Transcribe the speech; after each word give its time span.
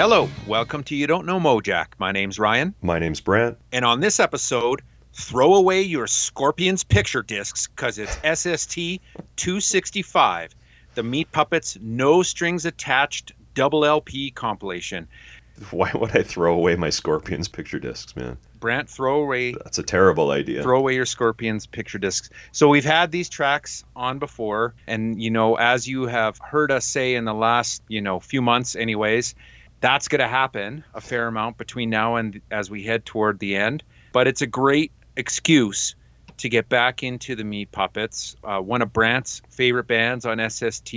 Hello, 0.00 0.30
welcome 0.46 0.82
to 0.84 0.96
You 0.96 1.06
Don't 1.06 1.26
Know 1.26 1.38
Mojack. 1.38 1.88
My 1.98 2.10
name's 2.10 2.38
Ryan, 2.38 2.74
My 2.80 2.98
name's 2.98 3.20
Brant. 3.20 3.58
and 3.70 3.84
on 3.84 4.00
this 4.00 4.18
episode, 4.18 4.80
throw 5.12 5.56
away 5.56 5.82
your 5.82 6.06
Scorpions 6.06 6.84
picture 6.84 7.20
discs 7.20 7.66
because 7.66 7.98
it's 7.98 8.16
SST 8.24 9.02
265, 9.36 10.54
the 10.94 11.02
Meat 11.02 11.30
Puppets 11.32 11.76
No 11.82 12.22
Strings 12.22 12.64
Attached 12.64 13.32
double 13.52 13.84
LP 13.84 14.30
compilation. 14.30 15.06
Why 15.70 15.90
would 15.92 16.16
I 16.16 16.22
throw 16.22 16.54
away 16.54 16.76
my 16.76 16.88
Scorpions 16.88 17.48
picture 17.48 17.78
discs, 17.78 18.16
man? 18.16 18.38
Brant, 18.58 18.88
throw 18.88 19.20
away 19.20 19.52
That's 19.52 19.78
a 19.78 19.82
terrible 19.82 20.30
idea. 20.30 20.62
throw 20.62 20.78
away 20.78 20.94
your 20.94 21.04
Scorpions 21.04 21.66
picture 21.66 21.98
discs. 21.98 22.30
So 22.52 22.68
we've 22.68 22.86
had 22.86 23.12
these 23.12 23.28
tracks 23.28 23.84
on 23.94 24.18
before, 24.18 24.72
and 24.86 25.22
you 25.22 25.30
know, 25.30 25.56
as 25.56 25.86
you 25.86 26.06
have 26.06 26.38
heard 26.38 26.72
us 26.72 26.86
say 26.86 27.16
in 27.16 27.26
the 27.26 27.34
last, 27.34 27.82
you 27.88 28.00
know, 28.00 28.18
few 28.18 28.40
months, 28.40 28.76
anyways, 28.76 29.34
that's 29.80 30.08
going 30.08 30.20
to 30.20 30.28
happen 30.28 30.84
a 30.94 31.00
fair 31.00 31.26
amount 31.26 31.58
between 31.58 31.90
now 31.90 32.16
and 32.16 32.40
as 32.50 32.70
we 32.70 32.82
head 32.84 33.04
toward 33.04 33.38
the 33.38 33.56
end. 33.56 33.82
But 34.12 34.26
it's 34.26 34.42
a 34.42 34.46
great 34.46 34.92
excuse 35.16 35.94
to 36.38 36.48
get 36.48 36.68
back 36.70 37.02
into 37.02 37.36
the 37.36 37.44
Meat 37.44 37.70
Puppets, 37.70 38.34
uh, 38.44 38.60
one 38.60 38.80
of 38.80 38.92
Brant's 38.92 39.42
favorite 39.50 39.86
bands 39.86 40.24
on 40.24 40.38
SST. 40.48 40.94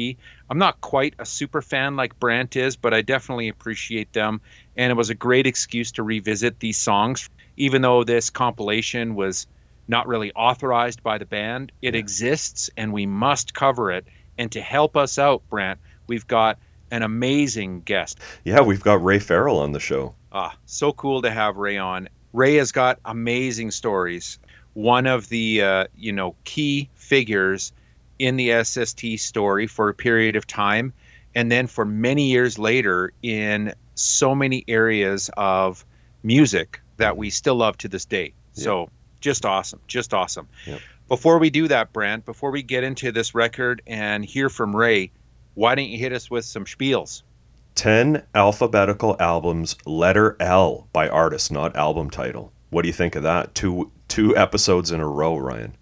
I'm 0.50 0.58
not 0.58 0.80
quite 0.80 1.16
a 1.20 1.26
super 1.26 1.62
fan 1.62 1.98
like 1.98 2.18
Brant 2.18 2.56
is, 2.56 2.78
but 2.78 2.94
I 2.94 3.02
definitely 3.02 3.50
appreciate 3.50 4.14
them. 4.14 4.40
And 4.78 4.90
it 4.90 4.96
was 4.96 5.10
a 5.10 5.16
great 5.16 5.46
excuse 5.46 5.92
to 5.94 6.04
revisit 6.04 6.60
these 6.60 6.78
songs. 6.78 7.30
Even 7.58 7.82
though 7.82 8.06
this 8.06 8.30
compilation 8.30 9.16
was 9.16 9.46
not 9.88 10.08
really 10.08 10.32
authorized 10.32 11.04
by 11.04 11.18
the 11.18 11.26
band, 11.26 11.74
it 11.82 11.94
exists 11.94 12.70
and 12.78 12.94
we 12.94 13.06
must 13.06 13.54
cover 13.54 13.92
it. 13.92 14.08
And 14.38 14.50
to 14.54 14.62
help 14.62 14.96
us 14.96 15.20
out, 15.20 15.44
Brant, 15.50 15.80
we've 16.08 16.26
got 16.26 16.58
an 16.94 17.02
amazing 17.02 17.82
guest. 17.82 18.20
Yeah, 18.44 18.62
we've 18.62 18.84
got 18.84 19.04
Ray 19.04 19.18
Farrell 19.18 19.58
on 19.58 19.72
the 19.72 19.80
show. 19.80 20.14
Ah, 20.32 20.56
so 20.68 20.94
cool 20.94 21.24
to 21.24 21.32
have 21.32 21.58
Ray 21.58 21.78
on. 21.78 22.08
Ray 22.34 22.56
has 22.56 22.72
got 22.72 23.00
amazing 23.04 23.72
stories. 23.72 24.38
One 24.74 25.08
of 25.08 25.28
the 25.28 25.64
uh, 25.64 25.86
you 25.96 26.12
know 26.12 26.36
key 26.44 26.90
figures 26.94 27.74
in 28.20 28.38
the 28.38 28.64
SST 28.64 29.18
story 29.18 29.66
for 29.66 29.90
a 29.90 29.94
period 29.94 30.36
of 30.36 30.46
time, 30.46 30.94
and 31.34 31.52
then 31.52 31.66
for 31.66 31.84
many 31.84 32.30
years 32.30 32.60
later 32.60 33.12
in 33.24 33.74
so 33.96 34.36
many 34.36 34.64
areas 34.68 35.32
of 35.36 35.84
music 36.22 36.80
that 36.98 37.18
we 37.18 37.32
still 37.32 37.56
love 37.56 37.76
to 37.80 37.88
this 37.88 38.06
day. 38.06 38.34
So 38.54 38.90
just 39.20 39.48
awesome, 39.48 39.80
just 39.88 40.14
awesome. 40.14 40.48
Yep. 40.68 40.80
Before 41.08 41.40
we 41.40 41.50
do 41.50 41.68
that, 41.70 41.92
Brant, 41.92 42.24
before 42.24 42.52
we 42.52 42.62
get 42.62 42.84
into 42.84 43.12
this 43.12 43.34
record 43.34 43.82
and 43.88 44.24
hear 44.24 44.48
from 44.48 44.76
Ray, 44.76 45.12
why 45.56 45.76
don't 45.76 45.88
you 45.90 45.98
hit 45.98 46.14
us 46.14 46.30
with 46.32 46.46
some 46.46 46.66
spiels? 46.66 47.24
10 47.76 48.24
alphabetical 48.36 49.16
albums, 49.20 49.76
letter 49.86 50.36
L 50.40 50.88
by 50.94 51.10
artist, 51.10 51.52
not 51.52 51.76
album 51.76 52.10
title. 52.10 52.52
What 52.70 52.84
do 52.84 52.88
you 52.88 52.94
think 52.94 53.16
of 53.16 53.24
that? 53.24 53.54
Two 53.56 53.92
two 54.08 54.36
episodes 54.38 54.92
in 54.92 55.00
a 55.00 55.08
row, 55.08 55.38
Ryan. 55.38 55.76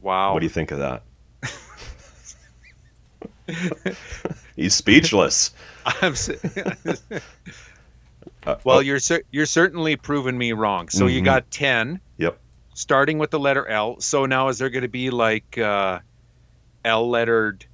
Wow. 0.00 0.32
What 0.32 0.40
do 0.40 0.46
you 0.46 0.50
think 0.50 0.70
of 0.72 0.78
that? 0.78 1.02
He's 4.56 4.74
speechless. 4.74 5.52
I'm 5.86 6.14
Uh, 8.46 8.56
well, 8.64 8.78
oh, 8.78 8.80
you're 8.80 8.98
cer- 8.98 9.22
you're 9.30 9.44
certainly 9.46 9.96
proving 9.96 10.36
me 10.38 10.52
wrong. 10.52 10.88
So 10.88 11.06
you 11.06 11.20
Mhm. 11.20 11.24
got 11.26 11.50
ten, 11.50 12.00
Yep. 12.16 12.38
starting 12.74 13.18
with 13.18 13.30
the 13.30 13.38
letter 13.38 13.66
L. 13.68 14.00
So 14.00 14.24
now 14.24 14.48
is 14.48 14.56
there 14.58 14.70
going 14.70 14.82
to 14.82 14.88
be 14.88 15.10
like 15.10 15.58
uh, 15.58 15.98
L 16.84 17.08
lettered 17.08 17.66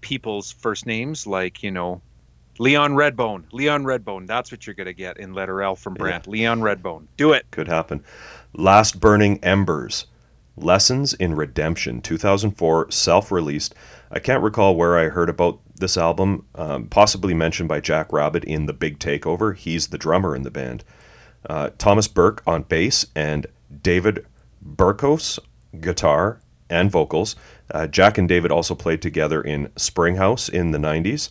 people's 0.00 0.52
first 0.52 0.86
names, 0.86 1.26
like 1.26 1.62
you 1.62 1.70
know, 1.70 2.00
Leon 2.58 2.94
Redbone, 2.94 3.44
Leon 3.52 3.84
Redbone. 3.84 4.26
That's 4.26 4.50
what 4.50 4.66
you're 4.66 4.74
going 4.74 4.86
to 4.86 4.94
get 4.94 5.18
in 5.18 5.32
letter 5.32 5.62
L 5.62 5.76
from 5.76 5.94
Brant. 5.94 6.26
Leon 6.26 6.60
Redbone. 6.60 7.06
Do 7.16 7.32
it. 7.32 7.46
could 7.50 7.68
happen. 7.68 8.04
Last 8.52 9.00
Burning 9.00 9.42
Embers. 9.42 10.06
Lessons 10.56 11.14
in 11.14 11.36
Redemption, 11.36 12.00
2004, 12.02 12.90
self 12.90 13.30
released. 13.30 13.74
I 14.10 14.18
can't 14.18 14.42
recall 14.42 14.74
where 14.74 14.98
I 14.98 15.08
heard 15.08 15.28
about 15.28 15.60
this 15.76 15.96
album, 15.96 16.44
um, 16.56 16.86
possibly 16.88 17.34
mentioned 17.34 17.68
by 17.68 17.80
Jack 17.80 18.12
Rabbit 18.12 18.44
in 18.44 18.66
The 18.66 18.72
Big 18.72 18.98
Takeover. 18.98 19.54
He's 19.54 19.88
the 19.88 19.98
drummer 19.98 20.34
in 20.34 20.42
the 20.42 20.50
band. 20.50 20.82
Uh, 21.48 21.70
Thomas 21.78 22.08
Burke 22.08 22.42
on 22.46 22.62
bass 22.62 23.06
and 23.14 23.46
David 23.82 24.26
Burkos 24.64 25.38
guitar 25.80 26.40
and 26.68 26.90
vocals. 26.90 27.36
Uh, 27.70 27.86
Jack 27.86 28.18
and 28.18 28.28
David 28.28 28.50
also 28.50 28.74
played 28.74 29.02
together 29.02 29.42
in 29.42 29.70
Springhouse 29.76 30.48
in 30.48 30.70
the 30.70 30.78
90s. 30.78 31.30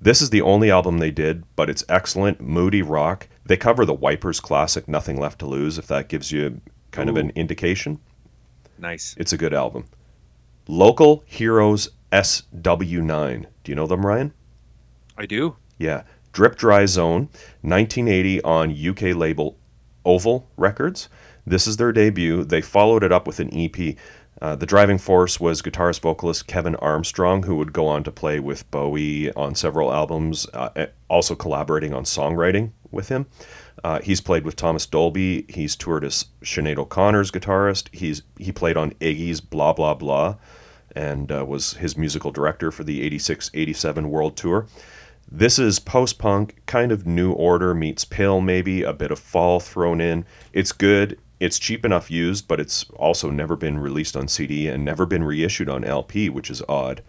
This 0.00 0.22
is 0.22 0.30
the 0.30 0.42
only 0.42 0.70
album 0.70 0.98
they 0.98 1.10
did, 1.10 1.44
but 1.56 1.68
it's 1.68 1.84
excellent, 1.88 2.40
moody 2.40 2.82
rock. 2.82 3.28
They 3.44 3.56
cover 3.56 3.84
the 3.84 3.94
Wipers 3.94 4.40
classic 4.40 4.88
Nothing 4.88 5.18
Left 5.18 5.38
to 5.40 5.46
Lose, 5.46 5.76
if 5.78 5.86
that 5.88 6.08
gives 6.08 6.32
you 6.32 6.60
kind 6.90 7.10
of 7.10 7.16
an 7.16 7.30
indication. 7.34 8.00
Nice. 8.78 9.14
It's 9.18 9.32
a 9.32 9.38
good 9.38 9.52
album. 9.52 9.84
Local 10.66 11.22
Heroes 11.26 11.90
SW9. 12.12 13.46
Do 13.64 13.72
you 13.72 13.76
know 13.76 13.86
them, 13.86 14.06
Ryan? 14.06 14.32
I 15.18 15.26
do. 15.26 15.56
Yeah. 15.78 16.04
Drip 16.32 16.56
Dry 16.56 16.86
Zone, 16.86 17.28
1980 17.62 18.42
on 18.42 18.88
UK 18.88 19.16
label 19.16 19.58
Oval 20.04 20.48
Records. 20.56 21.08
This 21.46 21.66
is 21.66 21.76
their 21.76 21.92
debut. 21.92 22.44
They 22.44 22.60
followed 22.60 23.02
it 23.02 23.12
up 23.12 23.26
with 23.26 23.40
an 23.40 23.50
EP. 23.52 23.96
Uh, 24.40 24.56
the 24.56 24.66
driving 24.66 24.96
force 24.96 25.38
was 25.38 25.60
guitarist 25.60 26.00
vocalist 26.00 26.46
Kevin 26.46 26.74
Armstrong, 26.76 27.42
who 27.42 27.56
would 27.56 27.72
go 27.72 27.86
on 27.86 28.02
to 28.04 28.10
play 28.10 28.40
with 28.40 28.68
Bowie 28.70 29.30
on 29.32 29.54
several 29.54 29.92
albums, 29.92 30.46
uh, 30.54 30.70
eh, 30.76 30.86
also 31.08 31.34
collaborating 31.34 31.92
on 31.92 32.04
songwriting 32.04 32.70
with 32.90 33.08
him. 33.10 33.26
Uh, 33.84 34.00
he's 34.00 34.20
played 34.20 34.44
with 34.44 34.56
Thomas 34.56 34.86
Dolby. 34.86 35.44
He's 35.48 35.76
toured 35.76 36.04
as 36.04 36.26
Sinead 36.42 36.78
O'Connor's 36.78 37.30
guitarist. 37.30 37.94
He's 37.94 38.22
he 38.38 38.52
played 38.52 38.76
on 38.76 38.92
Iggy's 38.94 39.40
Blah 39.40 39.74
Blah 39.74 39.94
Blah, 39.94 40.36
and 40.96 41.30
uh, 41.30 41.44
was 41.46 41.74
his 41.74 41.96
musical 41.96 42.30
director 42.30 42.70
for 42.70 42.84
the 42.84 43.08
86-87 43.10 44.06
World 44.06 44.36
Tour. 44.36 44.66
This 45.30 45.58
is 45.58 45.78
post 45.78 46.18
punk, 46.18 46.60
kind 46.66 46.90
of 46.90 47.06
New 47.06 47.32
Order 47.32 47.72
meets 47.74 48.04
Pale, 48.04 48.40
maybe 48.40 48.82
a 48.82 48.92
bit 48.92 49.10
of 49.10 49.18
Fall 49.18 49.60
thrown 49.60 50.00
in. 50.00 50.24
It's 50.52 50.72
good. 50.72 51.18
It's 51.40 51.58
cheap 51.58 51.86
enough 51.86 52.10
used, 52.10 52.46
but 52.46 52.60
it's 52.60 52.84
also 52.90 53.30
never 53.30 53.56
been 53.56 53.78
released 53.78 54.14
on 54.16 54.28
CD 54.28 54.68
and 54.68 54.84
never 54.84 55.06
been 55.06 55.24
reissued 55.24 55.70
on 55.70 55.84
LP, 55.84 56.28
which 56.28 56.50
is 56.50 56.62
odd. 56.68 57.02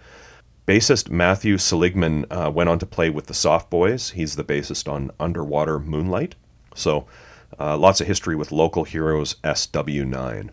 Bassist 0.66 1.10
Matthew 1.10 1.58
Seligman 1.58 2.26
uh, 2.32 2.50
went 2.54 2.70
on 2.70 2.80
to 2.80 2.86
play 2.86 3.10
with 3.10 3.28
the 3.28 3.34
Soft 3.34 3.70
Boys. 3.70 4.12
He's 4.12 4.38
the 4.38 4.44
bassist 4.44 4.90
on 4.90 5.12
Underwater 5.20 5.80
Moonlight. 5.80 6.36
So, 6.76 7.08
uh, 7.60 7.78
lots 7.78 8.00
of 8.00 8.08
history 8.08 8.38
with 8.38 8.54
local 8.54 8.86
heroes 8.86 9.36
SW9. 9.44 10.50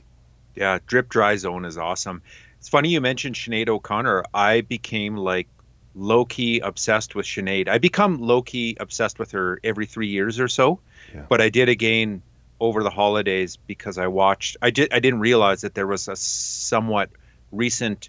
Yeah, 0.57 0.79
Drip 0.87 1.09
Dry 1.09 1.37
Zone 1.37 1.65
is 1.65 1.79
awesome. 1.79 2.23
It's 2.59 2.69
funny 2.69 2.89
you 2.89 3.01
mentioned 3.01 3.37
Sinead 3.37 3.69
O'Connor. 3.69 4.25
I 4.35 4.63
became 4.63 5.17
like 5.17 5.47
low 5.95 6.25
key 6.25 6.59
obsessed 6.59 7.15
with 7.15 7.27
Sinead. 7.27 7.69
I 7.69 7.79
become 7.79 8.21
low 8.21 8.43
key 8.43 8.77
obsessed 8.81 9.21
with 9.21 9.31
her 9.33 9.61
every 9.63 9.87
three 9.87 10.09
years 10.09 10.41
or 10.41 10.49
so. 10.49 10.81
Yeah. 11.15 11.27
But 11.29 11.41
I 11.41 11.49
did 11.49 11.69
again 11.69 12.23
over 12.61 12.83
the 12.83 12.91
holidays 12.91 13.57
because 13.57 13.99
I 13.99 14.07
watched. 14.09 14.57
I 14.63 14.71
did. 14.71 14.93
I 14.93 15.01
didn't 15.01 15.21
realize 15.21 15.61
that 15.63 15.75
there 15.75 15.87
was 15.87 16.09
a 16.09 16.17
somewhat 16.17 17.11
recent 17.53 18.09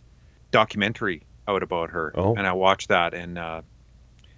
documentary 0.51 1.23
out 1.47 1.63
about 1.63 1.91
her, 1.91 2.11
Oh. 2.15 2.35
and 2.35 2.45
I 2.45 2.53
watched 2.53 2.89
that, 2.89 3.13
and 3.13 3.37
uh, 3.37 3.61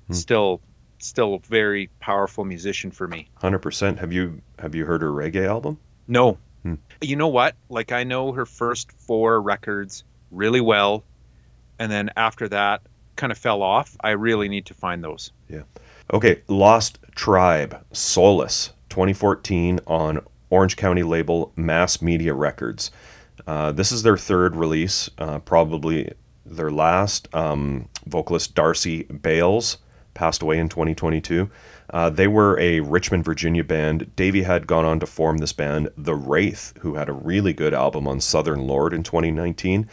Hmm. 0.07 0.13
still, 0.13 0.61
still 0.99 1.35
a 1.35 1.39
very 1.39 1.89
powerful 1.99 2.43
musician 2.45 2.91
for 2.91 3.07
me. 3.07 3.27
100%. 3.41 3.99
Have 3.99 4.11
you 4.11 4.41
have 4.59 4.75
you 4.75 4.85
heard 4.85 5.01
her 5.01 5.11
reggae 5.11 5.47
album? 5.47 5.77
No. 6.07 6.37
Hmm. 6.63 6.75
You 7.01 7.15
know 7.15 7.27
what? 7.29 7.55
Like 7.69 7.91
I 7.91 8.03
know 8.03 8.31
her 8.33 8.45
first 8.45 8.91
four 8.91 9.41
records 9.41 10.03
really 10.31 10.61
well, 10.61 11.03
and 11.79 11.91
then 11.91 12.11
after 12.17 12.47
that 12.49 12.81
kind 13.15 13.31
of 13.31 13.37
fell 13.37 13.61
off. 13.61 13.95
I 14.01 14.11
really 14.11 14.47
need 14.49 14.65
to 14.67 14.73
find 14.73 15.03
those. 15.03 15.31
Yeah. 15.49 15.63
Okay, 16.13 16.41
Lost 16.47 16.99
Tribe, 17.15 17.83
Solace, 17.93 18.71
2014 18.91 19.79
on 19.87 20.19
Orange 20.51 20.75
County 20.75 21.01
label 21.01 21.51
Mass 21.55 22.01
Media 22.01 22.33
Records. 22.33 22.91
Uh, 23.47 23.71
this 23.71 23.91
is 23.91 24.03
their 24.03 24.17
third 24.17 24.55
release, 24.55 25.09
uh, 25.17 25.39
probably 25.39 26.13
their 26.45 26.69
last. 26.69 27.33
Um, 27.33 27.89
vocalist 28.05 28.53
Darcy 28.53 29.03
Bales 29.03 29.77
passed 30.13 30.43
away 30.43 30.59
in 30.59 30.69
2022. 30.69 31.49
Uh, 31.89 32.09
they 32.09 32.27
were 32.27 32.59
a 32.59 32.81
Richmond, 32.81 33.25
Virginia 33.25 33.63
band. 33.63 34.15
Davey 34.15 34.43
had 34.43 34.67
gone 34.67 34.85
on 34.85 34.99
to 34.99 35.05
form 35.05 35.39
this 35.39 35.53
band, 35.53 35.89
The 35.97 36.15
Wraith, 36.15 36.73
who 36.81 36.95
had 36.95 37.09
a 37.09 37.13
really 37.13 37.53
good 37.53 37.73
album 37.73 38.07
on 38.07 38.19
Southern 38.19 38.67
Lord 38.67 38.93
in 38.93 39.03
2019. 39.03 39.89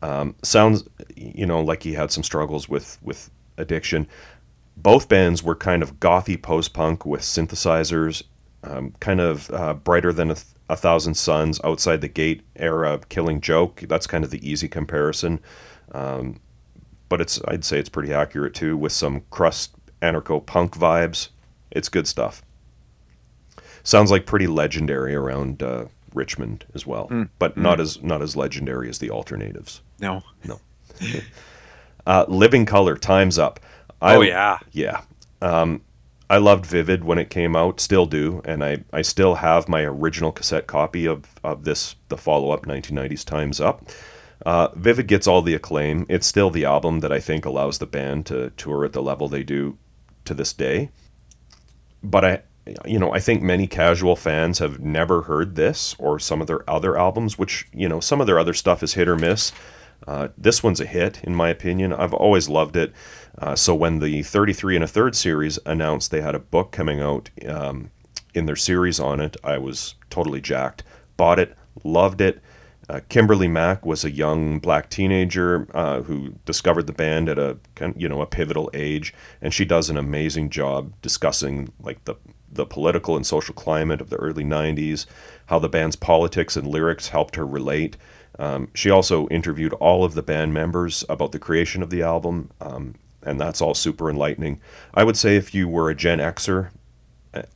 Um, 0.00 0.34
sounds, 0.42 0.84
you 1.16 1.46
know, 1.46 1.60
like 1.60 1.82
he 1.82 1.92
had 1.92 2.10
some 2.10 2.22
struggles 2.22 2.68
with 2.68 2.98
with 3.02 3.30
addiction 3.58 4.06
both 4.82 5.08
bands 5.08 5.42
were 5.42 5.56
kind 5.56 5.82
of 5.82 5.98
gothy 5.98 6.40
post 6.40 6.72
punk 6.72 7.04
with 7.04 7.20
synthesizers, 7.22 8.22
um, 8.64 8.94
kind 9.00 9.20
of 9.20 9.50
uh, 9.52 9.74
brighter 9.74 10.12
than 10.12 10.30
a, 10.30 10.34
th- 10.34 10.46
a 10.68 10.76
thousand 10.76 11.14
suns, 11.14 11.60
outside 11.64 12.00
the 12.00 12.08
gate 12.08 12.42
era 12.56 13.00
Killing 13.08 13.40
Joke. 13.40 13.84
That's 13.88 14.06
kind 14.06 14.24
of 14.24 14.30
the 14.30 14.48
easy 14.48 14.68
comparison, 14.68 15.40
um, 15.92 16.40
but 17.08 17.20
it's 17.20 17.40
I'd 17.48 17.64
say 17.64 17.78
it's 17.78 17.88
pretty 17.88 18.12
accurate 18.12 18.54
too, 18.54 18.76
with 18.76 18.92
some 18.92 19.22
crust 19.30 19.74
anarcho 20.02 20.44
punk 20.44 20.74
vibes. 20.76 21.28
It's 21.70 21.88
good 21.88 22.06
stuff. 22.06 22.42
Sounds 23.82 24.10
like 24.10 24.26
pretty 24.26 24.46
legendary 24.46 25.14
around 25.14 25.62
uh, 25.62 25.86
Richmond 26.14 26.64
as 26.74 26.86
well, 26.86 27.08
Mm. 27.08 27.28
but 27.38 27.56
not 27.56 27.80
as 27.80 28.02
not 28.02 28.20
as 28.22 28.36
legendary 28.36 28.88
as 28.88 28.98
the 28.98 29.10
alternatives. 29.10 29.80
No. 30.00 30.22
Uh, 32.06 32.24
Living 32.26 32.64
Colour, 32.64 32.96
Times 32.96 33.38
Up. 33.38 33.60
I, 34.00 34.14
oh 34.16 34.22
yeah. 34.22 34.58
Yeah. 34.72 35.02
Um, 35.42 35.82
I 36.30 36.36
loved 36.36 36.66
Vivid 36.66 37.04
when 37.04 37.18
it 37.18 37.30
came 37.30 37.56
out, 37.56 37.80
still 37.80 38.04
do, 38.04 38.42
and 38.44 38.62
I, 38.62 38.84
I 38.92 39.02
still 39.02 39.36
have 39.36 39.68
my 39.68 39.82
original 39.82 40.30
cassette 40.30 40.66
copy 40.66 41.06
of, 41.06 41.24
of 41.42 41.64
this, 41.64 41.96
the 42.08 42.18
follow 42.18 42.50
up 42.50 42.66
1990s 42.66 43.24
Times 43.24 43.60
Up. 43.60 43.88
Uh, 44.44 44.68
Vivid 44.74 45.06
gets 45.06 45.26
all 45.26 45.42
the 45.42 45.54
acclaim. 45.54 46.04
It's 46.08 46.26
still 46.26 46.50
the 46.50 46.64
album 46.64 47.00
that 47.00 47.12
I 47.12 47.18
think 47.18 47.44
allows 47.44 47.78
the 47.78 47.86
band 47.86 48.26
to 48.26 48.50
tour 48.50 48.84
at 48.84 48.92
the 48.92 49.02
level 49.02 49.28
they 49.28 49.42
do 49.42 49.78
to 50.26 50.34
this 50.34 50.52
day. 50.52 50.90
But 52.02 52.24
I, 52.24 52.42
you 52.84 52.98
know, 52.98 53.12
I 53.12 53.20
think 53.20 53.42
many 53.42 53.66
casual 53.66 54.14
fans 54.14 54.58
have 54.58 54.80
never 54.80 55.22
heard 55.22 55.54
this 55.54 55.96
or 55.98 56.18
some 56.18 56.40
of 56.40 56.46
their 56.46 56.68
other 56.68 56.96
albums, 56.96 57.38
which, 57.38 57.66
you 57.72 57.88
know, 57.88 58.00
some 58.00 58.20
of 58.20 58.26
their 58.26 58.38
other 58.38 58.54
stuff 58.54 58.82
is 58.82 58.94
hit 58.94 59.08
or 59.08 59.16
miss. 59.16 59.52
Uh, 60.06 60.28
this 60.38 60.62
one's 60.62 60.80
a 60.80 60.86
hit, 60.86 61.20
in 61.24 61.34
my 61.34 61.48
opinion. 61.48 61.92
I've 61.92 62.14
always 62.14 62.48
loved 62.48 62.76
it. 62.76 62.92
Uh, 63.40 63.54
so 63.54 63.74
when 63.74 64.00
the 64.00 64.22
33 64.22 64.74
and 64.76 64.84
a 64.84 64.88
third 64.88 65.14
series 65.14 65.58
announced 65.64 66.10
they 66.10 66.20
had 66.20 66.34
a 66.34 66.40
book 66.40 66.72
coming 66.72 67.00
out 67.00 67.30
um, 67.46 67.90
in 68.34 68.46
their 68.46 68.56
series 68.56 68.98
on 68.98 69.20
it, 69.20 69.36
I 69.44 69.58
was 69.58 69.94
totally 70.10 70.40
jacked. 70.40 70.82
Bought 71.16 71.38
it, 71.38 71.56
loved 71.84 72.20
it. 72.20 72.40
Uh, 72.88 73.00
Kimberly 73.10 73.48
Mack 73.48 73.84
was 73.84 74.04
a 74.04 74.10
young 74.10 74.58
black 74.58 74.88
teenager 74.88 75.68
uh, 75.74 76.00
who 76.02 76.34
discovered 76.46 76.86
the 76.86 76.92
band 76.92 77.28
at 77.28 77.38
a 77.38 77.58
you 77.96 78.08
know 78.08 78.22
a 78.22 78.26
pivotal 78.26 78.70
age, 78.72 79.12
and 79.42 79.52
she 79.52 79.66
does 79.66 79.90
an 79.90 79.98
amazing 79.98 80.48
job 80.48 80.92
discussing 81.02 81.68
like 81.80 82.02
the 82.06 82.14
the 82.50 82.64
political 82.64 83.14
and 83.14 83.26
social 83.26 83.54
climate 83.54 84.00
of 84.00 84.08
the 84.08 84.16
early 84.16 84.42
'90s, 84.42 85.04
how 85.46 85.58
the 85.58 85.68
band's 85.68 85.96
politics 85.96 86.56
and 86.56 86.66
lyrics 86.66 87.08
helped 87.08 87.36
her 87.36 87.46
relate. 87.46 87.98
Um, 88.38 88.68
she 88.72 88.88
also 88.88 89.28
interviewed 89.28 89.74
all 89.74 90.02
of 90.02 90.14
the 90.14 90.22
band 90.22 90.54
members 90.54 91.04
about 91.10 91.32
the 91.32 91.38
creation 91.38 91.82
of 91.82 91.90
the 91.90 92.02
album, 92.02 92.50
um, 92.62 92.94
and 93.28 93.40
that's 93.40 93.60
all 93.60 93.74
super 93.74 94.10
enlightening. 94.10 94.60
I 94.94 95.04
would 95.04 95.16
say 95.16 95.36
if 95.36 95.54
you 95.54 95.68
were 95.68 95.90
a 95.90 95.94
Gen 95.94 96.18
Xer 96.18 96.70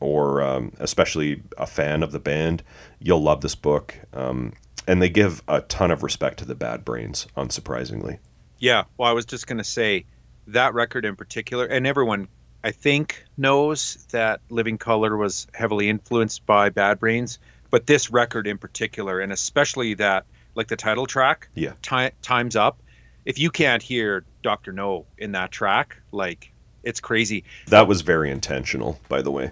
or 0.01 0.43
um, 0.43 0.73
especially 0.79 1.43
a 1.59 1.67
fan 1.67 2.03
of 2.03 2.13
the 2.13 2.19
band, 2.21 2.63
you'll 3.01 3.23
love 3.23 3.41
this 3.41 3.55
book. 3.55 3.95
Um, 4.13 4.53
and 4.87 5.01
they 5.01 5.09
give 5.09 5.43
a 5.49 5.61
ton 5.63 5.91
of 5.91 6.03
respect 6.03 6.39
to 6.41 6.45
the 6.45 6.55
Bad 6.55 6.85
Brains, 6.85 7.27
unsurprisingly. 7.37 8.19
Yeah. 8.59 8.85
Well, 8.97 9.09
I 9.09 9.13
was 9.13 9.25
just 9.25 9.47
gonna 9.47 9.65
say 9.65 10.05
that 10.49 10.75
record 10.75 11.05
in 11.05 11.17
particular, 11.17 11.67
and 11.67 11.87
everyone 11.87 12.29
I 12.65 12.71
think 12.71 13.25
knows 13.37 14.07
that 14.13 14.41
Living 14.51 14.79
Colour 14.79 15.17
was 15.17 15.47
heavily 15.55 15.89
influenced 15.89 16.45
by 16.47 16.69
Bad 16.69 17.01
Brains, 17.01 17.39
but 17.71 17.87
this 17.87 18.11
record 18.11 18.47
in 18.47 18.59
particular, 18.59 19.21
and 19.21 19.33
especially 19.33 19.95
that 19.95 20.27
like 20.55 20.69
the 20.69 20.77
title 20.77 21.07
track, 21.07 21.49
Yeah. 21.55 21.73
Ti- 21.83 22.15
Times 22.21 22.57
Up. 22.57 22.79
If 23.25 23.39
you 23.39 23.51
can't 23.51 23.83
hear 23.83 24.25
Doctor 24.43 24.73
No 24.73 25.07
in 25.19 25.33
that 25.33 25.51
track, 25.51 25.97
like 26.11 26.53
it's 26.83 27.01
crazy 27.01 27.45
That 27.69 27.87
was 27.87 28.01
very 28.03 28.31
intentional, 28.31 29.01
by 29.09 29.23
the 29.23 29.31
way. 29.31 29.51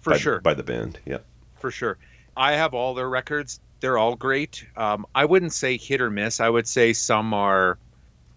for 0.00 0.10
by, 0.10 0.18
sure. 0.18 0.40
By 0.40 0.54
the 0.54 0.62
band, 0.62 0.98
yeah. 1.04 1.18
for 1.58 1.70
sure. 1.70 1.98
I 2.36 2.52
have 2.52 2.72
all 2.74 2.94
their 2.94 3.08
records. 3.08 3.60
They're 3.80 3.98
all 3.98 4.14
great. 4.16 4.64
Um, 4.76 5.06
I 5.14 5.24
wouldn't 5.24 5.52
say 5.52 5.76
hit 5.76 6.00
or 6.00 6.10
miss. 6.10 6.40
I 6.40 6.48
would 6.48 6.66
say 6.68 6.92
some 6.92 7.34
are 7.34 7.78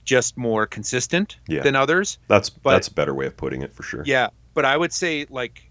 just 0.06 0.38
more 0.38 0.65
consistent 0.65 1.38
Yeah. 1.48 1.62
than 1.62 1.75
others. 1.75 2.18
That's 2.27 2.50
But- 2.50 2.71
that's 2.71 2.88
a 2.88 2.94
better 2.94 3.13
way 3.13 3.27
of 3.27 3.38
putting 3.38 3.62
it 3.62 3.71
for 3.74 3.83
sure. 3.83 4.03
Yeah, 4.06 4.30
but 4.56 4.65
I 4.65 4.75
would 4.75 4.92
say 4.94 5.25
like 5.30 5.69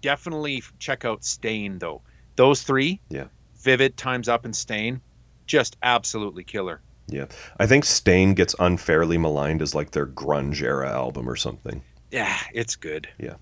definitely 0.00 0.62
check 0.78 1.04
out 1.04 1.24
Stain 1.24 1.78
though. 1.78 2.02
Those 2.36 2.62
three, 2.62 3.00
Yeah. 3.08 3.26
Vivid, 3.56 3.96
Times 3.96 4.28
Up, 4.28 4.44
and 4.44 4.54
Stain, 4.56 5.00
just 5.46 5.76
absolutely 5.82 6.44
killer. 6.44 6.80
Yeah. 7.12 7.26
I 7.58 7.66
think 7.66 7.84
Stain 7.84 8.34
gets 8.34 8.54
unfairly 8.58 9.18
maligned 9.18 9.60
as 9.62 9.74
like 9.74 9.90
their 9.90 10.06
grunge 10.06 10.62
era 10.62 10.90
album 10.90 11.28
or 11.28 11.36
something. 11.36 11.82
Yeah, 12.10 12.38
it's 12.52 12.74
good. 12.74 13.08
Yeah. 13.18 13.34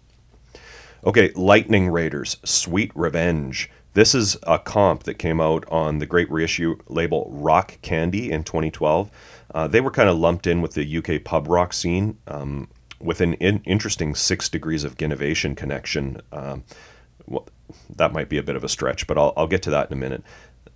Okay, 1.06 1.32
Lightning 1.34 1.88
Raiders, 1.88 2.36
Sweet 2.44 2.90
Revenge. 2.94 3.70
This 3.94 4.14
is 4.14 4.36
a 4.42 4.58
comp 4.58 5.04
that 5.04 5.14
came 5.14 5.40
out 5.40 5.64
on 5.70 5.98
the 5.98 6.06
great 6.06 6.30
reissue 6.30 6.76
label 6.88 7.28
Rock 7.32 7.78
Candy 7.82 8.30
in 8.30 8.44
2012. 8.44 9.10
Uh, 9.54 9.66
they 9.66 9.80
were 9.80 9.90
kind 9.90 10.08
of 10.08 10.18
lumped 10.18 10.46
in 10.46 10.60
with 10.60 10.74
the 10.74 10.98
UK 10.98 11.24
pub 11.24 11.48
rock 11.48 11.72
scene 11.72 12.18
um, 12.26 12.68
with 13.00 13.20
an 13.20 13.34
in- 13.34 13.62
interesting 13.64 14.14
six 14.14 14.48
degrees 14.48 14.84
of 14.84 14.96
Ginovation 14.96 15.54
connection. 15.54 16.20
Um, 16.32 16.64
well, 17.26 17.48
that 17.96 18.12
might 18.12 18.28
be 18.28 18.38
a 18.38 18.42
bit 18.42 18.56
of 18.56 18.64
a 18.64 18.68
stretch, 18.68 19.06
but 19.06 19.16
I'll, 19.16 19.32
I'll 19.36 19.46
get 19.46 19.62
to 19.62 19.70
that 19.70 19.90
in 19.90 19.96
a 19.96 20.00
minute. 20.00 20.22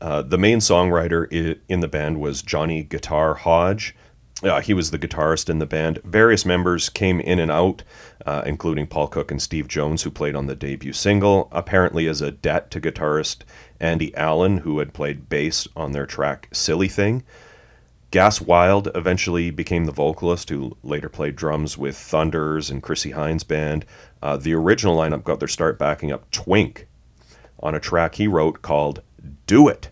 Uh, 0.01 0.23
the 0.23 0.39
main 0.39 0.59
songwriter 0.59 1.59
in 1.69 1.81
the 1.81 1.89
band 1.89 2.21
was 2.21 2.43
Johnny 2.43 2.83
Guitar 2.83 3.35
Hodge. 3.35 3.95
Uh, 4.43 4.61
he 4.61 4.75
was 4.75 4.91
the 4.91 4.99
guitarist 4.99 5.49
in 5.49 5.59
the 5.59 5.67
band. 5.67 6.01
Various 6.05 6.45
members 6.45 6.89
came 6.89 7.21
in 7.21 7.39
and 7.39 7.51
out, 7.51 7.83
uh, 8.27 8.43
including 8.45 8.87
Paul 8.87 9.09
Cook 9.09 9.31
and 9.31 9.41
Steve 9.41 9.69
Jones, 9.69 10.03
who 10.03 10.11
played 10.11 10.35
on 10.35 10.47
the 10.47 10.57
debut 10.57 10.93
single, 10.93 11.49
apparently 11.53 12.07
as 12.09 12.21
a 12.21 12.31
debt 12.31 12.71
to 12.73 12.81
guitarist 12.81 13.43
Andy 13.81 14.15
Allen, 14.17 14.59
who 14.59 14.81
had 14.81 14.93
played 14.93 15.29
bass 15.29 15.67
on 15.77 15.93
their 15.93 16.07
track 16.07 16.49
Silly 16.53 16.89
Thing. 16.89 17.23
Gas 18.11 18.41
Wild 18.41 18.91
eventually 18.95 19.51
became 19.51 19.87
the 19.87 19.93
vocalist, 19.93 20.51
who 20.51 20.77
later 20.83 21.09
played 21.09 21.37
drums 21.37 21.79
with 21.79 21.97
Thunders 21.97 22.71
and 22.71 22.83
Chrissie 22.83 23.13
Hynde 23.13 23.49
Band. 23.49 23.85
Uh, 24.23 24.37
the 24.37 24.55
original 24.55 24.97
lineup 24.97 25.25
got 25.25 25.39
their 25.39 25.49
start 25.49 25.79
backing 25.79 26.13
up 26.13 26.31
Twink 26.31 26.87
on 27.61 27.75
a 27.75 27.81
track 27.81 28.17
he 28.17 28.29
wrote 28.29 28.63
called 28.63 29.03
Do 29.47 29.69
It. 29.69 29.91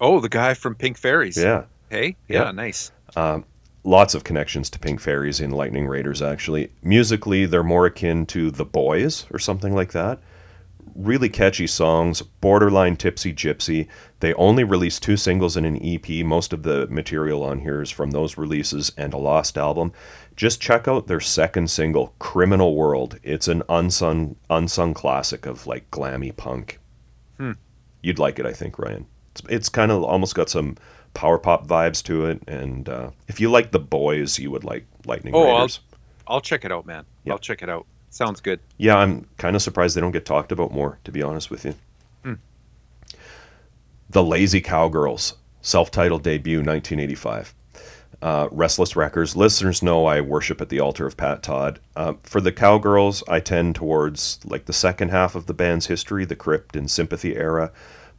Oh, 0.00 0.20
the 0.20 0.28
guy 0.28 0.54
from 0.54 0.74
Pink 0.74 0.98
Fairies. 0.98 1.36
Yeah. 1.36 1.64
Hey. 1.88 2.16
Yeah. 2.28 2.44
Yeah. 2.44 2.50
Nice. 2.50 2.90
Um, 3.14 3.44
lots 3.84 4.14
of 4.14 4.24
connections 4.24 4.68
to 4.70 4.78
Pink 4.78 5.00
Fairies 5.00 5.40
in 5.40 5.50
Lightning 5.50 5.86
Raiders, 5.86 6.20
actually. 6.22 6.72
Musically, 6.82 7.46
they're 7.46 7.62
more 7.62 7.86
akin 7.86 8.26
to 8.26 8.50
The 8.50 8.64
Boys 8.64 9.26
or 9.32 9.38
something 9.38 9.74
like 9.74 9.92
that. 9.92 10.20
Really 10.94 11.28
catchy 11.28 11.66
songs, 11.66 12.20
borderline 12.20 12.96
tipsy 12.96 13.32
gypsy. 13.32 13.88
They 14.20 14.34
only 14.34 14.64
released 14.64 15.02
two 15.02 15.16
singles 15.16 15.56
and 15.56 15.64
an 15.64 15.78
EP. 15.82 16.24
Most 16.26 16.52
of 16.52 16.64
the 16.64 16.86
material 16.88 17.42
on 17.42 17.60
here 17.60 17.80
is 17.80 17.90
from 17.90 18.10
those 18.10 18.36
releases 18.36 18.90
and 18.96 19.14
a 19.14 19.18
lost 19.18 19.56
album. 19.56 19.92
Just 20.36 20.60
check 20.60 20.88
out 20.88 21.06
their 21.06 21.20
second 21.20 21.70
single, 21.70 22.14
Criminal 22.18 22.74
World. 22.74 23.18
It's 23.22 23.48
an 23.48 23.62
unsung 23.68 24.36
unsung 24.50 24.92
classic 24.94 25.46
of 25.46 25.66
like 25.66 25.90
glammy 25.90 26.36
punk. 26.36 26.78
Hmm. 27.38 27.52
You'd 28.02 28.18
like 28.18 28.38
it, 28.38 28.46
I 28.46 28.52
think, 28.52 28.78
Ryan. 28.78 29.06
It's, 29.32 29.42
it's 29.48 29.68
kind 29.68 29.90
of 29.92 30.02
almost 30.02 30.34
got 30.34 30.48
some 30.50 30.76
power 31.14 31.38
pop 31.38 31.66
vibes 31.66 32.02
to 32.04 32.26
it, 32.26 32.42
and 32.48 32.88
uh, 32.88 33.10
if 33.28 33.40
you 33.40 33.50
like 33.50 33.70
the 33.70 33.78
boys, 33.78 34.38
you 34.38 34.50
would 34.50 34.64
like 34.64 34.86
Lightning 35.06 35.34
Oh, 35.34 35.48
I'll- 35.48 35.68
I'll 36.26 36.40
check 36.40 36.64
it 36.64 36.72
out, 36.72 36.86
man. 36.86 37.04
Yeah. 37.24 37.32
I'll 37.34 37.38
check 37.38 37.62
it 37.62 37.68
out. 37.68 37.84
Sounds 38.10 38.40
good. 38.40 38.60
Yeah, 38.78 38.96
I'm 38.96 39.26
kind 39.38 39.56
of 39.56 39.62
surprised 39.62 39.96
they 39.96 40.00
don't 40.00 40.12
get 40.12 40.24
talked 40.24 40.52
about 40.52 40.70
more, 40.72 40.98
to 41.04 41.10
be 41.12 41.22
honest 41.22 41.50
with 41.50 41.64
you. 41.64 41.74
The 44.10 44.22
Lazy 44.22 44.60
Cowgirls, 44.60 45.34
self-titled 45.62 46.22
debut, 46.22 46.58
1985. 46.58 47.54
Uh, 48.20 48.48
Restless 48.50 48.94
Records. 48.94 49.34
Listeners 49.34 49.82
know 49.82 50.06
I 50.06 50.20
worship 50.20 50.60
at 50.60 50.68
the 50.68 50.80
altar 50.80 51.06
of 51.06 51.16
Pat 51.16 51.42
Todd. 51.42 51.80
Uh, 51.96 52.14
for 52.22 52.40
the 52.40 52.52
Cowgirls, 52.52 53.24
I 53.26 53.40
tend 53.40 53.74
towards 53.74 54.38
like 54.44 54.66
the 54.66 54.72
second 54.72 55.10
half 55.10 55.34
of 55.34 55.46
the 55.46 55.54
band's 55.54 55.86
history, 55.86 56.24
the 56.24 56.36
Crypt 56.36 56.76
and 56.76 56.90
Sympathy 56.90 57.36
era. 57.36 57.72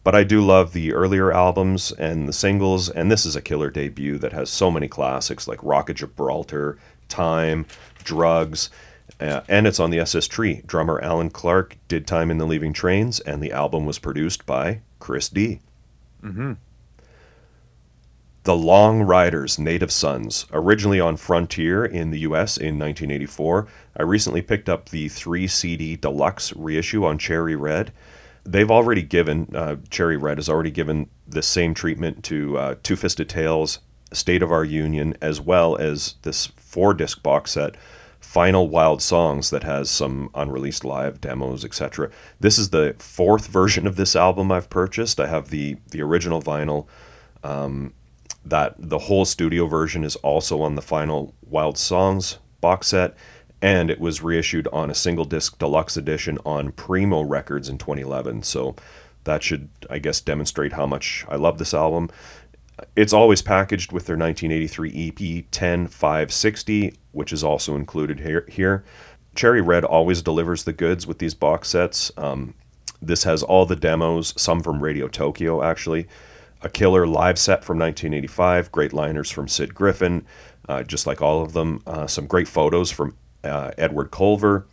But 0.04 0.16
I 0.16 0.24
do 0.24 0.42
love 0.42 0.74
the 0.74 0.94
earlier 0.94 1.32
albums 1.32 1.94
and 1.94 2.28
the 2.28 2.34
singles, 2.34 2.90
and 2.90 3.10
this 3.10 3.26
is 3.26 3.38
a 3.38 3.42
killer 3.42 3.70
debut 3.70 4.18
that 4.18 4.34
has 4.34 4.50
so 4.50 4.70
many 4.70 4.90
classics 4.90 5.48
like 5.48 5.64
Rocket 5.64 5.96
Gibraltar, 5.96 6.78
Time, 7.08 7.66
Drugs, 8.04 8.70
uh, 9.22 9.42
and 9.48 9.66
it's 9.66 9.80
on 9.80 9.92
the 9.92 10.00
SS 10.00 10.28
Tree. 10.28 10.62
Drummer 10.66 11.00
Alan 11.02 11.30
Clark 11.30 11.78
did 11.88 12.06
Time 12.06 12.30
in 12.32 12.38
the 12.38 12.46
Leaving 12.46 12.74
Trains, 12.74 13.22
and 13.22 13.42
the 13.42 13.54
album 13.54 13.86
was 13.86 14.00
produced 14.00 14.46
by 14.46 14.82
Chris 15.00 15.30
D. 15.30 15.62
Mm-hmm. 16.22 16.54
The 18.44 18.56
Long 18.58 19.04
Riders, 19.04 19.58
Native 19.58 19.90
Sons, 19.90 20.48
originally 20.52 21.00
on 21.00 21.16
Frontier 21.16 21.86
in 21.86 22.12
the 22.12 22.20
US 22.20 22.58
in 22.58 22.78
1984. 22.78 23.68
I 23.96 24.04
recently 24.04 24.42
picked 24.42 24.68
up 24.68 24.90
the 24.90 25.08
3 25.08 25.48
CD 25.48 25.96
deluxe 25.96 26.52
reissue 26.54 27.06
on 27.06 27.18
Cherry 27.18 27.56
Red. 27.56 27.94
They've 28.44 28.70
already 28.70 29.02
given, 29.02 29.48
uh, 29.56 29.78
Cherry 29.90 30.18
Red 30.18 30.40
has 30.40 30.50
already 30.50 30.72
given 30.72 31.10
the 31.26 31.42
same 31.42 31.74
treatment 31.74 32.22
to 32.26 32.58
uh, 32.58 32.76
Two 32.84 32.98
Fisted 32.98 33.30
Tales, 33.30 33.80
State 34.12 34.44
of 34.44 34.52
Our 34.52 34.66
Union, 34.66 35.16
as 35.22 35.40
well 35.40 35.78
as 35.78 36.16
this 36.24 36.48
four 36.58 36.94
disc 36.94 37.24
box 37.24 37.52
set, 37.52 37.78
Final 38.20 38.68
Wild 38.68 39.02
Songs, 39.02 39.52
that 39.52 39.64
has 39.64 39.90
some 39.90 40.30
unreleased 40.36 40.84
live 40.84 41.22
demos, 41.22 41.64
etc. 41.64 42.10
This 42.42 42.58
is 42.58 42.72
the 42.72 42.94
fourth 43.00 43.48
version 43.48 43.88
of 43.88 43.96
this 43.96 44.18
album 44.18 44.52
I've 44.52 44.70
purchased. 44.70 45.22
I 45.22 45.28
have 45.28 45.50
the, 45.50 45.78
the 45.92 46.02
original 46.02 46.42
vinyl 46.42 46.88
that 48.46 48.76
the 48.78 49.00
whole 49.00 49.26
studio 49.26 49.68
version 49.68 50.04
is 50.04 50.16
also 50.18 50.62
on 50.62 50.76
the 50.76 50.82
final 50.82 51.34
Wild 51.42 51.78
Songs 51.78 52.40
box 52.62 52.88
set, 52.88 53.16
and 53.62 53.90
it 53.90 54.00
was 54.00 54.22
reissued 54.22 54.68
on 54.74 54.90
a 54.90 54.96
single 54.96 55.26
disc 55.26 55.58
deluxe 55.58 55.96
edition 55.96 56.38
on 56.46 56.72
Primo 56.74 57.22
Records 57.22 57.70
in 57.70 57.78
2011. 57.78 58.44
So 58.44 58.76
that 59.24 59.44
should, 59.44 59.70
I 59.90 60.00
guess, 60.00 60.20
demonstrate 60.20 60.74
how 60.74 60.86
much 60.86 61.26
I 61.30 61.38
love 61.38 61.58
this 61.58 61.74
album. 61.74 62.10
It's 62.96 63.14
always 63.14 63.42
packaged 63.42 63.92
with 63.92 64.06
their 64.06 64.18
1983 64.18 65.08
EP 65.08 65.52
10560, 65.52 66.94
which 67.12 67.32
is 67.32 67.44
also 67.44 67.76
included 67.76 68.20
here. 68.20 68.46
here. 68.50 68.84
Cherry 69.36 69.62
Red 69.62 69.84
always 69.84 70.22
delivers 70.22 70.64
the 70.64 70.74
goods 70.74 71.08
with 71.08 71.20
these 71.20 71.34
box 71.34 71.70
sets. 71.70 72.12
Um, 72.18 72.54
this 73.02 73.24
has 73.24 73.44
all 73.44 73.66
the 73.66 73.76
demos, 73.76 74.34
some 74.38 74.62
from 74.62 74.82
Radio 74.82 75.08
Tokyo, 75.08 75.64
actually. 75.64 76.08
A 76.64 76.70
killer 76.70 77.06
live 77.06 77.38
set 77.38 77.64
from 77.64 77.78
1985, 77.78 78.72
great 78.72 78.94
liners 78.94 79.30
from 79.30 79.48
Sid 79.48 79.76
Griffin, 79.76 80.26
uh, 80.70 80.84
just 80.84 81.06
like 81.06 81.22
all 81.22 81.42
of 81.42 81.54
them. 81.54 81.82
Uh, 81.86 82.08
some 82.08 82.26
great 82.26 82.48
photos 82.48 82.90
from 82.90 83.16
uh, 83.44 83.72
Edward 83.78 84.12
Colver. 84.12 84.66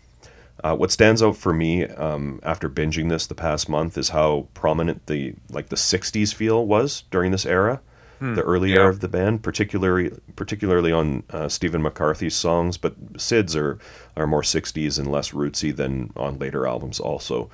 Uh, 0.63 0.77
what 0.77 0.93
stands 0.93 1.23
out 1.23 1.37
for 1.37 1.53
me 1.53 1.87
um, 1.87 2.39
after 2.43 2.69
binging 2.69 3.09
this 3.09 3.27
the 3.27 3.35
past 3.35 3.69
month 3.69 3.99
is 3.99 4.11
how 4.11 4.47
prominent 4.55 5.07
the 5.07 5.35
like 5.51 5.69
the 5.69 5.77
'60s 5.77 6.33
feel 6.33 6.65
was 6.67 7.05
during 7.11 7.33
this 7.33 7.47
era, 7.47 7.81
Hmm, 8.21 8.35
the 8.35 8.43
early 8.43 8.71
yeah. 8.71 8.81
era 8.81 8.91
of 8.91 9.01
the 9.01 9.09
band, 9.09 9.43
particularly 9.43 10.13
particularly 10.37 10.93
on 10.93 11.25
uh, 11.31 11.49
Stephen 11.49 11.83
McCarthy's 11.83 12.37
songs. 12.37 12.77
But 12.77 12.95
Sid's 13.17 13.57
are 13.57 13.79
are 14.15 14.27
more 14.27 14.43
'60s 14.43 14.99
and 14.99 15.11
less 15.11 15.31
rootsy 15.31 15.75
than 15.75 16.13
on 16.15 16.39
later 16.39 16.67
albums, 16.67 17.01
also. 17.01 17.51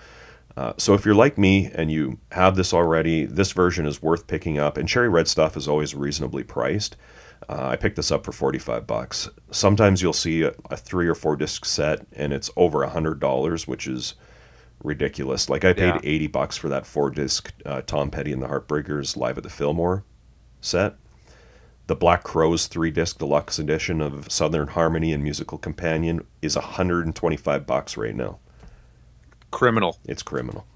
Uh, 0.56 0.72
so 0.78 0.94
if 0.94 1.04
you're 1.04 1.14
like 1.14 1.36
me 1.36 1.70
and 1.74 1.90
you 1.90 2.18
have 2.32 2.56
this 2.56 2.72
already, 2.72 3.26
this 3.26 3.52
version 3.52 3.86
is 3.86 4.00
worth 4.02 4.26
picking 4.26 4.58
up. 4.58 4.76
And 4.78 4.88
Cherry 4.88 5.08
Red 5.08 5.28
stuff 5.28 5.56
is 5.56 5.68
always 5.68 5.94
reasonably 5.94 6.42
priced. 6.44 6.96
Uh, 7.48 7.66
I 7.68 7.76
picked 7.76 7.96
this 7.96 8.10
up 8.10 8.24
for 8.24 8.32
45 8.32 8.86
bucks. 8.86 9.28
Sometimes 9.50 10.00
you'll 10.00 10.14
see 10.14 10.42
a, 10.42 10.54
a 10.70 10.76
three 10.76 11.06
or 11.06 11.14
four 11.14 11.36
disc 11.36 11.66
set 11.66 12.06
and 12.12 12.32
it's 12.32 12.50
over 12.56 12.82
a 12.82 12.88
hundred 12.88 13.20
dollars, 13.20 13.68
which 13.68 13.86
is 13.86 14.14
ridiculous. 14.82 15.50
Like 15.50 15.64
I 15.64 15.74
paid 15.74 15.88
Yeah. 15.88 16.00
80 16.02 16.26
bucks 16.28 16.56
for 16.56 16.70
that 16.70 16.86
four 16.86 17.10
disc 17.10 17.52
uh, 17.66 17.82
Tom 17.82 18.10
Petty 18.10 18.32
and 18.32 18.42
the 18.42 18.46
Heartbreakers 18.48 19.16
live 19.16 19.36
at 19.36 19.44
the 19.44 19.50
Fillmore 19.50 20.04
set. 20.62 20.94
The 21.86 21.94
Black 21.96 22.24
Crowes 22.24 22.66
three 22.66 22.90
disc 22.90 23.18
deluxe 23.18 23.58
edition 23.58 24.00
of 24.00 24.32
Southern 24.32 24.68
Harmony 24.68 25.12
and 25.12 25.22
Musical 25.22 25.58
Companion 25.58 26.26
is 26.40 26.56
125 26.56 27.66
bucks 27.66 27.96
right 27.98 28.14
now. 28.16 28.38
Criminal. 29.50 29.98
It's 30.04 30.22
criminal. 30.22 30.66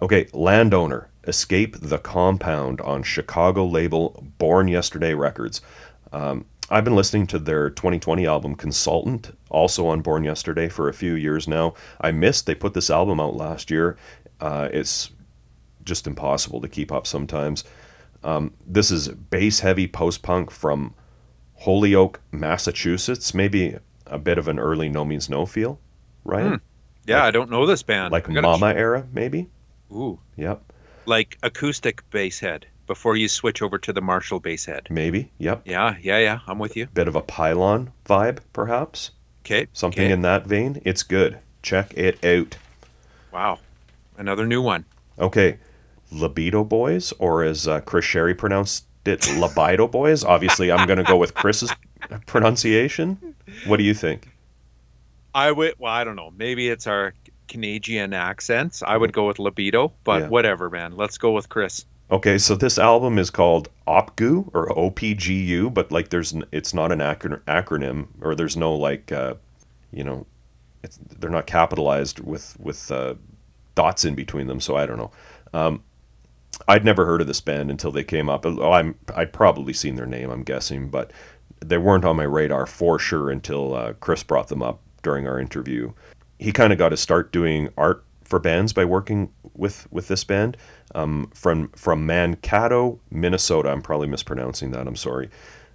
Okay, 0.00 0.28
landowner. 0.32 1.08
Escape 1.26 1.76
the 1.80 1.98
Compound 1.98 2.80
on 2.82 3.02
Chicago 3.02 3.64
label 3.64 4.24
Born 4.38 4.68
Yesterday 4.68 5.14
Records. 5.14 5.60
Um, 6.12 6.46
I've 6.68 6.84
been 6.84 6.96
listening 6.96 7.26
to 7.28 7.38
their 7.38 7.70
2020 7.70 8.26
album 8.26 8.54
Consultant, 8.54 9.36
also 9.50 9.86
on 9.86 10.02
Born 10.02 10.24
Yesterday, 10.24 10.68
for 10.68 10.88
a 10.88 10.94
few 10.94 11.14
years 11.14 11.46
now. 11.48 11.74
I 12.00 12.10
missed 12.10 12.46
they 12.46 12.54
put 12.54 12.74
this 12.74 12.90
album 12.90 13.20
out 13.20 13.36
last 13.36 13.70
year. 13.70 13.96
Uh, 14.40 14.68
it's 14.72 15.10
just 15.84 16.06
impossible 16.06 16.60
to 16.60 16.68
keep 16.68 16.92
up 16.92 17.06
sometimes. 17.06 17.64
Um, 18.22 18.54
this 18.66 18.90
is 18.90 19.08
bass 19.08 19.60
heavy 19.60 19.86
post 19.86 20.22
punk 20.22 20.50
from 20.50 20.94
Holyoke, 21.60 22.20
Massachusetts. 22.32 23.32
Maybe 23.32 23.76
a 24.06 24.18
bit 24.18 24.38
of 24.38 24.48
an 24.48 24.58
early 24.58 24.88
No 24.88 25.04
Means 25.04 25.30
No 25.30 25.46
feel, 25.46 25.78
right? 26.24 26.48
Hmm. 26.48 26.54
Yeah, 27.06 27.24
I 27.24 27.30
don't 27.30 27.50
know 27.50 27.66
this 27.66 27.82
band. 27.82 28.12
Like 28.12 28.28
Mama 28.28 28.68
era, 28.74 29.06
maybe. 29.12 29.44
ch- 29.44 29.92
Ooh, 29.92 30.18
Yep, 30.36 30.72
like 31.06 31.38
acoustic 31.42 32.08
bass 32.10 32.40
head 32.40 32.66
before 32.86 33.16
you 33.16 33.28
switch 33.28 33.62
over 33.62 33.78
to 33.78 33.92
the 33.92 34.00
Marshall 34.00 34.40
bass 34.40 34.64
head. 34.64 34.86
maybe. 34.90 35.30
Yep. 35.38 35.62
Yeah, 35.64 35.96
yeah, 36.00 36.18
yeah. 36.18 36.40
I'm 36.46 36.58
with 36.58 36.76
you. 36.76 36.86
Bit 36.86 37.08
of 37.08 37.16
a 37.16 37.20
pylon 37.22 37.92
vibe, 38.04 38.38
perhaps. 38.52 39.10
Okay. 39.44 39.66
Something 39.72 40.04
okay. 40.04 40.12
in 40.12 40.22
that 40.22 40.46
vein. 40.46 40.82
It's 40.84 41.02
good. 41.02 41.38
Check 41.62 41.92
it 41.96 42.24
out. 42.24 42.56
Wow. 43.32 43.58
Another 44.18 44.46
new 44.46 44.62
one. 44.62 44.84
Okay, 45.18 45.58
Libido 46.10 46.64
Boys, 46.64 47.12
or 47.18 47.42
as 47.42 47.66
uh, 47.68 47.80
Chris 47.80 48.04
Shary 48.04 48.34
pronounced 48.34 48.84
it, 49.04 49.26
Libido 49.38 49.86
Boys. 49.88 50.24
Obviously, 50.24 50.70
I'm 50.72 50.86
going 50.86 50.98
to 50.98 51.04
go 51.04 51.16
with 51.16 51.34
Chris's 51.34 51.72
pronunciation. 52.26 53.34
What 53.66 53.78
do 53.78 53.84
you 53.84 53.94
think? 53.94 54.28
I 55.36 55.52
would. 55.52 55.74
Well, 55.78 55.92
I 55.92 56.02
don't 56.02 56.16
know. 56.16 56.32
Maybe 56.36 56.68
it's 56.70 56.86
our 56.86 57.12
Canadian 57.46 58.14
accents. 58.14 58.82
I 58.82 58.96
would 58.96 59.12
go 59.12 59.26
with 59.26 59.38
libido, 59.38 59.92
but 60.02 60.22
Yeah. 60.22 60.28
whatever, 60.28 60.70
man. 60.70 60.96
Let's 60.96 61.18
go 61.18 61.32
with 61.32 61.48
Chris. 61.50 61.84
Okay, 62.10 62.38
so 62.38 62.54
this 62.54 62.78
album 62.78 63.18
is 63.18 63.30
called 63.30 63.68
OPGU 63.86 64.50
or 64.54 64.68
OPGU, 64.74 65.72
but 65.74 65.92
like 65.92 66.08
there's 66.08 66.32
n- 66.34 66.44
it's 66.52 66.72
not 66.72 66.90
an 66.90 67.00
acron- 67.00 67.40
acronym 67.42 68.06
or 68.22 68.34
there's 68.34 68.56
no 68.56 68.74
like 68.74 69.12
uh, 69.12 69.34
you 69.92 70.04
know 70.04 70.24
it's, 70.82 70.98
they're 71.18 71.30
not 71.30 71.46
capitalized 71.46 72.20
with 72.20 72.56
with 72.58 72.90
uh, 72.90 73.14
dots 73.74 74.04
in 74.04 74.14
between 74.14 74.46
them, 74.46 74.60
so 74.60 74.76
I 74.76 74.86
don't 74.86 74.96
know. 74.98 75.10
Um, 75.52 75.82
I'd 76.68 76.84
never 76.84 77.04
heard 77.04 77.20
of 77.20 77.26
this 77.26 77.40
band 77.42 77.70
until 77.70 77.92
they 77.92 78.04
came 78.04 78.30
up. 78.30 78.46
Oh, 78.46 78.72
I'm 78.72 78.94
I'd 79.14 79.32
probably 79.34 79.72
seen 79.74 79.96
their 79.96 80.06
name, 80.06 80.30
I'm 80.30 80.44
guessing, 80.44 80.88
but 80.88 81.12
they 81.64 81.76
weren't 81.76 82.04
on 82.06 82.16
my 82.16 82.24
radar 82.24 82.66
for 82.66 82.98
sure 82.98 83.30
until 83.30 83.74
uh, 83.74 83.92
Chris 84.00 84.22
brought 84.22 84.48
them 84.48 84.62
up 84.62 84.80
during 85.06 85.28
our 85.28 85.38
interview. 85.38 85.92
He 86.40 86.50
kind 86.50 86.72
of 86.72 86.80
got 86.80 86.88
to 86.88 86.96
start 86.96 87.30
doing 87.30 87.68
art 87.78 88.02
for 88.24 88.40
bands 88.40 88.72
by 88.72 88.84
working 88.84 89.30
with 89.54 89.86
with 89.92 90.08
this 90.08 90.24
band 90.24 90.56
um, 90.96 91.30
from 91.32 91.68
from 91.76 92.04
Mankato, 92.04 92.98
Minnesota. 93.10 93.70
I'm 93.70 93.82
probably 93.82 94.08
mispronouncing 94.08 94.72
that. 94.72 94.88
I'm 94.88 94.96
sorry. 94.96 95.30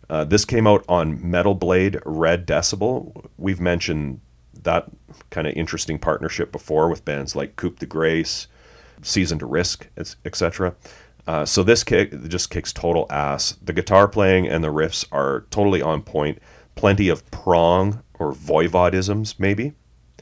Uh, 0.10 0.26
this 0.26 0.44
came 0.44 0.68
out 0.68 0.84
on 0.90 1.32
Metal 1.32 1.56
Blade 1.56 1.98
Red 2.06 2.46
Decibel. 2.46 3.26
We've 3.38 3.62
mentioned 3.62 4.20
that 4.64 4.92
kind 5.30 5.48
of 5.48 5.54
interesting 5.54 5.98
partnership 5.98 6.52
before 6.52 6.90
with 6.90 7.06
bands 7.06 7.34
like 7.34 7.56
Coupe 7.56 7.80
de 7.80 7.86
Grace, 7.86 8.48
Season 9.02 9.40
to 9.40 9.46
Risk, 9.46 9.88
etc. 10.26 10.76
Uh, 11.26 11.46
so 11.46 11.64
this 11.64 11.86
kick 11.86 12.22
just 12.28 12.50
kicks 12.50 12.74
total 12.74 13.08
ass. 13.10 13.56
The 13.62 13.72
guitar 13.72 14.10
playing 14.10 14.50
and 14.50 14.62
the 14.62 14.74
riffs 14.74 15.06
are 15.14 15.46
totally 15.52 15.82
on 15.82 16.02
point. 16.02 16.40
Plenty 16.76 17.08
of 17.08 17.30
prong 17.32 18.04
or 18.22 18.34
voivodisms, 18.34 19.40
maybe 19.40 19.74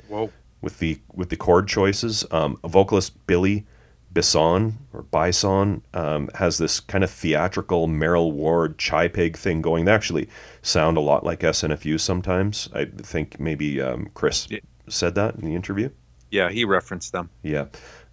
Whoa. 0.08 0.32
with 0.62 0.79
the 0.79 1.00
with 1.13 1.29
the 1.29 1.36
chord 1.36 1.68
choices. 1.68 2.25
Um, 2.32 2.58
vocalist 2.63 3.27
Billy 3.27 3.65
Bisson 4.13 4.77
or 4.94 5.03
Bison 5.03 5.84
um, 5.94 6.29
has 6.36 6.58
this 6.58 6.79
kind 6.79 7.03
of 7.03 7.12
theatrical 7.12 7.88
Merrill 7.88 8.32
Ward 8.32 8.77
chai 8.79 9.08
pig 9.10 9.38
thing 9.38 9.62
going. 9.62 9.86
They 9.86 9.91
actually 9.91 10.29
sound 10.62 10.98
a 10.98 11.01
lot 11.01 11.24
like 11.25 11.41
SNFU 11.41 12.00
sometimes. 12.00 12.70
I 12.74 12.86
think 12.86 13.39
maybe 13.39 13.82
um, 13.82 14.10
Chris 14.13 14.48
Yeah. 14.50 14.60
said 14.88 15.13
that 15.15 15.36
in 15.36 15.41
the 15.41 15.53
interview. 15.56 15.89
Yeah, 16.32 16.50
he 16.50 16.63
referenced 16.63 17.12
them. 17.12 17.29
Yeah. 17.44 17.65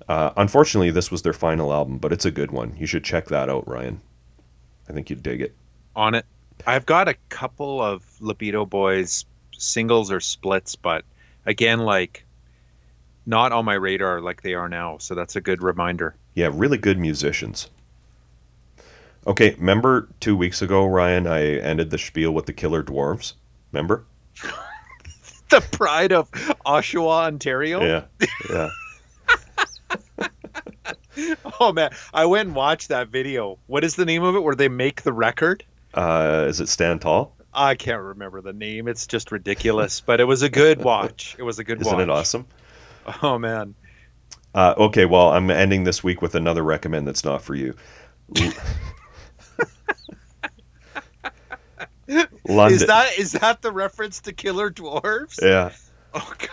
Uh, 0.09 0.31
unfortunately, 0.37 0.91
this 0.91 1.11
was 1.11 1.23
their 1.23 1.33
final 1.33 1.73
album, 1.73 1.99
but 1.99 2.13
it's 2.13 2.25
a 2.25 2.31
good 2.31 2.51
one. 2.51 2.75
You 2.77 2.87
should 2.87 3.05
check 3.05 3.27
that 3.27 3.49
out, 3.49 3.67
Ryan. 3.69 4.01
I 4.89 4.93
think 4.93 5.11
you'd 5.11 5.23
dig 5.23 5.41
it. 5.41 5.55
On 5.95 6.15
it. 6.15 6.25
I've 6.67 6.87
got 6.87 7.09
a 7.09 7.15
couple 7.29 7.81
of 7.83 8.05
Libido 8.21 8.65
Boys 8.65 9.25
singles 9.59 10.11
or 10.11 10.21
splits, 10.21 10.77
but 10.77 11.05
again, 11.45 11.81
like 11.81 12.25
not 13.27 13.53
on 13.53 13.65
my 13.65 13.75
radar 13.75 14.21
like 14.21 14.43
they 14.43 14.55
are 14.55 14.69
now. 14.69 14.99
So 14.99 15.15
that's 15.15 15.37
a 15.37 15.41
good 15.41 15.63
reminder. 15.63 16.15
Yeah, 16.35 16.51
really 16.53 16.79
good 16.79 16.99
musicians. 16.99 17.71
Okay, 19.27 19.55
remember 19.59 20.09
two 20.21 20.37
weeks 20.37 20.63
ago, 20.63 20.87
Ryan, 20.87 21.27
I 21.27 21.57
ended 21.59 21.91
the 21.91 21.99
spiel 21.99 22.31
with 22.31 22.47
the 22.47 22.53
Killer 22.53 22.83
Dwarves? 22.83 23.35
Remember? 23.73 24.05
The 25.49 25.61
pride 25.61 26.11
of 26.11 26.29
Oshawa, 26.67 27.27
Ontario. 27.27 27.81
Yeah, 27.81 28.29
yeah. 28.51 28.71
Oh 31.61 31.73
man, 31.73 31.91
I 32.13 32.27
went 32.27 32.49
and 32.49 32.57
watched 32.57 32.89
that 32.89 33.09
video. 33.09 33.59
What 33.69 33.85
is 33.85 33.97
the 33.97 34.05
name 34.05 34.23
of 34.23 34.35
it? 34.35 34.43
Where 34.43 34.55
they 34.55 34.69
make 34.69 35.03
the 35.03 35.13
record? 35.13 35.65
Uh, 35.95 36.47
is 36.49 36.61
it 36.61 36.69
Stand 36.69 37.01
Tall? 37.01 37.36
I 37.57 37.75
can't 37.75 38.03
remember 38.03 38.41
the 38.43 38.53
name. 38.53 38.87
It's 38.87 39.07
just 39.07 39.33
ridiculous, 39.33 40.01
but 40.01 40.21
it 40.21 40.25
was 40.25 40.43
a 40.43 40.49
good 40.51 40.79
watch. 40.85 41.35
It 41.39 41.43
was 41.43 41.59
a 41.59 41.65
good 41.65 41.79
watch. 41.79 41.87
Isn't 41.87 42.01
it 42.01 42.11
awesome? 42.11 42.47
Oh 43.23 43.39
man. 43.39 43.75
Uh, 44.55 44.75
okay, 44.79 45.05
well, 45.07 45.31
I'm 45.31 45.51
ending 45.51 45.85
this 45.85 46.05
week 46.05 46.23
with 46.23 46.35
another 46.35 46.63
recommend 46.63 47.07
that's 47.07 47.25
not 47.25 47.43
for 47.43 47.55
you. 47.55 47.75
London. 52.49 52.75
Is 52.77 52.87
that 52.87 53.19
is 53.19 53.33
that 53.33 53.63
the 53.63 53.73
reference 53.73 54.21
to 54.21 54.33
Killer 54.33 54.71
Dwarves? 54.71 55.41
yeah. 55.43 55.73
Oh 56.15 56.33
god. 56.39 56.51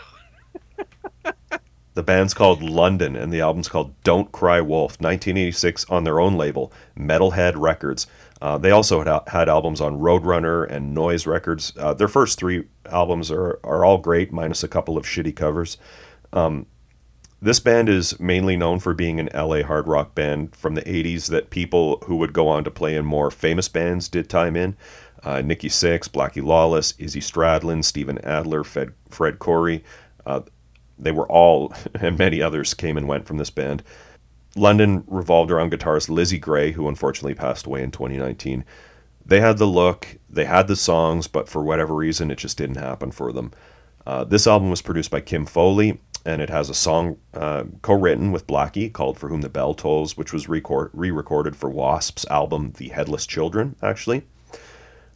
The 1.96 2.02
band's 2.02 2.34
called 2.34 2.64
London, 2.64 3.16
and 3.16 3.32
the 3.32 3.42
album's 3.42 3.70
called 3.70 3.94
Don't 4.04 4.32
Cry 4.32 4.60
Wolf, 4.62 4.94
1986 4.94 5.86
on 5.92 6.04
their 6.04 6.20
own 6.20 6.34
label, 6.36 6.74
Metalhead 6.98 7.54
Records. 7.56 8.08
Uh, 8.44 8.58
they 8.60 8.72
also 8.72 9.04
had, 9.04 9.22
had 9.30 9.50
albums 9.50 9.82
on 9.82 10.00
Roadrunner 10.00 10.70
and 10.70 10.94
Noise 10.94 11.26
Records. 11.26 11.74
Uh, 11.80 11.94
their 11.96 12.10
first 12.10 12.38
three 12.38 12.66
albums 12.88 13.32
are, 13.32 13.60
are 13.64 13.86
all 13.86 13.98
great, 13.98 14.34
minus 14.34 14.64
a 14.64 14.68
couple 14.68 14.98
of 14.98 15.06
shitty 15.06 15.36
covers. 15.36 15.78
Um, 16.34 16.66
this 17.42 17.62
band 17.62 17.90
is 17.90 18.20
mainly 18.20 18.58
known 18.58 18.80
for 18.80 18.94
being 18.94 19.20
an 19.20 19.30
LA 19.34 19.64
hard 19.64 19.88
rock 19.88 20.16
band 20.16 20.56
from 20.56 20.76
the 20.76 20.82
80s 20.84 21.28
that 21.30 21.52
people 21.52 22.00
who 22.06 22.18
would 22.18 22.34
go 22.34 22.50
on 22.50 22.66
to 22.66 22.72
play 22.72 22.96
in 22.98 23.06
more 23.06 23.32
famous 23.32 23.70
bands 23.70 24.10
did 24.10 24.30
time 24.30 24.58
in. 24.58 24.76
uh, 25.24 25.42
Nikki 25.42 25.70
Sixx, 25.70 26.10
Blackie 26.10 26.44
Lawless, 26.44 26.94
Izzy 27.00 27.22
Stradlin, 27.22 27.84
Steven 27.84 28.20
Adler, 28.26 28.64
Fred, 28.64 28.94
Fred 29.10 29.40
Coury. 29.40 29.84
Uh, 30.26 30.42
they 31.00 31.12
were 31.12 31.28
all, 31.32 31.74
and 31.96 32.18
many 32.18 32.42
others 32.42 32.74
came 32.74 32.98
and 32.98 33.08
went 33.08 33.26
from 33.26 33.38
this 33.38 33.50
band. 33.50 33.84
London 34.56 35.04
revolved 35.08 35.52
around 35.52 35.72
guitarist 35.72 36.10
Lizzie 36.10 36.38
Grey, 36.38 36.72
who 36.72 36.88
unfortunately 36.88 37.34
passed 37.34 37.66
away 37.66 37.82
in 37.82 37.92
2019. 37.92 38.64
They 39.26 39.40
had 39.40 39.58
the 39.58 39.66
look, 39.66 40.18
they 40.30 40.46
had 40.46 40.68
the 40.68 40.76
songs, 40.76 41.28
but 41.28 41.50
for 41.50 41.64
whatever 41.64 41.96
reason, 41.96 42.30
it 42.30 42.38
just 42.38 42.58
didn't 42.58 42.76
happen 42.78 43.12
for 43.12 43.32
them. 43.32 43.52
Uh, 44.06 44.24
this 44.24 44.48
album 44.48 44.70
was 44.70 44.82
produced 44.82 45.12
by 45.12 45.22
Kim 45.22 45.46
Fowley, 45.46 46.00
and 46.26 46.42
it 46.42 46.50
has 46.50 46.70
a 46.70 46.74
song 46.74 47.18
uh, 47.34 47.64
co-written 47.82 48.32
with 48.32 48.48
Blackie 48.48 48.92
called 48.92 49.18
"For 49.18 49.30
Whom 49.30 49.42
the 49.42 49.50
Bell 49.50 49.74
Tolls," 49.74 50.18
which 50.18 50.34
was 50.34 50.50
re-recorded 50.50 51.56
for 51.56 51.70
Wasp's 51.70 52.26
album 52.30 52.74
"The 52.78 52.90
Headless 52.90 53.26
Children." 53.26 53.76
Actually, 53.82 54.24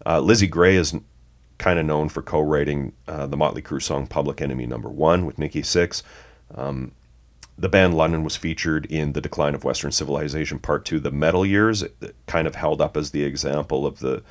uh, 0.05 0.21
Lizzie 0.21 0.47
Grey 0.47 0.77
is 0.77 0.95
kind 1.57 1.79
of 1.79 1.85
known 1.85 2.07
for 2.07 2.21
co-writing 2.21 2.93
uh, 3.07 3.27
the 3.27 3.37
Motley 3.37 3.61
Crue 3.61 3.81
song 3.81 4.07
"Public 4.07 4.41
Enemy 4.41 4.67
Number 4.67 4.89
One" 4.89 5.25
with 5.25 5.37
Nikki 5.37 5.61
Sixx. 5.61 6.01
Um, 6.55 6.93
the 7.57 7.69
band 7.69 7.95
London 7.95 8.23
was 8.23 8.35
featured 8.35 8.85
in 8.85 9.13
The 9.13 9.21
Decline 9.21 9.55
of 9.55 9.63
Western 9.63 9.91
Civilization 9.91 10.59
Part 10.59 10.85
2, 10.85 10.99
The 10.99 11.11
Metal 11.11 11.45
Years, 11.45 11.83
it 11.83 12.15
kind 12.27 12.47
of 12.47 12.55
held 12.55 12.81
up 12.81 12.95
as 12.95 13.11
the 13.11 13.23
example 13.23 13.85
of 13.85 13.99
the 13.99 14.23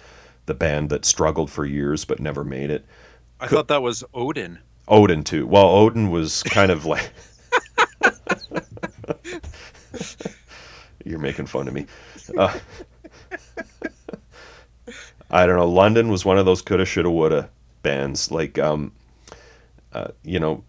the 0.46 0.54
band 0.54 0.90
that 0.90 1.04
struggled 1.04 1.50
for 1.50 1.64
years 1.64 2.04
but 2.04 2.20
never 2.20 2.44
made 2.44 2.70
it. 2.70 2.86
I 3.40 3.48
thought 3.48 3.66
that 3.66 3.82
was 3.82 4.04
Odin. 4.14 4.60
Odin 4.86 5.24
too. 5.24 5.44
Well, 5.44 5.66
Odin 5.66 6.12
was 6.12 6.44
kind 6.44 6.70
of 6.70 6.86
like 6.86 7.10
You're 11.04 11.18
making 11.18 11.46
fun 11.46 11.68
of 11.68 11.74
me. 11.74 11.86
Uh, 12.36 12.58
I 15.30 15.46
don't 15.46 15.56
know. 15.56 15.68
London 15.68 16.08
was 16.08 16.24
one 16.24 16.38
of 16.38 16.46
those 16.46 16.62
coulda, 16.62 16.84
shoulda, 16.84 17.10
woulda 17.10 17.50
bands. 17.82 18.30
Like, 18.30 18.58
um, 18.58 18.92
uh, 19.92 20.08
you 20.24 20.40
know, 20.40 20.64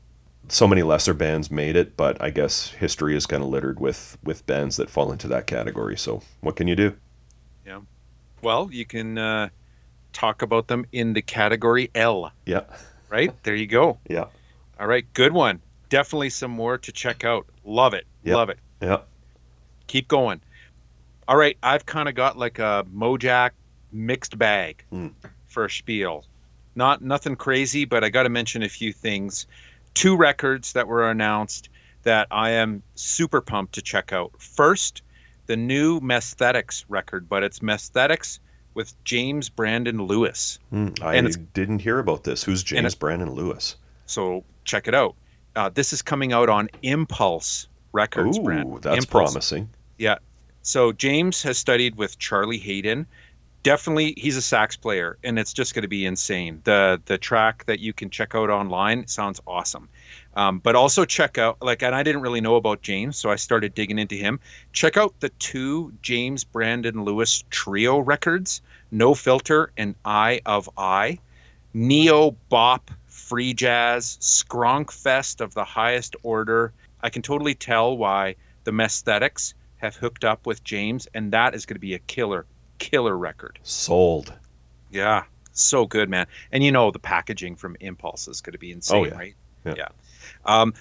so 0.50 0.68
many 0.68 0.82
lesser 0.84 1.14
bands 1.14 1.50
made 1.52 1.76
it, 1.76 1.98
but 1.98 2.22
I 2.22 2.30
guess 2.30 2.70
history 2.70 3.16
is 3.16 3.26
kind 3.26 3.44
of 3.44 3.50
littered 3.50 3.80
with 3.80 4.18
with 4.24 4.46
bands 4.46 4.78
that 4.78 4.90
fall 4.90 5.12
into 5.12 5.28
that 5.30 5.48
category. 5.48 5.98
So 5.98 6.22
what 6.42 6.56
can 6.56 6.68
you 6.68 6.76
do? 6.76 6.96
Yeah. 7.66 7.82
Well, 8.42 8.70
you 8.72 8.86
can 8.86 9.18
uh, 9.18 9.50
talk 10.14 10.42
about 10.42 10.68
them 10.68 10.86
in 10.92 11.14
the 11.14 11.22
category 11.22 11.90
L. 11.96 12.32
Yeah. 12.46 12.62
Right 13.10 13.32
there, 13.44 13.56
you 13.56 13.68
go. 13.68 13.98
Yeah. 14.10 14.26
All 14.80 14.88
right, 14.88 15.06
good 15.14 15.32
one. 15.34 15.60
Definitely 15.90 16.30
some 16.30 16.52
more 16.52 16.78
to 16.78 16.92
check 16.92 17.24
out. 17.26 17.48
Love 17.66 17.94
it. 17.96 18.06
Yep. 18.24 18.36
Love 18.36 18.50
it. 18.50 18.60
Yeah. 18.82 18.98
Keep 19.88 20.08
going. 20.08 20.40
All 21.28 21.36
right, 21.36 21.58
I've 21.64 21.86
kind 21.86 22.08
of 22.08 22.16
got 22.16 22.38
like 22.38 22.60
a 22.60 22.86
Mojack 22.94 23.52
mixed 23.92 24.38
bag 24.38 24.84
Mm. 24.94 25.14
for 25.48 25.66
a 25.66 25.70
spiel. 25.70 26.26
Not 26.76 27.02
nothing 27.02 27.36
crazy, 27.36 27.86
but 27.86 28.04
I 28.04 28.10
got 28.10 28.24
to 28.24 28.30
mention 28.30 28.62
a 28.64 28.70
few 28.70 28.94
things. 28.94 29.48
Two 29.98 30.16
records 30.16 30.74
that 30.74 30.88
were 30.88 31.10
announced 31.10 31.70
that 32.04 32.28
I 32.30 32.52
am 32.52 32.84
super 32.94 33.42
pumped 33.42 33.74
to 33.74 33.82
check 33.82 34.14
out. 34.14 34.32
First, 34.38 35.02
the 35.48 35.58
new 35.58 36.00
Messthetics 36.02 36.86
record, 36.88 37.28
but 37.28 37.42
it's 37.42 37.60
Messthetics 37.60 38.38
with 38.76 38.94
James 39.06 39.50
Brandon 39.50 40.04
Lewis. 40.04 40.60
Mm, 40.72 41.02
I 41.02 41.20
didn't 41.54 41.80
hear 41.80 41.98
about 41.98 42.26
this. 42.26 42.44
Who's 42.44 42.62
James 42.62 42.94
Brandon 42.94 43.32
Lewis? 43.32 43.76
So 44.06 44.44
check 44.66 44.88
it 44.88 44.94
out. 44.94 45.16
Uh, 45.56 45.70
this 45.70 45.92
is 45.92 46.04
coming 46.04 46.32
out 46.32 46.48
on 46.48 46.70
Impulse 46.84 47.68
Records. 47.92 48.38
Brand. 48.38 48.70
Ooh, 48.70 48.80
that's 48.80 49.04
Impulse. 49.04 49.32
promising. 49.32 49.68
Yeah. 49.98 50.20
So 50.62 50.92
James 50.92 51.42
has 51.42 51.58
studied 51.58 51.96
with 51.96 52.20
Charlie 52.20 52.60
Haden. 52.60 53.08
Definitely, 53.68 54.14
he's 54.16 54.38
a 54.38 54.42
sax 54.42 54.78
player, 54.78 55.18
and 55.26 55.38
it's 55.38 55.52
just 55.52 55.76
going 55.76 55.82
to 55.82 55.90
be 55.90 56.06
insane. 56.06 56.62
the 56.64 57.02
The 57.04 57.18
track 57.18 57.66
that 57.66 57.82
you 57.82 57.92
can 57.92 58.10
check 58.10 58.34
out 58.34 58.50
online 58.50 59.08
sounds 59.08 59.42
awesome. 59.46 59.90
Um, 60.38 60.60
but 60.60 60.78
also 60.78 61.04
check 61.04 61.38
out 61.38 61.58
like, 61.62 61.84
and 61.84 61.94
I 61.94 62.02
didn't 62.02 62.22
really 62.22 62.40
know 62.40 62.56
about 62.56 62.82
James, 62.82 63.18
so 63.18 63.30
I 63.30 63.36
started 63.36 63.76
digging 63.76 64.00
into 64.00 64.16
him. 64.16 64.40
Check 64.72 64.96
out 64.96 65.20
the 65.20 65.28
two 65.28 65.92
James 66.02 66.46
Brandon 66.46 67.04
Lewis 67.04 67.44
trio 67.50 68.00
records, 68.00 68.62
No 68.90 69.14
Filter 69.14 69.74
and 69.76 69.96
Eye 70.06 70.40
of 70.46 70.70
I, 70.78 71.20
neo 71.74 72.38
bop, 72.48 72.90
free 73.08 73.54
jazz, 73.54 74.18
skronk 74.22 74.92
fest 74.92 75.42
of 75.42 75.54
the 75.54 75.66
highest 75.66 76.16
order. 76.24 76.72
I 77.02 77.10
can 77.10 77.22
totally 77.22 77.54
tell 77.54 77.98
why 77.98 78.36
the 78.64 78.72
Messthetics 78.72 79.56
have 79.80 79.98
hooked 79.98 80.24
up 80.24 80.46
with 80.46 80.64
James, 80.64 81.06
and 81.14 81.34
that 81.34 81.54
is 81.54 81.66
going 81.66 81.76
to 81.76 81.82
be 81.82 81.96
a 81.96 82.00
killer, 82.00 82.46
killer 82.78 83.18
record. 83.18 83.60
Sold. 83.64 84.34
Yeah, 84.92 85.24
so 85.52 85.86
good, 85.86 86.10
man. 86.10 86.28
And 86.52 86.64
you 86.64 86.72
know 86.72 86.92
the 86.92 87.00
packaging 87.00 87.56
from 87.56 87.76
Impulse 87.80 88.28
is 88.28 88.42
going 88.42 88.54
to 88.54 88.60
be 88.60 88.72
insane, 88.72 88.98
Oh, 88.98 89.06
yeah. 89.06 89.16
right? 89.16 89.36
Yeah. 89.66 89.88
Um, 90.46 90.74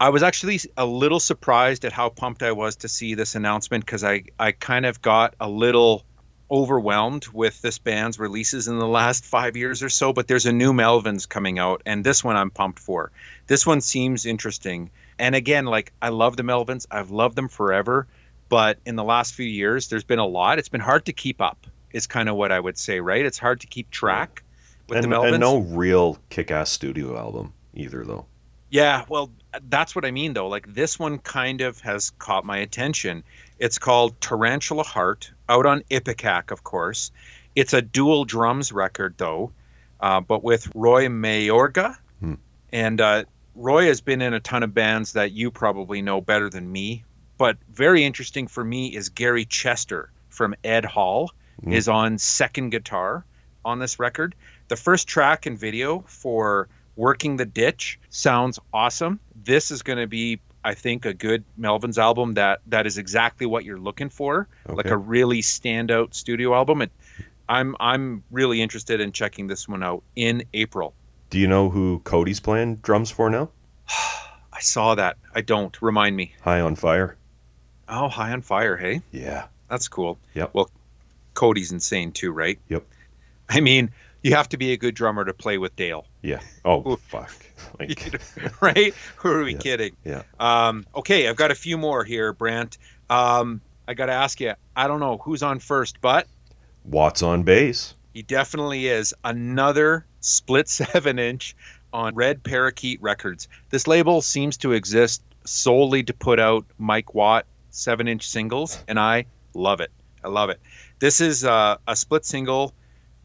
I 0.00 0.10
was 0.10 0.22
actually 0.22 0.60
a 0.76 0.86
little 0.86 1.18
surprised 1.18 1.84
at 1.84 1.92
how 1.92 2.08
pumped 2.10 2.42
I 2.44 2.52
was 2.52 2.76
to 2.76 2.88
see 2.88 3.14
this 3.14 3.34
announcement 3.34 3.84
because 3.84 4.04
I 4.04 4.22
I 4.38 4.52
kind 4.52 4.86
of 4.86 5.02
got 5.02 5.34
a 5.40 5.48
little 5.48 6.04
overwhelmed 6.50 7.26
with 7.28 7.60
this 7.62 7.78
band's 7.78 8.18
releases 8.18 8.68
in 8.68 8.78
the 8.78 8.86
last 8.86 9.24
five 9.24 9.56
years 9.56 9.82
or 9.82 9.88
so. 9.88 10.12
But 10.12 10.28
there's 10.28 10.46
a 10.46 10.52
new 10.52 10.72
Melvins 10.72 11.28
coming 11.28 11.58
out, 11.58 11.82
and 11.84 12.04
this 12.04 12.22
one 12.22 12.36
I'm 12.36 12.50
pumped 12.50 12.78
for. 12.78 13.10
This 13.48 13.66
one 13.66 13.80
seems 13.80 14.24
interesting. 14.24 14.90
And 15.18 15.34
again, 15.34 15.64
like 15.64 15.92
I 16.00 16.10
love 16.10 16.36
the 16.36 16.44
Melvins, 16.44 16.86
I've 16.92 17.10
loved 17.10 17.34
them 17.36 17.48
forever. 17.48 18.06
But 18.48 18.78
in 18.86 18.96
the 18.96 19.04
last 19.04 19.34
few 19.34 19.46
years, 19.46 19.88
there's 19.88 20.04
been 20.04 20.18
a 20.18 20.26
lot. 20.26 20.58
It's 20.58 20.68
been 20.68 20.80
hard 20.80 21.04
to 21.06 21.12
keep 21.12 21.40
up. 21.40 21.66
Is 21.92 22.06
kind 22.06 22.28
of 22.28 22.36
what 22.36 22.52
I 22.52 22.60
would 22.60 22.76
say, 22.76 23.00
right? 23.00 23.24
It's 23.24 23.38
hard 23.38 23.60
to 23.60 23.66
keep 23.66 23.90
track 23.90 24.42
with 24.88 24.98
And, 24.98 25.04
the 25.10 25.16
Melvins. 25.16 25.32
and 25.32 25.40
no 25.40 25.58
real 25.58 26.18
kick-ass 26.28 26.70
studio 26.70 27.18
album 27.18 27.54
either, 27.74 28.04
though. 28.04 28.26
Yeah, 28.70 29.04
well, 29.08 29.30
that's 29.70 29.96
what 29.96 30.04
I 30.04 30.10
mean 30.10 30.34
though. 30.34 30.48
Like 30.48 30.74
this 30.74 30.98
one 30.98 31.18
kind 31.18 31.62
of 31.62 31.80
has 31.80 32.10
caught 32.10 32.44
my 32.44 32.58
attention. 32.58 33.24
It's 33.58 33.78
called 33.78 34.20
Tarantula 34.20 34.82
Heart, 34.84 35.30
out 35.48 35.64
on 35.64 35.82
Ipecac, 35.90 36.50
of 36.50 36.64
course. 36.64 37.10
It's 37.56 37.72
a 37.72 37.80
dual 37.80 38.26
drums 38.26 38.70
record 38.70 39.14
though, 39.16 39.52
uh, 40.00 40.20
but 40.20 40.44
with 40.44 40.70
Roy 40.74 41.06
Mayorga. 41.06 41.96
Hmm. 42.20 42.34
And 42.70 43.00
uh, 43.00 43.24
Roy 43.54 43.86
has 43.86 44.02
been 44.02 44.20
in 44.20 44.34
a 44.34 44.40
ton 44.40 44.62
of 44.62 44.74
bands 44.74 45.14
that 45.14 45.32
you 45.32 45.50
probably 45.50 46.02
know 46.02 46.20
better 46.20 46.50
than 46.50 46.70
me. 46.70 47.04
But 47.38 47.56
very 47.72 48.04
interesting 48.04 48.48
for 48.48 48.64
me 48.64 48.94
is 48.94 49.08
Gary 49.08 49.44
Chester 49.44 50.10
from 50.28 50.54
Ed 50.64 50.84
Hall 50.84 51.30
Hmm. 51.62 51.72
is 51.72 51.88
on 51.88 52.18
second 52.18 52.70
guitar 52.70 53.24
on 53.64 53.80
this 53.80 53.98
record. 53.98 54.34
The 54.68 54.76
first 54.76 55.08
track 55.08 55.44
and 55.46 55.58
video 55.58 56.04
for 56.06 56.68
Working 56.94 57.36
the 57.36 57.46
Ditch 57.46 57.98
sounds 58.10 58.60
awesome. 58.72 59.18
This 59.44 59.70
is 59.72 59.82
going 59.82 59.98
to 59.98 60.06
be, 60.06 60.38
I 60.64 60.74
think, 60.74 61.04
a 61.04 61.12
good 61.14 61.42
Melvins 61.58 61.98
album 61.98 62.34
that 62.34 62.60
that 62.68 62.86
is 62.86 62.96
exactly 62.98 63.44
what 63.46 63.64
you're 63.64 63.78
looking 63.78 64.08
for, 64.08 64.46
like 64.68 64.86
a 64.86 64.96
really 64.96 65.40
standout 65.42 66.14
studio 66.14 66.54
album. 66.54 66.82
It, 66.82 66.92
I'm 67.48 67.74
I'm 67.80 68.22
really 68.30 68.60
interested 68.62 69.00
in 69.00 69.10
checking 69.12 69.46
this 69.48 69.66
one 69.68 69.82
out 69.82 70.02
in 70.14 70.44
April. 70.54 70.94
Do 71.30 71.38
you 71.40 71.46
know 71.48 71.70
who 71.70 72.00
Cody's 72.04 72.40
playing 72.40 72.76
drums 72.76 73.10
for 73.10 73.30
now? 73.30 73.50
I 74.52 74.60
saw 74.60 74.94
that. 74.96 75.16
I 75.34 75.40
don't. 75.40 75.80
Remind 75.82 76.14
me. 76.16 76.34
High 76.42 76.60
on 76.60 76.74
Fire. 76.76 77.16
Oh, 77.88 78.08
High 78.08 78.32
on 78.32 78.42
Fire. 78.42 78.76
Hey, 78.76 79.02
Yeah. 79.12 79.46
that's 79.68 79.88
cool. 79.88 80.18
Yep. 80.34 80.50
Well, 80.52 80.70
Cody's 81.34 81.72
insane 81.72 82.12
too, 82.12 82.30
right? 82.32 82.58
Yep. 82.68 82.84
I 83.48 83.60
mean, 83.60 83.90
you 84.22 84.34
have 84.34 84.48
to 84.50 84.56
be 84.58 84.72
a 84.72 84.76
good 84.76 84.94
drummer 84.94 85.24
to 85.24 85.32
play 85.32 85.56
with 85.58 85.74
Dale. 85.76 86.04
Yeah. 86.22 86.40
Oh, 86.64 86.96
fuck. 86.96 87.32
Like, 87.78 88.20
right? 88.60 88.94
Who 89.16 89.30
are 89.32 89.42
we 89.44 89.52
Yeah. 89.52 89.58
kidding? 89.58 89.96
Yeah. 90.04 90.22
Um, 90.40 90.86
okay, 90.94 91.28
I've 91.28 91.36
got 91.36 91.50
a 91.50 91.54
few 91.56 91.76
more 91.76 92.04
here, 92.04 92.32
Brant. 92.32 92.78
Um, 93.10 93.60
I 93.86 93.94
got 93.94 94.06
to 94.06 94.12
ask 94.12 94.40
you. 94.40 94.52
I 94.76 94.86
don't 94.86 95.00
know 95.00 95.18
who's 95.18 95.42
on 95.42 95.58
first, 95.58 96.00
but 96.00 96.26
Watts 96.84 97.22
on 97.22 97.42
bass. 97.42 97.94
he 98.14 98.22
definitely 98.22 98.86
is 98.86 99.12
another 99.24 100.06
split 100.20 100.68
seven 100.68 101.18
inch 101.18 101.56
on 101.92 102.14
Red 102.14 102.42
Parakeet 102.44 103.00
Records. 103.02 103.48
This 103.70 103.86
label 103.86 104.22
seems 104.22 104.56
to 104.58 104.72
exist 104.72 105.22
solely 105.44 106.02
to 106.04 106.12
put 106.14 106.38
out 106.38 106.64
Mike 106.78 107.14
Watt 107.14 107.44
seven 107.78 108.08
inch 108.08 108.28
singles, 108.28 108.82
and 108.88 108.98
I 108.98 109.26
love 109.54 109.80
it. 109.80 109.90
I 110.24 110.28
love 110.28 110.50
it. 110.50 110.60
This 110.98 111.20
is 111.20 111.44
uh, 111.44 111.76
a 111.86 111.94
split 111.94 112.24
single 112.24 112.74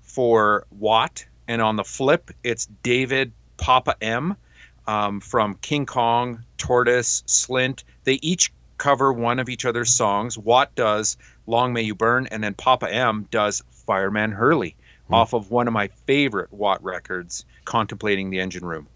for 0.01 0.65
Watt, 0.71 1.25
and 1.47 1.61
on 1.61 1.75
the 1.75 1.83
flip, 1.83 2.31
it's 2.43 2.67
David 2.83 3.31
Papa 3.57 3.95
M 4.01 4.35
um, 4.85 5.19
from 5.19 5.55
King 5.55 5.85
Kong, 5.85 6.43
Tortoise, 6.57 7.23
Slint. 7.27 7.83
They 8.03 8.19
each 8.21 8.51
cover 8.77 9.11
one 9.11 9.39
of 9.39 9.49
each 9.49 9.65
other's 9.65 9.93
songs. 9.93 10.37
Watt 10.37 10.75
does 10.75 11.17
Long 11.47 11.73
May 11.73 11.81
You 11.81 11.95
Burn, 11.95 12.27
and 12.27 12.43
then 12.43 12.53
Papa 12.53 12.93
M 12.93 13.27
does 13.31 13.63
Fireman 13.71 14.31
Hurley 14.31 14.75
Hmm. 15.07 15.15
off 15.15 15.33
of 15.33 15.51
one 15.51 15.67
of 15.67 15.73
my 15.73 15.87
favorite 16.05 16.53
Watt 16.53 16.81
records, 16.81 17.45
Contemplating 17.65 18.29
the 18.29 18.39
Engine 18.39 18.65
Room. 18.65 18.87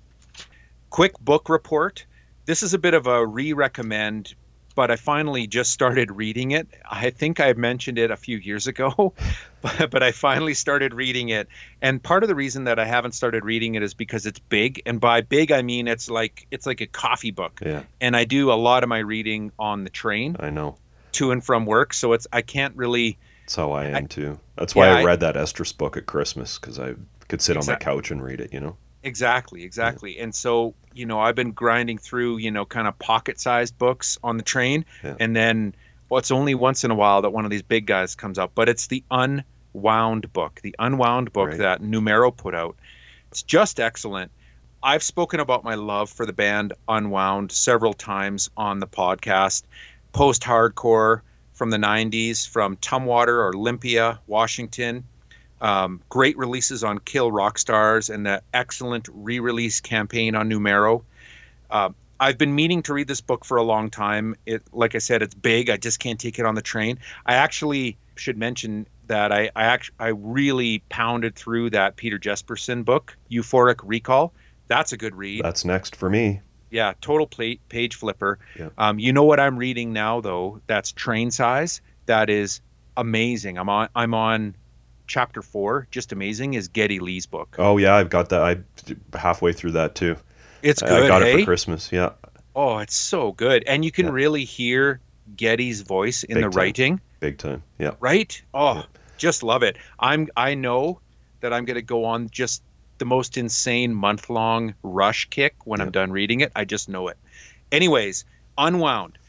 Quick 0.90 1.20
book 1.20 1.50
report. 1.50 2.06
This 2.46 2.64
is 2.64 2.74
a 2.74 2.78
bit 2.78 2.94
of 2.94 3.08
a 3.08 3.26
re 3.26 3.52
recommend 3.52 4.34
but 4.78 4.92
I 4.92 4.96
finally 4.96 5.48
just 5.48 5.72
started 5.72 6.12
reading 6.12 6.52
it. 6.52 6.68
I 6.88 7.10
think 7.10 7.40
I 7.40 7.52
mentioned 7.54 7.98
it 7.98 8.12
a 8.12 8.16
few 8.16 8.38
years 8.38 8.68
ago, 8.68 9.12
but, 9.64 9.90
but 9.90 10.04
I 10.04 10.12
finally 10.12 10.54
started 10.54 10.94
reading 10.94 11.30
it. 11.30 11.48
And 11.82 12.02
part 12.02 12.22
of 12.22 12.30
the 12.30 12.36
reason 12.36 12.66
that 12.66 12.78
I 12.78 12.86
haven't 12.86 13.14
started 13.14 13.44
reading 13.44 13.74
it 13.74 13.82
is 13.82 13.96
because 13.96 14.28
it's 14.28 14.38
big, 14.38 14.84
and 14.86 15.02
by 15.02 15.22
big 15.22 15.52
I 15.52 15.64
mean 15.64 15.88
it's 15.88 16.12
like 16.12 16.46
it's 16.52 16.68
like 16.68 16.80
a 16.80 16.86
coffee 16.86 17.32
book. 17.32 17.60
Yeah. 17.66 17.82
And 18.00 18.16
I 18.16 18.24
do 18.24 18.52
a 18.52 18.54
lot 18.54 18.84
of 18.84 18.90
my 18.90 19.00
reading 19.00 19.52
on 19.58 19.84
the 19.84 19.90
train 19.90 20.36
I 20.40 20.52
know. 20.52 20.78
to 21.14 21.32
and 21.32 21.44
from 21.44 21.66
work, 21.66 21.96
so 21.96 22.14
it's 22.14 22.28
I 22.32 22.44
can't 22.44 22.76
really 22.76 23.18
That's 23.46 23.56
how 23.56 23.72
I 23.72 23.86
am 23.86 24.08
too. 24.08 24.40
That's 24.58 24.76
why 24.76 24.86
Yeah, 24.90 24.98
I 24.98 25.00
I- 25.02 25.04
read 25.06 25.22
that 25.22 25.34
Estrus 25.34 25.76
book 25.76 25.98
at 25.98 26.06
Christmas 26.06 26.60
because 26.60 26.78
I 26.78 26.94
could 27.30 27.42
sit 27.42 27.58
on 27.58 27.66
my 27.66 27.78
couch 27.78 28.12
and 28.12 28.24
read 28.24 28.40
it. 28.42 28.54
You 28.54 28.60
know. 28.60 28.78
Exactly, 29.08 29.64
exactly. 29.64 30.20
And 30.20 30.36
so, 30.36 30.76
you 30.94 31.06
know, 31.06 31.20
I've 31.20 31.36
been 31.36 31.52
grinding 31.54 31.98
through, 31.98 32.38
you 32.38 32.52
know, 32.52 32.66
kind 32.66 32.88
of 32.88 33.00
pocket-sized 33.00 33.78
books 33.78 34.18
on 34.24 34.38
the 34.38 34.44
train, 34.44 34.86
Yeah. 35.04 35.16
and 35.20 35.36
then 35.36 35.74
well, 36.10 36.20
it's 36.20 36.32
only 36.32 36.56
once 36.56 36.84
in 36.86 36.92
a 36.92 36.96
while 36.96 37.22
that 37.24 37.32
one 37.32 37.44
of 37.44 37.52
these 37.52 37.62
big 37.64 37.86
guys 37.86 38.16
comes 38.16 38.38
up, 38.40 38.52
but 38.56 38.70
it's 38.70 38.88
the 38.88 39.04
Unwound 39.12 40.32
book, 40.32 40.62
the 40.64 40.74
Unwound 40.80 41.34
book 41.34 41.50
Right. 41.50 41.58
that 41.58 41.82
Numero 41.82 42.32
put 42.32 42.56
out. 42.56 42.78
It's 43.30 43.44
just 43.44 43.80
excellent. 43.80 44.32
I've 44.82 45.04
spoken 45.04 45.42
about 45.42 45.66
my 45.66 45.76
love 45.76 46.10
for 46.10 46.26
the 46.26 46.32
band 46.32 46.72
Unwound 46.88 47.52
several 47.52 47.94
times 47.94 48.50
on 48.56 48.80
the 48.80 48.88
podcast. 48.88 49.64
Post-hardcore 50.14 51.22
from 51.54 51.70
the 51.72 51.78
90s, 51.78 52.48
from 52.48 52.78
Tumwater 52.78 53.38
or 53.40 53.50
Olympia, 53.54 54.20
Washington, 54.28 55.04
um, 55.62 56.02
great 56.10 56.38
releases 56.38 56.84
on 56.84 57.00
Kill 57.00 57.32
Rock 57.32 57.58
Stars 57.58 58.10
and 58.10 58.26
the 58.26 58.42
excellent 58.54 59.08
re-release 59.12 59.82
campaign 59.82 60.36
on 60.36 60.48
Numero. 60.48 61.04
Uh, 61.70 61.90
I've 62.20 62.38
been 62.38 62.56
meaning 62.56 62.82
to 62.84 62.94
read 62.94 63.08
this 63.08 63.22
book 63.22 63.46
for 63.46 63.58
a 63.58 63.64
long 63.64 63.90
time. 63.90 64.36
It, 64.46 64.64
like 64.72 64.96
I 64.96 65.00
said, 65.00 65.22
it's 65.22 65.36
big. 65.36 65.70
I 65.70 65.78
just 65.78 66.00
can't 66.00 66.20
take 66.20 66.40
it 66.40 66.46
on 66.46 66.56
the 66.56 66.62
train. 66.62 67.00
I 67.26 67.36
actually 67.36 67.98
should 68.16 68.38
mention 68.38 68.88
that 69.08 69.32
I 69.32 69.52
I, 69.56 69.80
I 70.00 70.08
really 70.08 70.84
pounded 70.90 71.36
through 71.36 71.72
that 71.72 71.96
Peter 71.96 72.18
Jesperson 72.18 72.84
book, 72.84 73.16
Euphoric 73.32 73.82
Recall. 73.84 74.34
That's 74.68 74.92
a 74.92 74.98
good 74.98 75.16
read. 75.16 75.44
That's 75.44 75.64
next 75.64 75.96
for 75.96 76.10
me. 76.10 76.42
Yeah, 76.70 76.94
total 77.00 77.28
plate 77.28 77.62
page 77.70 77.96
flipper. 77.96 78.40
Yeah. 78.58 78.70
Um, 78.78 79.00
you 79.00 79.14
know 79.14 79.24
what 79.24 79.40
I'm 79.40 79.58
reading 79.58 79.94
now 79.94 80.20
though? 80.20 80.62
That's 80.68 80.92
train 80.92 81.32
size. 81.32 81.82
That 82.08 82.30
is 82.30 82.62
amazing. 82.98 83.58
I'm 83.58 83.70
on 83.70 83.90
I'm 83.96 84.14
on 84.14 84.56
chapter 85.08 85.42
four. 85.42 85.88
Just 85.92 86.12
amazing 86.12 86.54
is 86.54 86.68
Geddy 86.68 87.00
Lee's 87.00 87.26
book. 87.26 87.56
Oh 87.58 87.78
yeah, 87.78 87.96
I've 87.96 88.10
got 88.10 88.30
that. 88.30 88.42
I 88.42 89.18
halfway 89.18 89.54
through 89.54 89.72
that 89.72 89.96
too. 89.96 90.16
It's 90.62 90.82
good. 90.82 91.04
I 91.04 91.08
got 91.08 91.24
it 91.24 91.40
for 91.40 91.46
Christmas. 91.46 91.92
Yeah. 91.92 92.12
Oh, 92.56 92.80
it's 92.80 92.96
so 92.96 93.32
good, 93.32 93.64
and 93.68 93.84
you 93.86 93.92
can 93.92 94.08
Yeah. 94.08 94.12
really 94.14 94.44
hear 94.44 95.00
Geddy's 95.36 95.82
voice 95.82 96.24
in 96.24 96.36
Big 96.36 96.44
the 96.44 96.50
time. 96.50 96.58
writing. 96.58 97.02
Big 97.20 97.38
time. 97.38 97.64
Yeah. 97.80 97.92
Right? 98.00 98.42
Oh, 98.54 98.76
Yeah. 98.76 98.84
just 99.18 99.44
love 99.44 99.64
it. 99.64 99.78
I'm 100.00 100.28
I 100.36 100.56
know 100.56 101.00
that 101.42 101.54
I'm 101.54 101.66
going 101.66 101.76
to 101.76 101.82
go 101.84 102.06
on 102.06 102.30
just 102.32 102.64
the 102.98 103.06
most 103.06 103.38
insane 103.38 103.94
month 103.94 104.30
long 104.30 104.74
rush 104.82 105.30
kick 105.30 105.54
when 105.66 105.82
I'm 105.82 105.92
done 105.92 106.12
reading 106.12 106.40
it. 106.42 106.52
I 106.56 106.66
just 106.66 106.90
know 106.90 107.10
it. 107.10 107.18
Anyways, 107.72 108.26
Unwound. 108.58 109.20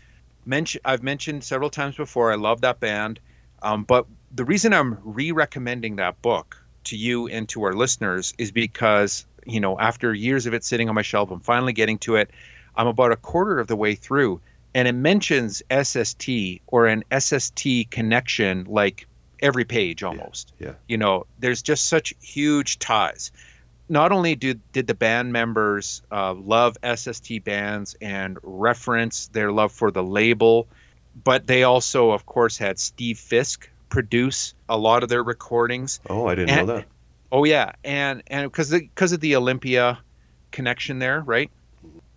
Mention 0.47 0.81
I've 0.87 1.03
mentioned 1.03 1.45
several 1.45 1.69
times 1.69 1.97
before. 1.97 2.33
I 2.33 2.37
love 2.37 2.63
that 2.63 2.81
band, 2.81 3.21
um, 3.61 3.85
but 3.85 4.07
the 4.35 4.45
reason 4.45 4.73
I'm 4.73 4.99
re-recommending 5.03 5.97
that 5.97 6.21
book 6.23 6.63
to 6.85 6.97
you 6.97 7.29
and 7.29 7.49
to 7.51 7.63
our 7.65 7.73
listeners 7.73 8.35
is 8.39 8.51
because 8.51 9.27
you 9.45 9.61
know 9.61 9.79
after 9.79 10.13
years 10.15 10.47
of 10.47 10.55
it 10.55 10.65
sitting 10.65 10.89
on 10.89 10.95
my 10.95 11.03
shelf, 11.03 11.31
I'm 11.31 11.41
finally 11.41 11.73
getting 11.73 11.99
to 12.01 12.17
it. 12.17 12.31
I'm 12.77 12.87
about 12.87 13.13
a 13.13 13.17
quarter 13.17 13.59
of 13.59 13.67
the 13.67 13.77
way 13.77 13.95
through, 13.95 14.41
and 14.75 14.87
it 14.87 14.93
mentions 14.93 15.63
SST 15.71 16.29
or 16.67 16.87
an 16.87 17.05
SST 17.17 17.91
connection 17.91 18.65
like 18.69 19.07
every 19.41 19.65
page 19.65 20.03
almost. 20.03 20.53
yeah. 20.59 20.75
You 20.89 20.99
know, 20.99 21.27
there's 21.39 21.63
just 21.63 21.87
such 21.87 22.15
huge 22.21 22.79
ties. 22.79 23.33
Not 23.89 24.13
only 24.13 24.35
did 24.35 24.61
did 24.73 24.87
the 24.87 24.95
band 24.95 25.33
members 25.33 26.03
uh, 26.13 26.35
love 26.35 26.77
SST 26.85 27.45
bands 27.45 27.97
and 28.01 28.39
reference 28.43 29.29
their 29.29 29.51
love 29.51 29.73
for 29.73 29.91
the 29.91 30.03
label, 30.03 30.69
but 31.25 31.47
they 31.47 31.63
also, 31.63 32.11
of 32.11 32.27
course, 32.27 32.59
had 32.59 32.79
Steve 32.79 33.19
Fisk 33.19 33.69
produce 33.89 34.55
a 34.69 34.77
lot 34.79 35.03
of 35.03 35.09
their 35.09 35.23
recordings. 35.23 36.01
Oh, 36.09 36.27
I 36.27 36.35
didn't 36.35 36.51
And- 36.51 36.67
know 36.67 36.75
that. 36.77 36.87
Oh 37.31 37.45
yeah, 37.45 37.73
and 37.85 38.23
and 38.29 38.51
because 38.51 38.71
because 38.71 39.13
of 39.13 39.21
the 39.21 39.37
Olympia 39.37 39.99
connection 40.51 40.99
there, 40.99 41.21
right? 41.21 41.51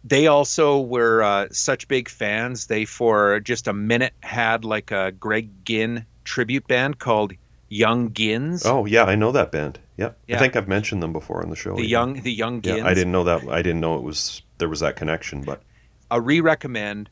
They 0.06 0.28
also 0.28 0.80
were 0.80 1.22
uh, 1.22 1.48
such 1.52 1.88
big 1.88 2.08
fans. 2.08 2.68
They 2.68 2.86
for 2.86 3.40
just 3.42 3.68
a 3.68 3.74
minute 3.74 4.14
had 4.22 4.64
like 4.64 4.92
a 4.92 5.12
Greg 5.12 5.50
Ginn 5.66 6.06
tribute 6.24 6.66
band 6.68 6.98
called 6.98 7.34
Young 7.68 8.12
Gins. 8.14 8.66
Oh 8.66 8.86
yeah, 8.86 9.04
I 9.04 9.16
know 9.16 9.32
that 9.34 9.52
band. 9.52 9.80
Yeah. 9.98 10.12
I 10.30 10.38
think 10.38 10.56
I've 10.56 10.68
mentioned 10.68 11.04
them 11.04 11.14
before 11.14 11.44
on 11.44 11.50
the 11.50 11.56
show. 11.56 11.72
the 11.76 11.80
even. 11.82 11.90
young 11.90 12.14
the 12.22 12.32
Young 12.34 12.62
Gins. 12.62 12.78
Yeah, 12.80 12.88
I 12.88 12.94
didn't 12.94 13.12
know 13.12 13.26
that. 13.26 13.48
I 13.50 13.62
didn't 13.62 13.82
know 13.82 13.96
it 13.98 14.04
was 14.04 14.42
there 14.60 14.70
was 14.70 14.80
that 14.80 14.96
connection, 14.96 15.42
but 15.44 15.62
I 16.10 16.18
re-recommend. 16.18 17.10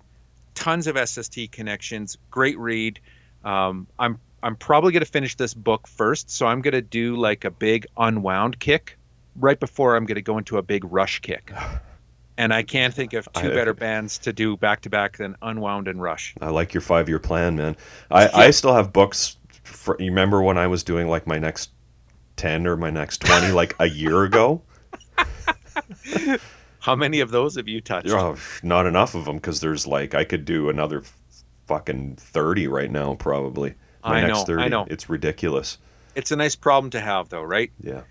Tons 0.55 0.87
of 0.87 0.97
SST 0.97 1.51
connections. 1.51 2.17
Great 2.31 2.57
read. 2.57 2.99
Um, 3.45 3.87
I'm 3.99 4.19
I'm 4.43 4.55
probably 4.55 4.91
gonna 4.93 5.05
finish 5.05 5.35
this 5.35 5.53
book 5.53 5.87
first, 5.87 6.29
so 6.29 6.47
I'm 6.47 6.61
gonna 6.61 6.81
do 6.81 7.15
like 7.15 7.45
a 7.45 7.51
big 7.51 7.85
unwound 7.97 8.59
kick 8.59 8.97
right 9.35 9.59
before 9.59 9.95
I'm 9.95 10.05
gonna 10.05 10.21
go 10.21 10.37
into 10.37 10.57
a 10.57 10.61
big 10.61 10.83
rush 10.85 11.19
kick. 11.21 11.51
And 12.37 12.53
I 12.53 12.63
can't 12.63 12.93
think 12.93 13.11
of 13.11 13.27
two 13.33 13.51
I- 13.51 13.53
better 13.53 13.73
bands 13.85 14.17
to 14.19 14.31
do 14.31 14.55
back 14.55 14.79
to 14.83 14.89
back 14.89 15.17
than 15.17 15.35
Unwound 15.41 15.89
and 15.89 16.01
Rush. 16.01 16.35
I 16.39 16.47
like 16.51 16.73
your 16.73 16.79
five 16.79 17.09
year 17.09 17.19
plan, 17.19 17.57
man. 17.57 17.75
I, 18.09 18.29
I 18.29 18.51
still 18.51 18.73
have 18.73 18.93
books. 18.93 19.35
For, 19.63 19.97
you 19.99 20.05
remember 20.05 20.41
when 20.41 20.57
I 20.57 20.65
was 20.65 20.81
doing 20.81 21.09
like 21.09 21.27
my 21.27 21.37
next 21.37 21.71
ten 22.37 22.65
or 22.65 22.77
my 22.77 22.89
next 22.89 23.19
twenty, 23.19 23.51
like 23.51 23.75
a 23.81 23.89
year 23.89 24.23
ago? 24.23 24.61
How 26.79 26.95
many 26.95 27.19
of 27.19 27.31
those 27.31 27.57
have 27.57 27.67
you 27.67 27.81
touched? 27.81 28.07
Oh, 28.09 28.37
not 28.63 28.85
enough 28.85 29.15
of 29.15 29.25
them 29.25 29.35
because 29.35 29.59
there's 29.59 29.85
like 29.85 30.15
I 30.15 30.23
could 30.23 30.45
do 30.45 30.69
another 30.69 31.03
fucking 31.67 32.15
thirty 32.15 32.69
right 32.69 32.89
now, 32.89 33.15
probably. 33.15 33.75
My 34.03 34.17
I 34.17 34.21
next 34.21 34.33
know, 34.33 34.41
I 34.41 34.45
thirty. 34.45 34.69
know. 34.69 34.87
It's 34.89 35.09
ridiculous. 35.09 35.77
It's 36.15 36.31
a 36.31 36.35
nice 36.35 36.55
problem 36.55 36.91
to 36.91 36.99
have, 36.99 37.29
though, 37.29 37.43
right? 37.43 37.71
Yeah. 37.81 38.01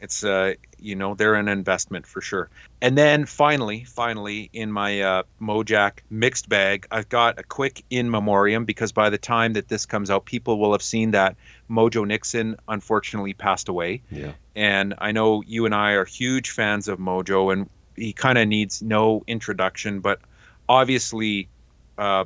It's 0.00 0.22
uh, 0.22 0.54
you 0.78 0.94
know, 0.94 1.14
they're 1.14 1.34
an 1.34 1.48
investment 1.48 2.06
for 2.06 2.20
sure. 2.20 2.48
And 2.80 2.96
then 2.96 3.26
finally, 3.26 3.82
finally, 3.84 4.48
in 4.52 4.70
my 4.70 5.00
uh, 5.00 5.22
Mojack 5.40 6.00
mixed 6.08 6.48
bag, 6.48 6.86
I've 6.90 7.08
got 7.08 7.38
a 7.38 7.42
quick 7.42 7.84
in 7.90 8.08
memoriam 8.08 8.64
because 8.64 8.92
by 8.92 9.10
the 9.10 9.18
time 9.18 9.54
that 9.54 9.68
this 9.68 9.86
comes 9.86 10.10
out, 10.10 10.24
people 10.24 10.60
will 10.60 10.70
have 10.72 10.82
seen 10.82 11.10
that 11.12 11.36
Mojo 11.68 12.06
Nixon 12.06 12.56
unfortunately 12.68 13.34
passed 13.34 13.68
away. 13.68 14.02
Yeah. 14.10 14.32
And 14.54 14.94
I 14.98 15.10
know 15.10 15.42
you 15.44 15.66
and 15.66 15.74
I 15.74 15.92
are 15.92 16.04
huge 16.04 16.50
fans 16.50 16.86
of 16.86 17.00
Mojo, 17.00 17.52
and 17.52 17.68
he 17.96 18.12
kind 18.12 18.38
of 18.38 18.46
needs 18.46 18.80
no 18.80 19.24
introduction, 19.26 19.98
but 19.98 20.20
obviously, 20.68 21.48
uh, 21.96 22.24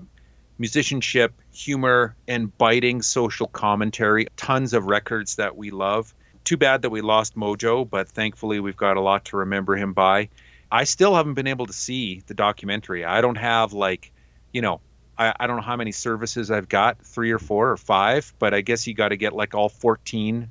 musicianship, 0.63 1.33
humor, 1.53 2.15
and 2.29 2.57
biting 2.57 3.03
social 3.03 3.49
commentary. 3.49 4.29
Tons 4.37 4.73
of 4.73 4.85
records 4.85 5.35
that 5.35 5.57
we 5.57 5.73
love. 5.73 6.15
Too 6.45 6.57
bad 6.57 6.83
that 6.83 6.91
we 6.91 7.01
lost 7.01 7.35
Mojo, 7.35 7.89
but 7.89 8.09
thankfully 8.09 8.61
we've 8.61 8.77
got 8.77 8.97
a 8.97 9.01
lot 9.01 9.25
to 9.27 9.39
remember 9.39 9.75
him 9.75 9.93
by. 9.93 10.29
I 10.71 10.85
still 10.85 11.17
haven't 11.17 11.35
been 11.35 11.49
able 11.49 11.67
to 11.67 11.73
see 11.73 12.23
the 12.29 12.35
documentary. 12.35 13.05
I 13.05 13.21
don't 13.21 13.37
have 13.37 13.73
like, 13.73 14.13
you 14.53 14.63
know, 14.63 14.81
I, 15.19 15.35
I 15.41 15.49
don't 15.49 15.57
know 15.57 15.63
how 15.63 15.77
many 15.77 15.91
services 15.91 16.49
I've 16.53 16.69
got, 16.69 17.05
three 17.05 17.33
or 17.33 17.41
four 17.41 17.73
or 17.73 17.77
five, 17.77 18.33
but 18.39 18.55
I 18.55 18.61
guess 18.61 18.87
you 18.87 18.95
got 18.95 19.09
to 19.09 19.17
get 19.17 19.33
like 19.33 19.55
all 19.55 19.69
14 19.69 20.49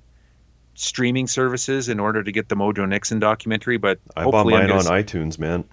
streaming 0.75 1.27
services 1.27 1.87
in 1.87 2.01
order 2.01 2.21
to 2.21 2.31
get 2.33 2.49
the 2.49 2.55
Mojo 2.55 2.85
Nixon 2.85 3.19
documentary. 3.19 3.77
But 3.77 3.99
I 4.17 4.25
bought 4.25 4.45
mine 4.45 4.71
on 4.71 4.79
s- 4.79 4.87
iTunes, 4.89 5.39
man. 5.39 5.63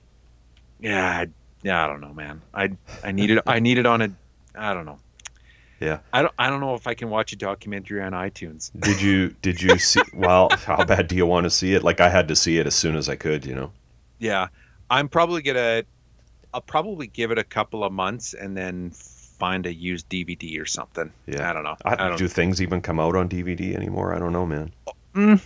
yeah, 0.79 1.05
I, 1.09 1.27
yeah, 1.65 1.85
I 1.85 1.89
don't 1.89 2.01
know, 2.01 2.15
man. 2.15 2.41
I 2.55 2.71
I 3.03 3.13
need 3.13 3.31
it. 3.31 3.43
I 3.47 3.61
need 3.61 3.79
it 3.79 3.87
on 3.87 4.03
a. 4.03 4.11
I 4.59 4.75
don't 4.75 4.87
know. 4.87 4.99
Yeah. 5.81 6.01
I 6.13 6.23
don't. 6.23 6.35
I 6.39 6.51
don't 6.51 6.61
know 6.61 6.75
if 6.75 6.87
I 6.87 6.95
can 6.95 7.09
watch 7.09 7.33
a 7.33 7.37
documentary 7.37 8.03
on 8.03 8.13
iTunes. 8.13 8.71
Did 8.81 9.01
you 9.01 9.35
did 9.43 9.63
you 9.63 9.79
see? 9.79 10.03
Well, 10.13 10.51
how 10.65 10.85
bad 10.85 11.07
do 11.09 11.15
you 11.15 11.27
want 11.27 11.45
to 11.45 11.51
see 11.51 11.75
it? 11.75 11.85
Like 11.85 12.01
I 12.01 12.09
had 12.09 12.29
to 12.29 12.37
see 12.37 12.59
it 12.59 12.67
as 12.67 12.75
soon 12.75 12.97
as 12.97 13.09
I 13.09 13.17
could. 13.17 13.47
You 13.47 13.55
know. 13.55 13.73
Yeah, 14.19 14.49
I'm 14.91 15.09
probably 15.09 15.43
gonna. 15.43 15.85
I'll 16.53 16.61
probably 16.61 17.07
give 17.07 17.31
it 17.31 17.39
a 17.39 17.45
couple 17.45 17.85
of 17.85 17.93
months 17.93 18.35
and 18.35 18.57
then 18.57 18.91
find 18.91 19.67
a 19.67 19.73
used 19.73 20.09
DVD 20.09 20.61
or 20.61 20.67
something. 20.67 21.13
Yeah. 21.27 21.49
I 21.49 21.53
don't 21.53 21.63
know. 21.63 21.77
I, 21.85 21.93
I 21.93 22.09
don't. 22.09 22.19
do 22.19 22.27
things 22.27 22.61
even 22.61 22.81
come 22.81 22.99
out 22.99 23.15
on 23.15 23.29
DVD 23.29 23.75
anymore? 23.75 24.15
I 24.15 24.19
don't 24.19 24.33
know, 24.33 24.47
man. 24.47 24.73
Mm, 25.15 25.43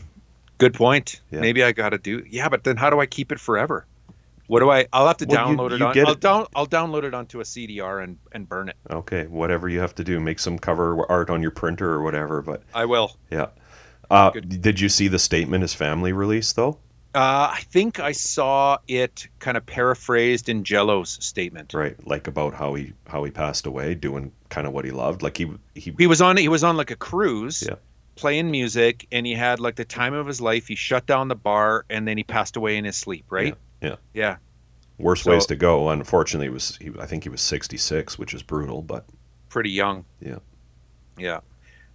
good 0.58 0.74
point. 0.74 1.20
Yeah. 1.30 1.40
Maybe 1.40 1.62
I 1.62 1.72
got 1.72 1.90
to 1.90 1.98
do. 1.98 2.24
Yeah, 2.28 2.48
but 2.48 2.64
then 2.64 2.76
how 2.76 2.88
do 2.88 3.00
I 3.00 3.06
keep 3.06 3.32
it 3.32 3.40
forever? 3.40 3.84
What 4.48 4.60
do 4.60 4.70
I? 4.70 4.86
I'll 4.92 5.06
have 5.06 5.16
to 5.18 5.26
Well, 5.26 5.50
you- 5.50 5.56
download 5.56 5.72
it 5.72 5.80
you 5.80 5.86
on. 5.86 5.94
get 5.94 6.06
I'll 6.06 6.12
it- 6.14 6.20
down. 6.20 6.46
I'll 6.54 6.66
download 6.66 7.04
it 7.04 7.14
onto 7.14 7.40
a 7.40 7.44
CDR 7.44 8.00
and 8.02 8.18
and 8.32 8.48
burn 8.48 8.68
it. 8.68 8.76
Okay, 8.90 9.26
whatever 9.26 9.68
you 9.68 9.80
have 9.80 9.94
to 9.96 10.04
do, 10.04 10.18
make 10.20 10.38
some 10.38 10.58
cover 10.58 11.04
art 11.10 11.30
on 11.30 11.42
your 11.42 11.52
printer 11.52 11.90
or 11.90 12.02
whatever. 12.02 12.42
But 12.42 12.62
I 12.74 12.84
will. 12.84 13.16
yeah, 13.30 13.46
uh, 14.10 14.30
did 14.30 14.80
you 14.80 14.88
see 14.88 15.08
the 15.08 15.18
statement 15.18 15.62
his 15.62 15.74
family 15.74 16.12
released 16.12 16.56
though? 16.56 16.78
Uh, 17.14 17.52
I 17.52 17.60
think 17.70 18.00
I 18.00 18.12
saw 18.12 18.78
it 18.88 19.26
kind 19.38 19.58
of 19.58 19.66
paraphrased 19.66 20.48
in 20.48 20.64
Jello's 20.64 21.18
statement. 21.24 21.74
Right, 21.74 21.94
like 22.06 22.26
about 22.26 22.54
how 22.54 22.72
he 22.74 22.94
how 23.06 23.22
he 23.24 23.30
passed 23.30 23.66
away, 23.66 23.94
doing 23.94 24.32
kind 24.48 24.66
of 24.66 24.72
what 24.72 24.84
he 24.86 24.90
loved. 24.90 25.22
Like 25.22 25.36
he 25.36 25.50
he 25.74 25.94
He 25.98 26.06
was 26.06 26.20
on 26.22 26.36
he 26.38 26.48
was 26.48 26.64
on 26.64 26.76
like 26.78 26.90
a 26.90 26.96
cruise, 26.96 27.62
Yeah. 27.68 27.76
playing 28.16 28.50
music, 28.50 29.06
and 29.12 29.26
he 29.26 29.34
had 29.34 29.60
like 29.60 29.76
the 29.76 29.84
time 29.84 30.14
of 30.14 30.26
his 30.26 30.40
life. 30.40 30.66
He 30.68 30.74
shut 30.74 31.04
down 31.06 31.28
the 31.28 31.34
bar, 31.36 31.84
and 31.90 32.08
then 32.08 32.16
he 32.16 32.24
passed 32.24 32.56
away 32.56 32.76
in 32.78 32.84
his 32.86 32.96
sleep. 32.96 33.26
Right? 33.28 33.54
Yeah. 33.82 33.96
Yeah. 34.14 34.36
worst 34.98 35.24
So- 35.24 35.30
ways 35.32 35.46
to 35.46 35.56
go. 35.56 35.88
Unfortunately, 35.90 36.46
it 36.46 36.52
was 36.52 36.76
he, 36.76 36.90
I 37.00 37.06
think 37.06 37.24
he 37.24 37.28
was 37.28 37.40
66, 37.40 38.18
which 38.18 38.32
is 38.34 38.42
brutal, 38.42 38.82
but 38.82 39.04
Pretty 39.48 39.70
young. 39.70 40.04
Yeah. 40.20 40.38
Yeah. 41.18 41.40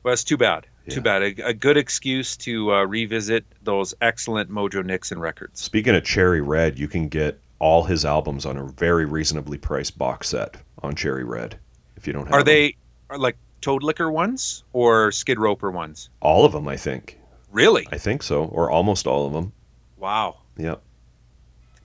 Well, 0.04 0.14
it's 0.14 0.24
too 0.24 0.38
bad. 0.38 0.68
Yeah. 0.86 0.94
Too 0.96 1.02
bad. 1.02 1.24
A, 1.24 1.48
a 1.48 1.54
good 1.56 1.76
excuse 1.76 2.38
to 2.38 2.72
uh, 2.72 2.84
revisit 2.86 3.46
those 3.64 3.96
excellent 4.00 4.52
Mojo 4.52 4.86
Nixon 4.86 5.18
records. 5.20 5.60
Speaking 5.62 5.96
of 5.96 6.04
Cherry 6.04 6.40
Red, 6.42 6.78
you 6.78 6.88
can 6.88 7.08
get 7.08 7.40
all 7.60 7.84
his 7.84 8.06
albums 8.06 8.46
on 8.46 8.58
a 8.58 8.64
very 8.66 9.06
reasonably 9.06 9.58
priced 9.58 9.98
box 9.98 10.30
set 10.30 10.58
on 10.84 10.96
Cherry 10.96 11.24
Red. 11.24 11.58
If 11.96 12.06
you 12.06 12.14
don't 12.14 12.26
have 12.26 12.34
Are 12.34 12.44
them. 12.44 12.46
they 12.46 12.76
are 13.10 13.18
like 13.18 13.38
Toad 13.62 13.82
Liquor 13.82 14.12
ones 14.12 14.64
or 14.72 15.12
Skid 15.12 15.40
Roper 15.40 15.72
ones? 15.72 16.12
all 16.22 16.46
of 16.46 16.52
them? 16.52 16.68
I 16.68 16.78
think. 16.78 17.20
Really? 17.52 17.88
I 17.92 17.98
think 17.98 18.22
so, 18.22 18.44
or 18.46 18.70
almost 18.70 19.08
all 19.08 19.26
of 19.26 19.34
them. 19.34 19.52
Wow. 19.98 20.38
Yeah. 20.58 20.76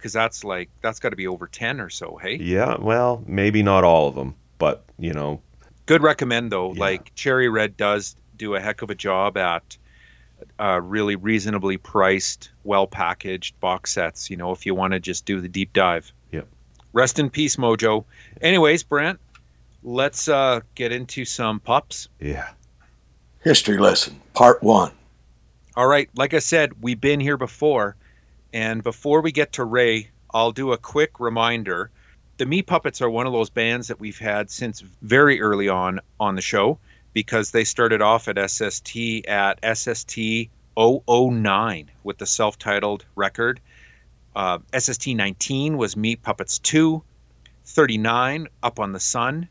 Because 0.03 0.13
that's 0.13 0.43
like 0.43 0.69
that's 0.81 0.99
got 0.99 1.11
to 1.11 1.17
be 1.17 1.29
over 1.29 1.47
ten 1.47 1.81
or 1.81 1.89
so. 1.89 2.19
Hey. 2.21 2.37
Yeah. 2.37 2.77
Well, 2.81 3.23
maybe 3.25 3.63
not 3.63 3.85
all 3.85 4.09
of 4.09 4.17
them, 4.17 4.35
but 4.59 4.85
you 4.99 5.13
know, 5.13 5.41
Good 5.87 6.03
recommend 6.03 6.51
though. 6.51 6.73
Yeah. 6.73 6.81
Like 6.81 7.15
Cherry 7.15 7.49
Red 7.49 7.77
does 7.77 8.17
do 8.37 8.55
a 8.57 8.61
heck 8.61 8.83
of 8.83 8.91
a 8.91 8.95
job 8.95 9.37
at 9.37 9.77
uh, 10.59 10.81
really 10.83 11.17
reasonably 11.17 11.77
priced, 11.77 12.51
well 12.65 12.87
packaged 12.87 13.59
box 13.61 13.93
sets. 13.93 14.29
You 14.29 14.37
know, 14.37 14.51
if 14.53 14.67
you 14.67 14.75
want 14.75 14.93
to 14.93 15.01
just 15.01 15.25
do 15.25 15.41
the 15.41 15.49
deep 15.49 15.73
dive. 15.73 16.13
Yep. 16.33 16.49
Rest 16.93 17.19
in 17.19 17.31
peace, 17.31 17.57
Mojo. 17.57 18.05
Anyways, 18.41 18.83
Brent, 18.83 19.21
let's 19.83 20.29
uh, 20.29 20.61
get 20.75 20.93
into 20.93 21.25
some 21.25 21.61
pups. 21.61 22.09
yeah. 22.21 22.51
History 23.41 23.79
lesson, 23.79 24.21
part 24.35 24.63
one. 24.63 24.93
All 25.75 25.87
right, 25.87 26.09
like 26.15 26.33
I 26.33 26.39
said, 26.39 26.81
we've 26.81 27.01
been 27.01 27.19
here 27.19 27.37
before, 27.37 27.97
and 28.53 28.83
before 28.83 29.21
we 29.21 29.33
get 29.33 29.53
to 29.55 29.65
Ray, 29.65 30.11
I'll 30.33 30.53
do 30.53 30.73
a 30.73 30.79
quick 30.79 31.21
reminder. 31.21 31.91
The 32.39 32.47
Meat 32.47 32.67
Puppets 32.67 33.01
are 33.01 33.11
one 33.11 33.27
of 33.27 33.33
those 33.33 33.51
bands 33.51 33.89
that 33.89 34.01
we've 34.01 34.19
had 34.19 34.51
since 34.51 34.81
very 34.81 35.41
early 35.41 35.69
on 35.69 36.01
on 36.19 36.35
the 36.35 36.43
show 36.43 36.79
because 37.13 37.51
they 37.51 37.65
started 37.65 38.03
off 38.03 38.29
at 38.29 38.51
SST 38.51 39.27
at 39.27 39.59
SST 39.77 40.49
009 40.77 41.91
with 42.03 42.19
the 42.19 42.27
self-titled 42.27 43.05
record. 43.15 43.61
Uh, 44.35 44.59
SST 44.77 45.09
19 45.09 45.77
was 45.77 45.97
Meat 45.97 46.23
Puppets 46.23 46.59
2, 46.59 47.03
39 47.67 48.49
Up 48.63 48.81
on 48.81 48.93
the 48.93 49.01
Sun. 49.01 49.49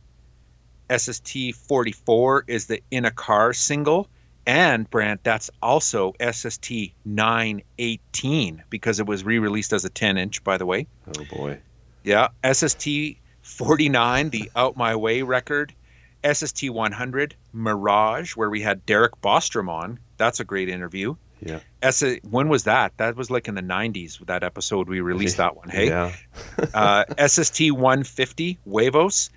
SST 0.96 1.56
44 1.56 2.46
is 2.48 2.66
the 2.66 2.82
In 2.92 3.06
a 3.06 3.12
Car 3.12 3.54
single. 3.54 4.08
And 4.52 4.90
Brant, 4.90 5.24
that's 5.24 5.50
also 5.62 6.14
SST 6.20 6.72
918 7.06 8.64
because 8.70 9.00
it 9.00 9.06
was 9.08 9.24
re-released 9.24 9.72
as 9.72 9.86
a 9.86 9.90
10 9.90 10.18
inch, 10.18 10.44
by 10.44 10.58
the 10.58 10.66
way. 10.66 10.88
Oh 11.18 11.24
boy. 11.32 11.60
Yeah, 12.04 12.28
SST 12.44 12.88
49, 13.44 14.30
the 14.30 14.52
Out 14.54 14.76
My 14.76 14.96
Way 14.98 15.22
record. 15.22 15.74
SST 16.30 16.70
100, 16.70 17.36
Mirage, 17.54 18.36
where 18.36 18.50
we 18.50 18.62
had 18.62 18.86
Derek 18.86 19.14
Bostrom 19.22 19.70
on. 19.70 20.00
That's 20.18 20.42
a 20.42 20.44
great 20.44 20.68
interview. 20.68 21.16
Yeah. 21.40 21.62
S- 21.82 22.04
when 22.30 22.50
was 22.50 22.66
that? 22.66 22.96
That 22.98 23.16
was 23.16 23.32
like 23.32 23.48
in 23.48 23.56
the 23.56 23.64
90s. 23.64 24.20
with 24.20 24.28
That 24.28 24.44
episode 24.44 24.90
we 24.90 25.00
released 25.00 25.38
that 25.38 25.56
one. 25.56 25.70
Hey, 25.70 25.88
Yeah. 25.88 26.12
uh, 26.74 27.06
SST 27.26 27.72
150 27.72 28.60
Huevos. 28.66 29.30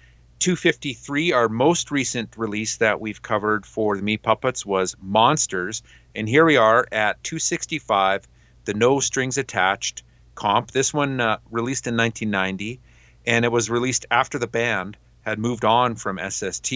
253, 0.45 1.33
our 1.33 1.49
most 1.49 1.91
recent 1.91 2.37
release 2.37 2.77
that 2.77 3.01
we've 3.01 3.23
covered 3.23 3.65
for 3.65 3.97
the 3.97 4.03
Meat 4.03 4.23
Puppets 4.23 4.67
was 4.67 4.95
Monsters. 5.01 5.83
And 6.15 6.29
here 6.29 6.45
we 6.45 6.59
are 6.59 6.87
at 6.93 7.25
265, 7.25 8.29
the 8.67 8.75
No 8.75 9.01
Strings 9.01 9.39
Attached 9.39 10.03
comp. 10.35 10.71
This 10.71 10.93
one 10.93 11.19
uh, 11.19 11.39
released 11.51 11.87
in 11.87 11.97
1990, 11.97 12.79
and 13.27 13.47
it 13.47 13.53
was 13.53 13.71
released 13.71 14.05
after 14.11 14.39
the 14.39 14.47
band 14.47 14.99
had 15.23 15.39
moved 15.39 15.65
on 15.65 15.95
from 15.95 16.21
SST 16.23 16.75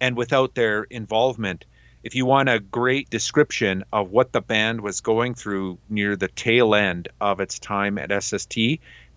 and 0.00 0.16
without 0.16 0.54
their 0.54 0.84
involvement. 0.84 1.66
If 2.04 2.14
you 2.14 2.24
want 2.24 2.48
a 2.48 2.58
great 2.58 3.10
description 3.10 3.84
of 3.92 4.12
what 4.12 4.32
the 4.32 4.40
band 4.40 4.80
was 4.80 5.02
going 5.02 5.34
through 5.34 5.76
near 5.90 6.16
the 6.16 6.28
tail 6.28 6.74
end 6.74 7.08
of 7.20 7.40
its 7.40 7.58
time 7.58 7.98
at 7.98 8.24
SST, 8.24 8.56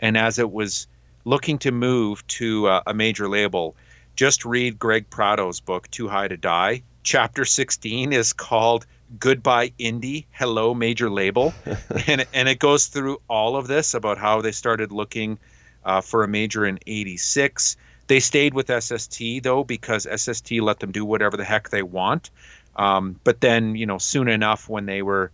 and 0.01 0.17
as 0.17 0.39
it 0.39 0.51
was 0.51 0.87
looking 1.27 1.57
to 1.57 1.73
move 1.73 2.25
to 2.27 2.67
uh, 2.67 2.81
a 2.87 2.93
major 2.93 3.27
label, 3.27 3.75
just 4.15 4.45
read 4.45 4.79
Greg 4.79 5.09
Prato's 5.09 5.59
book, 5.59 5.91
Too 5.91 6.07
High 6.07 6.29
to 6.29 6.37
Die. 6.37 6.81
Chapter 7.03 7.43
16 7.43 8.13
is 8.13 8.31
called 8.31 8.85
Goodbye 9.19 9.73
Indie, 9.77 10.23
Hello 10.31 10.73
Major 10.73 11.09
Label. 11.09 11.53
and, 12.07 12.25
and 12.33 12.47
it 12.47 12.59
goes 12.59 12.87
through 12.87 13.21
all 13.27 13.57
of 13.57 13.67
this 13.67 13.93
about 13.93 14.17
how 14.17 14.39
they 14.39 14.53
started 14.53 14.93
looking 14.93 15.37
uh, 15.83 15.99
for 15.99 16.23
a 16.23 16.29
major 16.29 16.65
in 16.65 16.79
86. 16.87 17.75
They 18.07 18.21
stayed 18.21 18.53
with 18.53 18.71
SST, 18.71 19.21
though, 19.43 19.65
because 19.65 20.07
SST 20.09 20.53
let 20.61 20.79
them 20.79 20.93
do 20.93 21.03
whatever 21.03 21.35
the 21.35 21.43
heck 21.43 21.69
they 21.69 21.83
want. 21.83 22.29
Um, 22.77 23.19
but 23.25 23.41
then, 23.41 23.75
you 23.75 23.85
know, 23.85 23.97
soon 23.97 24.29
enough, 24.29 24.69
when 24.69 24.85
they 24.85 25.01
were 25.01 25.31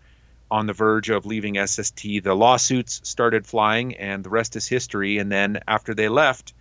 on 0.53 0.67
the 0.67 0.73
verge 0.73 1.09
of 1.09 1.25
leaving 1.25 1.57
SST, 1.65 2.23
the 2.23 2.35
lawsuits 2.35 3.01
started 3.03 3.47
flying, 3.47 3.95
and 3.95 4.23
the 4.23 4.29
rest 4.29 4.55
is 4.55 4.67
history. 4.67 5.17
And 5.17 5.31
then 5.31 5.59
after 5.67 5.95
they 5.95 6.09
left, 6.09 6.53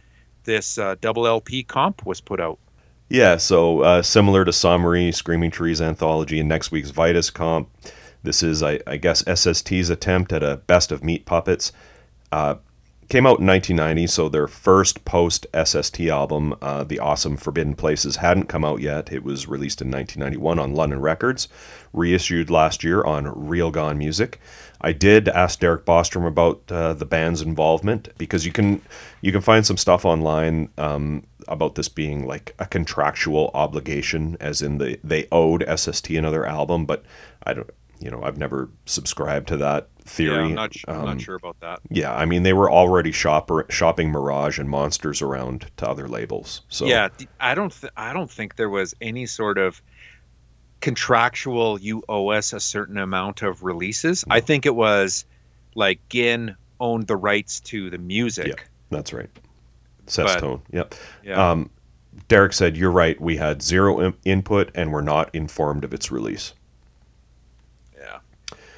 this 0.45 0.79
uh, 0.79 0.97
double 1.03 1.27
LP 1.27 1.63
comp 1.63 2.07
was 2.07 2.19
put 2.19 2.41
out. 2.41 2.59
Yeah, 3.11 3.37
so 3.37 3.81
uh, 3.81 4.01
similar 4.01 4.47
to 4.47 4.53
Summary, 4.53 5.13
Screaming 5.13 5.51
Trees 5.51 5.83
Anthology, 5.83 6.41
and 6.41 6.49
next 6.49 6.73
week's 6.73 6.89
Vitus 6.89 7.29
comp. 7.29 7.69
This 8.23 8.43
is, 8.43 8.63
I, 8.63 8.81
I 8.87 8.97
guess, 8.97 9.23
SST's 9.25 9.91
attempt 9.91 10.33
at 10.33 10.43
a 10.43 10.57
best 10.57 10.91
of 10.91 11.05
Meat 11.05 11.27
Puppets. 11.27 11.71
Uh, 12.33 12.55
came 13.13 13.27
out 13.27 13.41
in 13.41 13.47
1990, 13.47 14.07
so 14.07 14.27
their 14.31 14.49
first 14.49 15.05
post 15.05 15.47
SST 15.53 16.01
album, 16.01 16.57
uh, 16.63 16.83
The 16.83 16.99
Awesome 16.99 17.37
Forbidden 17.37 17.75
Places, 17.75 18.17
hadn't 18.17 18.49
come 18.49 18.65
out 18.65 18.81
yet. 18.81 19.13
It 19.13 19.23
was 19.23 19.47
released 19.47 19.83
in 19.83 19.91
1991 19.91 20.59
on 20.59 20.75
London 20.75 20.99
Records, 20.99 21.47
reissued 21.93 22.49
last 22.49 22.83
year 22.83 23.05
on 23.05 23.27
Real 23.49 23.71
Gone 23.71 23.99
Music. 23.99 24.41
I 24.81 24.93
did 24.93 25.29
ask 25.29 25.61
Derek 25.61 25.85
Bostrom 25.85 26.27
about 26.27 26.63
uh, 26.73 26.95
the 26.95 27.05
band's 27.05 27.43
involvement 27.43 28.09
because 28.17 28.47
you 28.47 28.51
can 28.51 28.81
you 29.21 29.31
can 29.31 29.43
find 29.43 29.67
some 29.67 29.77
stuff 29.77 30.07
online 30.07 30.71
um, 30.79 31.27
about 31.49 31.75
this 31.75 31.91
being 31.91 32.27
like 32.27 32.55
a 32.59 32.65
contractual 32.65 33.51
obligation, 33.53 34.39
as 34.41 34.63
in 34.63 34.79
the 34.79 34.99
they 35.05 35.29
owed 35.31 35.67
SST 35.79 36.09
another 36.13 36.47
album, 36.47 36.87
but 36.87 37.05
I 37.43 37.53
don't 37.53 37.71
you 38.03 38.11
know 38.11 38.23
I've 38.23 38.37
never 38.39 38.69
subscribed 38.87 39.49
to 39.49 39.57
that 39.59 39.89
theory. 40.05 40.35
Yeah, 40.37 40.43
I'm 40.43 40.55
not, 40.55 40.75
su- 40.75 40.85
I'm 40.89 40.97
Um, 40.97 41.05
not 41.05 41.21
sure 41.21 41.37
about 41.37 41.59
that. 41.61 41.81
yeah, 41.91 42.13
I 42.15 42.25
mean 42.27 42.43
they 42.43 42.53
were 42.53 42.71
already 42.71 43.13
shopper, 43.13 43.65
shopping 43.71 44.11
Mirage 44.11 44.59
and 44.59 44.69
Monsters 44.69 45.23
around 45.23 45.71
to 45.79 45.89
other 45.89 46.09
labels. 46.09 46.63
So 46.69 46.87
yeah, 46.87 47.09
I 47.41 47.55
don't. 47.55 47.73
Th- 47.73 47.93
I 47.97 48.13
don't 48.13 48.31
think 48.31 48.57
there 48.57 48.69
was 48.71 48.95
any 49.01 49.27
sort 49.27 49.59
of 49.59 49.81
contractual. 50.81 51.81
You 51.81 52.03
owe 52.09 52.29
us 52.31 52.53
a 52.53 52.61
certain 52.61 52.99
amount 52.99 53.43
of 53.43 53.63
releases. 53.63 54.25
I 54.31 54.41
think 54.41 54.67
it 54.67 54.75
was 54.75 55.25
like 55.75 56.01
Ginn 56.09 56.57
owned 56.81 57.07
the 57.07 57.17
rights 57.17 57.61
to 57.61 57.91
the 57.91 57.99
music. 57.99 58.49
Yeah, 58.49 58.55
that's 58.91 59.13
right. 59.13 59.31
Seth's 60.07 60.35
But- 60.35 60.41
tone. 60.41 60.63
Yep. 60.73 60.95
Yeah. 61.25 61.51
Um, 61.51 61.71
Derek 62.29 62.53
said, 62.53 62.77
"You're 62.77 62.91
right. 62.91 63.19
We 63.21 63.37
had 63.37 63.63
zero 63.63 64.01
in- 64.01 64.15
input 64.25 64.71
and 64.75 64.93
were 64.93 65.01
not 65.03 65.31
informed 65.35 65.85
of 65.85 65.95
its 65.95 66.11
release." 66.11 66.53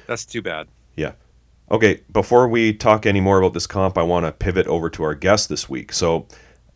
That's 0.07 0.25
too 0.25 0.41
bad. 0.41 0.67
Yeah. 0.95 1.13
Okay, 1.71 2.01
before 2.11 2.47
we 2.47 2.73
talk 2.73 3.05
any 3.05 3.19
more 3.21 3.39
about 3.39 3.53
this 3.53 3.65
comp, 3.67 3.97
I 3.97 4.03
want 4.03 4.25
to 4.25 4.31
pivot 4.31 4.67
over 4.67 4.89
to 4.91 5.03
our 5.03 5.15
guest 5.15 5.49
this 5.49 5.67
week. 5.67 5.91
So, 5.93 6.27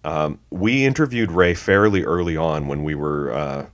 um, 0.04 0.40
we 0.50 0.84
interviewed 0.86 1.32
Ray 1.32 1.54
fairly 1.54 2.04
early 2.04 2.36
on 2.36 2.68
when 2.68 2.84
we 2.84 2.96
were 2.96 3.32
uh, 3.32 3.66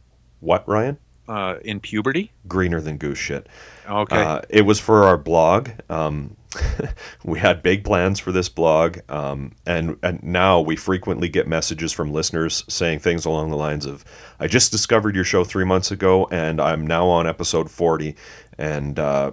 what 0.42 0.68
Ryan 0.68 0.98
Uh, 1.30 1.56
in 1.64 1.80
puberty. 1.80 2.32
greener 2.48 2.82
than 2.82 2.98
goose 2.98 3.18
shit. 3.18 3.48
Okay. 3.88 4.22
Uh, 4.22 4.42
it 4.50 4.64
was 4.64 4.80
for 4.80 5.04
our 5.06 5.18
blog. 5.18 5.70
Um, 5.90 6.36
we 7.24 7.40
had 7.40 7.62
big 7.64 7.84
plans 7.86 8.20
for 8.20 8.32
this 8.32 8.50
blog, 8.50 9.00
um, 9.10 9.52
and 9.66 9.98
and 10.04 10.22
now 10.24 10.60
we 10.62 10.76
frequently 10.76 11.30
get 11.30 11.48
messages 11.48 11.92
from 11.94 12.12
listeners 12.12 12.64
saying 12.68 13.00
things 13.00 13.26
along 13.26 13.52
the 13.52 13.58
lines 13.58 13.86
of, 13.86 14.04
"I 14.40 14.48
just 14.48 14.72
discovered 14.72 15.16
your 15.16 15.26
show 15.26 15.44
three 15.44 15.66
months 15.66 15.92
ago, 15.92 16.28
and 16.32 16.60
I'm 16.62 16.86
now 16.88 17.08
on 17.08 17.28
episode 17.28 17.70
40," 17.70 18.16
and 18.58 18.98
uh, 18.98 19.32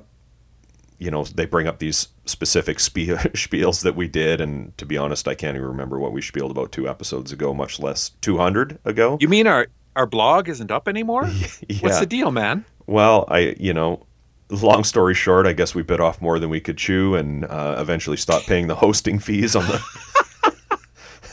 you 1.02 1.10
know 1.10 1.24
they 1.24 1.46
bring 1.46 1.66
up 1.66 1.80
these 1.80 2.08
specific 2.26 2.78
spie- 2.78 3.08
spiels 3.34 3.82
that 3.82 3.96
we 3.96 4.06
did, 4.06 4.40
and 4.40 4.76
to 4.78 4.86
be 4.86 4.96
honest, 4.96 5.26
I 5.26 5.34
can't 5.34 5.56
even 5.56 5.66
remember 5.66 5.98
what 5.98 6.12
we 6.12 6.22
spieled 6.22 6.52
about 6.52 6.70
two 6.70 6.88
episodes 6.88 7.32
ago, 7.32 7.52
much 7.52 7.80
less 7.80 8.10
200 8.20 8.78
ago. 8.84 9.18
you 9.20 9.28
mean 9.28 9.46
our 9.46 9.66
our 9.96 10.06
blog 10.06 10.48
isn't 10.48 10.70
up 10.70 10.86
anymore? 10.88 11.28
yeah. 11.68 11.78
What's 11.80 11.98
the 11.98 12.06
deal, 12.06 12.30
man? 12.30 12.64
Well, 12.86 13.24
I 13.28 13.56
you 13.58 13.74
know, 13.74 14.06
long 14.50 14.84
story 14.84 15.14
short, 15.14 15.46
I 15.46 15.52
guess 15.52 15.74
we 15.74 15.82
bit 15.82 16.00
off 16.00 16.22
more 16.22 16.38
than 16.38 16.50
we 16.50 16.60
could 16.60 16.78
chew, 16.78 17.16
and 17.16 17.44
uh, 17.46 17.76
eventually 17.78 18.16
stopped 18.16 18.46
paying 18.46 18.68
the 18.68 18.76
hosting 18.76 19.18
fees 19.18 19.56
on 19.56 19.64
the. 19.66 19.82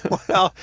well, 0.27 0.55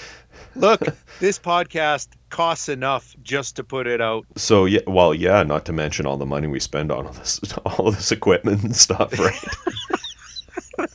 look, 0.56 0.82
this 1.20 1.38
podcast 1.38 2.08
costs 2.30 2.68
enough 2.68 3.14
just 3.22 3.56
to 3.56 3.64
put 3.64 3.86
it 3.86 4.00
out. 4.00 4.26
So 4.36 4.64
yeah, 4.64 4.80
well, 4.86 5.14
yeah. 5.14 5.42
Not 5.42 5.64
to 5.66 5.72
mention 5.72 6.06
all 6.06 6.16
the 6.16 6.26
money 6.26 6.46
we 6.46 6.60
spend 6.60 6.90
on 6.90 7.06
all 7.06 7.12
this, 7.12 7.40
all 7.64 7.90
this 7.90 8.12
equipment 8.12 8.62
and 8.62 8.76
stuff, 8.76 9.18
right? 10.78 10.88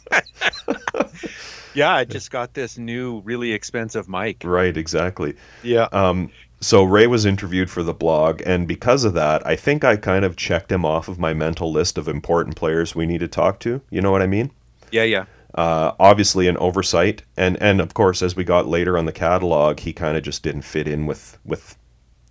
yeah, 1.73 1.93
I 1.93 2.05
just 2.05 2.31
got 2.31 2.53
this 2.53 2.77
new, 2.77 3.21
really 3.21 3.51
expensive 3.53 4.07
mic. 4.07 4.43
Right, 4.43 4.75
exactly. 4.75 5.35
Yeah. 5.63 5.87
Um, 5.91 6.31
so 6.59 6.83
Ray 6.83 7.07
was 7.07 7.25
interviewed 7.25 7.71
for 7.71 7.81
the 7.81 7.93
blog, 7.93 8.43
and 8.45 8.67
because 8.67 9.03
of 9.03 9.13
that, 9.13 9.45
I 9.47 9.55
think 9.55 9.83
I 9.83 9.95
kind 9.95 10.23
of 10.23 10.35
checked 10.35 10.71
him 10.71 10.85
off 10.85 11.07
of 11.07 11.17
my 11.17 11.33
mental 11.33 11.71
list 11.71 11.97
of 11.97 12.07
important 12.07 12.55
players 12.55 12.93
we 12.93 13.07
need 13.07 13.21
to 13.21 13.27
talk 13.27 13.59
to. 13.61 13.81
You 13.89 14.01
know 14.01 14.11
what 14.11 14.21
I 14.21 14.27
mean? 14.27 14.51
Yeah, 14.91 15.03
yeah. 15.03 15.25
Uh, 15.53 15.93
obviously 15.99 16.47
an 16.47 16.57
oversight, 16.57 17.23
and 17.35 17.61
and 17.61 17.81
of 17.81 17.93
course, 17.93 18.21
as 18.21 18.35
we 18.35 18.43
got 18.43 18.67
later 18.67 18.97
on 18.97 19.05
the 19.05 19.11
catalog, 19.11 19.79
he 19.79 19.91
kind 19.91 20.15
of 20.15 20.23
just 20.23 20.43
didn't 20.43 20.61
fit 20.61 20.87
in 20.87 21.05
with 21.05 21.37
with 21.43 21.77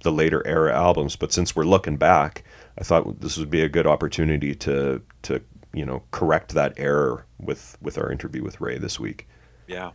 the 0.03 0.13
later 0.13 0.47
era 0.47 0.75
albums. 0.75 1.17
But 1.17 1.33
since 1.33 1.55
we're 1.55 1.65
looking 1.65 1.97
back, 1.97 2.45
I 2.79 2.85
thought 2.85 3.21
this 3.21 3.37
would 3.37 3.51
be 3.51 3.63
a 3.63 3.69
good 3.69 3.87
opportunity 3.87 4.55
to 4.57 5.03
to 5.23 5.43
you 5.75 5.85
know 5.85 6.03
correct 6.11 6.55
that 6.55 6.73
error 6.77 7.27
with 7.39 7.77
with 7.83 7.99
our 7.99 8.11
interview 8.11 8.43
with 8.43 8.61
Ray 8.61 8.79
this 8.79 8.99
week. 8.99 9.29
Yeah. 9.67 9.91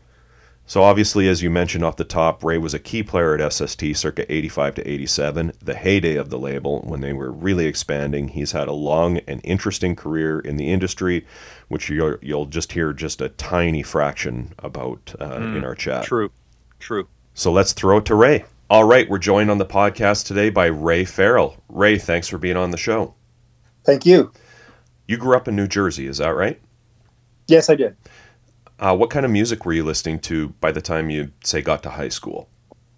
So 0.68 0.82
obviously, 0.82 1.28
as 1.28 1.44
you 1.44 1.52
mentioned 1.52 1.84
off 1.84 1.96
the 1.96 2.04
top, 2.04 2.44
Ray 2.44 2.58
was 2.58 2.74
a 2.74 2.80
key 2.80 3.04
player 3.04 3.38
at 3.38 3.54
SST 3.54 3.96
circa 3.96 4.32
85 4.34 4.76
to 4.76 4.90
87, 4.90 5.52
the 5.62 5.76
heyday 5.76 6.16
of 6.16 6.32
the 6.32 6.40
label 6.40 6.82
when 6.82 7.02
they 7.02 7.14
were 7.14 7.32
really 7.32 7.68
expanding. 7.68 8.30
He's 8.30 8.52
had 8.52 8.68
a 8.68 8.74
long 8.74 9.20
and 9.28 9.42
interesting 9.44 9.96
career 9.96 10.40
in 10.40 10.58
the 10.58 10.72
industry, 10.72 11.26
which 11.68 11.90
you'll, 11.90 12.18
you'll 12.22 12.48
just 12.48 12.72
hear 12.72 12.94
just 12.94 13.22
a 13.22 13.30
tiny 13.30 13.84
fraction 13.84 14.54
about 14.60 15.14
uh, 15.20 15.38
mm, 15.38 15.58
in 15.58 15.64
our 15.64 15.76
chat. 15.76 16.04
True, 16.04 16.32
true. 16.80 17.08
So 17.36 17.52
let's 17.52 17.74
throw 17.74 17.98
it 17.98 18.06
to 18.06 18.16
Ray. 18.16 18.46
All 18.68 18.86
right, 18.86 19.08
we're 19.08 19.20
joined 19.20 19.52
on 19.52 19.60
the 19.60 19.66
podcast 19.66 20.26
today 20.26 20.50
by 20.50 20.66
Ray 20.66 21.06
Farrell. 21.06 21.58
Ray, 21.70 22.00
thanks 22.00 22.28
for 22.28 22.40
being 22.40 22.58
on 22.58 22.72
the 22.72 22.78
show. 22.78 23.14
Thank 23.84 24.08
you. 24.08 24.32
You 25.08 25.18
grew 25.18 25.38
up 25.38 25.48
in 25.48 25.56
New 25.56 25.68
Jersey, 25.68 26.08
is 26.08 26.18
that 26.18 26.30
right? 26.30 26.60
Yes, 27.48 27.70
I 27.70 27.76
did. 27.76 27.96
Uh, 28.80 28.96
what 28.96 29.10
kind 29.10 29.26
of 29.26 29.32
music 29.32 29.66
were 29.66 29.74
you 29.74 29.84
listening 29.84 30.20
to 30.20 30.50
by 30.60 30.72
the 30.72 30.82
time 30.82 31.10
you 31.10 31.32
say 31.44 31.62
got 31.62 31.84
to 31.84 31.90
high 31.90 32.10
school? 32.10 32.50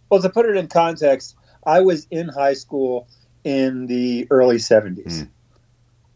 Well, 0.09 0.21
to 0.21 0.29
put 0.29 0.45
it 0.45 0.55
in 0.55 0.67
context, 0.67 1.35
I 1.65 1.81
was 1.81 2.07
in 2.09 2.29
high 2.29 2.53
school 2.53 3.07
in 3.43 3.87
the 3.87 4.27
early 4.31 4.57
70s. 4.57 5.05
Mm. 5.05 5.29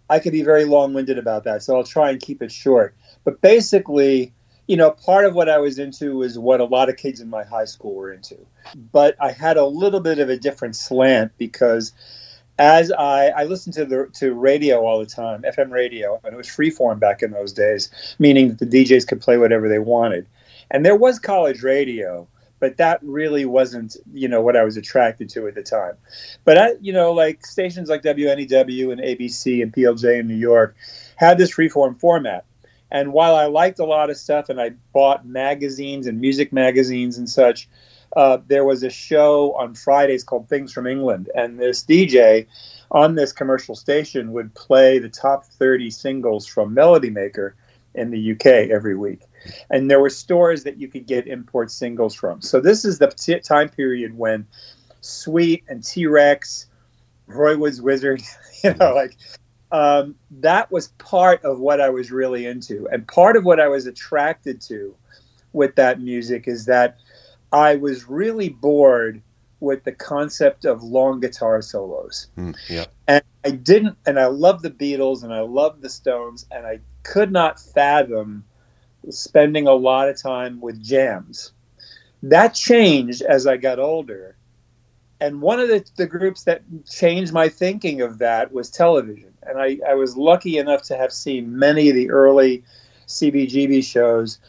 I 0.10 0.20
could 0.20 0.34
be 0.34 0.44
very 0.44 0.66
long 0.66 0.94
winded 0.94 1.18
about 1.18 1.46
that, 1.46 1.64
so 1.64 1.76
I'll 1.78 1.84
try 1.84 2.10
and 2.10 2.20
keep 2.20 2.42
it 2.42 2.52
short. 2.52 2.96
But 3.24 3.40
basically, 3.40 4.34
you 4.68 4.76
know, 4.76 4.92
part 4.92 5.26
of 5.26 5.36
what 5.36 5.48
I 5.48 5.60
was 5.60 5.80
into 5.80 6.18
was 6.18 6.38
what 6.38 6.60
a 6.60 6.66
lot 6.66 6.90
of 6.90 6.98
kids 6.98 7.22
in 7.22 7.30
my 7.30 7.44
high 7.44 7.66
school 7.66 7.96
were 7.96 8.12
into. 8.12 8.38
But 8.76 9.16
I 9.22 9.32
had 9.32 9.58
a 9.58 9.66
little 9.66 10.02
bit 10.02 10.20
of 10.20 10.30
a 10.30 10.38
different 10.38 10.76
slant 10.76 11.32
because 11.38 11.94
as 12.62 12.92
I, 12.92 13.30
I 13.30 13.44
listened 13.46 13.74
to 13.74 13.86
the 13.86 14.08
to 14.20 14.34
radio 14.34 14.86
all 14.86 15.00
the 15.00 15.06
time, 15.08 15.42
FM 15.42 15.72
radio, 15.72 16.22
and 16.24 16.32
it 16.32 16.38
was 16.38 16.48
freeform 16.48 17.00
back 17.00 17.24
in 17.24 17.32
those 17.32 17.54
days, 17.54 17.90
meaning 18.20 18.50
that 18.50 18.60
the 18.60 18.68
DJs 18.68 19.08
could 19.08 19.20
play 19.20 19.38
whatever 19.38 19.68
they 19.68 19.80
wanted. 19.80 20.28
And 20.70 20.86
there 20.86 20.96
was 20.96 21.18
college 21.18 21.64
radio, 21.64 22.28
but 22.60 22.78
that 22.78 23.00
really 23.02 23.46
wasn't, 23.46 23.98
you 24.14 24.28
know, 24.28 24.42
what 24.42 24.56
I 24.56 24.64
was 24.64 24.78
attracted 24.78 25.28
to 25.30 25.48
at 25.48 25.56
the 25.56 25.64
time. 25.64 25.98
But 26.46 26.58
I, 26.60 26.74
you 26.80 26.94
know, 26.94 27.14
like 27.14 27.44
stations 27.48 27.90
like 27.90 28.04
WNEW 28.04 28.92
and 28.92 29.02
ABC 29.02 29.64
and 29.64 29.74
PLJ 29.74 30.20
in 30.20 30.28
New 30.28 30.36
York 30.36 30.76
had 31.16 31.40
this 31.40 31.56
freeform 31.56 32.00
format. 32.00 32.46
And 32.92 33.12
while 33.12 33.36
I 33.36 33.46
liked 33.46 33.80
a 33.80 33.86
lot 33.86 34.12
of 34.12 34.18
stuff 34.18 34.50
and 34.50 34.62
I 34.62 34.74
bought 34.94 35.26
magazines 35.26 36.06
and 36.06 36.22
music 36.22 36.54
magazines 36.54 37.18
and 37.18 37.28
such, 37.28 37.68
uh, 38.16 38.40
there 38.48 38.66
was 38.66 38.84
a 38.84 38.90
show 38.90 39.54
on 39.54 39.74
Fridays 39.74 40.24
called 40.24 40.50
Things 40.50 40.74
from 40.74 40.88
England, 40.88 41.30
and 41.36 41.60
this 41.60 41.84
DJ 41.84 42.48
on 42.92 43.16
this 43.16 43.32
commercial 43.32 43.76
station 43.76 44.34
would 44.34 44.54
play 44.54 45.00
the 45.00 45.10
top 45.10 45.46
30 45.46 45.90
singles 45.90 46.46
from 46.46 46.74
Melody 46.74 47.10
Maker 47.10 47.56
in 47.94 48.12
the 48.12 48.32
UK 48.32 48.70
every 48.70 48.96
week. 48.96 49.22
And 49.70 49.90
there 49.90 50.00
were 50.00 50.10
stores 50.10 50.64
that 50.64 50.78
you 50.78 50.88
could 50.88 51.08
get 51.08 51.28
import 51.28 51.72
singles 51.72 52.14
from. 52.14 52.42
So 52.42 52.60
this 52.60 52.86
is 52.86 53.00
the 53.00 53.08
t- 53.08 53.40
time 53.40 53.70
period 53.70 54.18
when 54.18 54.46
Sweet 55.02 55.64
and 55.68 55.84
T 55.84 56.06
Rex, 56.06 56.68
Roy 57.28 57.58
Wood's 57.58 57.82
Wizzard, 57.82 58.22
you 58.64 58.74
know, 58.76 58.94
like 58.94 59.18
um, 59.72 60.16
that 60.32 60.72
was 60.72 60.90
part 61.00 61.44
of 61.44 61.60
what 61.60 61.80
I 61.80 61.90
was 61.90 62.12
really 62.12 62.46
into. 62.46 62.88
And 62.92 63.08
part 63.08 63.36
of 63.36 63.46
what 63.46 63.60
I 63.60 63.68
was 63.68 63.88
attracted 63.88 64.62
to 64.62 64.96
with 65.54 65.76
that 65.76 66.00
music 66.00 66.48
is 66.48 66.66
that 66.66 66.98
I 67.52 67.76
was 67.76 68.08
really 68.08 68.50
bored 68.50 69.22
with 69.60 69.84
the 69.84 69.92
concept 69.92 70.66
of 70.66 70.84
long 70.84 71.20
guitar 71.20 71.62
solos. 71.62 72.28
Mm, 72.38 72.56
yeah. 72.70 72.86
And 73.08 73.24
I 73.46 73.52
didn't, 73.52 73.98
and 74.06 74.20
I 74.20 74.26
love 74.26 74.62
the 74.62 74.72
Beatles 74.72 75.24
and 75.24 75.34
I 75.34 75.42
love 75.42 75.82
the 75.82 75.90
Stones, 75.90 76.46
and 76.52 76.66
I 76.66 76.80
could 77.04 77.32
not 77.32 77.60
fathom 77.60 78.44
spending 79.10 79.68
a 79.68 79.74
lot 79.74 80.10
of 80.10 80.22
time 80.22 80.60
with 80.60 80.82
jams. 80.82 81.52
That 82.24 82.50
changed 82.50 83.22
as 83.22 83.48
I 83.48 83.58
got 83.58 83.80
older. 83.80 84.36
And 85.20 85.42
one 85.42 85.60
of 85.60 85.68
the, 85.68 85.86
the 85.98 86.08
groups 86.08 86.44
that 86.46 86.64
changed 86.90 87.32
my 87.32 87.50
thinking 87.50 88.02
of 88.02 88.20
that 88.20 88.52
was 88.52 88.70
television. 88.70 89.34
And 89.44 89.60
I, 89.60 89.78
I 89.88 89.94
was 89.94 90.18
lucky 90.18 90.58
enough 90.58 90.84
to 90.84 90.98
have 90.98 91.14
seen 91.14 91.58
many 91.58 91.90
of 91.90 91.96
the 91.96 92.10
early 92.10 92.64
CBGB 93.08 93.84
shows 93.84 94.40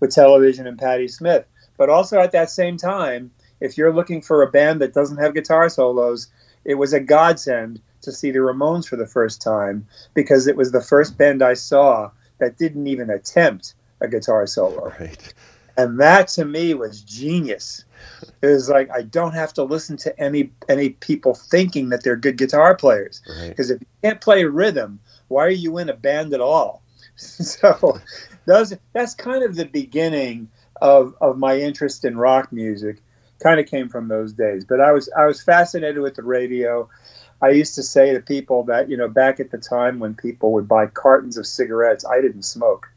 with 0.00 0.14
television 0.14 0.66
and 0.66 0.78
Patti 0.78 1.08
Smith. 1.08 1.44
But 1.82 1.90
also 1.90 2.20
at 2.20 2.30
that 2.30 2.48
same 2.48 2.76
time, 2.76 3.32
if 3.58 3.76
you're 3.76 3.92
looking 3.92 4.22
for 4.22 4.40
a 4.40 4.50
band 4.52 4.80
that 4.80 4.94
doesn't 4.94 5.16
have 5.16 5.34
guitar 5.34 5.68
solos, 5.68 6.28
it 6.64 6.76
was 6.76 6.92
a 6.92 7.00
godsend 7.00 7.80
to 8.02 8.12
see 8.12 8.30
the 8.30 8.38
Ramones 8.38 8.86
for 8.86 8.94
the 8.94 9.04
first 9.04 9.42
time 9.42 9.88
because 10.14 10.46
it 10.46 10.54
was 10.54 10.70
the 10.70 10.80
first 10.80 11.18
band 11.18 11.42
I 11.42 11.54
saw 11.54 12.12
that 12.38 12.56
didn't 12.56 12.86
even 12.86 13.10
attempt 13.10 13.74
a 14.00 14.06
guitar 14.06 14.46
solo. 14.46 14.92
Right. 15.00 15.34
And 15.76 15.98
that 15.98 16.28
to 16.28 16.44
me 16.44 16.72
was 16.74 17.00
genius. 17.00 17.84
It 18.42 18.46
was 18.46 18.68
like 18.68 18.88
I 18.92 19.02
don't 19.02 19.34
have 19.34 19.52
to 19.54 19.64
listen 19.64 19.96
to 19.96 20.20
any 20.20 20.52
any 20.68 20.90
people 20.90 21.34
thinking 21.34 21.88
that 21.88 22.04
they're 22.04 22.14
good 22.14 22.38
guitar 22.38 22.76
players 22.76 23.22
because 23.48 23.70
right. 23.72 23.74
if 23.74 23.80
you 23.80 23.86
can't 24.04 24.20
play 24.20 24.44
rhythm, 24.44 25.00
why 25.26 25.44
are 25.46 25.50
you 25.50 25.78
in 25.78 25.88
a 25.88 25.94
band 25.94 26.32
at 26.32 26.40
all? 26.40 26.80
so 27.16 28.00
those 28.46 28.72
that's 28.92 29.16
kind 29.16 29.42
of 29.42 29.56
the 29.56 29.64
beginning 29.64 30.48
of 30.82 31.14
of 31.20 31.38
my 31.38 31.56
interest 31.56 32.04
in 32.04 32.18
rock 32.18 32.52
music 32.52 33.00
kind 33.40 33.60
of 33.60 33.66
came 33.66 33.88
from 33.88 34.08
those 34.08 34.32
days. 34.32 34.64
But 34.64 34.80
I 34.80 34.90
was 34.90 35.08
I 35.16 35.26
was 35.26 35.40
fascinated 35.40 36.02
with 36.02 36.16
the 36.16 36.24
radio. 36.24 36.90
I 37.40 37.50
used 37.50 37.76
to 37.76 37.84
say 37.84 38.12
to 38.12 38.20
people 38.20 38.64
that 38.64 38.90
you 38.90 38.96
know 38.96 39.08
back 39.08 39.38
at 39.38 39.52
the 39.52 39.58
time 39.58 40.00
when 40.00 40.14
people 40.14 40.52
would 40.52 40.66
buy 40.66 40.86
cartons 40.86 41.38
of 41.38 41.46
cigarettes, 41.46 42.04
I 42.04 42.20
didn't 42.20 42.42
smoke. 42.42 42.88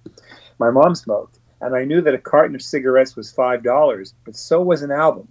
My 0.58 0.72
mom 0.72 0.96
smoked, 0.96 1.38
and 1.62 1.76
I 1.76 1.86
knew 1.86 2.02
that 2.02 2.16
a 2.16 2.18
carton 2.18 2.56
of 2.56 2.64
cigarettes 2.64 3.16
was 3.16 3.32
five 3.32 3.64
dollars, 3.64 4.16
but 4.26 4.36
so 4.36 4.64
was 4.64 4.82
an 4.82 4.92
album. 4.92 5.28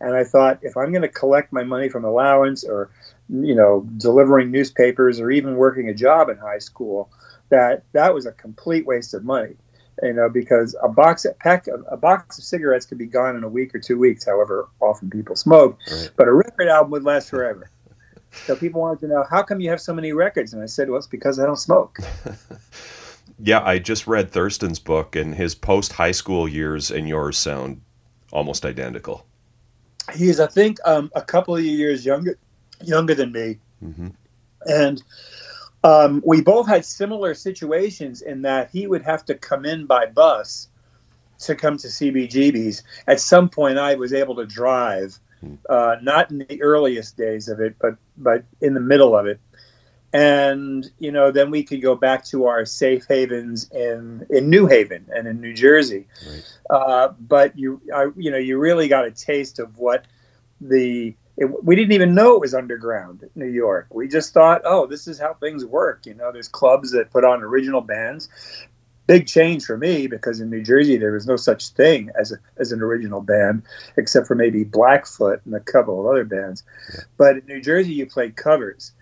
And 0.00 0.14
I 0.14 0.24
thought 0.24 0.60
if 0.62 0.78
I'm 0.78 0.92
going 0.92 1.02
to 1.02 1.08
collect 1.08 1.52
my 1.52 1.62
money 1.62 1.90
from 1.90 2.06
allowance 2.06 2.64
or 2.64 2.88
you 3.28 3.54
know 3.54 3.86
delivering 3.98 4.50
newspapers 4.50 5.20
or 5.20 5.30
even 5.30 5.56
working 5.56 5.90
a 5.90 5.94
job 5.94 6.30
in 6.30 6.38
high 6.38 6.58
school, 6.58 7.10
that 7.50 7.84
that 7.92 8.14
was 8.14 8.24
a 8.24 8.32
complete 8.32 8.86
waste 8.86 9.12
of 9.12 9.24
money 9.24 9.56
you 10.02 10.12
know, 10.12 10.28
because 10.28 10.76
a 10.82 10.88
box 10.88 11.24
a 11.24 11.32
pack 11.32 11.66
a 11.88 11.96
box 11.96 12.38
of 12.38 12.44
cigarettes 12.44 12.86
could 12.86 12.98
be 12.98 13.06
gone 13.06 13.36
in 13.36 13.44
a 13.44 13.48
week 13.48 13.74
or 13.74 13.78
two 13.78 13.98
weeks, 13.98 14.24
however 14.24 14.68
often 14.80 15.10
people 15.10 15.36
smoke, 15.36 15.78
right. 15.90 16.10
but 16.16 16.28
a 16.28 16.32
record 16.32 16.68
album 16.68 16.90
would 16.90 17.04
last 17.04 17.30
forever. 17.30 17.70
so 18.46 18.54
people 18.56 18.80
wanted 18.80 19.00
to 19.00 19.08
know 19.08 19.24
how 19.30 19.42
come 19.42 19.60
you 19.60 19.70
have 19.70 19.80
so 19.80 19.94
many 19.94 20.12
records, 20.12 20.52
and 20.52 20.62
I 20.62 20.66
said, 20.66 20.88
well, 20.88 20.98
it's 20.98 21.06
because 21.06 21.38
I 21.38 21.46
don't 21.46 21.58
smoke. 21.58 21.98
yeah, 23.38 23.62
I 23.64 23.78
just 23.78 24.06
read 24.06 24.30
Thurston's 24.30 24.78
book, 24.78 25.16
and 25.16 25.34
his 25.34 25.54
post 25.54 25.92
high 25.92 26.12
school 26.12 26.48
years 26.48 26.90
and 26.90 27.08
yours 27.08 27.38
sound 27.38 27.80
almost 28.32 28.64
identical. 28.64 29.24
He's, 30.14 30.38
I 30.40 30.46
think, 30.46 30.78
um, 30.84 31.10
a 31.14 31.22
couple 31.22 31.56
of 31.56 31.64
years 31.64 32.04
younger 32.04 32.38
younger 32.84 33.14
than 33.14 33.32
me, 33.32 33.58
mm-hmm. 33.82 34.08
and 34.66 35.02
um, 35.86 36.20
we 36.26 36.40
both 36.40 36.66
had 36.66 36.84
similar 36.84 37.32
situations 37.32 38.20
in 38.20 38.42
that 38.42 38.70
he 38.70 38.88
would 38.88 39.02
have 39.02 39.24
to 39.26 39.36
come 39.36 39.64
in 39.64 39.86
by 39.86 40.06
bus 40.06 40.68
to 41.38 41.54
come 41.54 41.76
to 41.76 41.86
CBGB's. 41.86 42.82
At 43.06 43.20
some 43.20 43.48
point, 43.48 43.78
I 43.78 43.94
was 43.94 44.12
able 44.12 44.34
to 44.36 44.46
drive, 44.46 45.16
hmm. 45.40 45.54
uh, 45.70 45.96
not 46.02 46.32
in 46.32 46.38
the 46.38 46.60
earliest 46.60 47.16
days 47.16 47.48
of 47.48 47.60
it, 47.60 47.76
but 47.80 47.94
but 48.16 48.44
in 48.60 48.74
the 48.74 48.80
middle 48.80 49.16
of 49.16 49.26
it. 49.26 49.38
And 50.12 50.90
you 50.98 51.12
know, 51.12 51.30
then 51.30 51.52
we 51.52 51.62
could 51.62 51.82
go 51.82 51.94
back 51.94 52.24
to 52.26 52.46
our 52.46 52.64
safe 52.64 53.04
havens 53.08 53.70
in 53.70 54.26
in 54.28 54.50
New 54.50 54.66
Haven 54.66 55.06
and 55.14 55.28
in 55.28 55.40
New 55.40 55.54
Jersey. 55.54 56.08
Right. 56.28 56.58
Uh, 56.68 57.12
but 57.20 57.56
you, 57.56 57.80
I, 57.94 58.08
you 58.16 58.32
know, 58.32 58.38
you 58.38 58.58
really 58.58 58.88
got 58.88 59.04
a 59.04 59.12
taste 59.12 59.60
of 59.60 59.78
what 59.78 60.04
the 60.60 61.14
It, 61.36 61.64
we 61.64 61.76
didn't 61.76 61.92
even 61.92 62.14
know 62.14 62.34
it 62.34 62.40
was 62.40 62.54
underground 62.54 63.28
New 63.34 63.48
York. 63.48 63.88
We 63.90 64.08
just 64.08 64.32
thought, 64.32 64.62
oh, 64.64 64.86
this 64.86 65.06
is 65.06 65.18
how 65.18 65.34
things 65.34 65.64
work. 65.64 66.06
You 66.06 66.14
know, 66.14 66.32
there's 66.32 66.48
clubs 66.48 66.92
that 66.92 67.10
put 67.10 67.24
on 67.24 67.42
original 67.42 67.80
bands. 67.80 68.28
Big 69.06 69.26
change 69.26 69.64
for 69.64 69.76
me 69.76 70.08
because 70.08 70.40
in 70.40 70.50
New 70.50 70.62
Jersey 70.62 70.96
there 70.96 71.12
was 71.12 71.26
no 71.26 71.36
such 71.36 71.68
thing 71.68 72.10
as 72.18 72.32
a, 72.32 72.36
as 72.56 72.72
an 72.72 72.82
original 72.82 73.20
band, 73.20 73.62
except 73.96 74.26
for 74.26 74.34
maybe 74.34 74.64
Blackfoot 74.64 75.40
and 75.44 75.54
a 75.54 75.60
couple 75.60 76.00
of 76.00 76.06
other 76.06 76.24
bands. 76.24 76.64
Yeah. 76.92 77.00
But 77.16 77.36
in 77.36 77.46
New 77.46 77.60
Jersey, 77.60 77.92
you 77.92 78.06
played 78.06 78.34
covers, 78.34 78.92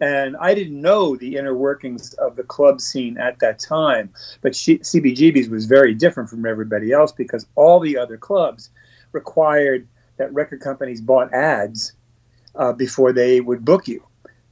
and 0.00 0.36
I 0.38 0.54
didn't 0.54 0.80
know 0.80 1.16
the 1.16 1.36
inner 1.36 1.54
workings 1.54 2.14
of 2.14 2.34
the 2.36 2.42
club 2.42 2.80
scene 2.80 3.18
at 3.18 3.38
that 3.38 3.58
time. 3.58 4.10
But 4.40 4.56
she, 4.56 4.78
CBGB's 4.78 5.48
was 5.48 5.66
very 5.66 5.94
different 5.94 6.30
from 6.30 6.46
everybody 6.46 6.90
else 6.90 7.12
because 7.12 7.46
all 7.54 7.78
the 7.78 7.98
other 7.98 8.16
clubs 8.16 8.70
required 9.12 9.86
that 10.22 10.32
record 10.32 10.60
companies 10.60 11.00
bought 11.00 11.34
ads 11.34 11.92
uh, 12.54 12.72
before 12.72 13.12
they 13.12 13.40
would 13.40 13.64
book 13.64 13.88
you. 13.88 14.02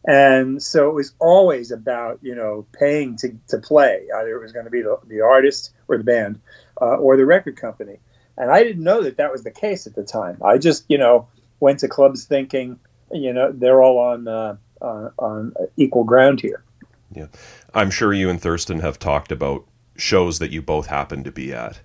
And 0.04 0.62
so 0.62 0.88
it 0.88 0.94
was 0.94 1.12
always 1.18 1.70
about, 1.70 2.18
you 2.22 2.34
know, 2.34 2.66
paying 2.72 3.16
to, 3.16 3.36
to 3.48 3.58
play. 3.58 4.06
Either 4.16 4.34
it 4.34 4.42
was 4.42 4.52
going 4.52 4.64
to 4.64 4.70
be 4.70 4.82
the, 4.82 4.98
the 5.06 5.20
artist 5.20 5.72
or 5.88 5.98
the 5.98 6.04
band 6.04 6.40
uh, 6.80 6.96
or 6.96 7.16
the 7.16 7.26
record 7.26 7.56
company. 7.56 7.98
And 8.36 8.50
I 8.50 8.64
didn't 8.64 8.82
know 8.82 9.02
that 9.02 9.18
that 9.18 9.30
was 9.30 9.44
the 9.44 9.50
case 9.50 9.86
at 9.86 9.94
the 9.94 10.02
time. 10.02 10.38
I 10.42 10.58
just, 10.58 10.84
you 10.88 10.98
know, 10.98 11.28
went 11.60 11.80
to 11.80 11.88
clubs 11.88 12.24
thinking, 12.24 12.80
you 13.12 13.32
know, 13.32 13.52
they're 13.52 13.82
all 13.82 13.98
on, 13.98 14.26
uh, 14.26 14.56
on, 14.80 15.12
on 15.18 15.54
equal 15.76 16.04
ground 16.04 16.40
here. 16.40 16.64
Yeah. 17.12 17.26
I'm 17.74 17.90
sure 17.90 18.12
you 18.12 18.30
and 18.30 18.40
Thurston 18.40 18.80
have 18.80 18.98
talked 18.98 19.30
about 19.30 19.66
shows 19.96 20.38
that 20.38 20.50
you 20.50 20.62
both 20.62 20.86
happen 20.86 21.22
to 21.24 21.30
be 21.30 21.52
at. 21.52 21.80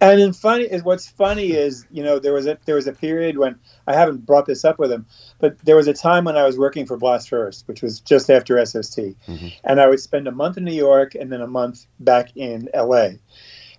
And 0.00 0.18
then 0.18 0.32
funny 0.32 0.64
is 0.64 0.82
what's 0.82 1.08
funny 1.08 1.52
is 1.52 1.86
you 1.90 2.02
know 2.02 2.18
there 2.18 2.32
was 2.32 2.46
a 2.46 2.58
there 2.64 2.74
was 2.74 2.86
a 2.86 2.92
period 2.92 3.36
when 3.36 3.58
I 3.86 3.94
haven't 3.94 4.24
brought 4.24 4.46
this 4.46 4.64
up 4.64 4.78
with 4.78 4.90
him, 4.90 5.06
but 5.38 5.58
there 5.58 5.76
was 5.76 5.88
a 5.88 5.94
time 5.94 6.24
when 6.24 6.36
I 6.36 6.44
was 6.44 6.56
working 6.56 6.86
for 6.86 6.96
Blast 6.96 7.28
First, 7.28 7.68
which 7.68 7.82
was 7.82 8.00
just 8.00 8.30
after 8.30 8.64
SST, 8.64 8.98
mm-hmm. 8.98 9.48
and 9.62 9.80
I 9.80 9.88
would 9.88 10.00
spend 10.00 10.26
a 10.26 10.32
month 10.32 10.56
in 10.56 10.64
New 10.64 10.72
York 10.72 11.14
and 11.14 11.30
then 11.30 11.42
a 11.42 11.46
month 11.46 11.86
back 11.98 12.34
in 12.34 12.70
LA. 12.74 13.10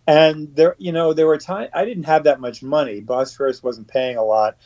And 0.07 0.55
there, 0.55 0.75
you 0.77 0.91
know, 0.91 1.13
there 1.13 1.27
were 1.27 1.37
times 1.37 1.69
I 1.73 1.85
didn't 1.85 2.03
have 2.03 2.25
that 2.25 2.39
much 2.39 2.61
money. 2.61 2.99
Blast 2.99 3.35
First 3.35 3.63
wasn't 3.63 3.87
paying 3.87 4.17
a 4.17 4.23
lot, 4.23 4.57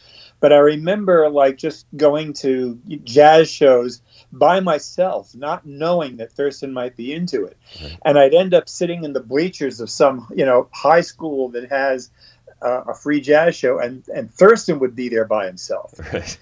but 0.42 0.52
I 0.52 0.58
remember 0.58 1.30
like 1.30 1.58
just 1.58 1.86
going 1.96 2.34
to 2.34 2.80
jazz 3.04 3.50
shows 3.50 4.02
by 4.32 4.60
myself, 4.60 5.34
not 5.36 5.66
knowing 5.66 6.18
that 6.18 6.32
Thurston 6.32 6.74
might 6.74 6.96
be 6.96 7.14
into 7.14 7.46
it. 7.46 7.58
Right. 7.82 7.98
And 8.06 8.20
I'd 8.20 8.34
end 8.34 8.54
up 8.54 8.68
sitting 8.70 9.04
in 9.04 9.14
the 9.14 9.20
bleachers 9.20 9.80
of 9.80 9.90
some, 9.90 10.28
you 10.36 10.46
know, 10.46 10.68
high 10.72 11.02
school 11.02 11.50
that 11.50 11.70
has 11.70 12.10
uh, 12.62 12.84
a 12.88 12.94
free 12.94 13.22
jazz 13.22 13.56
show, 13.56 13.80
and, 13.80 14.08
and 14.10 14.32
Thurston 14.34 14.80
would 14.80 14.96
be 14.96 15.10
there 15.10 15.26
by 15.26 15.46
himself. 15.46 15.94
Right. 16.14 16.38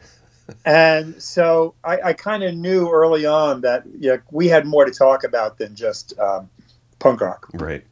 and 0.66 1.24
so 1.24 1.74
I, 1.86 2.02
I 2.02 2.14
kind 2.14 2.44
of 2.44 2.54
knew 2.54 2.92
early 2.92 3.26
on 3.26 3.62
that 3.62 3.84
yeah, 3.98 4.18
we 4.30 4.50
had 4.50 4.66
more 4.66 4.84
to 4.84 4.92
talk 4.92 5.24
about 5.24 5.58
than 5.58 5.74
just 5.74 6.20
um, 6.20 6.50
punk 7.00 7.22
rock. 7.22 7.48
Right. 7.54 7.86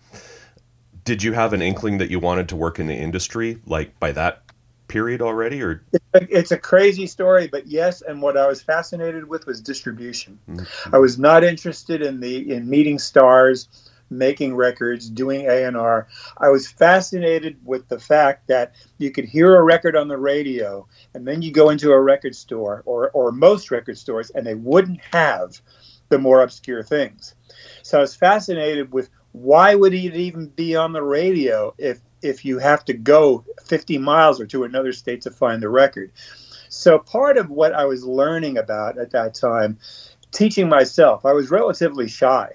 Did 1.05 1.23
you 1.23 1.31
have 1.31 1.53
an 1.53 1.61
inkling 1.61 1.99
that 1.99 2.11
you 2.11 2.19
wanted 2.19 2.49
to 2.49 2.57
work 2.57 2.77
in 2.77 2.87
the 2.87 2.93
industry, 2.93 3.61
like 3.65 3.97
by 4.01 4.11
that 4.11 4.43
period 4.91 5.21
already, 5.21 5.63
or 5.63 5.83
it's 6.13 6.51
a 6.51 6.57
crazy 6.57 7.07
story, 7.07 7.47
but 7.47 7.65
yes. 7.65 8.01
And 8.01 8.21
what 8.21 8.35
I 8.35 8.45
was 8.45 8.61
fascinated 8.61 9.25
with 9.25 9.45
was 9.45 9.61
distribution. 9.61 10.37
Mm-hmm. 10.49 10.93
I 10.93 10.97
was 10.97 11.17
not 11.17 11.45
interested 11.45 12.01
in 12.01 12.19
the 12.19 12.53
in 12.53 12.69
meeting 12.69 12.99
stars, 12.99 13.69
making 14.09 14.53
records, 14.53 15.09
doing 15.09 15.45
A 15.47 15.63
and 15.63 15.77
R. 15.77 16.09
I 16.37 16.49
was 16.49 16.69
fascinated 16.69 17.57
with 17.63 17.87
the 17.87 17.99
fact 17.99 18.49
that 18.49 18.75
you 18.97 19.11
could 19.11 19.23
hear 19.23 19.55
a 19.55 19.63
record 19.63 19.95
on 19.95 20.09
the 20.09 20.17
radio, 20.17 20.85
and 21.13 21.25
then 21.25 21.41
you 21.41 21.53
go 21.53 21.69
into 21.69 21.91
a 21.91 21.99
record 21.99 22.35
store 22.35 22.83
or 22.85 23.11
or 23.11 23.31
most 23.31 23.71
record 23.71 23.97
stores, 23.97 24.29
and 24.31 24.45
they 24.45 24.55
wouldn't 24.55 24.99
have 25.13 25.61
the 26.09 26.19
more 26.19 26.43
obscure 26.43 26.83
things. 26.83 27.33
So 27.81 27.97
I 27.97 28.01
was 28.01 28.13
fascinated 28.13 28.91
with 28.91 29.09
why 29.31 29.73
would 29.73 29.93
it 29.93 30.15
even 30.15 30.47
be 30.47 30.75
on 30.75 30.91
the 30.91 31.01
radio 31.01 31.73
if 31.77 32.01
if 32.21 32.45
you 32.45 32.59
have 32.59 32.85
to 32.85 32.93
go 32.93 33.43
50 33.65 33.97
miles 33.97 34.39
or 34.39 34.45
to 34.47 34.63
another 34.63 34.93
state 34.93 35.21
to 35.21 35.31
find 35.31 35.61
the 35.61 35.69
record. 35.69 36.11
So 36.69 36.99
part 36.99 37.37
of 37.37 37.49
what 37.49 37.73
I 37.73 37.85
was 37.85 38.05
learning 38.05 38.57
about 38.57 38.97
at 38.97 39.11
that 39.11 39.33
time, 39.33 39.77
teaching 40.31 40.69
myself, 40.69 41.25
I 41.25 41.33
was 41.33 41.51
relatively 41.51 42.07
shy. 42.07 42.53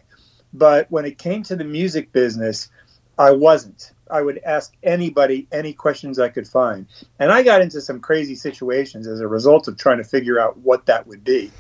But 0.53 0.91
when 0.91 1.05
it 1.05 1.19
came 1.19 1.43
to 1.45 1.57
the 1.57 1.65
music 1.65 2.13
business, 2.13 2.71
I 3.19 3.33
wasn't. 3.33 3.93
I 4.11 4.23
would 4.23 4.39
ask 4.39 4.73
anybody 4.83 5.49
any 5.51 5.73
questions 5.73 6.19
I 6.19 6.29
could 6.29 6.47
find. 6.47 6.87
And 7.19 7.33
I 7.33 7.43
got 7.43 7.61
into 7.61 7.81
some 7.81 8.01
crazy 8.01 8.37
situations 8.37 9.07
as 9.07 9.21
a 9.21 9.29
result 9.29 9.69
of 9.69 9.77
trying 9.77 9.99
to 9.99 10.05
figure 10.05 10.39
out 10.39 10.57
what 10.59 10.87
that 10.87 11.07
would 11.07 11.25
be. 11.25 11.51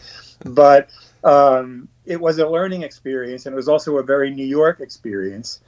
But 0.44 0.90
um, 1.24 1.88
it 2.04 2.20
was 2.20 2.38
a 2.38 2.48
learning 2.48 2.82
experience, 2.82 3.46
and 3.46 3.52
it 3.52 3.56
was 3.56 3.68
also 3.68 3.98
a 3.98 4.02
very 4.02 4.30
New 4.30 4.46
York 4.46 4.80
experience 4.80 5.60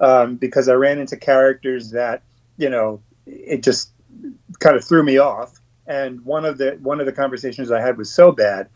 um, 0.00 0.36
because 0.36 0.68
I 0.68 0.74
ran 0.74 0.98
into 0.98 1.16
characters 1.16 1.90
that 1.90 2.22
you 2.56 2.68
know 2.68 3.00
it 3.26 3.62
just 3.62 3.90
kind 4.60 4.76
of 4.76 4.84
threw 4.84 5.02
me 5.02 5.18
off. 5.18 5.60
And 5.86 6.24
one 6.24 6.44
of 6.44 6.58
the 6.58 6.78
one 6.82 7.00
of 7.00 7.06
the 7.06 7.12
conversations 7.12 7.70
I 7.70 7.80
had 7.80 7.98
was 7.98 8.12
so 8.12 8.32
bad 8.32 8.68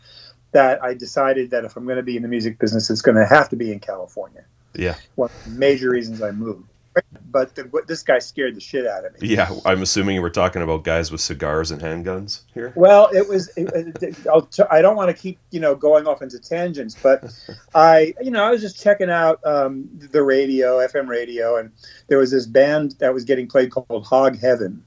that 0.51 0.83
I 0.83 0.93
decided 0.93 1.51
that 1.51 1.65
if 1.65 1.75
I'm 1.75 1.85
going 1.85 1.97
to 1.97 2.03
be 2.03 2.15
in 2.15 2.21
the 2.21 2.27
music 2.27 2.59
business, 2.59 2.89
it's 2.89 3.01
going 3.01 3.17
to 3.17 3.25
have 3.25 3.49
to 3.49 3.55
be 3.55 3.71
in 3.71 3.79
California. 3.79 4.43
Yeah, 4.73 4.95
one 5.15 5.29
of 5.29 5.43
the 5.45 5.59
major 5.59 5.89
reasons 5.89 6.21
I 6.21 6.31
moved 6.31 6.69
but 7.29 7.55
the, 7.55 7.69
this 7.87 8.03
guy 8.03 8.19
scared 8.19 8.55
the 8.55 8.59
shit 8.59 8.87
out 8.87 9.05
of 9.05 9.19
me. 9.21 9.29
Yeah, 9.29 9.53
I'm 9.65 9.81
assuming 9.81 10.21
we're 10.21 10.29
talking 10.29 10.61
about 10.61 10.83
guys 10.83 11.11
with 11.11 11.21
cigars 11.21 11.71
and 11.71 11.81
handguns 11.81 12.41
here. 12.53 12.73
Well, 12.75 13.09
it 13.13 13.27
was. 13.27 13.49
It, 13.57 14.01
it, 14.01 14.67
I 14.71 14.81
don't 14.81 14.95
want 14.95 15.15
to 15.15 15.21
keep 15.21 15.39
you 15.51 15.59
know 15.59 15.75
going 15.75 16.07
off 16.07 16.21
into 16.21 16.39
tangents, 16.39 16.95
but 17.01 17.23
I 17.75 18.13
you 18.21 18.31
know 18.31 18.43
I 18.43 18.51
was 18.51 18.61
just 18.61 18.81
checking 18.81 19.09
out 19.09 19.45
um, 19.45 19.89
the 19.93 20.23
radio, 20.23 20.77
FM 20.77 21.07
radio, 21.07 21.57
and 21.57 21.71
there 22.07 22.17
was 22.17 22.31
this 22.31 22.45
band 22.45 22.95
that 22.99 23.13
was 23.13 23.25
getting 23.25 23.47
played 23.47 23.71
called 23.71 24.05
Hog 24.05 24.39
Heaven, 24.39 24.83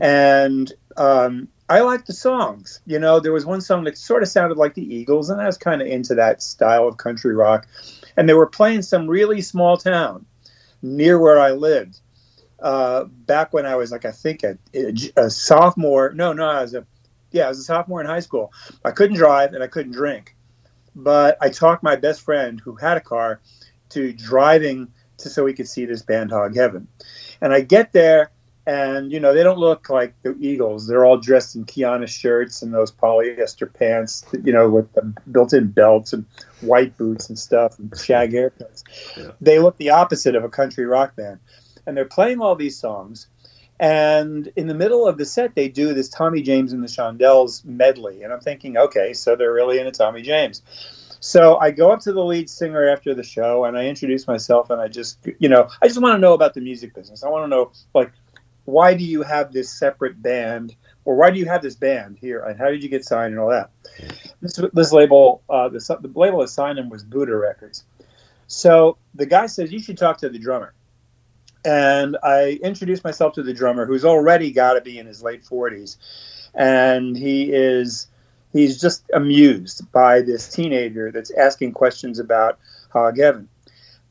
and 0.00 0.72
um, 0.96 1.48
I 1.68 1.80
liked 1.80 2.06
the 2.06 2.14
songs. 2.14 2.80
You 2.86 2.98
know, 2.98 3.20
there 3.20 3.32
was 3.32 3.44
one 3.44 3.60
song 3.60 3.84
that 3.84 3.98
sort 3.98 4.22
of 4.22 4.28
sounded 4.28 4.56
like 4.56 4.74
the 4.74 4.94
Eagles, 4.94 5.30
and 5.30 5.40
I 5.40 5.46
was 5.46 5.58
kind 5.58 5.82
of 5.82 5.88
into 5.88 6.14
that 6.16 6.42
style 6.42 6.88
of 6.88 6.96
country 6.96 7.34
rock. 7.34 7.66
And 8.16 8.28
they 8.28 8.34
were 8.34 8.46
playing 8.46 8.82
some 8.82 9.06
really 9.06 9.42
small 9.42 9.76
town 9.76 10.26
near 10.82 11.18
where 11.18 11.40
I 11.40 11.52
lived. 11.52 12.00
Uh, 12.60 13.04
back 13.04 13.52
when 13.52 13.66
I 13.66 13.76
was 13.76 13.92
like 13.92 14.04
I 14.04 14.10
think 14.10 14.42
a, 14.42 14.58
a, 15.16 15.30
sophomore. 15.30 16.12
No, 16.12 16.32
no, 16.32 16.44
I 16.44 16.62
was 16.62 16.74
a 16.74 16.84
yeah, 17.30 17.46
I 17.46 17.48
was 17.48 17.60
a 17.60 17.62
sophomore 17.62 18.00
in 18.00 18.06
high 18.06 18.20
school. 18.20 18.52
I 18.84 18.90
couldn't 18.90 19.16
drive 19.16 19.52
and 19.52 19.62
I 19.62 19.68
couldn't 19.68 19.92
drink, 19.92 20.34
but 20.96 21.38
I 21.40 21.50
talked 21.50 21.82
my 21.82 21.94
best 21.94 22.22
friend 22.22 22.60
who 22.60 22.74
had 22.74 22.96
a 22.96 23.00
car 23.00 23.40
to 23.90 24.12
driving 24.12 24.88
to 25.18 25.28
so 25.28 25.44
we 25.44 25.52
could 25.52 25.68
see 25.68 25.84
this 25.84 26.02
band 26.02 26.30
Hog 26.30 26.56
Heaven. 26.56 26.88
And 27.40 27.52
I 27.52 27.60
get 27.60 27.92
there 27.92 28.30
and 28.68 29.10
you 29.10 29.18
know 29.18 29.32
they 29.32 29.42
don't 29.42 29.58
look 29.58 29.88
like 29.88 30.14
the 30.22 30.36
Eagles. 30.38 30.86
They're 30.86 31.06
all 31.06 31.16
dressed 31.16 31.56
in 31.56 31.64
Qiana 31.64 32.06
shirts 32.06 32.60
and 32.60 32.72
those 32.72 32.92
polyester 32.92 33.72
pants, 33.72 34.26
you 34.44 34.52
know, 34.52 34.68
with 34.68 34.92
the 34.92 35.14
built-in 35.32 35.68
belts 35.68 36.12
and 36.12 36.26
white 36.60 36.96
boots 36.98 37.30
and 37.30 37.38
stuff 37.38 37.78
and 37.78 37.98
shag 37.98 38.32
haircuts. 38.32 38.84
Yeah. 39.16 39.30
They 39.40 39.58
look 39.58 39.78
the 39.78 39.90
opposite 39.90 40.36
of 40.36 40.44
a 40.44 40.50
country 40.50 40.84
rock 40.84 41.16
band, 41.16 41.40
and 41.86 41.96
they're 41.96 42.04
playing 42.04 42.40
all 42.40 42.54
these 42.56 42.78
songs. 42.78 43.26
And 43.80 44.52
in 44.54 44.66
the 44.66 44.74
middle 44.74 45.06
of 45.06 45.16
the 45.16 45.24
set, 45.24 45.54
they 45.54 45.68
do 45.68 45.94
this 45.94 46.10
Tommy 46.10 46.42
James 46.42 46.74
and 46.74 46.82
the 46.82 46.88
Shondells 46.88 47.64
medley, 47.64 48.22
and 48.22 48.34
I'm 48.34 48.40
thinking, 48.40 48.76
okay, 48.76 49.14
so 49.14 49.34
they're 49.34 49.52
really 49.52 49.78
into 49.78 49.92
Tommy 49.92 50.20
James. 50.20 50.62
So 51.20 51.56
I 51.56 51.70
go 51.70 51.90
up 51.90 52.00
to 52.00 52.12
the 52.12 52.24
lead 52.24 52.48
singer 52.48 52.88
after 52.88 53.14
the 53.14 53.24
show 53.24 53.64
and 53.64 53.76
I 53.76 53.86
introduce 53.86 54.28
myself 54.28 54.70
and 54.70 54.80
I 54.80 54.86
just, 54.86 55.18
you 55.40 55.48
know, 55.48 55.68
I 55.82 55.88
just 55.88 56.00
want 56.00 56.14
to 56.14 56.20
know 56.20 56.32
about 56.32 56.54
the 56.54 56.60
music 56.60 56.94
business. 56.94 57.24
I 57.24 57.28
want 57.28 57.44
to 57.44 57.48
know, 57.48 57.72
like, 57.92 58.12
why 58.68 58.92
do 58.92 59.02
you 59.02 59.22
have 59.22 59.50
this 59.50 59.70
separate 59.70 60.20
band? 60.20 60.76
Or 61.06 61.16
why 61.16 61.30
do 61.30 61.38
you 61.38 61.46
have 61.46 61.62
this 61.62 61.74
band 61.74 62.18
here? 62.20 62.40
And 62.40 62.58
how 62.58 62.68
did 62.68 62.82
you 62.82 62.90
get 62.90 63.02
signed 63.02 63.32
and 63.32 63.40
all 63.40 63.48
that? 63.48 63.70
This, 64.42 64.60
this 64.74 64.92
label 64.92 65.42
uh, 65.48 65.70
the 65.70 66.10
label 66.14 66.40
that 66.40 66.48
signed 66.48 66.78
him 66.78 66.90
was 66.90 67.02
buddha 67.02 67.34
records. 67.34 67.84
So 68.46 68.98
the 69.14 69.24
guy 69.24 69.46
says 69.46 69.72
you 69.72 69.80
should 69.80 69.96
talk 69.96 70.18
to 70.18 70.28
the 70.28 70.38
drummer. 70.38 70.74
And 71.64 72.18
i 72.22 72.58
introduced 72.62 73.04
myself 73.04 73.32
to 73.34 73.42
the 73.42 73.54
drummer 73.54 73.86
who's 73.86 74.04
already 74.04 74.52
got 74.52 74.74
to 74.74 74.80
be 74.82 74.98
in 74.98 75.06
his 75.06 75.22
late 75.22 75.42
40s 75.44 75.96
and 76.54 77.16
he 77.16 77.52
is 77.52 78.06
he's 78.52 78.80
just 78.80 79.04
amused 79.12 79.90
by 79.90 80.22
this 80.22 80.48
teenager 80.48 81.10
that's 81.10 81.32
asking 81.32 81.72
questions 81.72 82.20
about 82.20 82.58
hog 82.90 83.18
heaven 83.18 83.48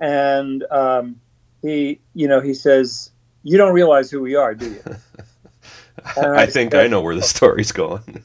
and 0.01 0.63
um, 0.71 1.21
he 1.61 1.99
you 2.13 2.27
know 2.27 2.41
he 2.41 2.53
says 2.53 3.11
you 3.47 3.57
don't 3.57 3.73
realize 3.73 4.11
who 4.11 4.19
we 4.19 4.35
are, 4.35 4.53
do 4.53 4.71
you? 4.71 4.83
I, 6.17 6.43
I, 6.43 6.45
think 6.47 6.73
said, 6.73 6.83
I 6.83 6.87
know 6.87 6.99
where 6.99 7.15
the 7.15 7.21
story's 7.35 7.71
going. 7.71 8.21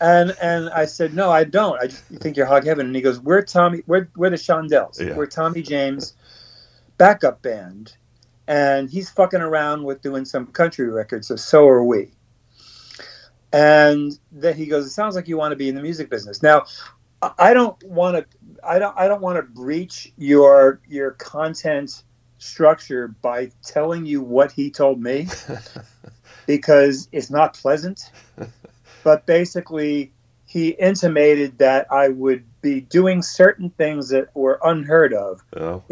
and 0.00 0.36
and 0.42 0.68
I 0.68 0.84
said, 0.84 1.14
no, 1.14 1.30
I 1.30 1.44
don't. 1.44 1.80
I 1.80 1.86
just 1.86 2.04
think 2.04 2.36
you're 2.36 2.44
hog 2.44 2.64
heaven. 2.64 2.86
And 2.86 2.94
he 2.94 3.00
goes, 3.00 3.18
we're 3.18 3.42
Tommy, 3.42 3.82
we're 3.86 4.10
we're 4.14 4.28
the 4.28 4.36
Shondells. 4.36 5.00
Yeah. 5.00 5.16
We're 5.16 5.26
Tommy 5.26 5.62
James 5.62 6.14
backup 6.98 7.40
band, 7.40 7.96
and 8.46 8.90
he's 8.90 9.08
fucking 9.08 9.40
around 9.40 9.84
with 9.84 10.02
doing 10.02 10.26
some 10.26 10.46
country 10.48 10.88
records. 10.90 11.28
So 11.28 11.36
so 11.36 11.66
are 11.66 11.82
we. 11.82 12.10
And 13.54 14.18
then 14.30 14.54
he 14.54 14.66
goes, 14.66 14.84
"It 14.84 14.90
sounds 14.90 15.16
like 15.16 15.28
you 15.28 15.38
want 15.38 15.52
to 15.52 15.56
be 15.56 15.70
in 15.70 15.76
the 15.76 15.82
music 15.82 16.10
business." 16.10 16.42
Now, 16.42 16.66
I 17.38 17.54
don't 17.54 17.82
want 17.84 18.18
to. 18.18 18.26
I 18.62 18.78
don't. 18.78 18.94
I 18.98 19.08
don't 19.08 19.22
want 19.22 19.36
to 19.36 19.42
breach 19.42 20.12
your 20.18 20.82
your 20.86 21.12
content 21.12 22.02
structure 22.38 23.08
by 23.08 23.50
telling 23.62 24.06
you 24.06 24.20
what 24.22 24.52
he 24.52 24.70
told 24.70 25.02
me 25.02 25.26
because 26.46 27.08
it's 27.12 27.30
not 27.30 27.54
pleasant. 27.54 28.10
But 29.04 29.26
basically, 29.26 30.12
he 30.44 30.70
intimated 30.70 31.58
that 31.58 31.86
I 31.90 32.08
would 32.08 32.44
be 32.60 32.80
doing 32.80 33.22
certain 33.22 33.70
things 33.70 34.08
that 34.10 34.34
were 34.34 34.58
unheard 34.62 35.14
of 35.14 35.40
Oh. 35.56 35.82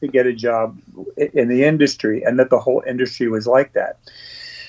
to 0.00 0.06
get 0.08 0.26
a 0.26 0.32
job 0.32 0.78
in 1.16 1.48
the 1.48 1.64
industry, 1.64 2.22
and 2.22 2.38
that 2.38 2.50
the 2.50 2.60
whole 2.60 2.82
industry 2.86 3.28
was 3.28 3.46
like 3.46 3.72
that. 3.72 3.98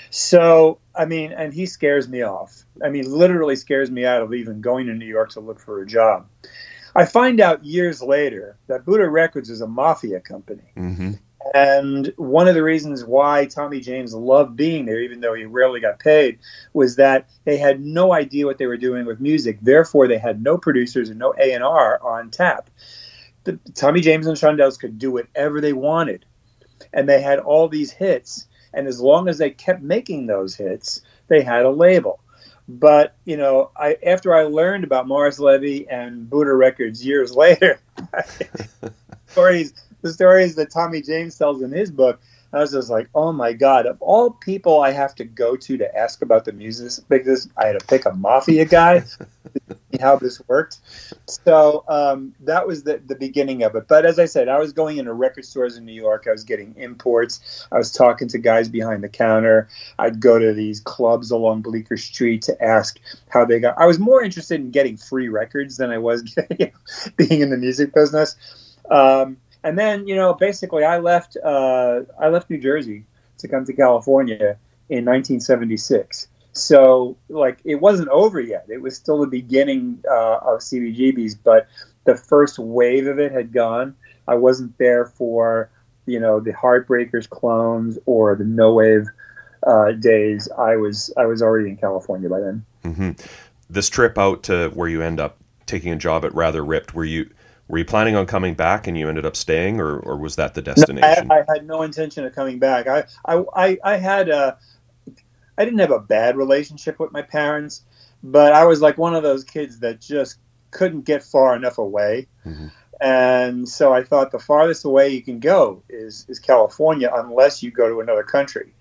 So, 0.09 0.79
I 0.95 1.05
mean, 1.05 1.33
and 1.33 1.53
he 1.53 1.65
scares 1.65 2.07
me 2.07 2.21
off. 2.21 2.63
I 2.83 2.89
mean, 2.89 3.11
literally 3.11 3.55
scares 3.57 3.91
me 3.91 4.05
out 4.05 4.21
of 4.21 4.33
even 4.33 4.61
going 4.61 4.87
to 4.87 4.93
New 4.93 5.05
York 5.05 5.31
to 5.31 5.39
look 5.39 5.59
for 5.59 5.81
a 5.81 5.85
job. 5.85 6.25
I 6.95 7.05
find 7.05 7.39
out 7.39 7.65
years 7.65 8.01
later 8.01 8.57
that 8.67 8.85
Buddha 8.85 9.09
Records 9.09 9.49
is 9.49 9.61
a 9.61 9.67
mafia 9.67 10.19
company. 10.19 10.71
hmm 10.75 11.13
And 11.53 12.13
one 12.17 12.47
of 12.47 12.55
the 12.55 12.63
reasons 12.63 13.03
why 13.03 13.45
Tommy 13.45 13.79
James 13.79 14.13
loved 14.13 14.55
being 14.55 14.85
there, 14.85 15.01
even 15.01 15.19
though 15.19 15.33
he 15.33 15.45
rarely 15.45 15.79
got 15.79 15.99
paid, 15.99 16.39
was 16.73 16.95
that 16.97 17.27
they 17.45 17.57
had 17.57 17.81
no 17.81 18.13
idea 18.13 18.45
what 18.45 18.57
they 18.57 18.67
were 18.67 18.77
doing 18.77 19.05
with 19.05 19.19
music. 19.19 19.57
Therefore, 19.61 20.07
they 20.07 20.17
had 20.17 20.41
no 20.41 20.57
producers 20.57 21.09
and 21.09 21.19
no 21.19 21.33
A 21.37 21.53
and 21.53 21.63
R 21.63 21.99
on 22.01 22.29
tap. 22.29 22.69
The, 23.43 23.59
Tommy 23.75 24.01
James 24.01 24.25
and 24.25 24.37
Shondells 24.37 24.79
could 24.79 24.97
do 24.97 25.11
whatever 25.11 25.59
they 25.59 25.73
wanted, 25.73 26.25
and 26.93 27.09
they 27.09 27.21
had 27.21 27.39
all 27.39 27.67
these 27.67 27.91
hits. 27.91 28.47
And 28.73 28.87
as 28.87 28.99
long 28.99 29.27
as 29.27 29.37
they 29.37 29.51
kept 29.51 29.81
making 29.81 30.25
those 30.25 30.55
hits, 30.55 31.01
they 31.27 31.41
had 31.41 31.65
a 31.65 31.69
label. 31.69 32.19
But 32.67 33.15
you 33.25 33.37
know, 33.37 33.71
I 33.75 33.97
after 34.05 34.33
I 34.33 34.43
learned 34.43 34.83
about 34.83 35.07
Morris 35.07 35.39
Levy 35.39 35.87
and 35.89 36.29
Buddha 36.29 36.53
Records 36.53 37.05
years 37.05 37.35
later, 37.35 37.79
stories 39.27 39.73
the 40.01 40.13
stories 40.13 40.55
that 40.55 40.69
Tommy 40.69 41.01
James 41.01 41.37
tells 41.37 41.61
in 41.61 41.71
his 41.71 41.89
book, 41.89 42.21
I 42.53 42.59
was 42.59 42.71
just 42.71 42.89
like, 42.89 43.09
oh 43.15 43.31
my 43.31 43.53
god! 43.53 43.85
Of 43.87 44.01
all 44.01 44.31
people 44.31 44.81
I 44.81 44.91
have 44.91 45.15
to 45.15 45.25
go 45.25 45.55
to 45.55 45.77
to 45.77 45.97
ask 45.97 46.21
about 46.21 46.45
the 46.45 46.53
music 46.53 47.07
business, 47.09 47.49
I 47.57 47.67
had 47.67 47.79
to 47.79 47.85
pick 47.85 48.05
a 48.05 48.13
mafia 48.13 48.65
guy. 48.65 48.99
to 48.99 49.77
see 49.91 49.99
how 49.99 50.17
this 50.17 50.41
worked. 50.47 50.79
So 51.27 51.83
um, 51.87 52.33
that 52.41 52.67
was 52.67 52.83
the, 52.83 53.01
the 53.05 53.15
beginning 53.15 53.63
of 53.63 53.75
it. 53.75 53.87
But 53.87 54.05
as 54.05 54.19
I 54.19 54.25
said, 54.25 54.49
I 54.49 54.59
was 54.59 54.73
going 54.73 54.97
into 54.97 55.13
record 55.13 55.45
stores 55.45 55.77
in 55.77 55.85
New 55.85 55.93
York. 55.93 56.25
I 56.27 56.31
was 56.31 56.43
getting 56.43 56.75
imports. 56.77 57.67
I 57.71 57.77
was 57.77 57.91
talking 57.91 58.27
to 58.29 58.37
guys 58.37 58.69
behind 58.69 59.03
the 59.03 59.09
counter. 59.09 59.69
I'd 59.97 60.19
go 60.19 60.39
to 60.39 60.53
these 60.53 60.79
clubs 60.79 61.31
along 61.31 61.61
Bleecker 61.61 61.97
Street 61.97 62.43
to 62.43 62.63
ask 62.63 62.99
how 63.29 63.45
they 63.45 63.59
got. 63.59 63.77
I 63.77 63.85
was 63.85 63.99
more 63.99 64.23
interested 64.23 64.59
in 64.59 64.71
getting 64.71 64.97
free 64.97 65.29
records 65.29 65.77
than 65.77 65.89
I 65.89 65.97
was 65.97 66.23
know, 66.37 66.71
being 67.17 67.41
in 67.41 67.49
the 67.49 67.57
music 67.57 67.93
business. 67.93 68.35
Um, 68.89 69.37
and 69.63 69.77
then, 69.77 70.07
you 70.07 70.15
know, 70.15 70.33
basically, 70.33 70.83
I 70.83 70.99
left. 70.99 71.37
Uh, 71.43 72.01
I 72.19 72.29
left 72.29 72.49
New 72.49 72.57
Jersey 72.59 73.05
to 73.39 73.47
come 73.47 73.65
to 73.65 73.73
California 73.73 74.57
in 74.89 75.05
1976. 75.05 76.27
So, 76.53 77.17
like, 77.29 77.59
it 77.63 77.75
wasn't 77.75 78.09
over 78.09 78.39
yet. 78.39 78.65
It 78.69 78.81
was 78.81 78.95
still 78.95 79.19
the 79.19 79.27
beginning 79.27 80.03
uh, 80.09 80.37
of 80.37 80.59
CBGBs, 80.59 81.37
but 81.43 81.67
the 82.03 82.15
first 82.15 82.59
wave 82.59 83.07
of 83.07 83.19
it 83.19 83.31
had 83.31 83.51
gone. 83.51 83.95
I 84.27 84.35
wasn't 84.35 84.77
there 84.77 85.05
for, 85.05 85.71
you 86.05 86.19
know, 86.19 86.39
the 86.39 86.53
Heartbreakers 86.53 87.27
clones 87.29 87.97
or 88.05 88.35
the 88.35 88.43
No 88.43 88.73
Wave 88.73 89.07
uh, 89.65 89.93
days. 89.93 90.47
I 90.57 90.75
was 90.75 91.11
I 91.17 91.25
was 91.25 91.41
already 91.41 91.69
in 91.69 91.77
California 91.77 92.29
by 92.29 92.39
then. 92.39 92.65
hmm 92.83 93.11
This 93.69 93.89
trip 93.89 94.17
out 94.17 94.43
to 94.43 94.69
where 94.69 94.87
you 94.87 95.01
end 95.01 95.19
up 95.19 95.37
taking 95.65 95.91
a 95.91 95.95
job 95.95 96.25
at 96.25 96.33
Rather 96.35 96.63
Ripped, 96.63 96.93
where 96.93 97.05
you 97.05 97.29
were 97.67 97.77
you 97.77 97.85
planning 97.85 98.15
on 98.15 98.25
coming 98.25 98.53
back 98.53 98.87
and 98.87 98.97
you 98.97 99.07
ended 99.09 99.25
up 99.25 99.35
staying, 99.35 99.79
or, 99.79 99.99
or 99.99 100.17
was 100.17 100.35
that 100.35 100.53
the 100.53 100.61
No, 100.61 100.73
destination? 100.75 101.31
I, 101.31 101.39
I 101.39 101.43
had 101.47 101.65
no 101.65 101.81
intention 101.81 102.25
of 102.25 102.33
coming 102.33 102.59
back. 102.59 102.87
I, 102.87 103.05
I, 103.25 103.43
I, 103.55 103.77
I 103.83 103.97
had 103.97 104.29
a, 104.29 104.57
I 105.57 105.65
didn't 105.65 105.79
have 105.79 105.91
a 105.91 105.99
bad 105.99 106.35
relationship 106.35 106.99
with 106.99 107.11
my 107.11 107.21
parents, 107.21 107.83
but 108.23 108.53
I 108.53 108.65
was 108.65 108.81
like 108.81 108.97
one 108.97 109.15
of 109.15 109.23
those 109.23 109.43
kids 109.43 109.79
that 109.79 110.01
just 110.01 110.37
couldn't 110.71 111.01
get 111.01 111.23
far 111.23 111.55
enough 111.55 111.77
away. 111.77 112.27
Mhm. 112.45 112.71
And 113.01 113.67
so 113.67 113.93
I 113.93 114.03
thought 114.03 114.31
the 114.31 114.39
farthest 114.39 114.85
away 114.85 115.09
you 115.09 115.21
can 115.21 115.39
go 115.39 115.83
is, 115.89 116.25
is 116.29 116.39
California 116.39 117.11
unless 117.13 117.61
you 117.61 117.69
go 117.69 117.89
to 117.89 117.99
another 117.99 118.23
country. 118.23 118.73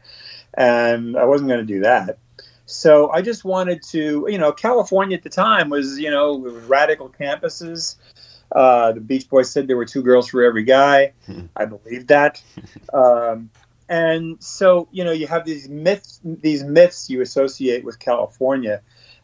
And 0.54 1.16
I 1.16 1.24
wasn't 1.24 1.48
going 1.48 1.66
to 1.66 1.72
do 1.74 1.80
that. 1.80 2.18
So 2.66 3.10
I 3.10 3.20
just 3.20 3.44
wanted 3.44 3.82
to, 3.90 4.26
you 4.28 4.38
know, 4.38 4.52
California 4.52 5.16
at 5.16 5.24
the 5.24 5.28
time 5.28 5.70
was, 5.70 5.98
you 5.98 6.10
know, 6.10 6.38
radical 6.38 7.08
campuses. 7.08 7.96
Uh, 8.54 8.92
the 8.92 9.00
Beach 9.00 9.28
Boys 9.28 9.50
said 9.50 9.66
there 9.66 9.76
were 9.76 9.86
two 9.86 10.02
girls 10.02 10.28
for 10.28 10.42
every 10.42 10.64
guy. 10.64 11.12
I 11.56 11.64
believe 11.64 12.08
that. 12.08 12.42
Um, 12.92 13.50
and 13.88 14.42
so, 14.42 14.88
you 14.90 15.04
know, 15.04 15.12
you 15.12 15.26
have 15.26 15.44
these 15.44 15.68
myths, 15.68 16.20
these 16.24 16.64
myths 16.64 17.10
you 17.10 17.20
associate 17.20 17.84
with 17.84 17.98
California. 17.98 18.80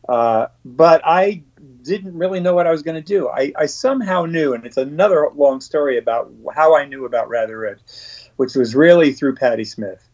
Uh, 0.08 0.48
but 0.64 1.02
I 1.04 1.42
didn't 1.82 2.16
really 2.16 2.40
know 2.40 2.54
what 2.54 2.66
I 2.66 2.70
was 2.70 2.82
going 2.82 2.94
to 2.94 3.02
do. 3.02 3.28
I, 3.28 3.52
I 3.56 3.66
somehow 3.66 4.24
knew, 4.24 4.54
and 4.54 4.64
it's 4.64 4.76
another 4.76 5.28
long 5.34 5.60
story 5.60 5.98
about 5.98 6.32
how 6.54 6.76
I 6.76 6.86
knew 6.86 7.04
about 7.04 7.28
Rather 7.28 7.58
Ripped, 7.58 8.30
which 8.36 8.54
was 8.54 8.74
really 8.74 9.12
through 9.12 9.36
Patti 9.36 9.64
Smith 9.64 10.06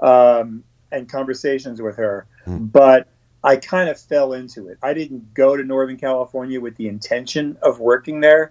um, 0.00 0.64
and 0.92 1.08
conversations 1.08 1.82
with 1.82 1.96
her. 1.96 2.26
Hmm. 2.44 2.66
But 2.66 3.08
I 3.46 3.54
kind 3.54 3.88
of 3.88 3.98
fell 3.98 4.32
into 4.32 4.66
it. 4.66 4.78
I 4.82 4.92
didn't 4.92 5.32
go 5.32 5.56
to 5.56 5.62
Northern 5.62 5.96
California 5.96 6.60
with 6.60 6.74
the 6.76 6.88
intention 6.88 7.56
of 7.62 7.78
working 7.78 8.20
there. 8.20 8.50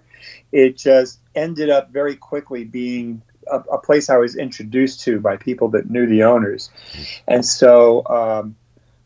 It 0.52 0.78
just 0.78 1.20
ended 1.34 1.68
up 1.68 1.92
very 1.92 2.16
quickly 2.16 2.64
being 2.64 3.20
a, 3.52 3.58
a 3.58 3.78
place 3.78 4.08
I 4.08 4.16
was 4.16 4.36
introduced 4.36 5.02
to 5.02 5.20
by 5.20 5.36
people 5.36 5.68
that 5.68 5.90
knew 5.90 6.06
the 6.06 6.22
owners. 6.22 6.70
And 7.28 7.44
so 7.44 8.06
um, 8.06 8.56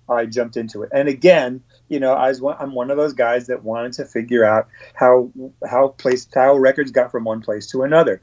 I 0.08 0.26
jumped 0.26 0.56
into 0.56 0.84
it. 0.84 0.90
And 0.92 1.08
again, 1.08 1.60
you 1.88 1.98
know, 1.98 2.12
I 2.12 2.28
was 2.28 2.40
one, 2.40 2.56
I'm 2.60 2.72
one 2.72 2.92
of 2.92 2.96
those 2.96 3.12
guys 3.12 3.48
that 3.48 3.64
wanted 3.64 3.94
to 3.94 4.04
figure 4.04 4.44
out 4.44 4.68
how 4.94 5.32
how 5.68 5.88
place 5.88 6.24
how 6.32 6.56
records 6.56 6.92
got 6.92 7.10
from 7.10 7.24
one 7.24 7.40
place 7.40 7.66
to 7.72 7.82
another. 7.82 8.22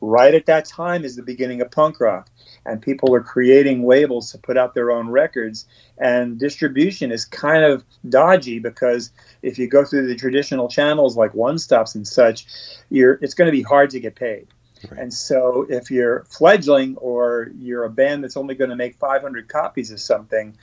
Right 0.00 0.34
at 0.34 0.46
that 0.46 0.64
time 0.64 1.04
is 1.04 1.16
the 1.16 1.22
beginning 1.22 1.60
of 1.60 1.70
punk 1.70 2.00
rock, 2.00 2.28
and 2.66 2.80
people 2.80 3.14
are 3.14 3.22
creating 3.22 3.86
labels 3.86 4.32
to 4.32 4.38
put 4.38 4.56
out 4.56 4.74
their 4.74 4.90
own 4.90 5.08
records. 5.08 5.66
And 5.98 6.38
distribution 6.38 7.10
is 7.10 7.24
kind 7.24 7.64
of 7.64 7.84
dodgy 8.08 8.58
because 8.58 9.10
if 9.42 9.58
you 9.58 9.68
go 9.68 9.84
through 9.84 10.06
the 10.06 10.16
traditional 10.16 10.68
channels 10.68 11.16
like 11.16 11.34
one 11.34 11.58
stops 11.58 11.94
and 11.94 12.06
such, 12.06 12.46
you're 12.90 13.18
it's 13.22 13.34
going 13.34 13.46
to 13.46 13.56
be 13.56 13.62
hard 13.62 13.90
to 13.90 14.00
get 14.00 14.14
paid. 14.14 14.48
Right. 14.90 15.00
And 15.00 15.14
so 15.14 15.66
if 15.68 15.90
you're 15.90 16.24
fledgling 16.24 16.96
or 16.96 17.50
you're 17.58 17.84
a 17.84 17.90
band 17.90 18.22
that's 18.22 18.36
only 18.36 18.54
going 18.54 18.70
to 18.70 18.76
make 18.76 18.96
500 18.96 19.48
copies 19.48 19.90
of 19.90 20.00
something, 20.00 20.56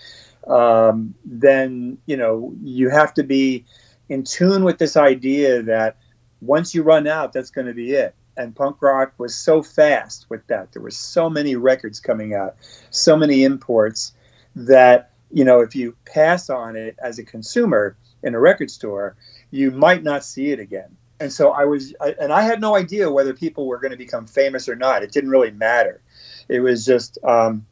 um, 0.48 1.16
then 1.26 1.98
you 2.06 2.18
know 2.18 2.54
you 2.62 2.90
have 2.90 3.14
to 3.16 3.24
be 3.24 3.66
in 4.10 4.24
tune 4.24 4.64
with 4.64 4.78
this 4.78 4.98
idea 4.98 5.64
that 5.64 5.98
once 6.42 6.76
you 6.76 6.84
run 6.84 7.08
out, 7.08 7.34
that's 7.34 7.52
going 7.52 7.68
to 7.68 7.74
be 7.74 7.92
it. 7.92 8.16
And 8.38 8.56
punk 8.56 8.82
rock 8.82 9.14
was 9.18 9.36
so 9.36 9.62
fast 9.62 10.28
with 10.30 10.46
that. 10.48 10.72
There 10.72 10.82
were 10.82 10.92
so 10.92 11.30
many 11.30 11.56
records 11.56 12.00
coming 12.00 12.34
out, 12.34 12.56
so 12.90 13.18
many 13.18 13.44
imports 13.44 14.14
that 14.56 15.12
you 15.32 15.44
know 15.44 15.62
if 15.62 15.76
you 15.76 15.96
pass 16.06 16.50
on 16.50 16.76
it 16.76 16.96
as 17.02 17.20
a 17.20 17.24
consumer 17.24 17.96
in 18.24 18.36
a 18.36 18.40
record 18.40 18.72
store, 18.72 19.16
you 19.50 19.72
might 19.72 20.04
not 20.04 20.24
see 20.24 20.52
it 20.52 20.60
again. 20.60 20.96
And 21.20 21.32
so 21.32 21.52
I 21.52 21.66
was, 21.66 21.94
I, 22.02 22.16
and 22.20 22.34
I 22.34 22.42
had 22.42 22.62
no 22.62 22.76
idea 22.76 23.12
whether 23.12 23.34
people 23.34 23.68
were 23.68 23.78
going 23.78 23.92
to 23.92 23.98
become 23.98 24.26
famous 24.26 24.68
or 24.68 24.76
not. 24.76 25.04
It 25.04 25.12
didn't 25.12 25.30
really 25.30 25.52
matter. 25.52 26.02
It 26.50 26.62
was 26.62 26.86
just. 26.86 27.18
Um, 27.24 27.66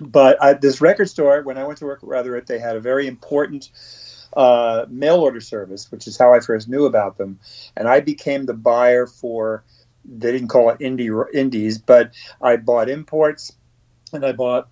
but 0.00 0.40
I, 0.42 0.54
this 0.54 0.80
record 0.80 1.08
store, 1.08 1.42
when 1.42 1.58
I 1.58 1.64
went 1.64 1.78
to 1.78 1.84
work 1.84 2.00
at 2.02 2.08
Rather 2.08 2.32
Ripped, 2.32 2.48
they 2.48 2.58
had 2.58 2.76
a 2.76 2.80
very 2.80 3.06
important 3.06 3.70
uh, 4.36 4.86
mail 4.88 5.16
order 5.16 5.40
service, 5.40 5.90
which 5.90 6.06
is 6.06 6.16
how 6.16 6.34
I 6.34 6.40
first 6.40 6.68
knew 6.68 6.86
about 6.86 7.16
them. 7.16 7.38
And 7.76 7.88
I 7.88 8.00
became 8.00 8.46
the 8.46 8.54
buyer 8.54 9.06
for, 9.06 9.64
they 10.10 10.32
didn't 10.32 10.48
call 10.48 10.70
it 10.70 10.78
indie 10.80 11.10
indies, 11.34 11.78
but 11.78 12.12
I 12.40 12.56
bought 12.56 12.88
imports 12.88 13.52
and 14.12 14.24
I 14.24 14.32
bought 14.32 14.68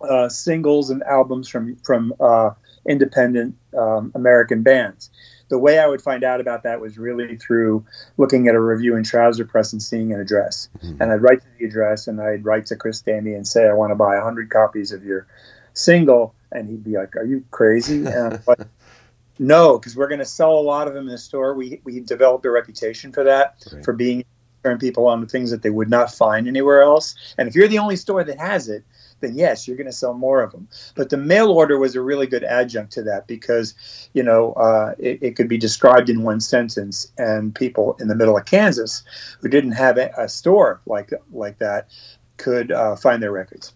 uh, 0.00 0.28
singles 0.28 0.90
and 0.90 1.02
albums 1.04 1.48
from 1.48 1.76
from 1.76 2.12
uh, 2.20 2.50
independent 2.86 3.56
um, 3.76 4.12
American 4.14 4.62
bands. 4.62 5.10
The 5.48 5.58
way 5.58 5.78
I 5.78 5.86
would 5.86 6.02
find 6.02 6.24
out 6.24 6.40
about 6.40 6.64
that 6.64 6.80
was 6.80 6.98
really 6.98 7.36
through 7.36 7.84
looking 8.18 8.48
at 8.48 8.54
a 8.54 8.60
review 8.60 8.96
in 8.96 9.02
Trouser 9.04 9.46
Press 9.46 9.72
and 9.72 9.82
seeing 9.82 10.12
an 10.12 10.20
address. 10.20 10.68
Mhm. 10.84 11.00
And 11.00 11.10
I'd 11.10 11.22
write 11.22 11.40
to 11.40 11.46
the 11.58 11.64
address 11.64 12.06
and 12.06 12.20
I'd 12.20 12.44
write 12.44 12.66
to 12.66 12.76
Chris 12.76 13.00
Stamey 13.00 13.34
and 13.34 13.48
say, 13.48 13.66
I 13.66 13.72
want 13.72 13.90
to 13.90 13.94
buy 13.94 14.14
100 14.16 14.50
copies 14.50 14.92
of 14.92 15.04
your 15.04 15.26
single. 15.72 16.34
And 16.52 16.68
he'd 16.68 16.84
be 16.84 16.96
like, 16.98 17.16
Are 17.16 17.24
you 17.24 17.44
crazy? 17.50 18.04
And 18.04 18.34
I'm 18.34 18.40
like, 18.46 18.58
no, 19.38 19.78
because 19.78 19.96
we're 19.96 20.08
going 20.08 20.18
to 20.18 20.24
sell 20.26 20.52
a 20.58 20.60
lot 20.60 20.86
of 20.86 20.92
them 20.94 21.06
in 21.06 21.12
the 21.12 21.18
store. 21.18 21.54
We, 21.54 21.80
we 21.82 22.00
developed 22.00 22.44
a 22.44 22.50
reputation 22.50 23.10
for 23.12 23.24
that, 23.24 23.56
Right. 23.72 23.84
for 23.84 23.94
being 23.94 24.24
turn 24.64 24.78
people 24.78 25.06
on 25.06 25.20
to 25.20 25.26
things 25.26 25.50
that 25.50 25.62
they 25.62 25.70
would 25.70 25.90
not 25.90 26.12
find 26.12 26.48
anywhere 26.48 26.82
else. 26.82 27.14
And 27.36 27.48
if 27.48 27.54
you're 27.54 27.68
the 27.68 27.78
only 27.78 27.96
store 27.96 28.24
that 28.24 28.38
has 28.38 28.68
it, 28.68 28.84
then 29.20 29.34
yes, 29.34 29.66
you're 29.66 29.76
going 29.76 29.86
to 29.86 29.92
sell 29.92 30.14
more 30.14 30.42
of 30.42 30.52
them. 30.52 30.68
But 30.94 31.10
the 31.10 31.16
mail 31.16 31.50
order 31.50 31.78
was 31.78 31.94
a 31.94 32.00
really 32.00 32.26
good 32.26 32.44
adjunct 32.44 32.92
to 32.92 33.02
that 33.04 33.26
because, 33.26 33.74
you 34.12 34.22
know, 34.22 34.52
uh, 34.52 34.94
it, 34.98 35.22
it, 35.22 35.36
could 35.36 35.48
be 35.48 35.58
described 35.58 36.08
in 36.08 36.22
one 36.22 36.40
sentence, 36.40 37.10
and 37.18 37.54
people 37.54 37.96
in 38.00 38.08
the 38.08 38.14
middle 38.14 38.36
of 38.36 38.44
Kansas 38.44 39.02
who 39.40 39.48
didn't 39.48 39.72
have 39.72 39.98
a, 39.98 40.28
store 40.28 40.80
like 40.86 41.10
like 41.32 41.58
that 41.58 41.88
could 42.36 42.70
uh, 42.70 42.94
find 42.96 43.22
their 43.22 43.32
records. 43.32 43.72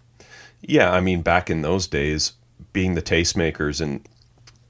Yeah, 0.60 0.92
I 0.92 1.00
mean, 1.00 1.22
back 1.22 1.50
in 1.50 1.62
those 1.62 1.86
days, 1.86 2.34
being 2.72 2.94
the 2.94 3.02
tastemakers 3.02 3.80
and 3.80 4.06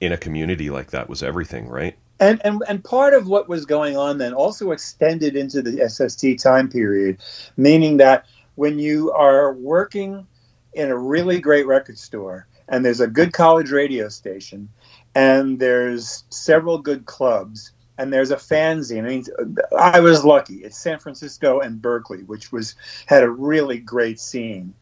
in 0.01 0.11
a 0.11 0.17
community 0.17 0.69
like 0.69 0.91
that 0.91 1.07
was 1.07 1.21
everything, 1.21 1.67
right? 1.67 1.97
And, 2.23 2.39
and 2.45 2.63
and 2.69 2.81
part 2.81 3.13
of 3.13 3.27
what 3.27 3.49
was 3.49 3.65
going 3.65 3.97
on 3.97 4.17
then 4.17 4.33
also 4.33 4.71
extended 4.71 5.35
into 5.35 5.61
the 5.61 5.89
SST 5.89 6.41
time 6.41 6.69
period, 6.69 7.17
meaning 7.57 7.97
that 7.97 8.25
when 8.55 8.79
you 8.79 9.11
are 9.11 9.53
working 9.53 10.25
in 10.73 10.89
a 10.89 10.97
really 10.97 11.41
great 11.41 11.67
record 11.67 11.97
store 11.97 12.47
and 12.69 12.85
there's 12.85 13.01
a 13.01 13.07
good 13.07 13.33
college 13.33 13.71
radio 13.71 14.07
station 14.07 14.69
and 15.13 15.59
there's 15.59 16.23
several 16.29 16.77
good 16.77 17.05
clubs 17.05 17.73
and 17.97 18.11
there's 18.11 18.31
a 18.31 18.37
fanzine. 18.37 19.03
I 19.03 19.07
mean, 19.07 19.57
I 19.77 19.99
was 19.99 20.23
lucky. 20.23 20.63
It's 20.63 20.77
San 20.77 20.99
Francisco 20.99 21.59
and 21.59 21.81
Berkeley, 21.81 22.23
which 22.23 22.53
was 22.53 22.75
had 23.05 23.23
a 23.23 23.29
really 23.29 23.79
great 23.79 24.21
scene 24.21 24.73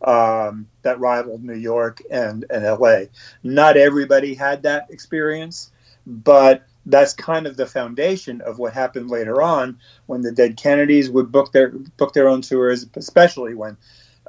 um, 0.00 0.66
that 0.82 0.98
rivaled 1.00 1.44
New 1.44 1.52
York 1.52 2.00
and, 2.10 2.46
and 2.48 2.64
LA. 2.64 3.02
Not 3.42 3.76
everybody 3.76 4.34
had 4.34 4.62
that 4.62 4.86
experience, 4.90 5.70
but 6.06 6.64
that's 6.88 7.12
kind 7.12 7.46
of 7.46 7.56
the 7.56 7.66
foundation 7.66 8.40
of 8.40 8.58
what 8.58 8.72
happened 8.72 9.10
later 9.10 9.40
on 9.42 9.78
when 10.06 10.22
the 10.22 10.32
Dead 10.32 10.56
Kennedys 10.56 11.10
would 11.10 11.30
book 11.30 11.52
their 11.52 11.68
book 11.70 12.14
their 12.14 12.28
own 12.28 12.42
tours, 12.42 12.86
especially 12.96 13.54
when 13.54 13.76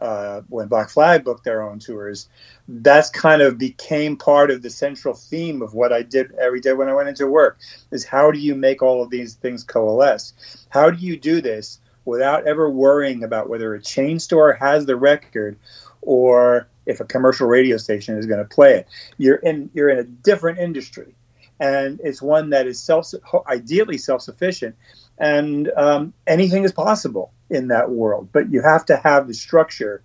uh, 0.01 0.41
when 0.49 0.67
Black 0.67 0.89
Flag 0.89 1.23
booked 1.23 1.45
their 1.45 1.63
own 1.63 1.79
tours. 1.79 2.27
That's 2.67 3.09
kind 3.09 3.41
of 3.41 3.57
became 3.57 4.17
part 4.17 4.51
of 4.51 4.61
the 4.61 4.69
central 4.69 5.13
theme 5.13 5.61
of 5.61 5.73
what 5.73 5.91
I 5.91 6.03
did 6.03 6.33
every 6.35 6.59
day 6.59 6.73
when 6.73 6.89
I 6.89 6.93
went 6.93 7.09
into 7.09 7.27
work. 7.27 7.59
Is 7.91 8.05
how 8.05 8.31
do 8.31 8.39
you 8.39 8.55
make 8.55 8.81
all 8.81 9.01
of 9.01 9.09
these 9.09 9.35
things 9.35 9.63
coalesce? 9.63 10.33
How 10.69 10.91
do 10.91 10.97
you 10.97 11.17
do 11.17 11.41
this 11.41 11.79
without 12.05 12.47
ever 12.47 12.69
worrying 12.69 13.23
about 13.23 13.49
whether 13.49 13.73
a 13.73 13.81
chain 13.81 14.19
store 14.19 14.53
has 14.53 14.85
the 14.85 14.95
record 14.95 15.57
or 16.01 16.67
if 16.85 16.99
a 16.99 17.05
commercial 17.05 17.47
radio 17.47 17.77
station 17.77 18.17
is 18.17 18.25
going 18.25 18.39
to 18.39 18.55
play 18.55 18.75
it. 18.77 18.87
You're 19.17 19.35
in 19.35 19.69
you're 19.73 19.89
in 19.89 19.99
a 19.99 20.03
different 20.03 20.59
industry, 20.59 21.13
and 21.59 21.99
it's 22.03 22.21
one 22.21 22.51
that 22.51 22.67
is 22.67 22.81
self 22.81 23.13
ideally 23.47 23.97
self 23.97 24.21
sufficient, 24.21 24.75
and 25.17 25.71
um, 25.75 26.13
anything 26.25 26.63
is 26.63 26.71
possible 26.71 27.31
in 27.49 27.67
that 27.69 27.89
world. 27.89 28.29
But 28.31 28.51
you 28.51 28.61
have 28.61 28.85
to 28.85 28.97
have 28.97 29.27
the 29.27 29.33
structure 29.33 30.01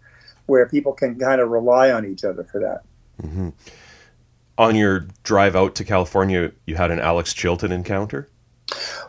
where 0.46 0.68
people 0.68 0.92
can 0.92 1.18
kind 1.18 1.40
of 1.40 1.48
rely 1.48 1.90
on 1.90 2.04
each 2.04 2.24
other 2.24 2.44
for 2.44 2.60
that. 2.60 2.82
Mm-hmm. 3.26 3.50
On 4.56 4.76
your 4.76 5.06
drive 5.22 5.56
out 5.56 5.74
to 5.76 5.84
California, 5.84 6.52
you 6.66 6.76
had 6.76 6.90
an 6.90 7.00
Alex 7.00 7.32
Chilton 7.32 7.72
encounter. 7.72 8.28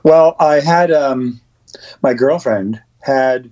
Well, 0.04 0.36
I 0.40 0.60
had 0.60 0.92
um, 0.92 1.42
my 2.02 2.14
girlfriend 2.14 2.82
had 3.02 3.52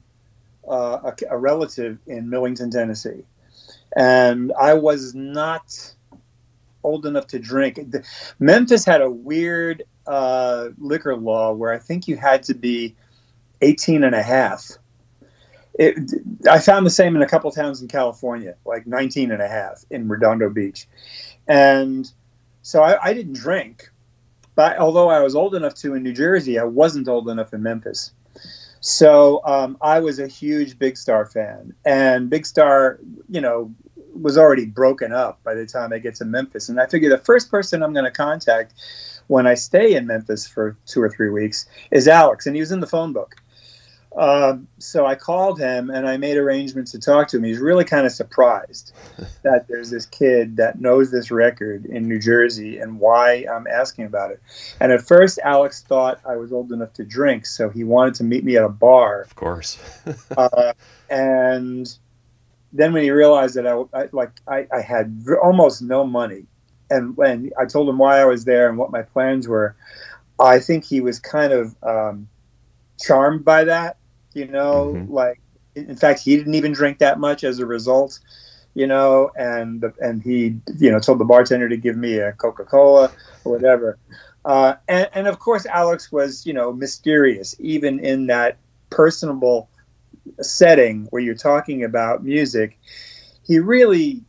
uh, 0.68 1.12
a, 1.12 1.36
a, 1.36 1.38
relative 1.38 2.00
in 2.08 2.30
Millington, 2.30 2.72
Tennessee, 2.72 3.24
and 3.96 4.52
I 4.60 4.74
was 4.74 5.14
not 5.14 5.94
old 6.84 7.06
enough 7.06 7.28
to 7.28 7.40
drink. 7.40 7.76
The, 7.92 8.04
Memphis 8.40 8.86
had 8.86 9.02
a 9.02 9.10
weird 9.10 9.84
uh, 10.08 10.70
liquor 10.78 11.16
law 11.16 11.54
where 11.54 11.72
I 11.72 11.80
think 11.80 12.08
you 12.08 12.18
had 12.18 12.44
to 12.44 12.54
be 12.54 12.96
18 13.62 14.04
and 14.04 14.16
a 14.16 14.24
half. 14.24 14.72
It, 15.76 15.98
I 16.50 16.60
found 16.60 16.86
the 16.86 16.92
same 16.92 17.16
in 17.16 17.22
a 17.22 17.28
couple 17.28 17.50
towns 17.52 17.82
in 17.82 17.88
California, 17.88 18.56
like 18.66 18.86
19 18.86 19.32
and 19.32 19.42
a 19.42 19.48
half 19.48 19.84
in 19.90 20.08
Redondo 20.08 20.50
Beach. 20.50 20.88
And 21.48 22.12
so 22.62 22.84
I, 22.84 23.10
I 23.10 23.14
didn't 23.14 23.34
drink, 23.34 23.90
but 24.56 24.78
although 24.78 25.10
I 25.10 25.22
was 25.22 25.36
old 25.36 25.56
enough 25.56 25.74
to 25.76 25.96
in 25.96 26.04
New 26.04 26.14
Jersey, 26.14 26.60
I 26.60 26.64
wasn't 26.64 27.08
old 27.08 27.28
enough 27.30 27.54
in 27.54 27.64
Memphis. 27.64 28.12
So 28.82 29.42
um, 29.46 29.78
I 29.82 30.02
was 30.02 30.20
a 30.20 30.28
huge 30.28 30.78
Big 30.78 30.98
Star 30.98 31.26
fan, 31.26 31.74
and 31.86 32.30
Big 32.30 32.46
Star, 32.46 33.00
you 33.30 33.40
know, 33.40 33.74
was 34.14 34.38
already 34.38 34.66
broken 34.66 35.12
up 35.12 35.44
by 35.44 35.54
the 35.54 35.66
time 35.66 35.94
I 35.94 36.00
get 36.00 36.16
to 36.16 36.26
Memphis. 36.26 36.70
And 36.70 36.80
I 36.80 36.86
figure 36.86 37.10
the 37.10 37.18
first 37.18 37.50
person 37.50 37.84
I'm 37.84 37.94
going 37.94 38.06
to 38.06 38.12
contact 38.12 38.74
when 39.28 39.48
I 39.48 39.54
stay 39.56 39.96
in 39.96 40.08
Memphis 40.08 40.48
for 40.48 40.78
two 40.86 41.02
or 41.02 41.10
three 41.10 41.30
weeks 41.30 41.66
is 41.92 42.08
Alex, 42.08 42.46
and 42.46 42.56
he 42.56 42.62
was 42.62 42.72
in 42.72 42.80
the 42.80 42.88
phone 42.88 43.14
book. 43.14 43.36
Um, 44.16 44.68
so 44.78 45.06
I 45.08 45.16
called 45.16 45.60
him 45.60 45.90
and 45.90 46.08
I 46.08 46.18
made 46.18 46.38
arrangements 46.38 46.92
to 46.92 47.00
talk 47.00 47.30
to 47.30 47.38
him. 47.38 47.44
He's 47.44 47.58
really 47.58 47.84
kind 47.84 48.06
of 48.06 48.12
surprised 48.12 48.94
that 49.44 49.68
there's 49.68 49.90
this 49.90 50.06
kid 50.06 50.58
that 50.58 50.80
knows 50.80 51.10
this 51.10 51.32
record 51.32 51.86
in 51.86 52.08
New 52.08 52.20
Jersey 52.20 52.78
and 52.78 53.00
why 53.00 53.46
I'm 53.52 53.66
asking 53.66 54.06
about 54.06 54.32
it. 54.32 54.40
And 54.80 54.92
at 54.92 55.02
first, 55.02 55.40
Alex 55.44 55.82
thought 55.82 56.20
I 56.26 56.36
was 56.36 56.54
old 56.54 56.72
enough 56.72 56.94
to 56.94 57.04
drink, 57.04 57.46
so 57.46 57.70
he 57.70 57.84
wanted 57.84 58.16
to 58.16 58.24
meet 58.24 58.44
me 58.44 58.56
at 58.56 58.64
a 58.64 58.70
bar. 58.70 59.22
Of 59.22 59.36
course. 59.36 59.80
uh, 60.38 60.74
and 61.10 61.98
then 62.74 62.92
when 62.94 63.04
he 63.04 63.12
realized 63.12 63.56
that 63.56 63.68
I, 63.68 63.84
I 63.94 64.10
like 64.12 64.32
I, 64.48 64.68
I 64.74 64.82
had 64.82 65.26
almost 65.42 65.82
no 65.82 66.06
money, 66.06 66.46
and 66.90 67.16
when 67.16 67.52
I 67.60 67.66
told 67.66 67.88
him 67.88 67.98
why 67.98 68.20
I 68.20 68.26
was 68.26 68.46
there 68.46 68.68
and 68.68 68.78
what 68.78 68.92
my 68.92 69.04
plans 69.04 69.48
were, 69.48 69.76
I 70.40 70.60
think 70.60 70.84
he 70.84 71.00
was 71.00 71.20
kind 71.20 71.54
of 71.54 71.76
um, 71.84 72.28
charmed 73.00 73.46
by 73.46 73.66
that 73.66 73.98
you 74.34 74.48
know, 74.48 74.94
mm-hmm. 74.96 75.14
like 75.14 75.40
in 75.76 75.96
fact 75.96 76.20
he 76.20 76.36
didn't 76.36 76.56
even 76.56 76.72
drink 76.72 77.00
that 77.00 77.20
much 77.20 77.44
as 77.44 77.60
a 77.60 77.66
result, 77.66 78.20
you 78.74 78.88
know, 78.88 79.32
and 79.36 79.82
the, 79.82 79.94
and 80.00 80.22
he 80.22 80.58
you 80.78 80.92
know 80.92 81.00
told 81.00 81.20
the 81.20 81.26
bartender 81.26 81.70
to 81.70 81.78
give 81.78 81.96
me 81.96 82.18
a 82.18 82.34
Coca 82.34 82.64
Cola 82.64 83.12
or 83.44 83.52
whatever, 83.52 83.98
uh, 84.46 84.76
and 84.88 85.10
and 85.14 85.28
of 85.28 85.40
course 85.40 85.66
Alex 85.66 86.12
was 86.12 86.46
you 86.46 86.54
know 86.54 86.74
mysterious 86.74 87.56
even 87.60 88.00
in 88.00 88.28
that 88.28 88.58
personable 88.90 89.70
setting 90.42 91.08
where 91.10 91.22
you're 91.22 91.36
talking 91.36 91.84
about 91.84 92.24
music, 92.24 92.80
he 93.46 93.60
really 93.60 94.24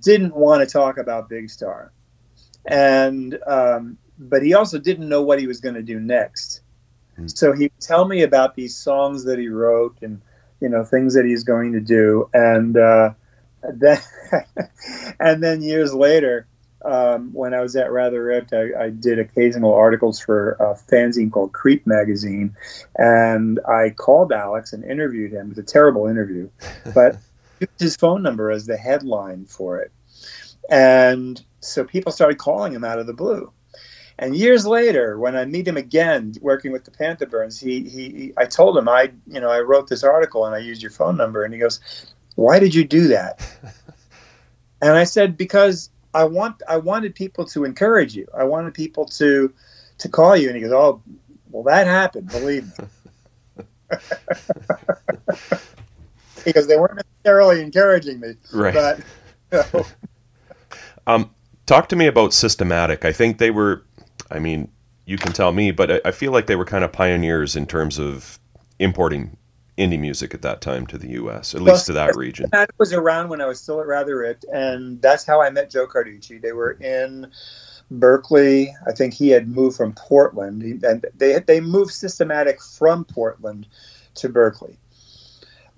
didn't 0.00 0.34
want 0.34 0.66
to 0.66 0.70
talk 0.70 0.98
about 0.98 1.28
Big 1.28 1.50
Star, 1.50 1.92
and 2.66 3.38
um, 3.46 3.98
but 4.18 4.42
he 4.42 4.54
also 4.54 4.78
didn't 4.78 5.08
know 5.08 5.22
what 5.22 5.40
he 5.40 5.46
was 5.46 5.60
going 5.60 5.74
to 5.74 5.82
do 5.82 5.98
next. 5.98 6.60
So 7.26 7.52
he 7.52 7.64
would 7.64 7.80
tell 7.80 8.06
me 8.06 8.22
about 8.22 8.54
these 8.54 8.74
songs 8.74 9.24
that 9.24 9.38
he 9.38 9.48
wrote 9.48 9.98
and 10.00 10.22
you 10.60 10.68
know 10.68 10.84
things 10.84 11.14
that 11.14 11.24
he's 11.24 11.44
going 11.44 11.72
to 11.72 11.80
do, 11.80 12.28
and 12.32 12.76
uh, 12.76 13.10
then 13.74 14.00
and 15.20 15.42
then 15.42 15.62
years 15.62 15.94
later, 15.94 16.46
um, 16.84 17.32
when 17.32 17.52
I 17.52 17.60
was 17.60 17.76
at 17.76 17.92
Rather 17.92 18.22
Ripped, 18.22 18.52
I, 18.52 18.84
I, 18.84 18.90
did 18.90 19.18
occasional 19.18 19.74
articles 19.74 20.18
for 20.18 20.52
a 20.52 20.74
fanzine 20.74 21.30
called 21.30 21.52
Creep 21.52 21.86
Magazine, 21.86 22.56
and 22.96 23.60
I 23.68 23.90
called 23.90 24.32
Alex 24.32 24.72
and 24.72 24.84
interviewed 24.84 25.32
him. 25.32 25.46
It 25.46 25.48
was 25.50 25.58
a 25.58 25.62
terrible 25.62 26.06
interview, 26.06 26.48
but 26.94 27.16
used 27.60 27.80
his 27.80 27.96
phone 27.96 28.22
number 28.22 28.50
as 28.50 28.66
the 28.66 28.76
headline 28.76 29.44
for 29.44 29.78
it, 29.78 29.92
and 30.70 31.42
so 31.60 31.84
people 31.84 32.12
started 32.12 32.38
calling 32.38 32.72
him 32.72 32.84
out 32.84 32.98
of 32.98 33.06
the 33.06 33.12
blue. 33.12 33.52
And 34.18 34.36
years 34.36 34.66
later, 34.66 35.18
when 35.18 35.34
I 35.34 35.46
meet 35.46 35.66
him 35.66 35.78
again, 35.78 36.34
working 36.42 36.72
with 36.72 36.84
the 36.84 36.90
Panther 36.90 37.24
Burns, 37.24 37.58
he, 37.58 37.88
he, 37.88 38.10
he, 38.10 38.32
I 38.36 38.44
told 38.44 38.76
him 38.76 38.86
I, 38.86 39.10
you 39.26 39.40
know, 39.40 39.48
I 39.48 39.60
wrote 39.60 39.88
this 39.88 40.04
article 40.04 40.44
and 40.44 40.54
I 40.54 40.58
used 40.58 40.82
your 40.82 40.90
phone 40.90 41.16
number, 41.16 41.42
and 41.44 41.52
he 41.52 41.60
goes, 41.60 41.80
"Why 42.36 42.58
did 42.58 42.74
you 42.74 42.84
do 42.84 43.08
that?" 43.08 43.40
and 44.82 44.92
I 44.92 45.04
said, 45.04 45.36
"Because 45.36 45.90
I 46.14 46.24
want, 46.24 46.62
I 46.68 46.76
wanted 46.76 47.14
people 47.14 47.44
to 47.46 47.64
encourage 47.64 48.14
you. 48.14 48.26
I 48.36 48.44
wanted 48.44 48.74
people 48.74 49.06
to, 49.06 49.52
to 49.98 50.08
call 50.08 50.36
you." 50.36 50.48
And 50.48 50.56
he 50.56 50.62
goes, 50.62 50.72
"Oh, 50.72 51.02
well, 51.50 51.62
that 51.64 51.86
happened. 51.86 52.28
Believe 52.28 52.66
me." 52.78 52.84
because 56.44 56.66
they 56.66 56.78
weren't 56.78 56.96
necessarily 56.96 57.60
encouraging 57.60 58.20
me, 58.20 58.34
right? 58.52 58.74
But. 58.74 59.00
You 59.52 59.62
know. 59.72 59.86
um, 61.06 61.30
talk 61.66 61.88
to 61.88 61.96
me 61.96 62.06
about 62.06 62.32
systematic. 62.32 63.04
I 63.04 63.12
think 63.12 63.38
they 63.38 63.50
were 63.50 63.84
I 64.30 64.38
mean, 64.38 64.70
you 65.04 65.18
can 65.18 65.32
tell 65.32 65.52
me, 65.52 65.72
but 65.72 65.90
I, 65.90 66.00
I 66.06 66.10
feel 66.12 66.32
like 66.32 66.46
they 66.46 66.56
were 66.56 66.64
kind 66.64 66.84
of 66.84 66.92
pioneers 66.92 67.56
in 67.56 67.66
terms 67.66 67.98
of 67.98 68.38
importing 68.78 69.36
indie 69.80 69.98
music 69.98 70.34
at 70.34 70.42
that 70.42 70.60
time 70.60 70.86
to 70.88 70.98
the 70.98 71.08
U.S., 71.10 71.54
at 71.54 71.60
well, 71.60 71.74
least 71.74 71.86
to 71.86 71.92
that 71.94 72.16
region. 72.16 72.48
That 72.52 72.70
was 72.78 72.92
around 72.92 73.28
when 73.30 73.40
I 73.40 73.46
was 73.46 73.60
still 73.60 73.80
at 73.80 73.86
Rather 73.86 74.18
Ripped, 74.18 74.44
and 74.52 75.00
that's 75.00 75.24
how 75.24 75.40
I 75.40 75.50
met 75.50 75.70
Joe 75.70 75.86
Carducci. 75.86 76.40
They 76.40 76.52
were 76.52 76.72
in 76.72 77.30
Berkeley. 77.90 78.74
I 78.86 78.92
think 78.92 79.14
he 79.14 79.30
had 79.30 79.48
moved 79.48 79.76
from 79.76 79.94
Portland, 79.94 80.62
and 80.84 81.04
they 81.16 81.38
they 81.40 81.60
moved 81.60 81.92
systematic 81.92 82.60
from 82.62 83.04
Portland 83.04 83.66
to 84.16 84.28
Berkeley 84.28 84.78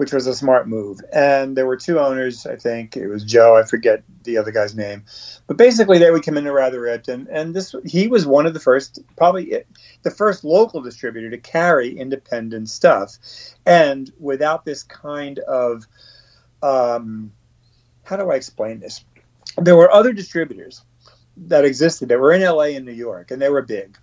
which 0.03 0.13
was 0.13 0.27
a 0.27 0.35
smart 0.35 0.67
move. 0.67 0.99
And 1.13 1.57
there 1.57 1.65
were 1.65 1.77
two 1.77 2.01
owners, 2.01 2.45
I 2.45 2.57
think 2.57 2.97
it 2.97 3.07
was 3.07 3.23
Joe, 3.23 3.57
I 3.57 3.63
forget 3.63 4.03
the 4.25 4.37
other 4.37 4.51
guy's 4.51 4.75
name, 4.75 5.05
but 5.47 5.57
basically 5.57 5.99
they 5.99 6.11
would 6.11 6.25
come 6.25 6.37
into 6.37 6.51
Rather 6.51 6.81
Ripped, 6.81 7.07
and 7.07 7.29
and 7.29 7.55
this 7.55 7.73
he 7.87 8.09
was 8.09 8.27
one 8.27 8.45
of 8.45 8.53
the 8.53 8.59
first, 8.59 8.99
probably 9.17 9.63
the 10.03 10.11
first 10.11 10.43
local 10.43 10.81
distributor 10.81 11.31
to 11.31 11.39
carry 11.39 11.97
independent 11.97 12.69
stuff, 12.69 13.17
and 13.65 14.13
without 14.19 14.65
this 14.65 14.83
kind 14.83 15.39
of 15.39 15.87
um, 16.65 17.31
how 18.03 18.17
do 18.17 18.29
I 18.29 18.35
explain 18.35 18.81
this? 18.81 19.05
There 19.57 19.77
were 19.77 19.93
other 19.93 20.13
distributors 20.13 20.83
that 21.37 21.65
existed 21.65 22.09
that 22.09 22.19
were 22.19 22.33
in 22.33 22.43
LA 22.43 22.75
and 22.75 22.85
New 22.85 22.91
York, 22.91 23.31
and 23.31 23.41
they 23.41 23.51
were 23.51 23.63
big. 23.63 23.97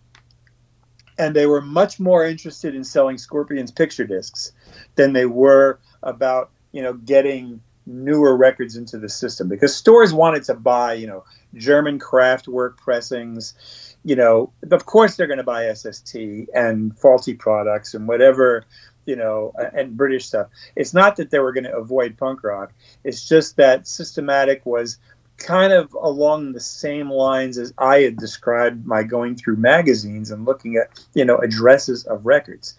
And 1.18 1.36
they 1.36 1.46
were 1.46 1.60
much 1.60 2.00
more 2.00 2.26
interested 2.26 2.74
in 2.74 2.86
selling 2.86 3.18
Scorpions 3.18 3.72
picture 3.72 4.06
discs 4.06 4.54
than 4.96 5.12
they 5.12 5.26
were 5.26 5.82
about, 6.04 6.52
you 6.72 6.82
know, 6.82 6.94
getting 6.94 7.62
newer 7.86 8.38
records 8.38 8.76
into 8.76 8.98
the 8.98 9.10
system 9.10 9.50
because 9.50 9.76
stores 9.76 10.14
wanted 10.14 10.44
to 10.44 10.54
buy, 10.54 10.94
you 10.94 11.08
know, 11.08 11.24
German 11.56 12.00
Kraftwerk 12.00 12.78
pressings. 12.78 13.96
You 14.04 14.16
know, 14.16 14.54
of 14.72 14.86
course 14.86 15.16
they're 15.16 15.28
going 15.28 15.38
to 15.38 15.44
buy 15.44 15.74
SST 15.74 16.16
and 16.54 16.98
faulty 16.98 17.34
products 17.34 17.94
and 17.94 18.08
whatever, 18.08 18.64
you 19.06 19.16
know, 19.16 19.54
and 19.74 19.98
British 19.98 20.26
stuff. 20.26 20.48
It's 20.76 20.94
not 20.94 21.18
that 21.18 21.32
they 21.32 21.40
were 21.40 21.52
going 21.52 21.66
to 21.66 21.76
avoid 21.76 22.18
punk 22.18 22.44
rock. 22.44 22.72
It's 23.04 23.28
just 23.28 23.58
that 23.58 23.88
Systematic 23.88 24.66
was 24.66 24.98
kind 25.38 25.74
of 25.74 25.94
along 25.94 26.52
the 26.52 26.60
same 26.60 27.10
lines 27.10 27.58
as 27.58 27.74
I 27.78 28.02
had 28.02 28.18
described 28.18 28.86
my 28.86 29.04
going 29.04 29.36
through 29.36 29.56
magazines 29.56 30.32
and 30.32 30.46
looking 30.46 30.76
at, 30.76 30.90
you 31.14 31.26
know, 31.26 31.38
addresses 31.38 32.06
of 32.06 32.26
records. 32.26 32.76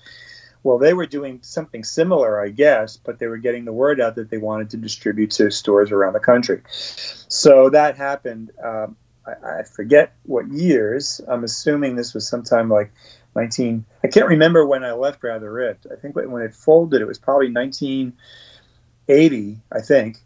Well, 0.63 0.79
they 0.79 0.93
were 0.93 1.07
doing 1.07 1.41
something 1.43 1.85
similar, 1.85 2.41
I 2.41 2.51
guess, 2.51 2.97
but 2.97 3.19
they 3.19 3.27
were 3.27 3.39
getting 3.39 3.65
the 3.65 3.73
word 3.73 4.01
out 4.01 4.17
that 4.17 4.31
they 4.31 4.39
wanted 4.39 4.71
to 4.71 4.77
distribute 4.77 5.31
to 5.33 5.51
stores 5.51 5.91
around 5.91 6.13
the 6.13 6.21
country. 6.21 6.63
So 6.69 7.71
that 7.71 7.97
happened. 7.97 8.53
Um, 8.63 8.97
I, 9.27 9.61
I 9.61 9.63
forget 9.63 10.15
what 10.25 10.49
years. 10.49 11.21
I'm 11.27 11.45
assuming 11.45 11.97
this 11.97 12.13
was 12.13 12.29
sometime 12.29 12.69
like 12.69 12.93
19. 13.37 13.85
I 14.05 14.09
can't 14.09 14.29
remember 14.29 14.67
when 14.67 14.85
I 14.85 14.93
left 14.93 15.23
Rather 15.23 15.51
Ripped. 15.53 15.87
I 15.91 15.97
think 15.97 16.17
when 16.17 16.43
it 16.43 16.55
folded, 16.55 17.01
it 17.01 17.07
was 17.07 17.19
probably 17.19 17.51
1980, 17.53 19.61
I 19.73 19.81
think. 19.81 20.19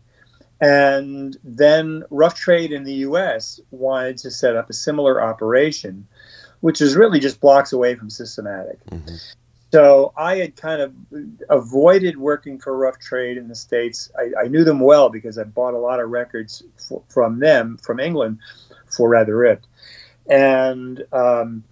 And 0.61 1.37
then 1.45 2.05
Rough 2.11 2.35
Trade 2.35 2.73
in 2.73 2.85
the 2.85 2.95
U.S. 2.95 3.61
wanted 3.71 4.19
to 4.19 4.31
set 4.31 4.57
up 4.57 4.71
a 4.71 4.73
similar 4.73 5.23
operation, 5.23 6.07
which 6.61 6.81
is 6.81 6.97
really 6.97 7.21
just 7.21 7.41
blocks 7.41 7.73
away 7.73 7.97
from 7.97 8.09
Systematic. 8.09 8.79
Mm-hmm. 8.87 9.17
So 9.75 10.13
I 10.17 10.37
had 10.37 10.55
kind 10.55 10.81
of 10.81 10.95
avoided 11.51 12.17
working 12.17 12.61
for 12.61 12.79
Rough 12.79 13.01
Trade 13.01 13.37
in 13.37 13.49
the 13.49 13.57
States. 13.57 14.09
I, 14.17 14.45
I 14.45 14.47
knew 14.47 14.63
them 14.63 14.79
well 14.79 15.09
because 15.09 15.37
I 15.37 15.43
bought 15.43 15.75
a 15.75 15.79
lot 15.79 15.99
of 15.99 16.11
records 16.11 16.63
f- 16.79 17.03
from 17.09 17.41
them, 17.41 17.79
from 17.79 17.99
England, 17.99 18.39
for 18.87 19.09
Rather 19.09 19.37
Ripped. 19.37 19.67
And 20.31 21.03
um, 21.13 21.65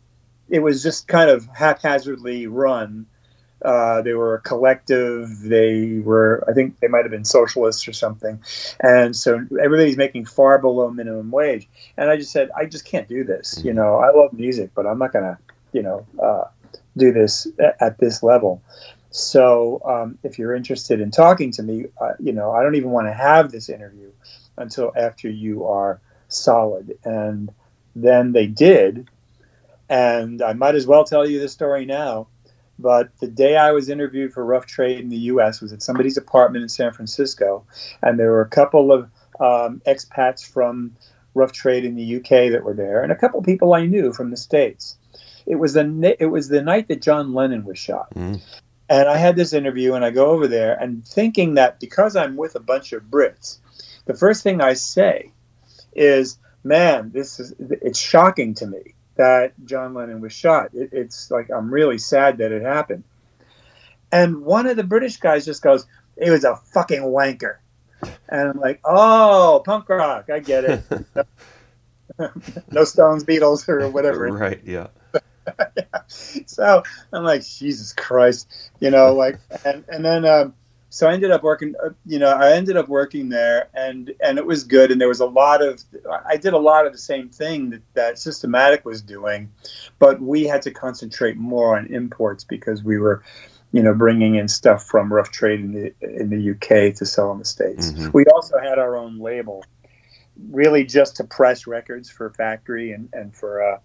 it 0.49 0.59
was 0.59 0.83
just 0.83 1.07
kind 1.07 1.31
of 1.31 1.47
haphazardly 1.55 2.49
run. 2.49 3.07
Uh, 3.65 4.03
they 4.03 4.15
were 4.15 4.35
a 4.35 4.41
collective. 4.41 5.39
They 5.39 6.01
were, 6.01 6.45
I 6.49 6.55
think, 6.55 6.81
they 6.81 6.89
might 6.89 7.05
have 7.05 7.13
been 7.13 7.25
socialists 7.25 7.87
or 7.87 7.93
something, 7.93 8.43
and 8.81 9.15
so 9.15 9.47
everybody's 9.63 9.97
making 9.97 10.25
far 10.25 10.59
below 10.59 10.91
minimum 10.91 11.31
wage. 11.31 11.69
And 11.97 12.11
I 12.11 12.17
just 12.17 12.33
said, 12.33 12.51
I 12.57 12.67
just 12.67 12.85
can't 12.85 13.09
do 13.09 13.23
this. 13.23 13.63
You 13.65 13.73
know, 13.73 13.99
I 13.99 14.11
love 14.11 14.33
music, 14.33 14.73
but 14.75 14.89
I'm 14.89 14.99
not 14.99 15.13
gonna, 15.13 15.39
you 15.73 15.83
know, 15.85 16.05
uh, 16.21 16.47
do 16.97 17.13
this 17.13 17.47
at 17.81 17.99
this 17.99 18.23
level. 18.23 18.63
So 19.11 19.81
um, 19.85 20.19
if 20.23 20.39
you're 20.39 20.55
interested 20.55 21.01
in 21.01 21.11
talking 21.11 21.51
to 21.53 21.63
me, 21.63 21.87
uh, 22.01 22.13
you 22.19 22.33
know, 22.33 22.53
I 22.53 22.63
don't 22.63 22.77
even 22.77 22.91
want 22.91 23.09
to 23.09 23.13
have 23.13 23.53
this 23.53 23.69
interview 23.69 24.11
until 24.57 24.93
after 24.97 25.29
you 25.29 25.67
are 25.67 26.01
solid. 26.29 26.99
And 27.05 27.53
then 27.95 28.33
they 28.33 28.47
did. 28.47 29.09
And 29.89 30.41
I 30.41 30.55
might 30.55 30.75
as 30.75 30.87
well 30.87 31.05
tell 31.05 31.29
you 31.29 31.41
the 31.41 31.49
story 31.49 31.85
now. 31.85 32.29
But 32.79 33.11
the 33.21 33.29
day 33.29 33.57
I 33.57 33.73
was 33.73 33.91
interviewed 33.91 34.33
for 34.33 34.45
Rough 34.45 34.67
Trade 34.67 34.99
in 34.99 35.11
the 35.11 35.17
U.S. 35.17 35.61
was 35.61 35.73
at 35.73 35.83
somebody's 35.83 36.17
apartment 36.17 36.63
in 36.63 36.69
San 36.69 36.93
Francisco, 36.93 37.65
and 38.03 38.19
there 38.19 38.31
were 38.31 38.41
a 38.41 38.49
couple 38.49 38.91
of 38.91 39.03
um, 39.39 39.83
expats 39.87 40.45
from 40.45 40.97
Rough 41.35 41.53
Trade 41.53 41.85
in 41.85 41.95
the 41.95 42.03
U.K. 42.03 42.49
that 42.49 42.65
were 42.65 42.75
there, 42.75 43.03
and 43.03 43.13
a 43.13 43.17
couple 43.17 43.41
people 43.43 43.75
I 43.75 43.87
knew 43.87 44.13
from 44.13 44.31
the 44.31 44.37
states 44.37 44.97
it 45.47 45.57
was 45.57 45.75
the 45.75 46.17
it 46.19 46.27
was 46.27 46.49
the 46.49 46.63
night 46.63 46.89
that 46.89 47.03
John 47.03 47.35
Lennon 47.35 47.65
was 47.65 47.79
shot. 47.79 48.15
Mm. 48.15 48.41
And 48.89 49.09
I 49.09 49.17
had 49.17 49.37
this 49.37 49.53
interview, 49.53 49.95
and 49.95 50.05
I 50.05 50.11
go 50.11 50.27
over 50.27 50.49
there, 50.49 50.75
and 50.75 51.07
thinking 51.07 51.55
that 51.55 51.81
because 51.81 52.15
I'm 52.17 52.37
with 52.37 52.57
a 52.57 52.61
bunch 52.61 52.93
of 52.93 53.05
Brits, 53.05 53.59
the 54.05 54.15
first 54.15 54.43
thing 54.43 54.61
I 54.61 54.75
say 54.75 55.33
is, 55.95 56.39
"Man, 56.63 57.11
this 57.13 57.41
is 57.41 57.55
it's 57.59 57.99
shocking 57.99 58.55
to 58.55 58.67
me 58.67 58.95
that 59.17 59.53
John 59.65 59.95
Lennon 59.95 60.21
was 60.21 60.33
shot. 60.33 60.75
It, 60.75 60.91
it's 60.93 61.31
like 61.31 61.51
I'm 61.51 61.73
really 61.73 61.99
sad 61.99 62.39
that 62.39 62.53
it 62.53 62.63
happened." 62.63 63.05
And 64.11 64.43
one 64.43 64.67
of 64.67 64.77
the 64.77 64.85
British 64.85 65.17
guys 65.19 65.47
just 65.47 65.63
goes, 65.63 65.87
"It 66.17 66.31
was 66.31 66.45
a 66.45 66.57
fucking 66.57 67.03
wanker," 67.03 67.57
and 68.29 68.51
I'm 68.51 68.61
like, 68.61 68.81
"Oh, 68.85 69.63
punk 69.65 69.89
rock, 69.89 70.29
I 70.29 70.41
get 70.41 70.65
it." 70.65 70.83
no 72.71 72.85
Stones, 72.85 73.25
Beatles, 73.25 73.69
or 73.69 73.89
whatever. 73.89 74.29
Right? 74.29 74.61
Yeah. 74.65 74.89
so 76.47 76.83
I'm 77.13 77.25
like, 77.25 77.45
Jesus 77.45 77.93
Christ, 77.93 78.49
you 78.81 78.91
know, 78.91 79.15
like, 79.15 79.39
and 79.65 79.85
and 79.89 80.05
then 80.05 80.25
um, 80.25 80.55
so 80.93 81.09
I 81.09 81.15
ended 81.15 81.31
up 81.31 81.43
working, 81.43 81.75
uh, 81.83 81.89
you 82.05 82.19
know, 82.19 82.29
I 82.29 82.53
ended 82.53 82.77
up 82.77 82.87
working 82.87 83.31
there, 83.31 83.71
and 83.73 84.13
and 84.23 84.37
it 84.37 84.45
was 84.45 84.65
good, 84.65 84.91
and 84.91 85.01
there 85.01 85.09
was 85.09 85.21
a 85.21 85.27
lot 85.27 85.63
of, 85.63 85.83
I 86.27 86.37
did 86.37 86.53
a 86.53 86.59
lot 86.59 86.87
of 86.87 86.93
the 86.93 86.99
same 86.99 87.31
thing 87.31 87.71
that 87.71 87.81
that 87.95 88.19
Systematic 88.19 88.85
was 88.85 89.01
doing, 89.01 89.51
but 89.99 90.21
we 90.21 90.45
had 90.45 90.61
to 90.63 90.71
concentrate 90.71 91.39
more 91.39 91.79
on 91.79 91.87
imports 91.87 92.45
because 92.45 92.85
we 92.85 92.99
were. 92.99 93.23
You 93.75 93.83
know, 93.83 93.95
bringing 93.95 94.35
in 94.35 94.49
stuff 94.49 94.85
from 94.85 95.11
Rough 95.11 95.31
Trade 95.31 95.61
in 95.61 95.73
the 95.73 95.95
in 96.03 96.29
the 96.29 96.51
UK 96.51 96.95
to 96.97 97.07
sell 97.07 97.33
in 97.33 97.39
the 97.39 97.45
states. 97.47 97.91
Mm-hmm. 97.91 98.11
We 98.13 98.27
also 98.27 98.59
had 98.59 98.79
our 98.79 98.99
own 98.99 99.19
label, 99.19 99.65
really 100.51 100.85
just 100.85 101.17
to 101.17 101.25
press 101.25 101.67
records 101.67 102.11
for 102.11 102.29
factory 102.29 102.93
and 102.93 103.09
and 103.15 103.35
for 103.35 103.63
uh, 103.63 103.79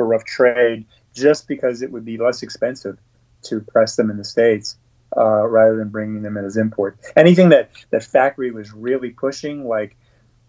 for 0.00 0.06
rough 0.06 0.24
trade 0.24 0.86
just 1.14 1.46
because 1.46 1.82
it 1.82 1.92
would 1.92 2.06
be 2.06 2.16
less 2.16 2.42
expensive 2.42 2.96
to 3.42 3.60
press 3.60 3.96
them 3.96 4.10
in 4.10 4.16
the 4.16 4.24
states 4.24 4.78
uh, 5.14 5.46
rather 5.46 5.76
than 5.76 5.90
bringing 5.90 6.22
them 6.22 6.38
in 6.38 6.44
as 6.46 6.56
import. 6.56 6.96
Anything 7.16 7.50
that 7.50 7.70
that 7.90 8.02
factory 8.02 8.50
was 8.50 8.72
really 8.72 9.10
pushing, 9.10 9.68
like 9.68 9.98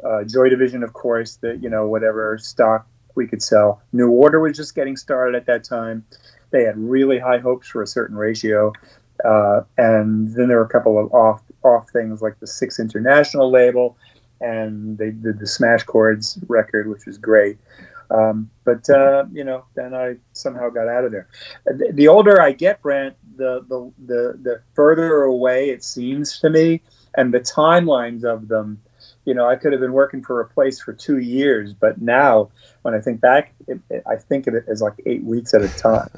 uh, 0.06 0.24
Joy 0.24 0.48
Division, 0.48 0.84
of 0.84 0.94
course, 0.94 1.36
that 1.42 1.62
you 1.62 1.70
know 1.70 1.86
whatever 1.86 2.38
stock 2.38 2.88
we 3.14 3.28
could 3.28 3.44
sell. 3.44 3.82
New 3.92 4.10
Order 4.10 4.40
was 4.40 4.56
just 4.56 4.74
getting 4.74 4.96
started 4.96 5.36
at 5.36 5.48
that 5.48 5.66
time. 5.66 6.06
They 6.52 6.64
had 6.64 6.78
really 6.78 7.20
high 7.20 7.40
hopes 7.40 7.68
for 7.68 7.82
a 7.82 7.88
certain 7.88 8.16
ratio, 8.16 8.72
uh, 9.26 9.64
and 9.78 10.34
then 10.34 10.48
there 10.48 10.60
were 10.60 10.64
a 10.64 10.70
couple 10.70 10.98
of 10.98 11.14
off 11.14 11.42
off 11.66 11.90
things 11.90 12.22
like 12.22 12.40
the 12.40 12.48
Six 12.48 12.80
International 12.80 13.52
label, 13.52 13.98
and 14.40 14.98
they 14.98 15.12
did 15.12 15.40
the 15.40 15.48
Smash 15.48 15.84
Chords 15.84 16.40
record, 16.48 16.88
which 16.88 17.06
was 17.06 17.18
great. 17.18 17.58
Um, 18.12 18.50
but 18.66 18.90
uh, 18.90 19.26
you 19.32 19.44
know, 19.44 19.66
then 19.74 19.94
I 19.94 20.18
somehow 20.34 20.70
got 20.70 20.88
out 20.88 21.06
of 21.06 21.12
there. 21.12 21.28
The, 21.66 21.92
the, 21.94 22.08
older 22.10 22.42
I 22.42 22.52
get, 22.52 22.82
Brent, 22.82 23.16
the, 23.38 23.66
the 23.68 23.92
the 24.06 24.40
the 24.42 24.62
further 24.74 25.24
away 25.24 25.70
it 25.70 25.84
seems 25.84 26.40
to 26.40 26.50
me, 26.50 26.82
and 27.16 27.34
the 27.34 27.40
timelines 27.40 28.24
of 28.24 28.48
them. 28.48 28.82
You 29.24 29.36
know, 29.36 29.48
I 29.48 29.56
could 29.56 29.72
have 29.72 29.80
been 29.82 29.94
working 29.94 30.24
for 30.24 30.42
a 30.42 30.48
place 30.48 30.82
for 30.82 30.94
two 30.94 31.20
years, 31.20 31.74
but 31.74 32.02
now, 32.02 32.50
when 32.82 32.96
I 32.96 33.00
think 33.00 33.22
back, 33.22 33.54
it, 33.68 33.80
it, 33.90 34.04
I 34.08 34.16
think 34.16 34.48
of 34.48 34.56
it 34.56 34.66
as 34.68 34.82
like 34.82 34.94
eight 35.06 35.24
weeks 35.24 35.54
at 35.54 35.62
a 35.62 35.68
time. 35.70 36.10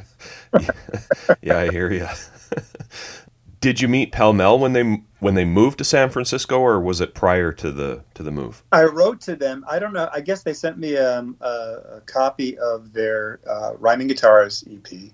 yeah, 1.41 1.59
I 1.59 1.69
hear 1.69 1.91
you. 1.91 2.07
Did 3.63 3.79
you 3.79 3.87
meet 3.87 4.11
Pell 4.11 4.33
Mell 4.33 4.59
when 4.59 4.73
they 4.73 4.83
when 5.21 5.35
they 5.35 5.45
moved 5.45 5.77
to 5.77 5.85
San 5.85 6.09
Francisco, 6.09 6.59
or 6.59 6.81
was 6.81 6.99
it 6.99 7.13
prior 7.13 7.53
to 7.53 7.71
the 7.71 8.03
to 8.13 8.21
the 8.21 8.29
move? 8.29 8.61
I 8.73 8.83
wrote 8.83 9.21
to 9.21 9.37
them. 9.37 9.63
I 9.69 9.79
don't 9.79 9.93
know. 9.93 10.09
I 10.11 10.19
guess 10.19 10.43
they 10.43 10.53
sent 10.53 10.77
me 10.77 10.97
um, 10.97 11.37
a, 11.39 11.47
a, 11.95 12.01
copy 12.05 12.57
of 12.57 12.91
their 12.91 13.39
uh, 13.47 13.75
Rhyming 13.79 14.07
Guitars 14.07 14.65
EP, 14.69 15.11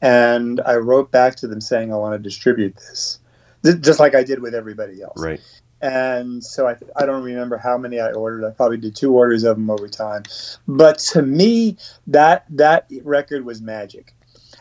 and 0.00 0.60
I 0.60 0.76
wrote 0.76 1.10
back 1.10 1.34
to 1.36 1.48
them 1.48 1.60
saying 1.60 1.92
I 1.92 1.96
want 1.96 2.14
to 2.14 2.20
distribute 2.20 2.76
this, 2.76 3.18
just 3.80 3.98
like 3.98 4.14
I 4.14 4.22
did 4.22 4.40
with 4.40 4.54
everybody 4.54 5.02
else. 5.02 5.20
Right. 5.20 5.40
And 5.82 6.44
so 6.44 6.68
I, 6.68 6.76
I 6.94 7.06
don't 7.06 7.24
remember 7.24 7.56
how 7.56 7.76
many 7.76 7.98
I 7.98 8.12
ordered. 8.12 8.46
I 8.46 8.50
probably 8.50 8.76
did 8.76 8.94
two 8.94 9.12
orders 9.12 9.42
of 9.42 9.56
them 9.56 9.68
over 9.68 9.88
time. 9.88 10.22
But 10.68 11.00
to 11.10 11.22
me, 11.22 11.76
that 12.06 12.46
that 12.50 12.86
record 13.02 13.44
was 13.44 13.60
magic 13.60 14.14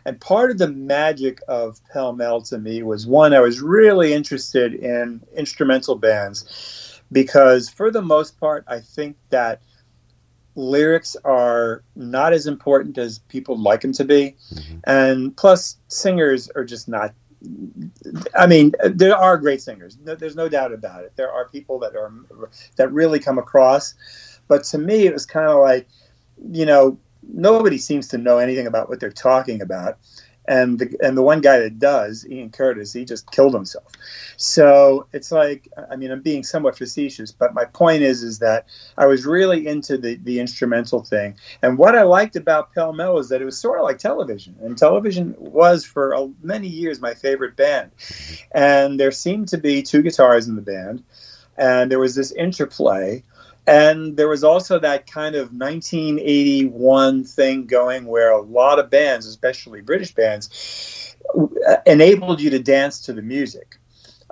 and 0.05 0.19
part 0.19 0.51
of 0.51 0.57
the 0.57 0.67
magic 0.67 1.39
of 1.47 1.79
Pell 1.91 2.13
Mell 2.13 2.41
to 2.43 2.57
me 2.57 2.83
was 2.83 3.07
one, 3.07 3.33
I 3.33 3.39
was 3.39 3.61
really 3.61 4.13
interested 4.13 4.73
in 4.73 5.21
instrumental 5.35 5.95
bands 5.95 7.01
because, 7.11 7.69
for 7.69 7.91
the 7.91 8.01
most 8.01 8.39
part, 8.39 8.65
I 8.67 8.79
think 8.79 9.15
that 9.29 9.61
lyrics 10.55 11.15
are 11.23 11.83
not 11.95 12.33
as 12.33 12.47
important 12.47 12.97
as 12.97 13.19
people 13.19 13.57
like 13.57 13.81
them 13.81 13.93
to 13.93 14.05
be. 14.05 14.35
Mm-hmm. 14.53 14.77
And 14.85 15.37
plus, 15.37 15.77
singers 15.87 16.49
are 16.49 16.65
just 16.65 16.87
not. 16.87 17.13
I 18.37 18.47
mean, 18.47 18.71
there 18.85 19.17
are 19.17 19.37
great 19.37 19.61
singers. 19.61 19.97
There's 20.01 20.35
no 20.35 20.47
doubt 20.47 20.71
about 20.71 21.03
it. 21.03 21.11
There 21.15 21.31
are 21.31 21.49
people 21.49 21.77
that 21.79 21.95
are 21.95 22.11
that 22.77 22.91
really 22.91 23.19
come 23.19 23.37
across, 23.37 23.95
but 24.47 24.63
to 24.65 24.77
me, 24.77 25.07
it 25.07 25.13
was 25.13 25.25
kind 25.25 25.47
of 25.47 25.59
like, 25.59 25.87
you 26.51 26.65
know, 26.65 26.97
nobody 27.31 27.77
seems 27.77 28.07
to 28.09 28.17
know 28.17 28.37
anything 28.39 28.67
about 28.67 28.89
what 28.89 28.99
they're 28.99 29.11
talking 29.11 29.61
about. 29.61 29.97
and 30.45 30.79
the 30.79 30.97
and 31.01 31.17
the 31.17 31.21
one 31.21 31.41
guy 31.41 31.59
that 31.59 31.79
does, 31.79 32.25
Ian 32.27 32.49
Curtis, 32.49 32.91
he 32.91 33.05
just 33.05 33.31
killed 33.31 33.53
himself. 33.53 33.91
So 34.35 35.07
it's 35.13 35.31
like, 35.31 35.69
I 35.89 35.95
mean, 35.95 36.11
I'm 36.11 36.21
being 36.21 36.43
somewhat 36.43 36.77
facetious, 36.77 37.31
but 37.31 37.53
my 37.53 37.65
point 37.65 38.01
is, 38.03 38.23
is 38.23 38.39
that 38.39 38.65
I 38.97 39.05
was 39.05 39.25
really 39.25 39.65
into 39.67 39.97
the 39.97 40.15
the 40.15 40.39
instrumental 40.39 41.01
thing, 41.03 41.35
and 41.61 41.77
what 41.77 41.95
I 41.95 42.03
liked 42.03 42.35
about 42.35 42.73
Pell 42.73 42.93
Mell 42.93 43.19
is 43.19 43.29
that 43.29 43.41
it 43.41 43.45
was 43.45 43.57
sort 43.57 43.79
of 43.79 43.85
like 43.85 43.99
television, 43.99 44.55
and 44.61 44.77
television 44.77 45.35
was 45.37 45.85
for 45.85 46.15
uh, 46.15 46.27
many 46.41 46.67
years 46.67 46.99
my 46.99 47.13
favorite 47.13 47.55
band, 47.55 47.91
and 48.51 48.99
there 48.99 49.11
seemed 49.11 49.47
to 49.49 49.57
be 49.57 49.81
two 49.81 50.01
guitars 50.01 50.47
in 50.47 50.55
the 50.55 50.61
band, 50.61 51.03
and 51.57 51.89
there 51.89 51.99
was 51.99 52.15
this 52.15 52.31
interplay 52.33 53.23
and 53.65 54.17
there 54.17 54.27
was 54.27 54.43
also 54.43 54.79
that 54.79 55.07
kind 55.07 55.35
of 55.35 55.53
1981 55.53 57.23
thing 57.23 57.65
going 57.65 58.05
where 58.05 58.31
a 58.31 58.41
lot 58.41 58.79
of 58.79 58.89
bands, 58.89 59.25
especially 59.25 59.81
British 59.81 60.13
bands, 60.13 61.15
enabled 61.85 62.41
you 62.41 62.49
to 62.49 62.59
dance 62.59 63.01
to 63.01 63.13
the 63.13 63.21
music. 63.21 63.77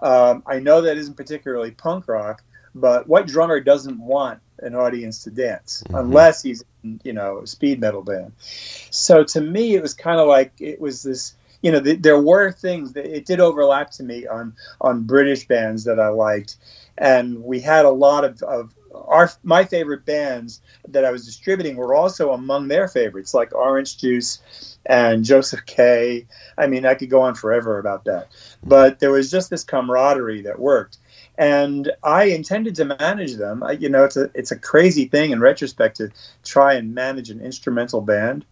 Um, 0.02 0.44
I 0.46 0.60
know 0.60 0.82
that 0.82 0.98
isn't 0.98 1.16
particularly 1.16 1.72
punk 1.72 2.08
rock, 2.08 2.44
but 2.76 3.08
what 3.08 3.28
drummer 3.28 3.60
doesn't 3.60 4.00
want 4.00 4.40
an 4.60 4.76
audience 4.76 5.24
to 5.24 5.32
dance 5.32 5.84
mm-hmm. 5.86 5.96
unless 5.96 6.42
he's, 6.42 6.64
you 7.04 7.14
know, 7.14 7.40
a 7.40 7.48
speed 7.48 7.80
metal 7.80 8.02
band? 8.02 8.34
So 8.40 9.24
to 9.24 9.42
me, 9.42 9.76
it 9.76 9.82
was 9.82 9.94
kind 9.94 10.20
of 10.20 10.28
like 10.28 10.54
it 10.60 10.82
was 10.82 11.04
this 11.04 11.36
you 11.62 11.72
know, 11.72 11.80
the, 11.80 11.96
there 11.96 12.20
were 12.20 12.52
things 12.52 12.94
that 12.94 13.06
it 13.06 13.26
did 13.26 13.40
overlap 13.40 13.92
to 13.92 14.04
me 14.04 14.26
on 14.26 14.54
on 14.82 15.04
British 15.04 15.48
bands 15.48 15.84
that 15.84 16.00
I 16.00 16.10
liked, 16.10 16.56
and 16.98 17.44
we 17.44 17.60
had 17.60 17.86
a 17.86 17.92
lot 17.92 18.24
of, 18.24 18.42
of 18.42 18.74
our 18.94 19.32
my 19.44 19.64
favorite 19.66 20.06
bands 20.06 20.62
that 20.88 21.06
I 21.06 21.12
was 21.12 21.26
distributing 21.26 21.76
were 21.76 21.96
also 21.96 22.32
among 22.32 22.68
their 22.68 22.88
favorites, 22.88 23.34
like 23.34 23.54
Orange 23.54 23.98
Juice 23.98 24.78
and 24.86 25.24
Josef 25.24 25.66
K. 25.66 26.28
I 26.58 26.68
mean, 26.68 26.86
I 26.86 26.96
could 26.96 27.10
go 27.10 27.22
on 27.22 27.36
forever 27.36 27.80
about 27.80 28.06
that, 28.06 28.30
but 28.64 29.00
there 29.00 29.12
was 29.12 29.32
just 29.32 29.50
this 29.50 29.64
camaraderie 29.64 30.44
that 30.44 30.60
worked, 30.60 30.98
and 31.38 31.92
I 32.04 32.26
intended 32.26 32.76
to 32.76 32.86
manage 32.86 33.36
them. 33.36 33.64
I, 33.64 33.74
you 33.74 33.90
know, 33.90 34.04
it's 34.04 34.18
a 34.18 34.30
it's 34.34 34.52
a 34.52 34.60
crazy 34.60 35.06
thing 35.06 35.32
in 35.32 35.40
retrospect 35.40 35.98
to 35.98 36.12
try 36.44 36.74
and 36.74 36.96
manage 36.96 37.30
an 37.30 37.42
instrumental 37.42 38.02
band, 38.02 38.46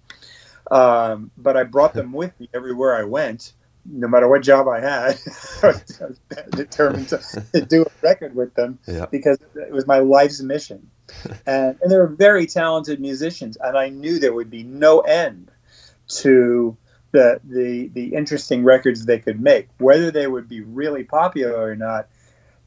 um, 0.71 1.31
but 1.37 1.57
I 1.57 1.63
brought 1.63 1.93
them 1.93 2.13
with 2.13 2.37
me 2.39 2.49
everywhere 2.53 2.95
I 2.95 3.03
went 3.03 3.53
no 3.85 4.07
matter 4.07 4.27
what 4.27 4.41
job 4.41 4.67
I 4.67 4.79
had, 4.79 5.19
I 5.63 5.67
was 5.67 6.19
determined 6.51 7.09
to, 7.09 7.43
to, 7.53 7.61
do 7.61 7.83
a 7.83 7.91
record 8.01 8.35
with 8.35 8.53
them 8.53 8.79
yeah. 8.87 9.05
because 9.05 9.39
it 9.55 9.71
was 9.71 9.87
my 9.87 9.99
life's 9.99 10.41
mission. 10.41 10.89
And, 11.47 11.75
and 11.81 11.91
they 11.91 11.97
were 11.97 12.07
very 12.07 12.45
talented 12.45 12.99
musicians, 12.99 13.57
and 13.59 13.75
I 13.75 13.89
knew 13.89 14.19
there 14.19 14.31
would 14.31 14.51
be 14.51 14.61
no 14.61 14.99
end 14.99 15.49
to 16.19 16.77
the, 17.11 17.41
the 17.43 17.87
the 17.87 18.13
interesting 18.13 18.63
records 18.63 19.05
they 19.05 19.17
could 19.17 19.41
make. 19.41 19.69
Whether 19.79 20.11
they 20.11 20.27
would 20.27 20.47
be 20.47 20.61
really 20.61 21.03
popular 21.03 21.59
or 21.59 21.75
not 21.75 22.07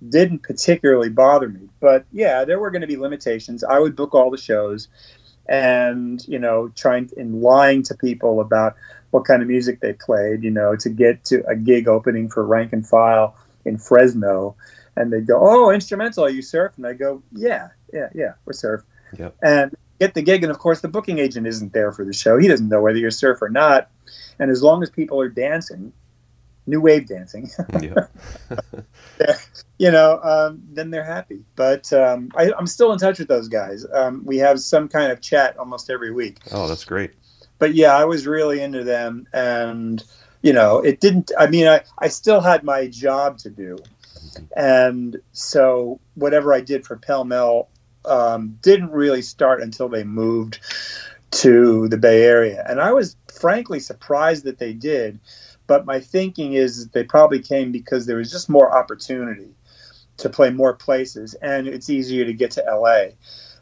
didn't 0.08 0.40
particularly 0.40 1.08
bother 1.08 1.48
me. 1.48 1.68
But 1.80 2.04
yeah, 2.12 2.44
there 2.44 2.58
were 2.58 2.70
going 2.70 2.80
to 2.80 2.88
be 2.88 2.96
limitations. 2.96 3.62
I 3.62 3.78
would 3.78 3.94
book 3.94 4.14
all 4.14 4.30
the 4.30 4.38
shows, 4.38 4.88
and 5.46 6.26
you 6.26 6.38
know, 6.38 6.68
trying 6.74 7.10
and 7.16 7.40
lying 7.40 7.82
to 7.84 7.94
people 7.94 8.40
about 8.40 8.76
what 9.12 9.26
kind 9.26 9.42
of 9.42 9.48
music 9.48 9.80
they 9.80 9.92
played, 9.92 10.42
you 10.42 10.50
know, 10.50 10.74
to 10.74 10.88
get 10.88 11.24
to 11.26 11.46
a 11.46 11.54
gig 11.54 11.86
opening 11.86 12.30
for 12.30 12.44
Rank 12.44 12.72
and 12.72 12.84
File 12.86 13.36
in 13.64 13.78
Fresno. 13.78 14.56
And 14.96 15.12
they 15.12 15.20
go, 15.20 15.38
Oh, 15.40 15.70
instrumental, 15.70 16.24
are 16.24 16.30
you 16.30 16.42
surf? 16.42 16.72
And 16.76 16.86
I 16.86 16.94
go, 16.94 17.22
Yeah, 17.30 17.68
yeah, 17.92 18.08
yeah, 18.14 18.32
we're 18.44 18.54
surf. 18.54 18.82
Yep. 19.18 19.36
And 19.42 19.76
get 20.00 20.14
the 20.14 20.22
gig. 20.22 20.42
And 20.42 20.50
of 20.50 20.58
course, 20.58 20.80
the 20.80 20.88
booking 20.88 21.18
agent 21.18 21.46
isn't 21.46 21.74
there 21.74 21.92
for 21.92 22.06
the 22.06 22.14
show. 22.14 22.38
He 22.38 22.48
doesn't 22.48 22.68
know 22.68 22.80
whether 22.80 22.98
you're 22.98 23.10
surf 23.10 23.42
or 23.42 23.50
not. 23.50 23.90
And 24.38 24.50
as 24.50 24.62
long 24.62 24.82
as 24.82 24.88
people 24.88 25.20
are 25.20 25.28
dancing, 25.28 25.92
new 26.66 26.80
wave 26.80 27.06
dancing, 27.06 27.50
you 29.78 29.90
know, 29.90 30.20
um, 30.22 30.62
then 30.70 30.90
they're 30.90 31.04
happy. 31.04 31.44
But 31.54 31.92
um, 31.92 32.30
I, 32.34 32.50
am 32.58 32.66
still 32.66 32.92
in 32.92 32.98
touch 32.98 33.18
with 33.18 33.28
those 33.28 33.48
guys. 33.48 33.84
Um, 33.92 34.22
we 34.24 34.38
have 34.38 34.58
some 34.58 34.88
kind 34.88 35.12
of 35.12 35.20
chat 35.20 35.58
almost 35.58 35.90
every 35.90 36.12
week. 36.12 36.38
Oh, 36.50 36.66
that's 36.66 36.86
great 36.86 37.12
but 37.62 37.74
yeah, 37.74 37.96
I 37.96 38.06
was 38.06 38.26
really 38.26 38.60
into 38.60 38.82
them, 38.82 39.28
and 39.32 40.02
you 40.42 40.52
know, 40.52 40.78
it 40.78 40.98
didn't. 40.98 41.30
I 41.38 41.46
mean, 41.46 41.68
I 41.68 41.82
I 41.96 42.08
still 42.08 42.40
had 42.40 42.64
my 42.64 42.88
job 42.88 43.38
to 43.38 43.50
do, 43.50 43.78
and 44.56 45.16
so 45.30 46.00
whatever 46.16 46.52
I 46.52 46.60
did 46.60 46.84
for 46.84 46.96
Pell 46.96 47.22
Mell 47.22 47.68
um, 48.04 48.58
didn't 48.62 48.90
really 48.90 49.22
start 49.22 49.62
until 49.62 49.88
they 49.88 50.02
moved 50.02 50.58
to 51.42 51.86
the 51.86 51.98
Bay 51.98 52.24
Area, 52.24 52.66
and 52.68 52.80
I 52.80 52.94
was 52.94 53.16
frankly 53.32 53.78
surprised 53.78 54.42
that 54.46 54.58
they 54.58 54.72
did. 54.72 55.20
But 55.68 55.86
my 55.86 56.00
thinking 56.00 56.54
is 56.54 56.88
they 56.88 57.04
probably 57.04 57.38
came 57.38 57.70
because 57.70 58.06
there 58.06 58.16
was 58.16 58.32
just 58.32 58.48
more 58.48 58.76
opportunity 58.76 59.54
to 60.16 60.28
play 60.28 60.50
more 60.50 60.74
places, 60.74 61.34
and 61.34 61.68
it's 61.68 61.90
easier 61.90 62.24
to 62.24 62.32
get 62.32 62.50
to 62.52 62.64
LA 62.66 63.10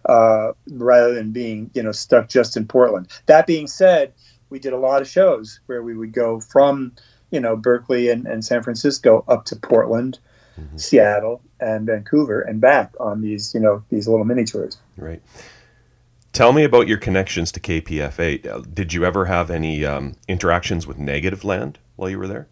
uh, 0.06 0.52
rather 0.68 1.14
than 1.14 1.32
being 1.32 1.70
you 1.74 1.82
know 1.82 1.92
stuck 1.92 2.28
just 2.28 2.56
in 2.56 2.66
Portland. 2.66 3.08
That 3.26 3.46
being 3.46 3.66
said, 3.66 4.12
we 4.48 4.58
did 4.58 4.72
a 4.72 4.78
lot 4.78 5.02
of 5.02 5.08
shows 5.08 5.60
where 5.66 5.82
we 5.82 5.96
would 5.96 6.12
go 6.12 6.40
from 6.40 6.92
you 7.30 7.40
know 7.40 7.56
Berkeley 7.56 8.10
and, 8.10 8.26
and 8.26 8.44
San 8.44 8.62
Francisco 8.62 9.24
up 9.28 9.44
to 9.46 9.56
Portland, 9.56 10.18
mm-hmm. 10.58 10.76
Seattle, 10.76 11.42
and 11.60 11.86
Vancouver 11.86 12.40
and 12.40 12.60
back 12.60 12.92
on 13.00 13.20
these 13.20 13.54
you 13.54 13.60
know 13.60 13.82
these 13.90 14.08
little 14.08 14.24
mini 14.24 14.44
tours. 14.44 14.78
Right. 14.96 15.22
Tell 16.32 16.52
me 16.52 16.62
about 16.62 16.86
your 16.86 16.98
connections 16.98 17.50
to 17.52 17.60
KPFA. 17.60 18.72
Did 18.72 18.92
you 18.92 19.04
ever 19.04 19.24
have 19.24 19.50
any 19.50 19.84
um, 19.84 20.14
interactions 20.28 20.86
with 20.86 20.96
Negativland 20.96 21.76
while 21.96 22.08
you 22.08 22.20
were 22.20 22.28
there? 22.28 22.46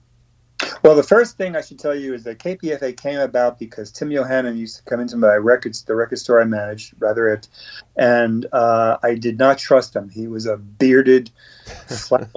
Well, 0.82 0.94
the 0.94 1.02
first 1.02 1.36
thing 1.36 1.56
I 1.56 1.60
should 1.60 1.78
tell 1.78 1.94
you 1.94 2.14
is 2.14 2.24
that 2.24 2.38
KPFA 2.38 2.96
came 2.96 3.20
about 3.20 3.58
because 3.58 3.92
Tim 3.92 4.10
Yohannan 4.10 4.56
used 4.56 4.78
to 4.78 4.82
come 4.84 5.00
into 5.00 5.16
my 5.16 5.34
records, 5.34 5.82
the 5.84 5.94
record 5.94 6.18
store 6.18 6.40
I 6.40 6.44
managed, 6.44 6.94
Rather 6.98 7.24
Ripped, 7.24 7.48
and 7.96 8.46
uh, 8.52 8.98
I 9.02 9.14
did 9.14 9.38
not 9.38 9.58
trust 9.58 9.94
him. 9.94 10.08
He 10.08 10.26
was 10.26 10.46
a 10.46 10.56
bearded, 10.56 11.30
flat 11.86 12.28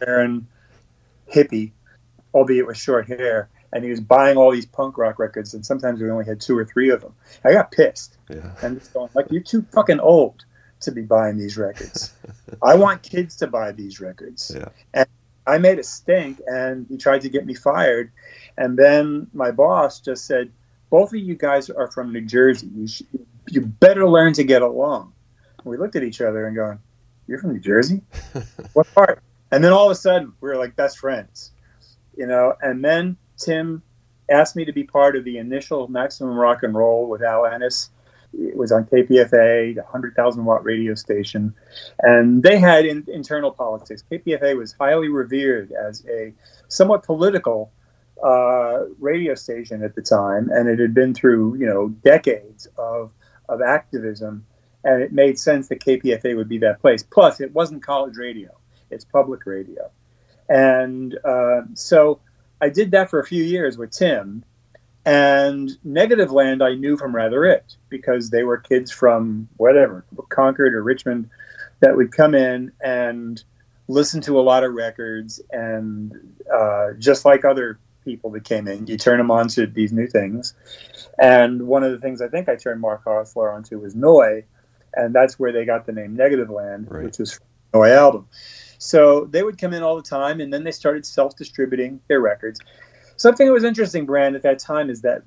wearing 0.00 0.46
hippie, 1.30 1.72
albeit 2.34 2.66
with 2.66 2.76
short 2.76 3.06
hair, 3.06 3.50
and 3.72 3.84
he 3.84 3.90
was 3.90 4.00
buying 4.00 4.36
all 4.36 4.50
these 4.50 4.66
punk 4.66 4.96
rock 4.96 5.18
records, 5.18 5.52
and 5.54 5.64
sometimes 5.64 6.00
we 6.00 6.10
only 6.10 6.24
had 6.24 6.40
two 6.40 6.56
or 6.56 6.64
three 6.64 6.90
of 6.90 7.00
them. 7.02 7.14
I 7.44 7.52
got 7.52 7.70
pissed, 7.70 8.16
yeah. 8.30 8.52
and 8.62 8.78
just 8.78 8.94
going 8.94 9.10
like, 9.14 9.26
"You're 9.30 9.42
too 9.42 9.62
fucking 9.72 10.00
old." 10.00 10.44
to 10.80 10.92
be 10.92 11.02
buying 11.02 11.36
these 11.36 11.56
records. 11.56 12.12
I 12.62 12.76
want 12.76 13.02
kids 13.02 13.38
to 13.38 13.48
buy 13.48 13.72
these 13.72 14.00
records. 14.00 14.52
Yeah. 14.54 14.68
And 14.94 15.08
I 15.48 15.58
made 15.58 15.78
a 15.78 15.82
stink 15.82 16.40
and 16.46 16.86
he 16.88 16.98
tried 16.98 17.22
to 17.22 17.30
get 17.30 17.46
me 17.46 17.54
fired. 17.54 18.12
And 18.58 18.78
then 18.78 19.28
my 19.32 19.50
boss 19.50 20.00
just 20.00 20.26
said, 20.26 20.52
Both 20.90 21.14
of 21.14 21.20
you 21.20 21.34
guys 21.34 21.70
are 21.70 21.90
from 21.90 22.12
New 22.12 22.20
Jersey. 22.20 22.68
You, 22.74 22.86
should, 22.86 23.06
you 23.48 23.62
better 23.62 24.06
learn 24.06 24.34
to 24.34 24.44
get 24.44 24.60
along. 24.60 25.14
And 25.58 25.66
we 25.66 25.78
looked 25.78 25.96
at 25.96 26.02
each 26.02 26.20
other 26.20 26.46
and 26.46 26.54
going, 26.54 26.78
You're 27.26 27.38
from 27.38 27.54
New 27.54 27.60
Jersey? 27.60 28.02
what 28.74 28.92
part? 28.94 29.22
And 29.50 29.64
then 29.64 29.72
all 29.72 29.86
of 29.86 29.92
a 29.92 29.94
sudden, 29.94 30.34
we 30.42 30.50
were 30.50 30.56
like 30.56 30.76
best 30.76 30.98
friends, 30.98 31.52
you 32.14 32.26
know. 32.26 32.54
And 32.60 32.84
then 32.84 33.16
Tim 33.38 33.82
asked 34.30 34.54
me 34.54 34.66
to 34.66 34.72
be 34.72 34.84
part 34.84 35.16
of 35.16 35.24
the 35.24 35.38
initial 35.38 35.88
Maximum 35.88 36.36
Rock 36.36 36.62
and 36.62 36.74
Roll 36.74 37.08
with 37.08 37.22
Al 37.22 37.46
Ennis 37.46 37.88
it 38.32 38.56
was 38.56 38.72
on 38.72 38.84
KPFA, 38.84 39.74
the 39.74 39.82
100,000 39.82 40.44
watt 40.44 40.64
radio 40.64 40.94
station, 40.94 41.54
and 42.00 42.42
they 42.42 42.58
had 42.58 42.84
in, 42.84 43.04
internal 43.08 43.50
politics. 43.50 44.04
KPFA 44.10 44.56
was 44.56 44.72
highly 44.72 45.08
revered 45.08 45.72
as 45.72 46.04
a 46.06 46.32
somewhat 46.68 47.04
political 47.04 47.72
uh, 48.22 48.84
radio 48.98 49.34
station 49.34 49.82
at 49.82 49.94
the 49.94 50.02
time, 50.02 50.50
and 50.50 50.68
it 50.68 50.78
had 50.78 50.94
been 50.94 51.14
through 51.14 51.56
you 51.56 51.66
know 51.66 51.88
decades 51.88 52.66
of 52.76 53.12
of 53.48 53.62
activism, 53.62 54.44
and 54.84 55.02
it 55.02 55.12
made 55.12 55.38
sense 55.38 55.68
that 55.68 55.80
KPFA 55.80 56.36
would 56.36 56.48
be 56.48 56.58
that 56.58 56.80
place. 56.80 57.02
Plus, 57.02 57.40
it 57.40 57.52
wasn't 57.52 57.82
college 57.82 58.16
radio; 58.16 58.50
it's 58.90 59.04
public 59.04 59.46
radio, 59.46 59.90
and 60.48 61.16
uh, 61.24 61.62
so 61.74 62.20
I 62.60 62.68
did 62.68 62.90
that 62.90 63.08
for 63.08 63.20
a 63.20 63.26
few 63.26 63.42
years 63.42 63.78
with 63.78 63.92
Tim 63.92 64.44
and 65.04 65.70
Negativland, 65.86 66.62
I 66.62 66.74
knew 66.74 66.96
from 66.96 67.14
Rather 67.14 67.40
Ripped 67.40 67.76
because 67.88 68.30
they 68.30 68.42
were 68.42 68.58
kids 68.58 68.90
from 68.90 69.48
whatever, 69.56 70.04
Concord 70.28 70.74
or 70.74 70.82
Richmond, 70.82 71.30
that 71.80 71.96
would 71.96 72.12
come 72.12 72.34
in 72.34 72.72
and 72.80 73.42
listen 73.86 74.20
to 74.22 74.38
a 74.38 74.42
lot 74.42 74.64
of 74.64 74.74
records. 74.74 75.40
And 75.50 76.12
uh, 76.52 76.92
just 76.98 77.24
like 77.24 77.44
other 77.44 77.78
people 78.04 78.30
that 78.32 78.44
came 78.44 78.68
in, 78.68 78.86
you 78.86 78.98
turn 78.98 79.18
them 79.18 79.30
on 79.30 79.48
to 79.48 79.66
these 79.66 79.92
new 79.92 80.06
things. 80.06 80.54
And 81.18 81.66
one 81.66 81.84
of 81.84 81.92
the 81.92 81.98
things 81.98 82.20
I 82.20 82.28
think 82.28 82.48
I 82.48 82.56
turned 82.56 82.80
Mark 82.80 83.04
Hosler 83.04 83.54
onto 83.54 83.78
was 83.78 83.94
Neu. 83.94 84.42
And 84.94 85.14
that's 85.14 85.38
where 85.38 85.52
they 85.52 85.64
got 85.64 85.86
the 85.86 85.92
name 85.92 86.16
Negativland, 86.16 86.90
right. 86.90 87.04
which 87.04 87.18
was 87.18 87.38
Neu 87.72 87.96
album. 87.96 88.26
So 88.78 89.24
they 89.24 89.42
would 89.42 89.58
come 89.58 89.72
in 89.72 89.82
all 89.82 89.96
the 89.96 90.02
time, 90.02 90.40
and 90.40 90.52
then 90.52 90.64
they 90.64 90.70
started 90.70 91.04
self 91.04 91.36
distributing 91.36 92.00
their 92.08 92.20
records 92.20 92.60
something 93.18 93.46
that 93.46 93.52
was 93.52 93.64
interesting, 93.64 94.06
Brand, 94.06 94.34
at 94.34 94.42
that 94.42 94.58
time 94.58 94.88
is 94.88 95.02
that 95.02 95.22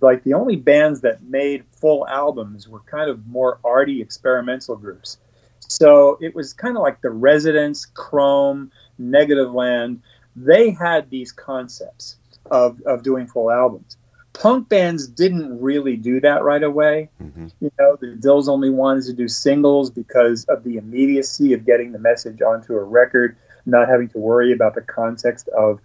like 0.00 0.22
the 0.24 0.34
only 0.34 0.56
bands 0.56 1.00
that 1.00 1.22
made 1.22 1.64
full 1.70 2.06
albums 2.06 2.68
were 2.68 2.80
kind 2.80 3.08
of 3.08 3.26
more 3.26 3.58
arty 3.64 4.02
experimental 4.02 4.76
groups. 4.76 5.18
So 5.60 6.18
it 6.20 6.34
was 6.34 6.52
kind 6.52 6.76
of 6.76 6.82
like 6.82 7.00
the 7.00 7.10
Residents, 7.10 7.86
Chrome, 7.86 8.70
Negativland, 9.00 10.00
they 10.34 10.70
had 10.70 11.08
these 11.08 11.32
concepts 11.32 12.16
of, 12.50 12.80
of 12.82 13.02
doing 13.02 13.26
full 13.26 13.50
albums. 13.50 13.96
Punk 14.34 14.68
bands 14.68 15.06
didn't 15.06 15.60
really 15.60 15.96
do 15.96 16.20
that 16.20 16.44
right 16.44 16.62
away. 16.62 17.08
Mhm. 17.22 17.50
You 17.60 17.72
know, 17.78 17.96
the 17.96 18.08
Dils 18.08 18.48
only 18.48 18.68
wanted 18.68 19.04
to 19.04 19.14
do 19.14 19.28
singles 19.28 19.90
because 19.90 20.44
of 20.44 20.62
the 20.62 20.76
immediacy 20.76 21.54
of 21.54 21.64
getting 21.64 21.92
the 21.92 21.98
message 21.98 22.42
onto 22.42 22.74
a 22.74 22.84
record, 22.84 23.36
not 23.64 23.88
having 23.88 24.08
to 24.08 24.18
worry 24.18 24.52
about 24.52 24.74
the 24.74 24.82
context 24.82 25.48
of 25.48 25.80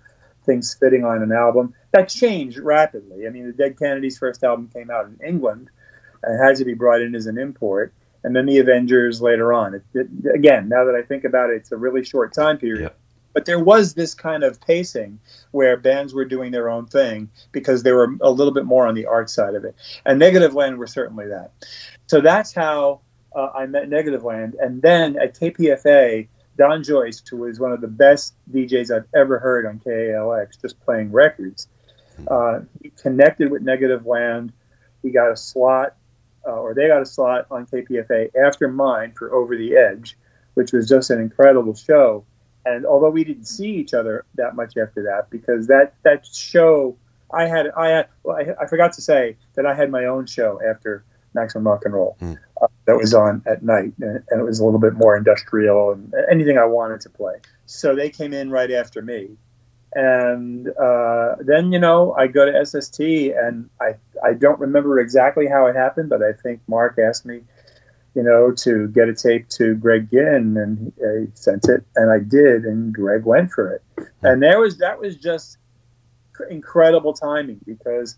things 0.46 0.74
fitting 0.74 1.04
on 1.04 1.22
an 1.22 1.32
album. 1.32 1.74
That 1.92 2.10
changed 2.10 2.58
rapidly. 2.58 3.28
I 3.28 3.30
mean, 3.30 3.48
the 3.48 3.54
Dead 3.54 3.78
Kennedys' 3.78 4.18
first 4.18 4.44
album 4.44 4.70
came 4.74 4.90
out 4.90 5.06
in 5.06 5.20
England 5.26 5.70
and 6.24 6.44
had 6.44 6.56
to 6.58 6.66
be 6.66 6.74
brought 6.74 7.02
in 7.02 7.16
as 7.16 7.26
an 7.26 7.38
import. 7.38 7.94
And 8.24 8.36
then 8.36 8.46
the 8.46 8.60
Avengers 8.60 9.22
later 9.22 9.52
on. 9.52 9.74
It, 9.74 9.84
it, 9.94 10.08
again, 10.36 10.70
now 10.70 10.86
that 10.86 10.96
I 10.96 11.02
think 11.02 11.24
about 11.24 11.50
it, 11.50 11.58
it's 11.58 11.72
a 11.72 11.78
really 11.78 12.04
short 12.04 12.34
time 12.34 12.58
period. 12.58 12.84
Yep. 12.84 12.98
But 13.34 13.46
there 13.46 13.60
was 13.60 13.94
this 13.94 14.14
kind 14.14 14.44
of 14.44 14.60
pacing 14.62 15.20
where 15.52 15.78
bands 15.78 16.14
were 16.14 16.26
doing 16.26 16.52
their 16.52 16.70
own 16.70 16.86
thing 16.86 17.30
because 17.52 17.84
they 17.84 17.94
were 17.94 18.16
a 18.22 18.30
little 18.30 18.54
bit 18.54 18.66
more 18.66 18.88
on 18.88 18.94
the 18.94 19.06
art 19.06 19.30
side 19.30 19.56
of 19.56 19.64
it. 19.64 19.76
And 20.06 20.22
Negativland 20.22 20.78
were 20.78 20.88
certainly 20.88 21.28
that. 21.28 21.52
So 22.08 22.20
that's 22.20 22.54
how 22.54 23.02
uh, 23.34 23.48
I 23.56 23.66
met 23.68 23.90
Negativland. 23.90 24.54
And 24.60 24.82
then 24.82 25.18
at 25.18 25.40
KPFA, 25.40 26.28
Don 26.62 26.84
Joyce, 26.84 27.24
who 27.28 27.38
was 27.38 27.60
one 27.60 27.72
of 27.72 27.82
the 27.82 27.88
best 27.88 28.36
DJs 28.52 28.96
I've 28.96 29.08
ever 29.16 29.40
heard 29.40 29.66
on 29.66 29.80
KALX, 29.80 30.62
just 30.62 30.80
playing 30.82 31.12
records, 31.12 31.68
uh, 32.28 32.60
he 32.84 32.92
connected 33.02 33.50
with 33.50 33.66
Negativland. 33.66 34.52
He 35.02 35.10
got 35.10 35.32
a 35.32 35.36
slot, 35.36 35.96
uh, 36.46 36.52
or 36.52 36.76
they 36.76 36.88
got 36.88 37.02
a 37.02 37.06
slot 37.08 37.48
on 37.50 37.66
KPFA 37.66 38.30
after 38.36 38.68
mine 38.68 39.14
for 39.18 39.34
Over 39.34 39.58
the 39.58 39.76
Edge, 39.76 40.16
which 40.54 40.72
was 40.72 40.88
just 40.88 41.10
an 41.10 41.20
incredible 41.20 41.74
show. 41.74 42.26
And 42.64 42.86
although 42.86 43.10
we 43.10 43.24
didn't 43.24 43.46
see 43.46 43.72
each 43.72 43.96
other 43.96 44.26
that 44.36 44.56
much 44.56 44.78
after 44.78 45.02
that, 45.06 45.32
because 45.32 45.66
that 45.66 45.96
that 46.04 46.28
show, 46.28 46.96
I 47.34 47.48
had 47.48 47.72
I 47.76 47.88
had 47.88 48.08
well, 48.22 48.38
I, 48.38 48.64
I 48.64 48.68
forgot 48.68 48.94
to 48.94 49.02
say 49.02 49.38
that 49.56 49.66
I 49.66 49.74
had 49.74 49.90
my 49.90 50.06
own 50.06 50.28
show 50.28 50.62
after 50.64 51.06
Maximum 51.34 51.68
Rock 51.68 51.86
and 51.86 51.94
Roll 51.94 52.18
Hmm. 52.20 52.34
uh, 52.62 52.68
that 52.86 52.98
was 52.98 53.14
on 53.14 53.42
at 53.46 53.64
night, 53.64 53.94
and, 54.02 54.24
and 54.30 54.42
it 54.42 54.44
was 54.44 54.60
a 54.60 54.66
little 54.66 54.80
bit 54.80 54.94
more 54.94 55.16
industrial 55.16 55.92
and 55.92 56.14
anything 56.30 56.58
I 56.58 56.66
wanted 56.66 57.02
to 57.02 57.10
play. 57.10 57.36
So 57.66 57.96
they 57.96 58.10
came 58.10 58.34
in 58.34 58.50
right 58.52 58.72
after 58.72 59.02
me, 59.02 59.38
and 59.94 60.68
uh, 60.78 61.36
then 61.40 61.72
you 61.72 61.80
know 61.80 62.14
I 62.14 62.28
go 62.28 62.46
to 62.46 62.66
SST, 62.66 63.00
and 63.00 63.70
I 63.80 63.96
I 64.24 64.34
don't 64.34 64.60
remember 64.60 65.00
exactly 65.00 65.48
how 65.48 65.68
it 65.68 65.76
happened, 65.76 66.10
but 66.10 66.22
I 66.22 66.34
think 66.34 66.62
Mark 66.68 66.98
asked 67.00 67.26
me, 67.26 67.42
you 68.14 68.24
know, 68.24 68.52
to 68.52 68.88
get 68.90 69.10
a 69.10 69.14
tape 69.14 69.48
to 69.50 69.76
Greg 69.76 70.10
Ginn, 70.12 70.58
and 70.58 70.94
he 70.98 71.32
sent 71.34 71.70
it, 71.70 71.84
and 71.96 72.12
I 72.12 72.20
did, 72.20 72.66
and 72.66 72.94
Greg 72.94 73.24
went 73.24 73.52
for 73.52 73.74
it, 73.74 74.10
and 74.22 74.42
there 74.42 74.60
was 74.60 74.78
that 74.80 75.00
was 75.00 75.16
just 75.16 75.58
incredible 76.50 77.14
timing 77.14 77.60
because 77.66 78.18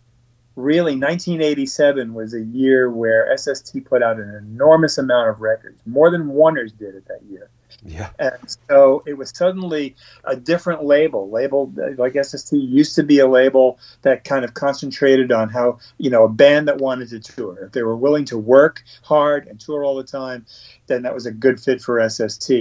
really 0.56 0.96
1987 0.96 2.14
was 2.14 2.34
a 2.34 2.42
year 2.42 2.90
where 2.90 3.36
SST 3.36 3.86
put 3.86 4.04
out 4.04 4.20
an 4.20 4.36
enormous 4.36 4.98
amount 4.98 5.30
of 5.30 5.42
records, 5.42 5.82
more 5.86 6.10
than 6.10 6.30
Warner's 6.30 6.72
did 6.72 6.96
it 6.96 7.08
that 7.08 7.22
year. 7.30 7.50
Yeah. 7.86 8.10
And 8.20 8.58
so 8.70 9.04
it 9.06 9.18
was 9.18 9.32
suddenly 9.36 9.96
a 10.24 10.36
different 10.36 10.84
label. 10.84 11.30
Label 11.30 11.72
like 11.98 12.14
SST 12.22 12.54
used 12.54 12.96
to 12.96 13.04
be 13.04 13.20
a 13.20 13.28
label 13.28 13.80
that 14.02 14.24
kind 14.24 14.46
of 14.46 14.54
concentrated 14.54 15.32
on 15.32 15.50
how, 15.50 15.80
you 15.98 16.10
know, 16.10 16.24
a 16.24 16.30
band 16.30 16.68
that 16.68 16.78
wanted 16.78 17.10
to 17.10 17.20
tour. 17.20 17.58
If 17.66 17.72
they 17.72 17.84
were 17.84 17.96
willing 17.96 18.26
to 18.26 18.38
work 18.38 18.84
hard 19.02 19.48
and 19.48 19.60
tour 19.60 19.84
all 19.84 19.96
the 19.96 20.04
time, 20.04 20.46
then 20.88 21.02
that 21.04 21.14
was 21.14 21.26
a 21.26 21.32
good 21.32 21.60
fit 21.60 21.82
for 21.82 22.08
SST. 22.08 22.52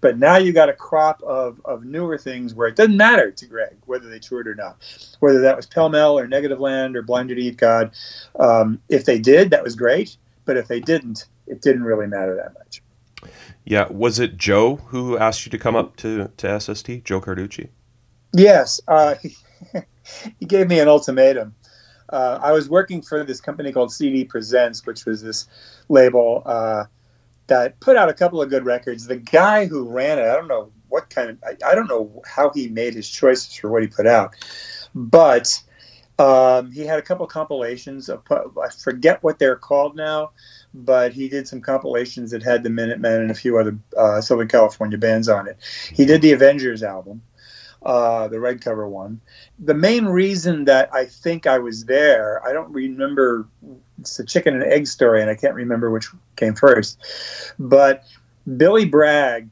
But 0.00 0.18
now 0.18 0.36
you 0.36 0.52
got 0.52 0.68
a 0.68 0.74
crop 0.74 1.22
of, 1.22 1.60
of 1.64 1.84
newer 1.84 2.18
things 2.18 2.54
where 2.54 2.68
it 2.68 2.76
doesn't 2.76 2.96
matter 2.96 3.30
to 3.30 3.46
Greg 3.46 3.76
whether 3.86 4.08
they 4.08 4.18
toured 4.18 4.48
or 4.48 4.54
not, 4.54 4.76
whether 5.20 5.40
that 5.40 5.56
was 5.56 5.66
Pell 5.66 5.88
Mell 5.88 6.18
or 6.18 6.26
Negativland 6.26 6.96
or 6.96 7.02
Blind 7.02 7.30
Idiot 7.30 7.56
God. 7.56 7.92
Um, 8.38 8.80
if 8.88 9.04
they 9.04 9.18
did, 9.18 9.50
that 9.50 9.62
was 9.62 9.76
great. 9.76 10.16
But 10.44 10.56
if 10.56 10.68
they 10.68 10.80
didn't, 10.80 11.26
it 11.46 11.60
didn't 11.60 11.84
really 11.84 12.06
matter 12.06 12.36
that 12.36 12.54
much. 12.54 12.80
Yeah. 13.66 13.88
Was 13.90 14.18
it 14.18 14.36
Joe 14.38 14.76
who 14.76 15.18
asked 15.18 15.44
you 15.44 15.50
to 15.50 15.58
come 15.58 15.76
up 15.76 15.96
to, 15.96 16.30
to 16.36 16.60
SST? 16.60 17.04
Joe 17.04 17.20
Carducci? 17.20 17.68
Yes, 18.32 18.80
uh, 18.86 19.16
he, 20.38 20.46
gave 20.46 20.68
me 20.68 20.78
an 20.78 20.88
ultimatum. 20.88 21.54
Uh, 22.08 22.38
I 22.40 22.52
was 22.52 22.68
working 22.68 23.02
for 23.02 23.24
this 23.24 23.40
company 23.40 23.72
called 23.72 23.92
CD 23.92 24.24
Presents, 24.24 24.86
which 24.86 25.04
was 25.04 25.22
this 25.22 25.48
label 25.88 26.42
uh, 26.46 26.84
that 27.48 27.78
put 27.80 27.96
out 27.96 28.08
a 28.08 28.14
couple 28.14 28.40
of 28.40 28.50
good 28.50 28.64
records. 28.64 29.06
The 29.06 29.16
guy 29.16 29.66
who 29.66 29.88
ran 29.88 30.18
it, 30.18 30.22
I 30.22 30.34
don't 30.34 30.48
know 30.48 30.70
what 30.88 31.10
kind 31.10 31.30
of, 31.30 31.38
I, 31.44 31.56
I 31.70 31.74
don't 31.74 31.88
know 31.88 32.22
how 32.24 32.52
he 32.52 32.68
made 32.68 32.94
his 32.94 33.08
choices 33.08 33.54
for 33.56 33.70
what 33.70 33.82
he 33.82 33.88
put 33.88 34.06
out, 34.06 34.34
but 34.94 35.60
um, 36.18 36.70
he 36.70 36.82
had 36.82 36.98
a 36.98 37.02
couple 37.02 37.26
compilations 37.26 38.08
of, 38.08 38.22
I 38.30 38.68
forget 38.68 39.22
what 39.22 39.38
they're 39.38 39.56
called 39.56 39.96
now, 39.96 40.30
but 40.84 41.12
he 41.12 41.28
did 41.28 41.48
some 41.48 41.60
compilations 41.60 42.30
that 42.30 42.42
had 42.42 42.62
the 42.62 42.70
Minutemen 42.70 43.22
and 43.22 43.30
a 43.30 43.34
few 43.34 43.58
other 43.58 43.76
uh, 43.96 44.20
Southern 44.20 44.48
California 44.48 44.98
bands 44.98 45.28
on 45.28 45.48
it. 45.48 45.56
He 45.92 46.04
did 46.04 46.22
the 46.22 46.32
Avengers 46.32 46.82
album 46.82 47.22
uh, 47.86 48.26
the 48.28 48.40
red 48.40 48.60
cover 48.60 48.88
one. 48.88 49.20
The 49.60 49.74
main 49.74 50.06
reason 50.06 50.64
that 50.64 50.92
I 50.92 51.06
think 51.06 51.46
I 51.46 51.58
was 51.58 51.84
there, 51.84 52.44
I 52.46 52.52
don't 52.52 52.72
remember. 52.72 53.46
It's 54.00 54.18
a 54.18 54.24
chicken 54.24 54.54
and 54.54 54.64
egg 54.64 54.88
story, 54.88 55.22
and 55.22 55.30
I 55.30 55.36
can't 55.36 55.54
remember 55.54 55.90
which 55.90 56.08
came 56.34 56.54
first. 56.54 56.98
But 57.58 58.04
Billy 58.56 58.84
Bragg 58.84 59.48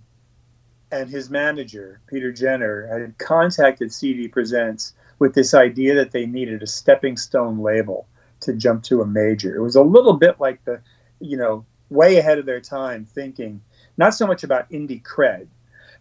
and 0.91 1.09
his 1.09 1.31
manager 1.31 2.01
Peter 2.09 2.33
Jenner 2.33 2.87
had 2.87 3.19
contacted 3.19 3.93
CD 3.93 4.29
Presents 4.29 4.95
with 5.21 5.35
this 5.35 5.55
idea 5.55 5.95
that 5.95 6.11
they 6.11 6.27
needed 6.27 6.63
a 6.63 6.67
stepping 6.67 7.17
stone 7.17 7.61
label 7.61 8.07
to 8.41 8.53
jump 8.53 8.83
to 8.85 9.01
a 9.01 9.07
major. 9.07 9.55
It 9.55 9.63
was 9.63 9.77
a 9.77 9.83
little 9.83 10.15
bit 10.15 10.41
like 10.41 10.65
the, 10.65 10.81
you 11.25 11.37
know, 11.37 11.65
way 11.91 12.17
ahead 12.19 12.39
of 12.39 12.47
their 12.47 12.61
time, 12.61 13.05
thinking 13.05 13.61
not 13.97 14.15
so 14.15 14.27
much 14.27 14.45
about 14.45 14.71
indie 14.71 15.03
cred 15.03 15.49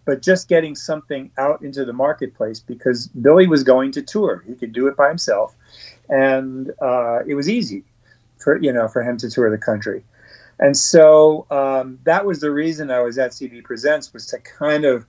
but 0.05 0.21
just 0.21 0.47
getting 0.47 0.75
something 0.75 1.31
out 1.37 1.61
into 1.61 1.85
the 1.85 1.93
marketplace 1.93 2.59
because 2.59 3.07
Billy 3.07 3.47
was 3.47 3.63
going 3.63 3.91
to 3.93 4.01
tour. 4.01 4.43
He 4.45 4.55
could 4.55 4.73
do 4.73 4.87
it 4.87 4.97
by 4.97 5.07
himself, 5.07 5.55
and 6.09 6.71
uh, 6.81 7.19
it 7.25 7.35
was 7.35 7.49
easy 7.49 7.83
for 8.37 8.57
you 8.61 8.73
know 8.73 8.87
for 8.87 9.01
him 9.01 9.17
to 9.17 9.29
tour 9.29 9.49
the 9.49 9.57
country. 9.57 10.03
And 10.59 10.77
so 10.77 11.45
um, 11.49 11.99
that 12.03 12.25
was 12.25 12.39
the 12.39 12.51
reason 12.51 12.91
I 12.91 13.01
was 13.01 13.17
at 13.17 13.33
CD 13.33 13.61
Presents 13.61 14.13
was 14.13 14.27
to 14.27 14.39
kind 14.39 14.85
of 14.85 15.05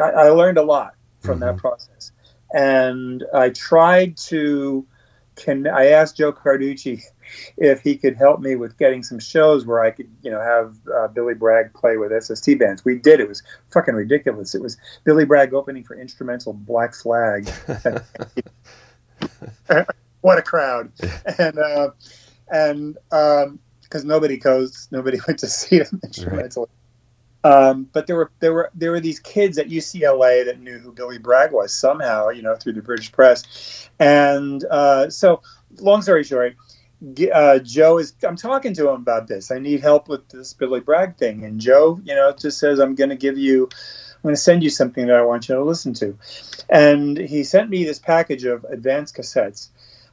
I, 0.00 0.10
I 0.10 0.28
learned 0.28 0.58
a 0.58 0.62
lot 0.62 0.94
from 1.20 1.40
that 1.40 1.56
process, 1.56 2.12
and 2.52 3.24
I 3.34 3.50
tried 3.50 4.16
to. 4.28 4.86
Can 5.34 5.66
I 5.66 5.88
asked 5.88 6.16
Joe 6.16 6.32
Carducci 6.32 7.02
if 7.56 7.80
he 7.80 7.96
could 7.96 8.16
help 8.16 8.40
me 8.40 8.56
with 8.56 8.78
getting 8.78 9.02
some 9.02 9.18
shows 9.18 9.64
where 9.66 9.80
I 9.80 9.90
could, 9.90 10.08
you 10.22 10.30
know, 10.30 10.40
have 10.40 10.76
uh, 10.94 11.08
Billy 11.08 11.34
Bragg 11.34 11.74
play 11.74 11.96
with 11.96 12.12
SST 12.22 12.58
bands. 12.58 12.84
We 12.84 12.96
did. 12.96 13.20
It 13.20 13.28
was 13.28 13.42
fucking 13.72 13.94
ridiculous. 13.94 14.54
It 14.54 14.62
was 14.62 14.76
Billy 15.04 15.24
Bragg 15.24 15.54
opening 15.54 15.84
for 15.84 15.98
instrumental 15.98 16.52
Black 16.52 16.94
Flag. 16.94 17.48
what 20.20 20.38
a 20.38 20.42
crowd! 20.42 20.92
And 21.38 21.58
uh, 21.58 21.90
and 22.50 22.94
because 23.10 24.02
um, 24.02 24.08
nobody 24.08 24.36
goes, 24.36 24.88
nobody 24.90 25.18
went 25.26 25.40
to 25.40 25.48
see 25.48 25.78
him 25.78 26.00
instrumental. 26.02 26.62
Right. 26.62 26.70
Um, 27.44 27.88
but 27.92 28.08
there 28.08 28.16
were 28.16 28.32
there 28.40 28.52
were 28.52 28.70
there 28.74 28.90
were 28.90 29.00
these 29.00 29.20
kids 29.20 29.56
at 29.56 29.68
UCLA 29.68 30.44
that 30.46 30.60
knew 30.60 30.78
who 30.78 30.90
Billy 30.90 31.18
Bragg 31.18 31.52
was 31.52 31.72
somehow, 31.72 32.30
you 32.30 32.42
know, 32.42 32.56
through 32.56 32.72
the 32.72 32.82
British 32.82 33.12
press, 33.12 33.88
and 34.00 34.64
uh, 34.64 35.08
so 35.10 35.42
long 35.78 36.02
story 36.02 36.24
short, 36.24 36.56
uh, 37.32 37.58
Joe 37.60 37.98
is. 37.98 38.14
I'm 38.22 38.36
talking 38.36 38.74
to 38.74 38.88
him 38.88 38.94
about 38.94 39.26
this. 39.26 39.50
I 39.50 39.58
need 39.58 39.80
help 39.80 40.08
with 40.08 40.28
this 40.28 40.54
Billy 40.54 40.80
Bragg 40.80 41.16
thing, 41.16 41.44
and 41.44 41.60
Joe, 41.60 42.00
you 42.04 42.14
know, 42.14 42.32
just 42.32 42.58
says 42.58 42.78
I'm 42.78 42.94
going 42.94 43.10
to 43.10 43.16
give 43.16 43.38
you. 43.38 43.68
I'm 44.14 44.22
going 44.22 44.34
to 44.34 44.40
send 44.40 44.62
you 44.62 44.70
something 44.70 45.06
that 45.06 45.16
I 45.16 45.22
want 45.22 45.48
you 45.48 45.54
to 45.54 45.62
listen 45.62 45.94
to, 45.94 46.18
and 46.68 47.16
he 47.16 47.44
sent 47.44 47.70
me 47.70 47.84
this 47.84 47.98
package 47.98 48.44
of 48.44 48.64
advanced 48.64 49.16
cassettes. 49.16 49.68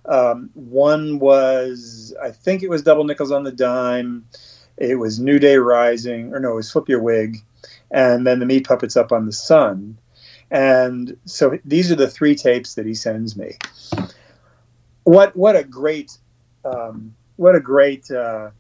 Um, 0.05 0.49
one 0.53 1.19
was, 1.19 2.13
I 2.21 2.31
think 2.31 2.61
it 2.61 2.69
was 2.69 2.83
Double 2.83 3.05
Nickels 3.05 3.31
on 3.31 3.43
the 3.43 3.51
Dime. 3.51 4.25
It 4.77 4.95
was 4.95 5.19
New 5.19 5.39
Day 5.39 5.57
Rising, 5.57 6.33
or 6.33 6.39
no, 6.39 6.51
it 6.51 6.55
was 6.55 6.71
Flip 6.71 6.89
Your 6.89 7.01
Wig, 7.01 7.37
and 7.89 8.27
then 8.27 8.39
the 8.39 8.45
Meat 8.45 8.67
Puppets 8.67 8.97
Up 8.97 9.11
on 9.11 9.25
the 9.25 9.31
Sun. 9.31 9.97
And 10.51 11.17
so 11.25 11.57
these 11.63 11.91
are 11.91 11.95
the 11.95 12.09
three 12.09 12.35
tapes 12.35 12.75
that 12.75 12.85
he 12.85 12.93
sends 12.93 13.35
me. 13.35 13.57
What 15.03 15.35
what 15.35 15.55
a 15.55 15.63
great 15.63 16.17
um, 16.65 17.15
what 17.35 17.55
a 17.55 17.59
great 17.59 18.09
uh, 18.11 18.51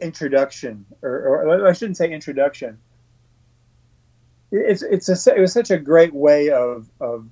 introduction, 0.00 0.86
or, 1.02 1.10
or, 1.10 1.68
I 1.68 1.72
shouldn't 1.72 1.96
say 1.96 2.10
introduction. 2.10 2.78
It's 4.50 4.82
it's 4.82 5.08
a, 5.26 5.34
it 5.34 5.40
was 5.40 5.52
such 5.52 5.70
a 5.70 5.78
great 5.78 6.14
way 6.14 6.50
of 6.50 6.88
of 7.00 7.28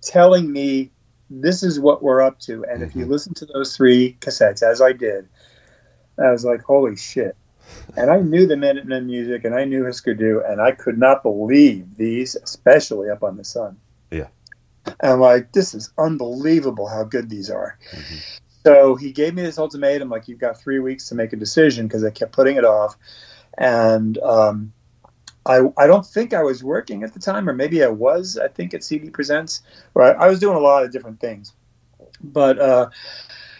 telling 0.00 0.52
me 0.52 0.92
this 1.28 1.62
is 1.62 1.80
what 1.80 2.02
we're 2.02 2.22
up 2.22 2.38
to, 2.40 2.64
and 2.64 2.80
mm-hmm. 2.80 2.84
if 2.84 2.94
you 2.94 3.06
listen 3.06 3.34
to 3.34 3.46
those 3.46 3.76
three 3.76 4.16
cassettes, 4.20 4.62
as 4.62 4.80
I 4.80 4.92
did, 4.92 5.28
I 6.18 6.30
was 6.30 6.44
like, 6.44 6.62
holy 6.62 6.96
shit, 6.96 7.36
And 7.96 8.10
I 8.10 8.20
knew 8.20 8.46
the 8.46 8.56
Minutemen 8.56 9.06
music 9.06 9.44
and 9.44 9.54
I 9.54 9.64
knew 9.64 9.84
Husker 9.84 10.14
Du, 10.14 10.42
and 10.46 10.60
I 10.60 10.72
could 10.72 10.98
not 10.98 11.22
believe 11.22 11.96
these, 11.96 12.34
especially 12.36 13.10
Up 13.10 13.22
on 13.22 13.36
the 13.36 13.44
Sun. 13.44 13.76
Yeah. 14.10 14.28
And 14.86 15.12
I'm 15.12 15.20
like, 15.20 15.52
this 15.52 15.74
is 15.74 15.90
unbelievable 15.98 16.86
how 16.86 17.04
good 17.04 17.28
these 17.28 17.50
are. 17.50 17.78
Mm-hmm. 17.90 18.16
So 18.66 18.96
he 18.96 19.12
gave 19.12 19.32
me 19.32 19.42
this 19.42 19.60
ultimatum, 19.60 20.08
like, 20.08 20.26
you've 20.26 20.40
got 20.40 20.60
three 20.60 20.80
weeks 20.80 21.08
to 21.10 21.14
make 21.14 21.32
a 21.32 21.36
decision 21.36 21.86
because 21.86 22.02
I 22.02 22.10
kept 22.10 22.32
putting 22.32 22.56
it 22.56 22.64
off. 22.64 22.96
And 23.56 24.18
um, 24.18 24.72
I, 25.46 25.60
I 25.78 25.86
don't 25.86 26.04
think 26.04 26.34
I 26.34 26.42
was 26.42 26.64
working 26.64 27.04
at 27.04 27.14
the 27.14 27.20
time, 27.20 27.48
or 27.48 27.52
maybe 27.52 27.84
I 27.84 27.86
was, 27.86 28.36
I 28.36 28.48
think, 28.48 28.74
at 28.74 28.82
CD 28.82 29.08
Presents, 29.08 29.62
or 29.94 30.02
I, 30.02 30.24
I 30.24 30.26
was 30.26 30.40
doing 30.40 30.56
a 30.56 30.58
lot 30.58 30.82
of 30.82 30.90
different 30.90 31.20
things. 31.20 31.52
But 32.20 32.58
uh, 32.58 32.90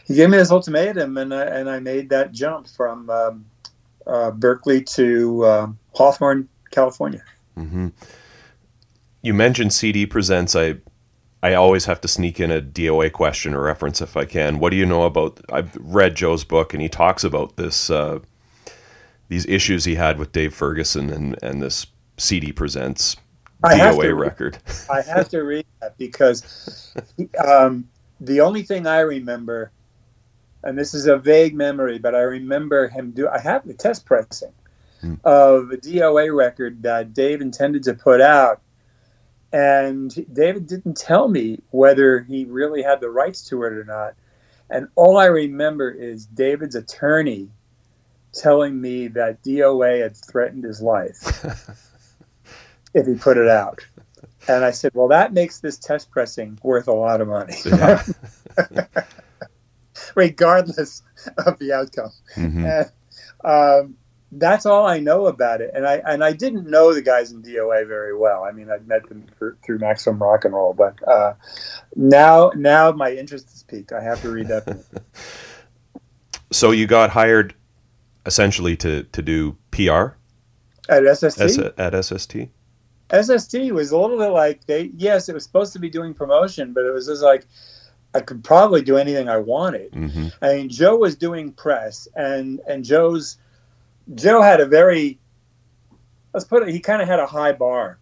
he 0.09 0.17
gave 0.17 0.29
me 0.29 0.39
this 0.39 0.51
ultimatum, 0.51 1.17
and 1.19 1.33
I, 1.33 1.45
and 1.45 1.71
I 1.71 1.79
made 1.79 2.09
that 2.09 2.33
jump 2.33 2.67
from 2.67 3.09
um, 3.09 3.45
uh, 4.09 4.33
Berkeley 4.33 4.83
to 4.97 5.45
uh, 5.45 5.67
Hawthorne, 5.95 6.49
California. 6.73 7.23
Mm-hmm. 7.57 7.91
You 9.23 9.35
mentioned 9.35 9.73
CD 9.73 10.05
Presents. 10.05 10.57
I 10.57 10.79
I 11.43 11.55
always 11.55 11.85
have 11.85 12.01
to 12.01 12.09
sneak 12.09 12.41
in 12.41 12.51
a 12.51 12.61
DOA 12.61 13.13
question 13.13 13.55
or 13.55 13.63
reference 13.63 14.01
if 14.01 14.17
I 14.17 14.25
can. 14.25 14.59
What 14.59 14.71
do 14.71 14.77
you 14.77 14.87
know 14.87 15.03
about? 15.03 15.41
I've 15.51 15.77
read 15.77 16.15
Joe's 16.15 16.45
book, 16.45 16.73
and 16.73 16.83
he 16.83 16.89
talks 16.89 17.25
about 17.25 17.57
this 17.57 17.91
uh, 17.91 18.21
these 19.29 19.47
issues 19.47 19.85
he 19.85 19.95
had 19.95 20.19
with 20.19 20.33
Dave 20.33 20.55
Ferguson 20.55 21.11
and 21.11 21.37
and 21.43 21.63
this 21.63 21.87
CD 22.17 22.53
Presents 22.53 23.17
DOA 23.63 24.19
record. 24.19 24.59
I 24.91 25.03
have 25.03 25.29
to 25.31 25.43
read 25.43 25.67
that 25.81 25.97
because 25.99 26.93
um, 27.47 27.89
the 28.21 28.41
only 28.41 28.63
thing 28.63 28.87
I 28.87 29.01
remember 29.01 29.71
and 30.67 30.77
this 30.77 30.95
is 30.95 31.07
a 31.07 31.17
vague 31.17 31.55
memory, 31.55 31.99
but 31.99 32.15
I 32.15 32.23
remember 32.23 32.89
him 32.89 33.13
do. 33.13 33.29
I 33.29 33.39
have 33.39 33.67
the 33.67 33.75
test 33.75 34.05
pressing 34.05 34.53
hmm. 35.01 35.15
of 35.25 35.71
a 35.71 35.77
DOA 35.77 36.37
record 36.37 36.83
that 36.83 37.15
Dave 37.15 37.41
intended 37.41 37.85
to 37.85 37.95
put 37.95 38.21
out, 38.21 38.61
and 39.53 40.13
David 40.33 40.67
didn't 40.67 40.97
tell 40.97 41.29
me 41.29 41.61
whether 41.71 42.21
he 42.21 42.45
really 42.45 42.83
had 42.83 43.01
the 43.01 43.11
rights 43.11 43.49
to 43.49 43.63
it 43.65 43.73
or 43.73 43.85
not. 43.85 44.15
And 44.69 44.89
all 44.97 45.17
I 45.17 45.27
remember 45.27 45.91
is 45.91 46.27
David's 46.27 46.75
attorney 46.75 47.51
telling 48.33 48.81
me 48.81 49.09
that 49.09 49.43
DOA 49.43 50.03
had 50.03 50.17
threatened 50.17 50.65
his 50.65 50.83
life 50.83 51.45
if 52.95 53.07
he 53.07 53.15
put 53.15 53.37
it 53.37 53.49
out. 53.49 53.87
And 54.49 54.65
I 54.65 54.73
said, 54.73 54.93
well, 54.95 55.09
that 55.09 55.33
makes 55.33 55.61
this 55.61 55.79
test 55.79 56.11
pressing 56.11 56.59
worth 56.63 56.89
a 56.89 56.93
lot 56.93 57.21
of 57.21 57.29
money. 57.29 57.55
Yeah. 57.65 58.03
regardless 60.15 61.03
of 61.39 61.59
the 61.59 61.73
outcome. 61.73 62.13
Mm-hmm. 62.35 62.65
And, 62.65 62.91
um, 63.45 63.97
that's 64.33 64.67
all 64.67 64.87
I 64.87 64.99
know 64.99 65.27
about 65.27 65.61
it, 65.61 65.71
and 65.75 65.87
I 65.87 66.03
and 66.05 66.25
I 66.25 66.33
didn't 66.33 66.69
know 66.69 66.93
the 66.93 67.03
guys 67.03 67.33
in 67.33 67.43
DOA 67.43 67.87
very 67.87 68.17
well. 68.17 68.45
I 68.45 68.53
mean, 68.53 68.71
I'd 68.71 68.87
met 68.87 69.09
them 69.09 69.27
for, 69.39 69.57
through 69.65 69.79
Maximum 69.79 70.23
Rock 70.23 70.45
and 70.45 70.55
Roll, 70.55 70.75
but 70.75 70.97
uh, 71.07 71.35
now 71.95 72.51
now 72.57 72.93
my 72.93 73.13
interest 73.13 73.51
has 73.51 73.63
piqued. 73.63 73.93
I 73.93 74.03
have 74.03 74.21
to 74.23 74.31
read 74.31 74.49
that. 74.49 74.85
so 76.53 76.71
you 76.73 76.87
got 76.87 77.11
hired 77.11 77.55
essentially 78.25 78.77
to 78.79 79.05
to 79.05 79.23
do 79.23 79.57
PR 79.71 80.17
at 80.89 81.17
SST. 81.17 81.41
S- 81.41 81.59
at 81.79 82.05
SST. 82.05 82.37
SST 83.13 83.55
was 83.73 83.93
a 83.93 83.99
little 83.99 84.19
bit 84.19 84.31
like 84.31 84.67
they. 84.67 84.91
Yes, 84.97 85.29
it 85.29 85.35
was 85.35 85.45
supposed 85.45 85.73
to 85.75 85.79
be 85.79 85.89
doing 85.89 86.15
promotion, 86.15 86.73
but 86.73 86.85
it 86.85 86.93
was 86.93 87.07
just 87.07 87.23
like 87.23 87.47
I 88.15 88.21
could 88.21 88.43
probably 88.43 88.83
do 88.83 88.97
anything 88.97 89.29
I 89.29 89.37
wanted. 89.37 89.93
Mm-hmm. 89.93 90.29
I 90.43 90.55
mean, 90.55 90.69
Joe 90.69 90.97
was 90.97 91.15
doing 91.17 91.53
press, 91.53 92.09
and 92.17 92.61
and 92.67 92.85
Joe's 92.85 93.39
Joe 94.15 94.43
had 94.43 94.61
a 94.61 94.67
very 94.67 95.19
let's 96.33 96.45
put 96.45 96.63
it. 96.63 96.69
He 96.69 96.81
kind 96.81 97.01
of 97.01 97.09
had 97.09 97.19
a 97.19 97.27
high 97.27 97.53
bar 97.53 97.99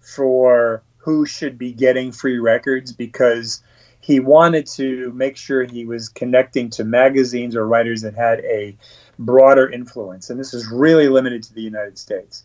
for 0.00 0.82
who 0.96 1.24
should 1.24 1.56
be 1.56 1.72
getting 1.72 2.10
free 2.10 2.38
records 2.38 2.92
because 2.92 3.62
he 4.00 4.20
wanted 4.20 4.66
to 4.66 5.12
make 5.12 5.36
sure 5.36 5.64
he 5.64 5.84
was 5.84 6.08
connecting 6.08 6.70
to 6.70 6.84
magazines 6.84 7.56
or 7.56 7.66
writers 7.66 8.02
that 8.02 8.14
had 8.14 8.40
a 8.40 8.76
broader 9.18 9.70
influence, 9.70 10.30
and 10.30 10.38
this 10.38 10.52
is 10.52 10.68
really 10.68 11.08
limited 11.08 11.42
to 11.44 11.54
the 11.54 11.62
United 11.62 11.96
States. 11.96 12.44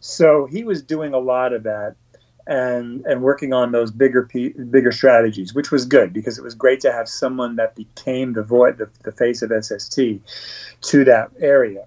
So 0.00 0.46
he 0.46 0.64
was 0.64 0.82
doing 0.82 1.14
a 1.14 1.18
lot 1.18 1.52
of 1.52 1.62
that 1.64 1.96
and 2.46 3.04
and 3.04 3.22
working 3.22 3.52
on 3.52 3.70
those 3.70 3.90
bigger 3.90 4.22
bigger 4.70 4.92
strategies, 4.92 5.54
which 5.54 5.70
was 5.70 5.84
good 5.84 6.12
because 6.12 6.38
it 6.38 6.42
was 6.42 6.54
great 6.54 6.80
to 6.80 6.92
have 6.92 7.08
someone 7.08 7.56
that 7.56 7.76
became 7.76 8.32
the 8.32 8.42
voice, 8.42 8.76
the, 8.78 8.88
the 9.02 9.12
face 9.12 9.42
of 9.42 9.52
SST 9.64 9.98
to 10.80 11.04
that 11.04 11.30
area. 11.38 11.84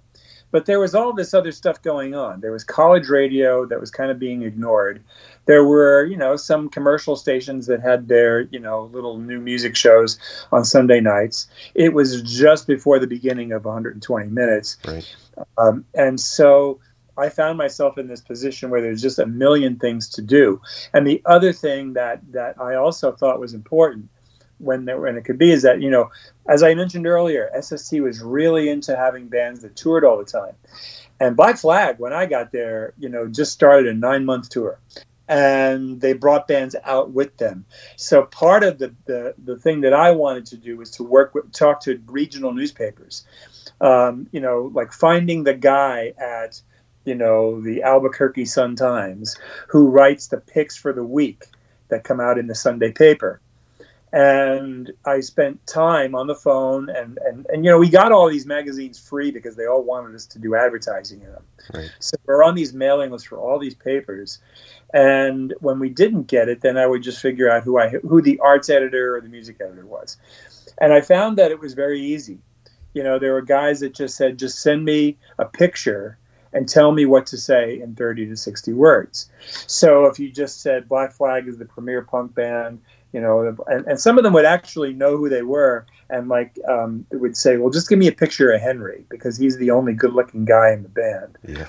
But 0.54 0.68
there 0.68 0.80
was 0.80 0.94
all 0.94 1.14
this 1.14 1.34
other 1.34 1.52
stuff 1.52 1.82
going 1.82 2.14
on. 2.14 2.40
There 2.40 2.52
was 2.52 2.64
college 2.64 3.10
radio 3.10 3.66
that 3.66 3.80
was 3.80 3.90
kind 3.90 4.12
of 4.12 4.20
being 4.20 4.44
ignored. 4.44 5.02
There 5.48 5.66
were, 5.66 6.06
you 6.06 6.16
know, 6.16 6.36
some 6.36 6.70
commercial 6.70 7.16
stations 7.16 7.66
that 7.66 7.82
had 7.82 8.08
their, 8.08 8.42
you 8.42 8.60
know, 8.60 8.84
little 8.94 9.18
new 9.18 9.40
music 9.40 9.76
shows 9.76 10.20
on 10.52 10.64
Sunday 10.64 11.02
nights. 11.02 11.48
It 11.74 11.96
was 11.96 12.22
just 12.22 12.68
before 12.68 13.00
the 13.00 13.08
beginning 13.08 13.52
of 13.52 13.66
120 13.66 14.30
minutes. 14.30 14.78
Right. 14.86 15.16
Um, 15.58 15.86
and 15.96 16.22
so 16.22 16.80
I 17.18 17.30
found 17.30 17.58
myself 17.58 17.98
in 17.98 18.08
this 18.08 18.22
position 18.22 18.70
where 18.70 18.82
there's 18.82 19.02
just 19.02 19.18
a 19.18 19.26
million 19.26 19.80
things 19.80 20.08
to 20.10 20.22
do. 20.22 20.62
And 20.94 21.08
the 21.08 21.24
other 21.26 21.52
thing 21.52 21.94
that 21.94 22.22
that 22.32 22.62
I 22.62 22.76
also 22.76 23.12
thought 23.12 23.40
was 23.40 23.56
important 23.56 24.10
when 24.60 24.86
there 24.86 25.00
when 25.00 25.18
it 25.18 25.26
could 25.26 25.38
be 25.38 25.52
is 25.52 25.64
that 25.64 25.82
you 25.82 25.90
know, 25.90 26.12
as 26.48 26.64
I 26.64 26.74
mentioned 26.74 27.08
earlier, 27.08 27.50
SST 27.60 28.00
was 28.00 28.22
really 28.22 28.70
into 28.70 28.96
having 28.96 29.28
bands 29.28 29.62
that 29.62 29.76
toured 29.76 30.04
all 30.04 30.18
the 30.18 30.26
time. 30.26 30.56
And 31.20 31.36
Black 31.36 31.58
Flag, 31.58 32.00
when 32.00 32.14
I 32.14 32.26
got 32.26 32.52
there, 32.52 32.94
you 32.98 33.10
know, 33.10 33.28
just 33.28 33.54
started 33.54 33.88
a 33.88 33.94
nine 33.94 34.26
month 34.26 34.50
tour. 34.50 34.80
And 35.26 36.02
they 36.02 36.12
brought 36.12 36.50
bands 36.50 36.76
out 36.84 37.12
with 37.12 37.38
them. 37.38 37.66
So 37.96 38.24
part 38.24 38.62
of 38.64 38.78
the, 38.78 38.94
the, 39.06 39.34
the 39.42 39.58
thing 39.58 39.82
that 39.82 39.94
I 39.94 40.12
wanted 40.12 40.48
to 40.48 40.58
do 40.58 40.76
was 40.76 40.92
to 40.92 41.04
work 41.04 41.34
with, 41.34 41.50
talk 41.54 41.80
to 41.84 42.02
regional 42.08 42.54
newspapers. 42.54 43.26
Um, 43.80 44.28
you 44.34 44.42
know, 44.42 44.70
like 44.74 44.92
finding 44.92 45.46
the 45.46 45.54
guy 45.54 46.14
at 46.18 46.62
you 47.06 47.16
know, 47.16 47.62
the 47.62 47.84
Albuquerque 47.84 48.46
Sun 48.46 48.76
Times, 48.76 49.38
who 49.68 49.90
writes 49.90 50.28
the 50.28 50.38
picks 50.38 50.78
for 50.78 50.94
the 50.94 51.04
week 51.04 51.46
that 51.90 52.04
come 52.04 52.20
out 52.20 52.38
in 52.38 52.48
the 52.48 52.56
Sunday 52.56 52.92
paper. 52.92 53.42
And 54.14 54.92
I 55.06 55.22
spent 55.22 55.66
time 55.66 56.14
on 56.14 56.28
the 56.28 56.36
phone, 56.36 56.88
and, 56.88 57.18
and, 57.26 57.48
and 57.48 57.66
you 57.66 57.72
know, 57.72 57.80
we 57.80 57.90
got 57.90 58.12
all 58.12 58.30
these 58.30 58.46
magazines 58.46 59.00
free 59.00 59.32
because 59.32 59.56
they 59.56 59.66
all 59.66 59.82
wanted 59.82 60.14
us 60.14 60.28
to 60.28 60.40
do 60.40 60.56
advertising 60.56 61.22
in 61.22 61.32
them. 61.32 61.44
Right. 61.74 61.90
So 61.98 62.16
we're 62.28 62.44
on 62.44 62.54
these 62.54 62.74
mailing 62.74 63.10
lists 63.10 63.28
for 63.28 63.40
all 63.40 63.58
these 63.58 63.74
papers. 63.74 64.38
And 64.94 65.56
when 65.62 65.80
we 65.80 65.90
didn't 65.90 66.28
get 66.28 66.48
it, 66.48 66.62
then 66.62 66.78
I 66.78 66.86
would 66.86 67.02
just 67.02 67.24
figure 67.24 67.50
out 67.50 67.64
who 67.64 67.80
I 67.80 67.90
who 67.90 68.22
the 68.22 68.40
arts 68.40 68.70
editor 68.70 69.16
or 69.16 69.22
the 69.22 69.30
music 69.30 69.58
editor 69.60 69.88
was. 69.88 70.18
And 70.78 70.94
I 70.94 71.02
found 71.02 71.40
that 71.40 71.50
it 71.50 71.60
was 71.60 71.74
very 71.74 72.00
easy. 72.00 72.38
You 72.94 73.02
know, 73.02 73.18
there 73.18 73.34
were 73.34 73.42
guys 73.42 73.80
that 73.80 73.96
just 73.96 74.16
said, 74.16 74.38
just 74.38 74.60
send 74.60 74.86
me 74.86 75.18
a 75.40 75.46
picture 75.46 76.20
and 76.54 76.70
tell 76.70 76.92
me 76.92 77.06
what 77.06 77.26
to 77.26 77.38
say 77.38 77.82
in 77.82 77.96
30 77.96 78.28
to 78.28 78.38
60 78.38 78.74
words. 78.74 79.32
So 79.66 80.06
if 80.06 80.20
you 80.20 80.30
just 80.30 80.62
said 80.62 80.88
Black 80.88 81.14
Flag 81.14 81.48
is 81.48 81.58
the 81.58 81.66
premier 81.66 82.04
punk 82.04 82.36
band, 82.36 82.80
you 83.14 83.22
know, 83.22 83.56
and, 83.68 83.86
and 83.86 84.00
some 84.00 84.18
of 84.18 84.24
them 84.24 84.34
would 84.34 84.44
actually 84.44 84.92
know 84.92 85.16
who 85.16 85.30
they 85.30 85.44
were 85.44 85.86
and 86.10 86.28
like 86.28 86.58
um, 86.68 87.06
would 87.12 87.38
say, 87.38 87.58
well, 87.58 87.70
just 87.70 87.88
give 87.88 88.00
me 88.00 88.08
a 88.08 88.12
picture 88.12 88.52
of 88.52 88.60
Henry 88.60 89.06
because 89.10 89.38
he's 89.38 89.58
the 89.58 89.72
only 89.72 89.94
good 89.94 90.14
looking 90.14 90.46
guy 90.46 90.74
in 90.74 90.84
the 90.84 90.90
band. 90.90 91.38
Yeah. 91.48 91.68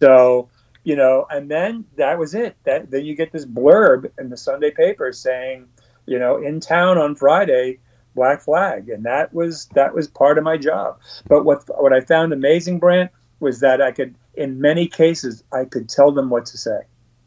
So, 0.00 0.48
you 0.84 0.96
know, 0.96 1.26
and 1.30 1.50
then 1.50 1.84
that 1.96 2.18
was 2.18 2.34
it. 2.34 2.56
That 2.64 2.90
then 2.90 3.04
you 3.04 3.14
get 3.14 3.32
this 3.32 3.44
blurb 3.44 4.10
in 4.18 4.30
the 4.30 4.36
Sunday 4.36 4.70
paper 4.70 5.12
saying, 5.12 5.68
you 6.06 6.18
know, 6.18 6.36
in 6.36 6.58
town 6.58 6.96
on 6.96 7.14
Friday, 7.14 7.78
Black 8.14 8.40
Flag, 8.40 8.88
and 8.88 9.04
that 9.04 9.32
was 9.34 9.66
that 9.74 9.94
was 9.94 10.08
part 10.08 10.38
of 10.38 10.44
my 10.44 10.56
job. 10.56 10.98
But 11.26 11.44
what 11.44 11.64
what 11.80 11.92
I 11.92 12.00
found 12.00 12.32
amazing, 12.32 12.78
Brant, 12.78 13.10
was 13.40 13.60
that 13.60 13.82
I 13.82 13.92
could, 13.92 14.14
in 14.34 14.60
many 14.60 14.88
cases, 14.88 15.44
I 15.52 15.66
could 15.66 15.88
tell 15.88 16.12
them 16.12 16.30
what 16.30 16.46
to 16.46 16.56
say, 16.56 16.80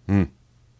mm. 0.09 0.29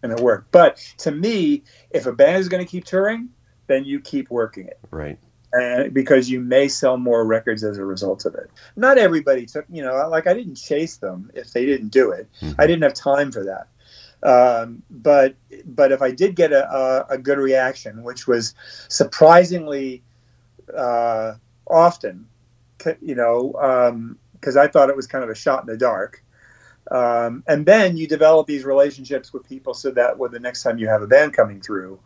And 0.04 0.12
it 0.12 0.20
worked. 0.20 0.52
But 0.52 0.78
to 1.00 1.12
me, 1.12 1.64
if 1.90 2.06
a 2.06 2.12
band 2.12 2.38
is 2.38 2.50
going 2.50 2.64
to 2.64 2.70
keep 2.70 2.86
touring, 2.86 3.30
then 3.68 3.86
you 3.86 4.00
keep 4.00 4.30
working 4.30 4.68
it, 4.68 4.80
right? 4.92 5.18
And 5.54 5.94
because 5.94 6.30
you 6.30 6.40
may 6.40 6.68
sell 6.68 6.98
more 6.98 7.26
records 7.26 7.64
as 7.64 7.78
a 7.78 7.86
result 7.86 8.26
of 8.26 8.36
it. 8.36 8.50
Not 8.78 8.98
everybody 8.98 9.46
took, 9.46 9.66
you 9.70 9.84
know, 9.84 10.08
like 10.10 10.26
I 10.26 10.34
didn't 10.34 10.56
chase 10.56 10.98
them 10.98 11.30
if 11.34 11.52
they 11.52 11.66
didn't 11.66 11.90
do 11.90 12.12
it. 12.12 12.30
Mm-hmm. 12.42 12.60
I 12.60 12.68
didn't 12.68 12.84
have 12.84 12.94
time 12.94 13.32
for 13.32 13.44
that. 13.44 13.68
Um, 14.24 14.84
but 14.90 15.36
but 15.66 15.92
if 15.92 16.02
I 16.02 16.12
did 16.12 16.36
get 16.36 16.52
a, 16.52 16.72
a, 16.72 17.06
a 17.12 17.18
good 17.18 17.38
reaction, 17.38 18.04
which 18.04 18.28
was 18.28 18.54
surprisingly 18.88 20.04
uh, 20.76 21.34
often, 21.68 22.28
you 23.02 23.16
know, 23.16 23.54
um, 23.54 24.18
because 24.34 24.58
I 24.58 24.68
thought 24.68 24.90
it 24.90 24.96
was 24.96 25.08
kind 25.08 25.24
of 25.24 25.30
a 25.30 25.36
shot 25.36 25.62
in 25.62 25.68
the 25.68 25.78
dark. 25.78 26.21
Um, 26.92 27.44
and 27.48 27.66
then 27.66 27.96
you 27.96 28.06
develop 28.06 28.48
these 28.48 28.66
relationships 28.66 29.32
with 29.32 29.48
people 29.48 29.74
so 29.74 29.92
that 29.92 30.18
when 30.18 30.32
the 30.32 30.40
next 30.40 30.62
time 30.62 30.78
you 30.78 30.88
have 30.90 31.02
a 31.02 31.08
band 31.08 31.34
coming 31.34 31.62
through, 31.62 32.00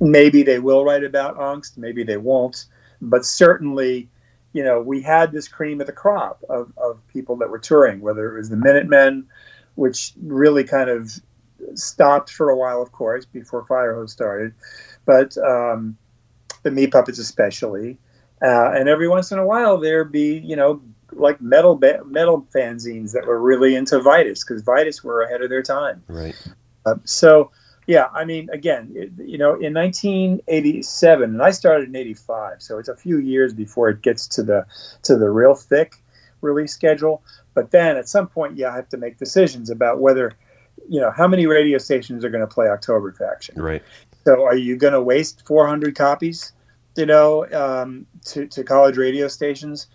maybe 0.00 0.42
they 0.42 0.58
will 0.58 0.84
write 0.84 1.04
about 1.04 1.36
angst, 1.36 1.76
maybe 1.76 2.02
they 2.02 2.16
won't, 2.16 2.64
but 3.00 3.26
certainly 3.26 4.08
you 4.52 4.62
know, 4.62 4.80
we 4.80 5.00
had 5.00 5.32
this 5.32 5.48
cream 5.48 5.80
of 5.80 5.86
the 5.86 5.92
crop 5.92 6.42
of, 6.48 6.72
of 6.76 7.00
people 7.08 7.36
that 7.36 7.50
were 7.50 7.58
touring, 7.58 8.00
whether 8.00 8.34
it 8.34 8.38
was 8.38 8.50
the 8.50 8.56
Minutemen, 8.56 9.26
which 9.74 10.12
really 10.22 10.64
kind 10.64 10.90
of 10.90 11.10
stopped 11.74 12.30
for 12.30 12.50
a 12.50 12.56
while, 12.56 12.82
of 12.82 12.92
course, 12.92 13.24
before 13.24 13.64
Firehose 13.64 14.10
started, 14.10 14.52
but 15.06 15.36
um, 15.38 15.96
the 16.62 16.70
Meat 16.70 16.92
Puppets 16.92 17.18
especially. 17.18 17.98
Uh, 18.42 18.72
and 18.72 18.88
every 18.88 19.08
once 19.08 19.32
in 19.32 19.38
a 19.38 19.46
while, 19.46 19.78
there'd 19.78 20.12
be, 20.12 20.38
you 20.38 20.56
know, 20.56 20.82
like 21.14 21.40
metal 21.40 21.76
ba- 21.76 22.02
metal 22.04 22.46
fanzines 22.54 23.12
that 23.12 23.26
were 23.26 23.40
really 23.40 23.74
into 23.74 24.00
Vitus 24.00 24.44
because 24.44 24.62
Vitus 24.62 25.02
were 25.02 25.22
ahead 25.22 25.42
of 25.42 25.50
their 25.50 25.62
time. 25.62 26.02
Right. 26.08 26.34
Uh, 26.84 26.96
so 27.04 27.50
yeah, 27.86 28.06
I 28.14 28.24
mean, 28.24 28.48
again, 28.50 28.92
it, 28.94 29.10
you 29.18 29.38
know, 29.38 29.54
in 29.54 29.74
1987, 29.74 31.30
and 31.30 31.42
I 31.42 31.50
started 31.50 31.88
in 31.88 31.96
'85, 31.96 32.62
so 32.62 32.78
it's 32.78 32.88
a 32.88 32.96
few 32.96 33.18
years 33.18 33.52
before 33.52 33.88
it 33.88 34.02
gets 34.02 34.28
to 34.28 34.42
the 34.42 34.66
to 35.02 35.16
the 35.16 35.28
real 35.30 35.54
thick 35.54 35.96
release 36.40 36.72
schedule. 36.72 37.22
But 37.54 37.70
then 37.70 37.96
at 37.96 38.08
some 38.08 38.28
point, 38.28 38.56
yeah, 38.56 38.70
I 38.70 38.76
have 38.76 38.88
to 38.90 38.96
make 38.96 39.18
decisions 39.18 39.68
about 39.68 40.00
whether, 40.00 40.32
you 40.88 41.00
know, 41.00 41.10
how 41.10 41.26
many 41.28 41.46
radio 41.46 41.78
stations 41.78 42.24
are 42.24 42.30
going 42.30 42.46
to 42.46 42.52
play 42.52 42.68
October 42.68 43.12
Faction. 43.12 43.60
Right. 43.60 43.82
So 44.24 44.44
are 44.44 44.56
you 44.56 44.76
going 44.76 44.94
to 44.94 45.02
waste 45.02 45.46
400 45.46 45.96
copies, 45.96 46.52
you 46.96 47.06
know, 47.06 47.46
um, 47.52 48.06
to 48.26 48.46
to 48.46 48.62
college 48.62 48.96
radio 48.96 49.26
stations? 49.26 49.88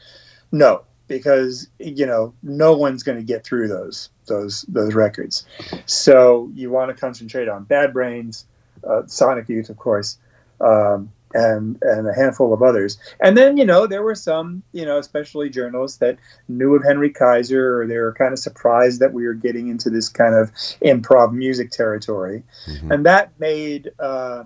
No, 0.52 0.84
because 1.08 1.68
you 1.80 2.06
know 2.06 2.34
no 2.44 2.76
one's 2.76 3.04
going 3.04 3.18
to 3.18 3.24
get 3.24 3.44
through 3.44 3.68
those 3.68 4.10
those 4.28 4.64
those 4.64 4.94
records. 4.94 5.46
So 5.86 6.52
you 6.54 6.70
want 6.70 6.90
to 6.90 7.00
concentrate 7.00 7.48
on 7.48 7.64
Bad 7.64 7.94
Brains, 7.94 8.46
uh, 8.88 9.04
Sonic 9.08 9.50
Youth, 9.50 9.70
of 9.70 9.78
course, 9.78 10.18
um, 10.62 11.12
and 11.34 11.78
and 11.82 12.08
a 12.08 12.14
handful 12.14 12.54
of 12.54 12.62
others. 12.62 12.98
And 13.20 13.38
then 13.38 13.58
you 13.58 13.66
know 13.66 13.88
there 13.88 14.04
were 14.04 14.16
some 14.16 14.64
you 14.74 14.86
know 14.86 14.98
especially 14.98 15.50
journalists 15.50 15.98
that 16.00 16.18
knew 16.48 16.76
of 16.76 16.84
Henry 16.84 17.10
Kaiser 17.10 17.82
or 17.82 17.88
they 17.88 17.98
were 17.98 18.14
kind 18.14 18.34
of 18.34 18.40
surprised 18.40 19.00
that 19.02 19.14
we 19.14 19.26
were 19.26 19.34
getting 19.34 19.70
into 19.70 19.90
this 19.90 20.10
kind 20.10 20.36
of 20.36 20.52
improv 20.82 21.34
music 21.34 21.72
territory, 21.72 22.44
mm-hmm. 22.70 22.92
and 22.92 23.06
that 23.06 23.32
made. 23.40 23.92
Uh, 24.00 24.44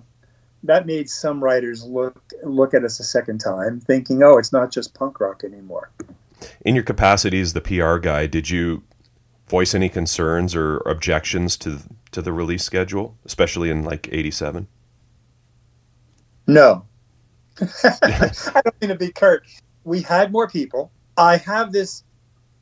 that 0.64 0.86
made 0.86 1.10
some 1.10 1.42
writers 1.42 1.82
look 1.82 2.22
look 2.44 2.72
at 2.72 2.84
us 2.84 3.00
a 3.00 3.02
second 3.02 3.38
time, 3.38 3.80
thinking, 3.80 4.22
"Oh, 4.22 4.38
it's 4.38 4.52
not 4.52 4.70
just 4.70 4.94
punk 4.94 5.18
rock 5.18 5.42
anymore." 5.42 5.90
In 6.64 6.74
your 6.74 6.84
capacity 6.84 7.40
as 7.40 7.52
the 7.52 7.60
PR 7.60 7.96
guy, 7.96 8.26
did 8.26 8.50
you 8.50 8.82
voice 9.48 9.74
any 9.74 9.88
concerns 9.88 10.54
or 10.54 10.78
objections 10.78 11.56
to 11.58 11.80
to 12.12 12.22
the 12.22 12.32
release 12.32 12.64
schedule, 12.64 13.16
especially 13.24 13.70
in 13.70 13.84
like 13.84 14.08
'87? 14.12 14.68
No, 16.46 16.84
I 17.60 18.60
don't 18.64 18.80
mean 18.80 18.88
to 18.88 18.96
be 18.96 19.10
curt. 19.10 19.46
We 19.84 20.02
had 20.02 20.32
more 20.32 20.48
people. 20.48 20.90
I 21.16 21.36
have 21.38 21.72
this. 21.72 22.04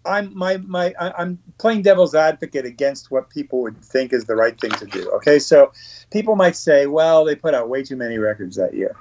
I'm 0.05 0.37
my 0.37 0.57
my. 0.59 0.95
I'm 0.99 1.39
playing 1.59 1.83
devil's 1.83 2.15
advocate 2.15 2.65
against 2.65 3.11
what 3.11 3.31
people 3.31 3.61
would 3.63 3.83
think 3.83 4.13
is 4.13 4.25
the 4.25 4.35
right 4.35 4.59
thing 4.59 4.71
to 4.73 4.87
do. 4.87 5.11
Okay, 5.17 5.39
so 5.39 5.73
people 6.11 6.37
might 6.37 6.57
say, 6.57 6.87
well, 6.87 7.25
they 7.25 7.37
put 7.37 7.55
out 7.55 7.69
way 7.69 7.83
too 7.83 7.97
many 7.97 8.19
records 8.19 8.57
that 8.57 8.75
year. 8.75 8.97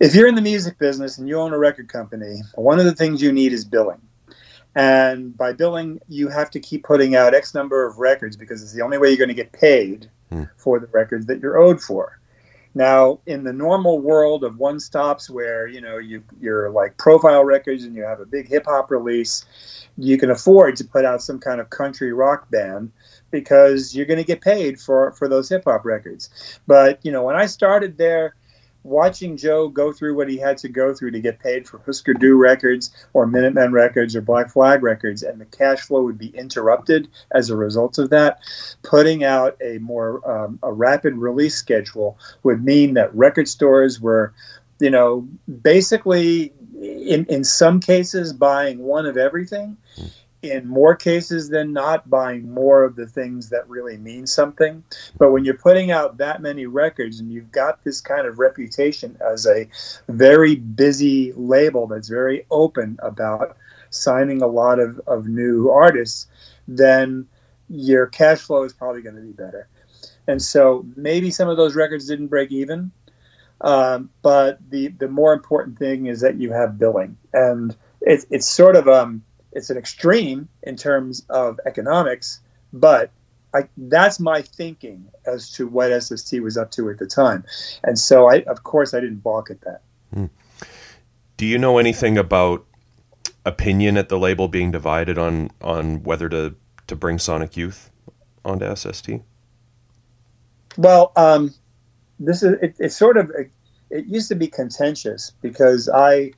If 0.00 0.14
you're 0.14 0.28
in 0.28 0.34
the 0.34 0.42
music 0.42 0.78
business 0.78 1.18
and 1.18 1.28
you 1.28 1.38
own 1.38 1.52
a 1.52 1.58
record 1.58 1.88
company, 1.88 2.40
one 2.56 2.78
of 2.78 2.84
the 2.84 2.94
things 2.94 3.22
you 3.22 3.32
need 3.32 3.52
is 3.52 3.64
billing. 3.64 4.00
And 4.74 5.36
by 5.36 5.52
billing, 5.52 6.00
you 6.08 6.28
have 6.28 6.50
to 6.50 6.60
keep 6.60 6.82
putting 6.82 7.14
out 7.14 7.32
X 7.32 7.54
number 7.54 7.86
of 7.86 7.98
records 7.98 8.36
because 8.36 8.60
it's 8.60 8.72
the 8.72 8.82
only 8.82 8.98
way 8.98 9.08
you're 9.08 9.18
going 9.18 9.28
to 9.28 9.34
get 9.34 9.52
paid 9.52 10.10
hmm. 10.30 10.44
for 10.56 10.80
the 10.80 10.88
records 10.88 11.26
that 11.26 11.40
you're 11.40 11.58
owed 11.58 11.80
for. 11.80 12.18
Now, 12.74 13.20
in 13.24 13.44
the 13.44 13.52
normal 13.52 14.00
world 14.00 14.42
of 14.42 14.58
one 14.58 14.80
stops 14.80 15.30
where, 15.30 15.68
you 15.68 15.80
know, 15.80 15.98
you, 15.98 16.24
you're 16.40 16.70
like 16.70 16.96
profile 16.96 17.44
records 17.44 17.84
and 17.84 17.94
you 17.94 18.02
have 18.02 18.18
a 18.18 18.26
big 18.26 18.48
hip 18.48 18.64
hop 18.66 18.90
release, 18.90 19.44
you 19.96 20.18
can 20.18 20.30
afford 20.30 20.74
to 20.76 20.84
put 20.84 21.04
out 21.04 21.22
some 21.22 21.38
kind 21.38 21.60
of 21.60 21.70
country 21.70 22.12
rock 22.12 22.50
band 22.50 22.90
because 23.30 23.94
you're 23.94 24.06
going 24.06 24.18
to 24.18 24.24
get 24.24 24.40
paid 24.40 24.80
for, 24.80 25.12
for 25.12 25.28
those 25.28 25.48
hip 25.48 25.62
hop 25.66 25.84
records. 25.84 26.58
But, 26.66 26.98
you 27.04 27.12
know, 27.12 27.22
when 27.22 27.36
I 27.36 27.46
started 27.46 27.96
there, 27.96 28.34
watching 28.84 29.36
Joe 29.36 29.68
go 29.68 29.92
through 29.92 30.14
what 30.14 30.28
he 30.28 30.36
had 30.36 30.58
to 30.58 30.68
go 30.68 30.94
through 30.94 31.12
to 31.12 31.20
get 31.20 31.40
paid 31.40 31.66
for 31.66 31.78
Husker 31.78 32.14
Du 32.14 32.36
records 32.36 32.94
or 33.14 33.26
Minutemen 33.26 33.72
records 33.72 34.14
or 34.14 34.20
Black 34.20 34.50
Flag 34.50 34.82
records, 34.82 35.22
and 35.22 35.40
the 35.40 35.46
cash 35.46 35.80
flow 35.80 36.02
would 36.02 36.18
be 36.18 36.28
interrupted 36.28 37.08
as 37.32 37.50
a 37.50 37.56
result 37.56 37.98
of 37.98 38.10
that. 38.10 38.38
Putting 38.82 39.24
out 39.24 39.56
a 39.60 39.78
more 39.78 40.20
um, 40.30 40.58
a 40.62 40.72
rapid 40.72 41.14
release 41.14 41.56
schedule 41.56 42.18
would 42.42 42.62
mean 42.62 42.94
that 42.94 43.14
record 43.14 43.48
stores 43.48 44.00
were, 44.00 44.32
you 44.78 44.90
know, 44.90 45.26
basically 45.62 46.52
in 46.80 47.24
in 47.26 47.42
some 47.42 47.80
cases 47.80 48.32
buying 48.32 48.78
one 48.78 49.06
of 49.06 49.16
everything 49.16 49.76
in 50.50 50.68
more 50.68 50.94
cases 50.94 51.48
than 51.48 51.72
not 51.72 52.08
buying 52.08 52.52
more 52.52 52.84
of 52.84 52.96
the 52.96 53.06
things 53.06 53.50
that 53.50 53.68
really 53.68 53.96
mean 53.96 54.26
something. 54.26 54.84
But 55.18 55.32
when 55.32 55.44
you're 55.44 55.56
putting 55.56 55.90
out 55.90 56.18
that 56.18 56.42
many 56.42 56.66
records 56.66 57.20
and 57.20 57.32
you've 57.32 57.52
got 57.52 57.82
this 57.84 58.00
kind 58.00 58.26
of 58.26 58.38
reputation 58.38 59.16
as 59.20 59.46
a 59.46 59.68
very 60.08 60.56
busy 60.56 61.32
label 61.32 61.86
that's 61.86 62.08
very 62.08 62.46
open 62.50 62.98
about 63.02 63.56
signing 63.90 64.42
a 64.42 64.46
lot 64.46 64.78
of, 64.78 65.00
of 65.06 65.26
new 65.26 65.70
artists, 65.70 66.26
then 66.68 67.26
your 67.68 68.06
cash 68.06 68.40
flow 68.40 68.64
is 68.64 68.72
probably 68.72 69.02
going 69.02 69.16
to 69.16 69.22
be 69.22 69.32
better. 69.32 69.68
And 70.26 70.40
so 70.40 70.84
maybe 70.96 71.30
some 71.30 71.48
of 71.48 71.56
those 71.56 71.74
records 71.74 72.06
didn't 72.06 72.28
break 72.28 72.50
even. 72.52 72.90
Um, 73.60 74.10
but 74.22 74.58
the, 74.70 74.88
the 74.88 75.08
more 75.08 75.32
important 75.32 75.78
thing 75.78 76.06
is 76.06 76.20
that 76.20 76.40
you 76.40 76.52
have 76.52 76.78
billing. 76.78 77.16
And 77.32 77.76
it, 78.00 78.24
it's 78.30 78.48
sort 78.48 78.76
of 78.76 78.88
um, 78.88 79.22
it's 79.54 79.70
an 79.70 79.76
extreme 79.76 80.48
in 80.62 80.76
terms 80.76 81.24
of 81.30 81.58
economics, 81.66 82.40
but 82.72 83.10
I, 83.54 83.68
that's 83.76 84.18
my 84.18 84.42
thinking 84.42 85.08
as 85.26 85.50
to 85.52 85.66
what 85.68 86.02
SST 86.02 86.40
was 86.40 86.56
up 86.56 86.72
to 86.72 86.90
at 86.90 86.98
the 86.98 87.06
time. 87.06 87.44
And 87.84 87.98
so, 87.98 88.28
I, 88.28 88.42
of 88.42 88.64
course, 88.64 88.94
I 88.94 89.00
didn't 89.00 89.22
balk 89.22 89.50
at 89.50 89.60
that. 89.60 89.82
Hmm. 90.12 90.26
Do 91.36 91.46
you 91.46 91.58
know 91.58 91.78
anything 91.78 92.18
about 92.18 92.66
opinion 93.46 93.96
at 93.96 94.08
the 94.08 94.18
label 94.18 94.48
being 94.48 94.72
divided 94.72 95.18
on, 95.18 95.50
on 95.60 96.02
whether 96.02 96.28
to, 96.28 96.54
to 96.88 96.96
bring 96.96 97.18
Sonic 97.18 97.56
Youth 97.56 97.90
onto 98.44 98.74
SST? 98.74 99.10
Well, 100.76 101.12
um, 101.16 101.54
this 102.18 102.42
is 102.42 102.56
it, 102.60 102.76
it's 102.78 102.96
sort 102.96 103.16
of 103.16 103.30
it 103.90 104.06
used 104.06 104.28
to 104.28 104.34
be 104.34 104.48
contentious 104.48 105.32
because 105.40 105.88
I 105.88 106.32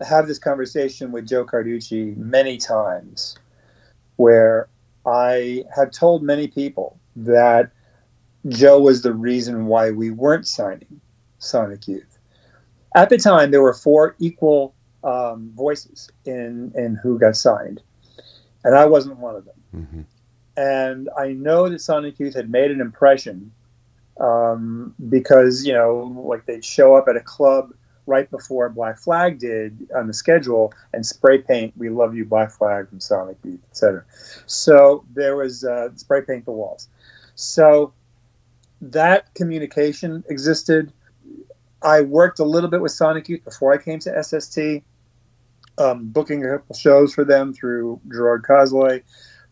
have 0.00 0.26
this 0.28 0.38
conversation 0.38 1.12
with 1.12 1.26
Joe 1.26 1.44
Carducci 1.44 2.16
many 2.16 2.56
times 2.56 3.36
where 4.16 4.68
I 5.06 5.64
have 5.74 5.90
told 5.90 6.22
many 6.22 6.48
people 6.48 6.98
that 7.16 7.70
Joe 8.48 8.80
was 8.80 9.02
the 9.02 9.12
reason 9.12 9.66
why 9.66 9.90
we 9.90 10.10
weren't 10.10 10.46
signing 10.46 11.00
Sonic 11.38 11.88
Youth. 11.88 12.18
At 12.94 13.10
the 13.10 13.18
time, 13.18 13.50
there 13.50 13.62
were 13.62 13.74
four 13.74 14.16
equal 14.18 14.74
um, 15.04 15.52
voices 15.54 16.10
in, 16.24 16.72
in 16.74 16.94
who 16.96 17.18
got 17.18 17.36
signed, 17.36 17.82
and 18.64 18.74
I 18.74 18.86
wasn't 18.86 19.18
one 19.18 19.36
of 19.36 19.44
them. 19.44 19.54
Mm-hmm. 19.74 20.00
And 20.56 21.08
I 21.16 21.32
know 21.32 21.68
that 21.68 21.80
Sonic 21.80 22.18
Youth 22.18 22.34
had 22.34 22.50
made 22.50 22.70
an 22.70 22.80
impression 22.80 23.52
um, 24.18 24.94
because, 25.08 25.64
you 25.64 25.72
know, 25.72 26.24
like 26.26 26.46
they'd 26.46 26.64
show 26.64 26.96
up 26.96 27.06
at 27.08 27.16
a 27.16 27.20
club 27.20 27.72
right 28.08 28.28
before 28.30 28.68
Black 28.70 28.98
Flag 28.98 29.38
did 29.38 29.88
on 29.94 30.06
the 30.06 30.14
schedule 30.14 30.72
and 30.92 31.06
spray 31.06 31.38
paint 31.38 31.74
"We 31.76 31.90
Love 31.90 32.16
You, 32.16 32.24
Black 32.24 32.50
Flag" 32.50 32.88
from 32.88 32.98
Sonic 32.98 33.36
Youth, 33.44 33.60
etc. 33.70 34.04
So 34.46 35.04
there 35.14 35.36
was 35.36 35.64
uh, 35.64 35.90
spray 35.94 36.22
paint 36.22 36.46
the 36.46 36.52
walls. 36.52 36.88
So 37.34 37.92
that 38.80 39.32
communication 39.34 40.24
existed. 40.28 40.92
I 41.82 42.00
worked 42.00 42.40
a 42.40 42.44
little 42.44 42.70
bit 42.70 42.80
with 42.80 42.92
Sonic 42.92 43.28
Youth 43.28 43.44
before 43.44 43.72
I 43.72 43.78
came 43.78 44.00
to 44.00 44.24
SST, 44.24 44.82
um, 45.76 46.08
booking 46.08 46.44
a 46.44 46.58
couple 46.58 46.74
shows 46.74 47.14
for 47.14 47.24
them 47.24 47.52
through 47.52 48.00
Gerard 48.10 48.42
Cosloy. 48.42 49.02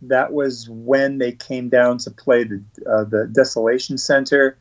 That 0.03 0.33
was 0.33 0.69
when 0.69 1.19
they 1.19 1.33
came 1.33 1.69
down 1.69 1.99
to 1.99 2.11
play 2.11 2.45
the 2.45 2.63
uh, 2.91 3.05
the 3.05 3.31
Desolation 3.33 3.99
Center 3.99 4.59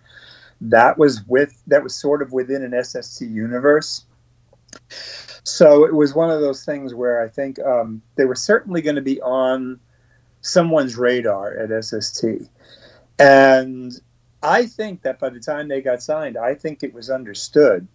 that 0.72 0.98
was 0.98 1.24
with 1.28 1.62
that 1.68 1.84
was 1.84 1.96
sort 1.96 2.22
of 2.22 2.32
within 2.32 2.64
an 2.64 2.84
SST 2.84 3.22
universe. 3.22 4.06
So 5.44 5.86
it 5.86 5.94
was 5.94 6.16
one 6.16 6.32
of 6.32 6.42
those 6.42 6.66
things 6.66 6.94
where 6.94 7.22
I 7.22 7.28
think 7.28 7.60
um, 7.60 8.02
they 8.16 8.26
were 8.26 8.36
certainly 8.36 8.82
going 8.82 8.96
to 8.96 9.02
be 9.02 9.22
on 9.22 9.80
someone's 10.42 10.98
radar 10.98 11.56
at 11.56 11.84
SST, 11.84 12.26
and 13.20 13.92
I 14.42 14.66
think 14.66 15.04
that 15.04 15.20
by 15.20 15.30
the 15.30 15.40
time 15.40 15.68
they 15.68 15.82
got 15.82 16.02
signed, 16.02 16.38
I 16.38 16.56
think 16.56 16.84
it 16.84 16.94
was 16.94 17.10
understood. 17.10 17.88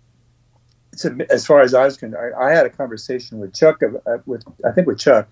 To, 0.99 1.25
as 1.31 1.47
far 1.47 1.61
as 1.61 1.73
I 1.73 1.85
was 1.85 1.97
concerned, 1.97 2.35
I, 2.37 2.49
I 2.49 2.51
had 2.51 2.67
a 2.67 2.71
conversation 2.71 3.39
with 3.39 3.55
Chuck, 3.55 3.81
uh, 3.83 4.19
with 4.27 4.45
I 4.65 4.73
think 4.73 4.89
with 4.89 4.99
Chuck, 4.99 5.29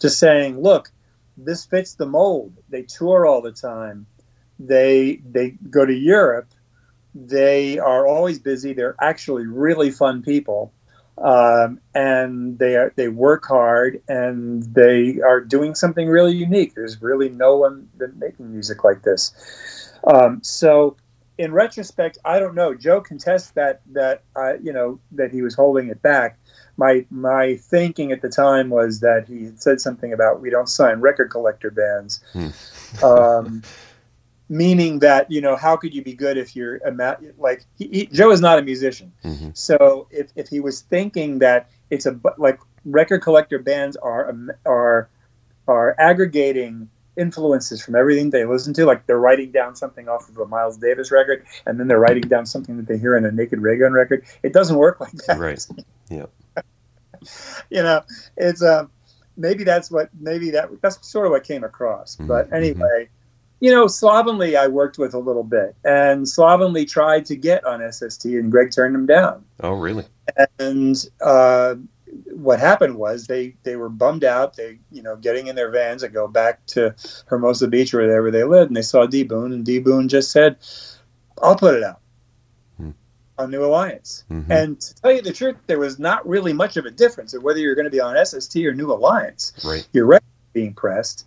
just 0.00 0.18
saying, 0.18 0.60
look, 0.60 0.92
this 1.36 1.64
fits 1.64 1.94
the 1.94 2.06
mold. 2.06 2.52
They 2.68 2.82
tour 2.82 3.26
all 3.26 3.42
the 3.42 3.52
time. 3.52 4.06
They 4.58 5.20
they 5.28 5.50
go 5.70 5.84
to 5.84 5.92
Europe 5.92 6.53
they 7.14 7.78
are 7.78 8.06
always 8.06 8.38
busy. 8.38 8.72
They're 8.72 8.96
actually 9.00 9.46
really 9.46 9.90
fun 9.90 10.22
people. 10.22 10.72
um, 11.16 11.80
and 11.94 12.58
they 12.58 12.74
are 12.74 12.92
they 12.96 13.06
work 13.08 13.46
hard 13.46 14.02
and 14.08 14.64
they 14.74 15.20
are 15.20 15.40
doing 15.40 15.74
something 15.76 16.08
really 16.08 16.34
unique. 16.34 16.74
There's 16.74 17.00
really 17.00 17.28
no 17.28 17.56
one 17.56 17.88
making 18.16 18.50
music 18.50 18.82
like 18.82 19.02
this. 19.02 19.32
Um, 20.06 20.40
so, 20.42 20.96
in 21.38 21.52
retrospect, 21.52 22.18
I 22.24 22.40
don't 22.40 22.54
know. 22.54 22.74
Joe 22.74 23.00
contests 23.00 23.52
that 23.52 23.82
that 23.92 24.22
uh, 24.34 24.54
you 24.60 24.72
know 24.72 24.98
that 25.12 25.30
he 25.30 25.42
was 25.42 25.54
holding 25.54 25.88
it 25.88 26.02
back. 26.02 26.38
My 26.76 27.06
my 27.10 27.56
thinking 27.56 28.10
at 28.10 28.20
the 28.20 28.28
time 28.28 28.68
was 28.70 29.00
that 29.00 29.26
he 29.28 29.52
said 29.54 29.80
something 29.80 30.12
about 30.12 30.40
we 30.40 30.50
don't 30.50 30.68
sign 30.68 31.00
record 31.00 31.30
collector 31.30 31.70
bands. 31.70 32.24
um, 33.04 33.62
meaning 34.48 34.98
that 35.00 35.30
you 35.30 35.40
know 35.40 35.56
how 35.56 35.76
could 35.76 35.94
you 35.94 36.02
be 36.02 36.12
good 36.12 36.36
if 36.36 36.54
you're 36.54 36.76
a 36.78 36.92
ma- 36.92 37.16
like 37.38 37.64
he, 37.78 37.88
he, 37.88 38.06
Joe 38.06 38.30
is 38.30 38.40
not 38.40 38.58
a 38.58 38.62
musician. 38.62 39.12
Mhm. 39.24 39.56
So 39.56 40.06
if, 40.10 40.30
if 40.36 40.48
he 40.48 40.60
was 40.60 40.82
thinking 40.82 41.38
that 41.38 41.70
it's 41.90 42.06
a 42.06 42.18
like 42.38 42.58
record 42.84 43.20
collector 43.20 43.58
bands 43.58 43.96
are 43.96 44.28
um, 44.30 44.50
are 44.66 45.08
are 45.66 45.94
aggregating 45.98 46.90
influences 47.16 47.82
from 47.82 47.94
everything 47.94 48.30
they 48.30 48.44
listen 48.44 48.74
to, 48.74 48.84
like 48.84 49.06
they're 49.06 49.20
writing 49.20 49.52
down 49.52 49.76
something 49.76 50.08
off 50.08 50.28
of 50.28 50.36
a 50.36 50.46
Miles 50.46 50.76
Davis 50.76 51.10
record, 51.10 51.44
and 51.64 51.78
then 51.78 51.86
they're 51.88 52.00
writing 52.00 52.28
down 52.28 52.44
something 52.44 52.76
that 52.76 52.86
they 52.86 52.98
hear 52.98 53.16
in 53.16 53.24
a 53.24 53.30
Naked 53.30 53.60
Raygun 53.60 53.92
record. 53.92 54.24
It 54.42 54.52
doesn't 54.52 54.76
work 54.76 55.00
like 55.00 55.12
that. 55.26 55.38
Right. 55.38 55.64
Yeah. 56.10 56.26
you 57.70 57.82
know, 57.82 58.02
it's 58.36 58.62
um 58.62 58.90
maybe 59.36 59.64
that's 59.64 59.90
what 59.90 60.10
maybe 60.18 60.50
that 60.50 60.68
that's 60.82 61.06
sort 61.06 61.26
of 61.26 61.32
what 61.32 61.44
came 61.44 61.64
across. 61.64 62.16
But 62.16 62.50
Mhm, 62.50 62.56
anyway, 62.56 63.08
you 63.64 63.70
know, 63.70 63.86
Slovenly 63.86 64.58
I 64.58 64.66
worked 64.66 64.98
with 64.98 65.14
a 65.14 65.18
little 65.18 65.42
bit, 65.42 65.74
and 65.86 66.28
Slovenly 66.28 66.84
tried 66.84 67.24
to 67.24 67.34
get 67.34 67.64
on 67.64 67.80
SST, 67.80 68.26
and 68.26 68.52
Greg 68.52 68.70
turned 68.72 68.94
him 68.94 69.06
down. 69.06 69.42
Oh, 69.60 69.72
really? 69.72 70.04
And 70.58 70.94
uh, 71.22 71.76
what 72.34 72.60
happened 72.60 72.96
was 72.96 73.26
they 73.26 73.56
they 73.62 73.76
were 73.76 73.88
bummed 73.88 74.22
out. 74.22 74.54
They 74.54 74.80
you 74.92 75.02
know 75.02 75.16
getting 75.16 75.46
in 75.46 75.56
their 75.56 75.70
vans 75.70 76.02
and 76.02 76.12
go 76.12 76.28
back 76.28 76.66
to 76.66 76.94
Hermosa 77.24 77.66
Beach 77.66 77.94
or 77.94 78.02
wherever 78.02 78.30
they 78.30 78.44
lived, 78.44 78.68
and 78.68 78.76
they 78.76 78.82
saw 78.82 79.06
D 79.06 79.22
Boon, 79.22 79.54
and 79.54 79.64
D 79.64 79.78
Boon 79.78 80.10
just 80.10 80.30
said, 80.30 80.56
"I'll 81.40 81.56
put 81.56 81.74
it 81.74 81.82
out." 81.82 82.00
Hmm. 82.76 82.90
On 83.38 83.50
New 83.50 83.64
Alliance, 83.64 84.24
Mhm. 84.30 84.50
and 84.50 84.78
to 84.78 84.94
tell 84.96 85.10
you 85.10 85.22
the 85.22 85.32
truth, 85.32 85.56
there 85.68 85.78
was 85.78 85.98
not 85.98 86.28
really 86.28 86.52
much 86.52 86.76
of 86.76 86.84
a 86.84 86.90
difference 86.90 87.32
of 87.32 87.42
whether 87.42 87.60
you're 87.60 87.74
going 87.74 87.86
to 87.86 87.90
be 87.90 88.00
on 88.00 88.14
SST 88.14 88.66
or 88.66 88.74
New 88.74 88.92
Alliance 88.92 89.54
Right. 89.64 89.88
your 89.94 90.04
record 90.04 90.26
being 90.52 90.74
pressed. 90.74 91.26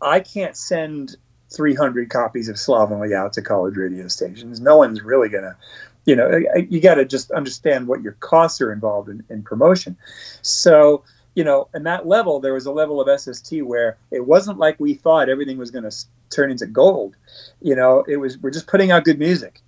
I 0.00 0.20
can't 0.20 0.56
send 0.56 1.16
300 1.50 2.10
copies 2.10 2.48
of 2.48 2.58
Slovenly 2.58 3.14
out 3.14 3.32
to 3.34 3.42
college 3.42 3.76
radio 3.76 4.08
stations. 4.08 4.60
No 4.60 4.76
one's 4.76 5.02
really 5.02 5.28
going 5.28 5.44
to, 5.44 5.56
you 6.04 6.14
know, 6.14 6.40
you 6.68 6.80
got 6.80 6.96
to 6.96 7.04
just 7.04 7.30
understand 7.30 7.88
what 7.88 8.02
your 8.02 8.12
costs 8.14 8.60
are 8.60 8.72
involved 8.72 9.08
in, 9.08 9.24
in 9.30 9.42
promotion. 9.42 9.96
So, 10.42 11.04
you 11.34 11.44
know, 11.44 11.68
in 11.74 11.84
that 11.84 12.06
level, 12.06 12.40
there 12.40 12.54
was 12.54 12.66
a 12.66 12.72
level 12.72 13.00
of 13.00 13.20
SST 13.20 13.62
where 13.62 13.96
it 14.10 14.26
wasn't 14.26 14.58
like 14.58 14.78
we 14.78 14.94
thought 14.94 15.28
everything 15.28 15.58
was 15.58 15.70
going 15.70 15.88
to 15.88 15.96
turn 16.30 16.50
into 16.50 16.66
gold. 16.66 17.16
You 17.60 17.74
know, 17.74 18.04
it 18.06 18.18
was, 18.18 18.38
we're 18.38 18.50
just 18.50 18.66
putting 18.66 18.90
out 18.90 19.04
good 19.04 19.18
music. 19.18 19.60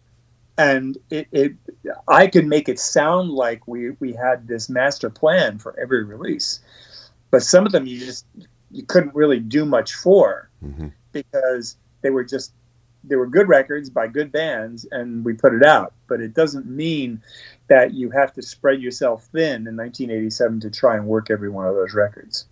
And 0.58 0.98
it, 1.08 1.28
it, 1.32 1.52
I 2.06 2.26
could 2.26 2.46
make 2.46 2.68
it 2.68 2.78
sound 2.78 3.30
like 3.30 3.66
we, 3.66 3.90
we 3.92 4.12
had 4.12 4.46
this 4.46 4.68
master 4.68 5.08
plan 5.08 5.58
for 5.58 5.78
every 5.80 6.04
release, 6.04 6.60
but 7.30 7.42
some 7.42 7.64
of 7.64 7.72
them 7.72 7.86
you 7.86 7.98
just 7.98 8.26
you 8.70 8.82
couldn't 8.84 9.14
really 9.14 9.40
do 9.40 9.64
much 9.64 9.94
for 9.94 10.50
hmm 10.60 10.88
because 11.12 11.76
they 12.02 12.10
were 12.10 12.24
just 12.24 12.52
they 13.02 13.16
were 13.16 13.26
good 13.26 13.48
records 13.48 13.88
by 13.88 14.06
good 14.06 14.30
bands 14.30 14.86
and 14.90 15.24
we 15.24 15.32
put 15.32 15.54
it 15.54 15.64
out 15.64 15.94
but 16.06 16.20
it 16.20 16.34
doesn't 16.34 16.66
mean 16.66 17.22
that 17.68 17.94
you 17.94 18.10
have 18.10 18.32
to 18.32 18.42
spread 18.42 18.80
yourself 18.80 19.24
thin 19.32 19.66
in 19.66 19.76
1987 19.76 20.60
to 20.60 20.70
try 20.70 20.96
and 20.96 21.06
work 21.06 21.30
every 21.30 21.48
one 21.48 21.66
of 21.66 21.74
those 21.74 21.94
records 21.94 22.46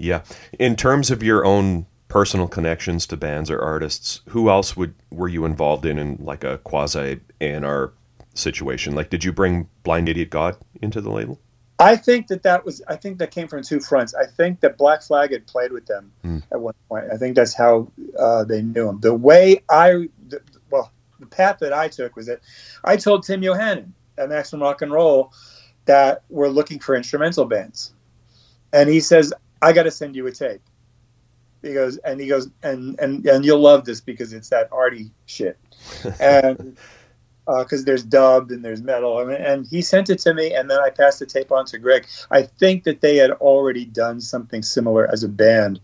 Yeah. 0.00 0.22
In 0.58 0.76
terms 0.76 1.10
of 1.10 1.22
your 1.22 1.44
own 1.44 1.84
personal 2.08 2.48
connections 2.48 3.06
to 3.06 3.18
bands 3.18 3.50
or 3.50 3.60
artists, 3.60 4.22
who 4.30 4.48
else 4.48 4.74
would 4.74 4.94
were 5.10 5.28
you 5.28 5.44
involved 5.44 5.84
in 5.84 5.98
in 5.98 6.16
like 6.24 6.42
a 6.42 6.56
quasi 6.58 7.20
A&R 7.40 7.92
situation? 8.32 8.94
Like, 8.94 9.10
did 9.10 9.24
you 9.24 9.32
bring 9.32 9.68
Blind 9.82 10.08
Idiot 10.08 10.30
God 10.30 10.56
into 10.80 11.02
the 11.02 11.10
label? 11.10 11.38
I 11.80 11.96
think 11.96 12.26
that 12.28 12.42
that 12.42 12.64
was 12.64 12.82
i 12.88 12.94
think 12.96 13.18
that 13.18 13.30
came 13.30 13.48
from 13.48 13.62
two 13.62 13.80
fronts. 13.80 14.14
I 14.14 14.26
think 14.26 14.60
that 14.60 14.76
black 14.76 15.02
flag 15.02 15.32
had 15.32 15.46
played 15.46 15.72
with 15.72 15.86
them 15.86 16.12
Hmm. 16.22 16.38
at 16.52 16.60
one 16.60 16.74
point. 16.88 17.06
I 17.12 17.16
think 17.16 17.34
that's 17.36 17.54
how 17.54 17.90
uh, 18.18 18.44
they 18.44 18.62
knew 18.62 18.88
him. 18.88 19.00
The 19.00 19.14
way 19.14 19.62
i 19.70 20.08
the, 20.28 20.40
well 20.70 20.92
the 21.18 21.26
path 21.26 21.58
that 21.60 21.72
i 21.72 21.88
took 21.88 22.16
was 22.16 22.26
that 22.26 22.40
i 22.84 22.96
told 22.96 23.24
tim 23.24 23.40
yohannan 23.42 23.92
at 24.18 24.28
maximum 24.28 24.62
rock 24.62 24.82
and 24.82 24.92
roll 24.92 25.32
that 25.86 26.22
we're 26.28 26.48
looking 26.48 26.78
for 26.78 26.94
instrumental 26.94 27.46
bands. 27.46 27.92
And 28.72 28.88
he 28.88 29.00
says 29.00 29.32
i 29.62 29.72
got 29.72 29.84
to 29.84 29.90
send 29.90 30.14
you 30.16 30.26
a 30.26 30.32
tape. 30.32 30.60
He 31.62 31.74
goes 31.74 31.96
and 31.98 32.20
he 32.20 32.26
goes 32.26 32.48
and 32.62 32.98
and 33.00 33.26
and 33.26 33.44
you'll 33.44 33.60
love 33.60 33.84
this 33.84 34.00
because 34.00 34.32
it's 34.32 34.48
that 34.50 34.68
arty 34.72 35.10
shit. 35.26 35.58
And 36.20 36.76
because 37.58 37.84
there's 37.84 38.04
dubbed 38.04 38.50
and 38.50 38.64
there's 38.64 38.82
metal. 38.82 39.18
I 39.18 39.24
mean, 39.24 39.36
and 39.36 39.66
he 39.66 39.82
sent 39.82 40.10
it 40.10 40.18
to 40.20 40.34
me 40.34 40.54
and 40.54 40.70
then 40.70 40.78
i 40.80 40.90
passed 40.90 41.18
the 41.18 41.26
tape 41.26 41.52
on 41.52 41.64
to 41.66 41.78
greg. 41.78 42.06
I 42.30 42.42
think 42.42 42.84
that 42.84 43.00
they 43.00 43.16
had 43.16 43.32
already 43.32 43.84
done 43.84 44.20
something 44.20 44.62
similar 44.62 45.10
as 45.10 45.22
a 45.22 45.28
band 45.28 45.80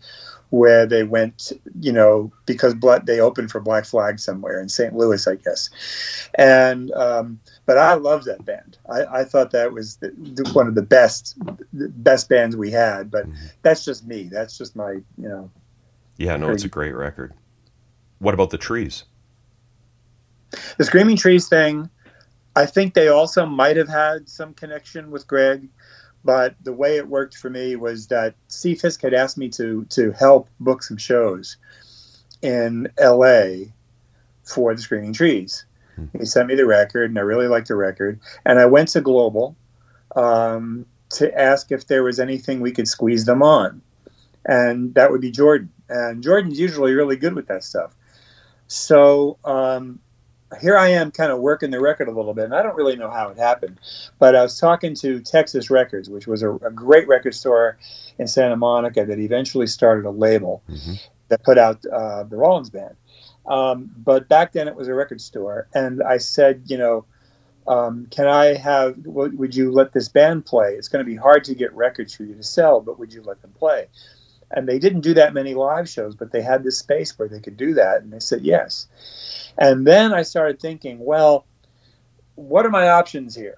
where 0.49 0.85
they 0.85 1.03
went 1.03 1.51
you 1.81 1.91
know 1.91 2.31
because 2.45 2.73
blood 2.73 3.05
they 3.05 3.19
opened 3.19 3.51
for 3.51 3.59
black 3.59 3.83
flag 3.83 4.17
somewhere 4.17 4.61
in 4.61 4.69
st 4.69 4.95
louis 4.95 5.27
i 5.27 5.35
guess. 5.35 5.69
And 6.35 6.91
um, 6.93 7.39
but 7.65 7.77
i 7.77 7.93
love 7.95 8.25
that 8.25 8.45
band. 8.45 8.77
I, 8.89 9.19
I 9.19 9.23
thought 9.23 9.51
that 9.51 9.73
was 9.73 9.97
the, 9.97 10.11
the, 10.17 10.49
one 10.53 10.67
of 10.67 10.75
the 10.75 10.81
best 10.81 11.37
the 11.73 11.89
best 11.89 12.29
bands 12.29 12.55
we 12.55 12.71
had. 12.71 13.11
But 13.11 13.25
that's 13.61 13.83
just 13.83 14.05
me. 14.07 14.23
That's 14.23 14.57
just 14.57 14.75
my 14.75 14.91
you 14.91 15.03
know 15.29 15.51
Yeah, 16.17 16.37
no, 16.37 16.49
it's 16.49 16.63
a 16.63 16.69
great 16.69 16.95
record. 16.95 17.33
What 18.19 18.33
about 18.33 18.49
the 18.49 18.57
trees? 18.57 19.03
The 20.77 20.83
Screaming 20.83 21.17
Trees 21.17 21.47
thing, 21.47 21.89
I 22.55 22.65
think 22.65 22.93
they 22.93 23.07
also 23.07 23.45
might 23.45 23.77
have 23.77 23.89
had 23.89 24.27
some 24.27 24.53
connection 24.53 25.11
with 25.11 25.27
Greg, 25.27 25.69
but 26.23 26.55
the 26.63 26.73
way 26.73 26.97
it 26.97 27.07
worked 27.07 27.37
for 27.37 27.49
me 27.49 27.75
was 27.75 28.07
that 28.07 28.35
Steve 28.47 28.81
Fisk 28.81 29.01
had 29.01 29.13
asked 29.13 29.37
me 29.37 29.49
to 29.49 29.85
to 29.91 30.11
help 30.11 30.49
book 30.59 30.83
some 30.83 30.97
shows 30.97 31.57
in 32.41 32.87
L.A. 32.97 33.71
for 34.43 34.73
the 34.73 34.81
Screaming 34.81 35.13
Trees. 35.13 35.65
He 36.17 36.25
sent 36.25 36.47
me 36.47 36.55
the 36.55 36.65
record, 36.65 37.09
and 37.09 37.17
I 37.17 37.21
really 37.21 37.47
liked 37.47 37.69
the 37.69 37.75
record. 37.75 38.19
And 38.45 38.59
I 38.59 38.65
went 38.65 38.89
to 38.89 39.01
Global 39.01 39.55
um, 40.15 40.85
to 41.11 41.35
ask 41.39 41.71
if 41.71 41.87
there 41.87 42.03
was 42.03 42.19
anything 42.19 42.59
we 42.59 42.71
could 42.71 42.87
squeeze 42.87 43.25
them 43.25 43.41
on, 43.41 43.81
and 44.45 44.93
that 44.93 45.11
would 45.11 45.21
be 45.21 45.31
Jordan. 45.31 45.71
And 45.89 46.21
Jordan's 46.21 46.59
usually 46.59 46.93
really 46.93 47.15
good 47.15 47.33
with 47.33 47.47
that 47.47 47.63
stuff. 47.63 47.95
So 48.67 49.37
um, 49.45 49.99
here 50.61 50.77
I 50.77 50.89
am 50.89 51.11
kind 51.11 51.31
of 51.31 51.39
working 51.39 51.71
the 51.71 51.79
record 51.79 52.07
a 52.07 52.11
little 52.11 52.33
bit, 52.33 52.45
and 52.45 52.55
I 52.55 52.63
don't 52.63 52.75
really 52.75 52.95
know 52.95 53.09
how 53.09 53.29
it 53.29 53.37
happened, 53.37 53.79
but 54.19 54.35
I 54.35 54.41
was 54.43 54.57
talking 54.57 54.95
to 54.95 55.19
Texas 55.19 55.69
Records, 55.69 56.09
which 56.09 56.27
was 56.27 56.41
a, 56.41 56.51
a 56.55 56.71
great 56.71 57.07
record 57.07 57.35
store 57.35 57.77
in 58.17 58.27
Santa 58.27 58.55
Monica 58.55 59.05
that 59.05 59.19
eventually 59.19 59.67
started 59.67 60.05
a 60.05 60.11
label 60.11 60.63
Mhm. 60.69 60.99
that 61.27 61.43
put 61.43 61.57
out 61.57 61.85
uh, 61.85 62.23
the 62.23 62.37
Rollins 62.37 62.69
Band. 62.69 62.95
Um, 63.45 63.91
but 63.97 64.27
back 64.29 64.53
then 64.53 64.67
it 64.67 64.75
was 64.75 64.87
a 64.87 64.93
record 64.93 65.21
store, 65.21 65.67
and 65.73 66.01
I 66.01 66.17
said, 66.17 66.63
you 66.65 66.77
know, 66.77 67.05
um, 67.67 68.07
can 68.11 68.27
I 68.27 68.55
have? 68.55 68.95
Would 69.05 69.53
you 69.53 69.71
let 69.71 69.91
this 69.91 70.07
band 70.07 70.45
play? 70.45 70.75
It's 70.75 70.87
going 70.87 71.03
to 71.03 71.09
be 71.09 71.17
hard 71.17 71.43
to 71.45 71.55
get 71.55 71.73
records 71.73 72.15
for 72.15 72.23
you 72.23 72.33
to 72.35 72.43
sell, 72.43 72.79
but 72.79 72.97
would 72.97 73.13
you 73.13 73.21
let 73.21 73.41
them 73.41 73.53
play? 73.59 73.87
And 74.51 74.67
they 74.67 74.79
didn't 74.79 75.01
do 75.01 75.13
that 75.15 75.33
many 75.33 75.53
live 75.53 75.89
shows, 75.89 76.15
but 76.15 76.31
they 76.31 76.41
had 76.41 76.63
this 76.63 76.79
space 76.79 77.17
where 77.17 77.27
they 77.27 77.39
could 77.39 77.57
do 77.57 77.73
that, 77.73 78.01
and 78.01 78.13
they 78.13 78.19
said 78.19 78.41
yes. 78.41 78.87
And 79.57 79.85
then 79.85 80.13
I 80.13 80.21
started 80.21 80.59
thinking, 80.59 80.99
well, 80.99 81.45
what 82.35 82.65
are 82.65 82.69
my 82.69 82.89
options 82.89 83.35
here? 83.35 83.57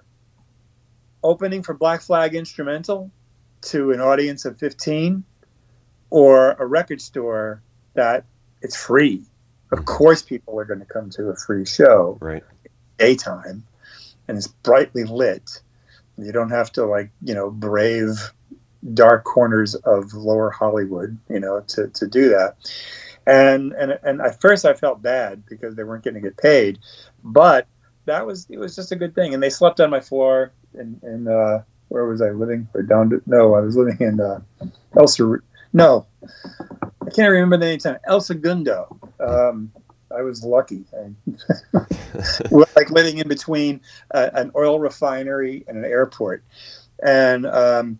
Opening 1.22 1.62
for 1.62 1.74
Black 1.74 2.00
Flag 2.00 2.34
Instrumental 2.34 3.10
to 3.62 3.92
an 3.92 4.00
audience 4.00 4.44
of 4.44 4.58
15 4.58 5.22
or 6.08 6.52
a 6.52 6.66
record 6.66 7.00
store 7.00 7.62
that 7.94 8.24
it's 8.62 8.76
free. 8.76 9.22
Of 9.70 9.84
course, 9.84 10.22
people 10.22 10.58
are 10.58 10.64
going 10.64 10.80
to 10.80 10.86
come 10.86 11.10
to 11.10 11.28
a 11.28 11.36
free 11.36 11.66
show 11.66 12.18
Right. 12.20 12.42
daytime 12.98 13.64
and 14.26 14.36
it's 14.36 14.48
brightly 14.48 15.04
lit. 15.04 15.60
You 16.16 16.32
don't 16.32 16.50
have 16.50 16.72
to 16.72 16.84
like, 16.84 17.10
you 17.22 17.34
know, 17.34 17.50
brave 17.50 18.32
dark 18.94 19.24
corners 19.24 19.74
of 19.74 20.14
lower 20.14 20.50
Hollywood, 20.50 21.18
you 21.28 21.40
know, 21.40 21.60
to, 21.68 21.88
to 21.88 22.06
do 22.06 22.30
that. 22.30 22.56
And 23.26 23.72
and 23.74 23.98
and 24.02 24.20
at 24.20 24.40
first 24.40 24.64
I 24.64 24.72
felt 24.74 25.02
bad 25.02 25.44
because 25.46 25.76
they 25.76 25.84
weren't 25.84 26.02
getting 26.02 26.22
to 26.22 26.28
get 26.28 26.38
paid, 26.38 26.78
but 27.22 27.66
that 28.06 28.26
was 28.26 28.46
it 28.48 28.58
was 28.58 28.74
just 28.74 28.92
a 28.92 28.96
good 28.96 29.14
thing. 29.14 29.34
And 29.34 29.42
they 29.42 29.50
slept 29.50 29.78
on 29.78 29.90
my 29.90 30.00
floor 30.00 30.52
and, 30.74 31.00
in 31.02 31.28
uh, 31.28 31.62
where 31.88 32.06
was 32.06 32.22
I 32.22 32.30
living? 32.30 32.68
Or 32.74 32.82
down 32.82 33.10
to, 33.10 33.22
no, 33.26 33.54
I 33.54 33.60
was 33.60 33.76
living 33.76 33.98
in 34.00 34.20
uh, 34.20 34.40
El 34.96 35.06
no, 35.72 36.06
I 36.22 37.10
can't 37.10 37.30
remember 37.30 37.56
the 37.56 37.66
name. 37.66 37.78
Time 37.78 37.98
El 38.06 38.20
Segundo. 38.20 38.98
Um, 39.20 39.70
I 40.16 40.22
was 40.22 40.44
lucky. 40.44 40.84
like 42.50 42.90
living 42.90 43.18
in 43.18 43.28
between 43.28 43.80
uh, 44.12 44.30
an 44.34 44.50
oil 44.56 44.80
refinery 44.80 45.64
and 45.68 45.78
an 45.78 45.84
airport, 45.84 46.42
and 47.04 47.46
um, 47.46 47.98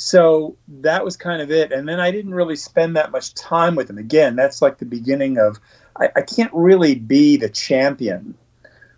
so 0.00 0.56
that 0.68 1.04
was 1.04 1.16
kind 1.16 1.42
of 1.42 1.50
it. 1.50 1.72
And 1.72 1.88
then 1.88 1.98
I 1.98 2.12
didn't 2.12 2.32
really 2.32 2.54
spend 2.54 2.96
that 2.96 3.10
much 3.10 3.34
time 3.34 3.74
with 3.74 3.88
them. 3.88 3.98
Again, 3.98 4.36
that's 4.36 4.62
like 4.62 4.78
the 4.78 4.86
beginning 4.86 5.38
of. 5.38 5.58
I, 5.96 6.08
I 6.14 6.22
can't 6.22 6.52
really 6.54 6.94
be 6.94 7.36
the 7.36 7.48
champion 7.48 8.36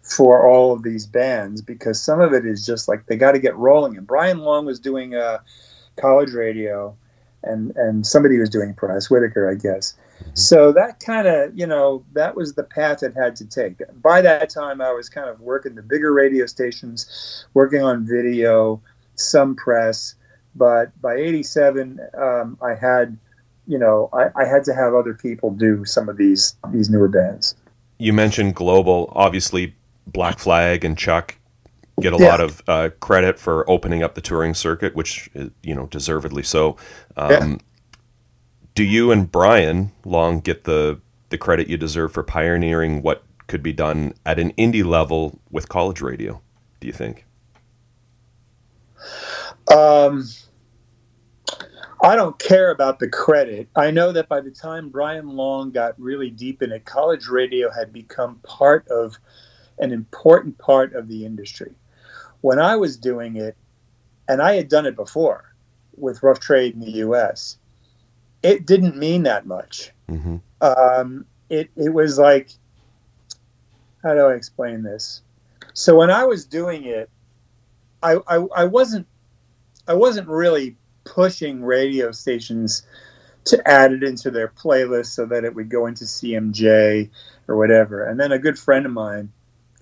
for 0.03 0.47
all 0.47 0.75
of 0.75 0.83
these 0.83 1.07
bands 1.07 1.63
because 1.63 2.03
some 2.03 2.21
of 2.21 2.35
it 2.35 2.45
is 2.45 2.67
just 2.67 2.87
like 2.87 3.07
they 3.07 3.17
got 3.17 3.33
to 3.33 3.39
get 3.39 3.57
rolling. 3.57 3.97
And 3.97 4.07
Brian 4.07 4.41
Long 4.41 4.67
was 4.67 4.79
doing 4.79 5.15
uh, 5.15 5.39
college 5.97 6.33
radio, 6.33 6.95
and 7.43 7.75
and 7.77 8.07
somebody 8.07 8.39
was 8.39 8.51
doing 8.51 8.75
press, 8.75 9.09
Whitaker, 9.09 9.51
I 9.51 9.55
guess. 9.55 9.95
So 10.35 10.71
that 10.73 11.01
kind 11.01 11.27
of 11.27 11.59
you 11.59 11.67
know 11.67 12.05
that 12.13 12.37
was 12.37 12.53
the 12.53 12.65
path 12.65 13.03
it 13.03 13.15
had 13.15 13.37
to 13.37 13.47
take. 13.47 13.81
By 14.03 14.21
that 14.21 14.51
time, 14.51 14.83
I 14.83 14.93
was 14.93 15.09
kind 15.09 15.31
of 15.31 15.41
working 15.41 15.77
the 15.77 15.83
bigger 15.83 16.13
radio 16.13 16.45
stations, 16.45 17.47
working 17.55 17.83
on 17.83 18.07
video, 18.07 18.83
some 19.15 19.57
press. 19.57 20.15
But 20.55 20.99
by 21.01 21.15
'87, 21.17 22.01
um, 22.15 22.59
I 22.63 22.75
had 22.75 23.17
you 23.67 23.79
know 23.79 24.09
I, 24.13 24.31
I 24.41 24.45
had 24.47 24.65
to 24.65 24.75
have 24.75 24.95
other 24.95 25.15
people 25.15 25.51
do 25.53 25.85
some 25.85 26.09
of 26.09 26.17
these 26.17 26.57
these 26.73 26.91
newer 26.91 27.09
bands. 27.09 27.55
You 27.99 28.13
mentioned 28.13 28.55
global, 28.55 29.13
obviously 29.15 29.75
Black 30.07 30.39
Flag 30.39 30.85
and 30.85 30.97
Chuck 30.99 31.37
get 32.01 32.13
a 32.15 32.19
Yeah. 32.19 32.29
lot 32.31 32.41
of 32.41 32.63
uh, 32.67 32.91
credit 33.01 33.39
for 33.39 33.69
opening 33.71 34.03
up 34.03 34.15
the 34.15 34.21
touring 34.23 34.55
circuit, 34.55 34.95
which 34.97 35.31
uh, 35.39 35.47
you 35.63 35.75
know 35.75 35.87
deservedly 35.87 36.43
so. 36.43 36.77
Um, 37.17 37.31
Yeah. 37.31 37.57
Do 38.75 38.85
you 38.85 39.11
and 39.13 39.31
Brian 39.31 39.93
Long 40.05 40.41
get 40.41 40.65
the 40.65 41.01
the 41.29 41.39
credit 41.39 41.69
you 41.69 41.77
deserve 41.77 42.13
for 42.13 42.23
pioneering 42.23 43.03
what 43.03 43.23
could 43.47 43.63
be 43.63 43.73
done 43.73 44.15
at 44.25 44.39
an 44.39 44.53
indie 44.53 44.85
level 44.85 45.39
with 45.51 45.69
college 45.69 46.01
radio? 46.01 46.41
Do 46.81 46.87
you 46.87 46.93
think? 46.93 47.27
Um, 49.75 50.25
I 52.03 52.17
don't 52.17 52.39
care 52.39 52.71
about 52.71 52.99
the 52.99 53.09
credit. 53.09 53.69
I 53.77 53.91
know 53.91 54.13
that 54.13 54.29
by 54.29 54.41
the 54.41 54.51
time 54.51 54.89
Brian 54.89 55.29
Long 55.29 55.71
got 55.71 56.01
really 56.01 56.31
deep 56.31 56.63
in 56.63 56.73
it, 56.73 56.85
college 56.85 57.29
radio 57.29 57.71
had 57.71 57.93
become 57.93 58.37
part 58.43 58.89
of 58.89 59.19
an 59.79 59.93
important 59.93 60.57
part 60.59 60.95
of 60.95 61.09
the 61.09 61.25
industry. 61.27 61.73
When 62.41 62.59
I 62.59 62.77
was 62.77 62.97
doing 62.97 63.37
it, 63.37 63.57
and 64.29 64.41
I 64.41 64.55
had 64.55 64.69
done 64.69 64.87
it 64.87 64.97
before 64.97 65.55
with 65.97 66.23
Rough 66.23 66.41
Trade 66.41 66.75
in 66.75 66.81
the 66.81 66.93
U.S., 66.93 67.59
it 68.43 68.67
didn't 68.67 68.97
mean 68.97 69.25
that 69.25 69.47
much. 69.47 69.93
hmm 70.09 70.37
Um, 70.63 71.27
it 71.51 71.71
it 71.77 71.93
was 71.93 72.19
like, 72.19 72.51
how 74.03 74.15
do 74.15 74.21
I 74.21 74.35
explain 74.35 74.83
this? 74.83 75.21
So 75.75 75.97
when 75.97 76.11
I 76.11 76.25
was 76.25 76.47
doing 76.47 76.85
it, 76.85 77.11
I, 78.03 78.17
I 78.27 78.37
I 78.57 78.65
wasn't 78.65 79.07
I 79.91 79.95
wasn't 79.95 80.29
really 80.29 80.77
pushing 81.03 81.65
radio 81.65 82.13
stations 82.13 82.85
to 83.47 83.69
add 83.69 83.93
it 83.93 84.05
into 84.05 84.31
their 84.31 84.47
playlist 84.47 85.07
so 85.07 85.27
that 85.27 85.43
it 85.43 85.53
would 85.53 85.69
go 85.69 85.87
into 85.87 86.05
CMJ 86.05 87.11
or 87.49 87.57
whatever. 87.57 88.05
And 88.05 88.21
then 88.21 88.31
a 88.31 88.39
good 88.39 88.57
friend 88.57 88.87
of 88.87 88.93
mine, 88.93 89.33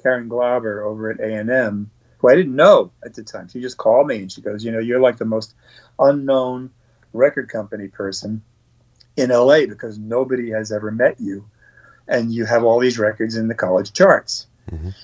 Karen 0.03 0.29
Glauber 0.29 0.83
over 0.83 1.11
at 1.11 1.21
A 1.21 1.35
and 1.35 1.51
M, 1.51 1.91
who 2.17 2.31
I 2.31 2.37
didn't 2.37 2.57
know 2.57 2.91
at 3.05 3.13
the 3.13 3.23
time, 3.23 3.49
she 3.49 3.61
just 3.61 3.77
called 3.77 4.07
me 4.07 4.23
and 4.23 4.33
she 4.33 4.41
goes, 4.41 4.65
you 4.65 4.73
know, 4.73 4.79
you're 4.79 4.99
like 4.99 5.19
the 5.19 5.27
most 5.27 5.55
unknown 5.99 6.71
record 7.13 7.51
company 7.51 7.89
person 7.89 8.41
in 9.15 9.29
LA 9.29 9.67
because 9.67 9.99
nobody 9.99 10.53
has 10.53 10.73
ever 10.73 10.91
met 10.91 11.21
you, 11.21 11.45
and 12.07 12.33
you 12.33 12.47
have 12.47 12.65
all 12.65 12.79
these 12.79 12.99
records 12.99 13.37
in 13.37 13.49
the 13.49 13.55
college 13.55 13.93
charts. 13.93 14.47
Mhm. 14.71 14.95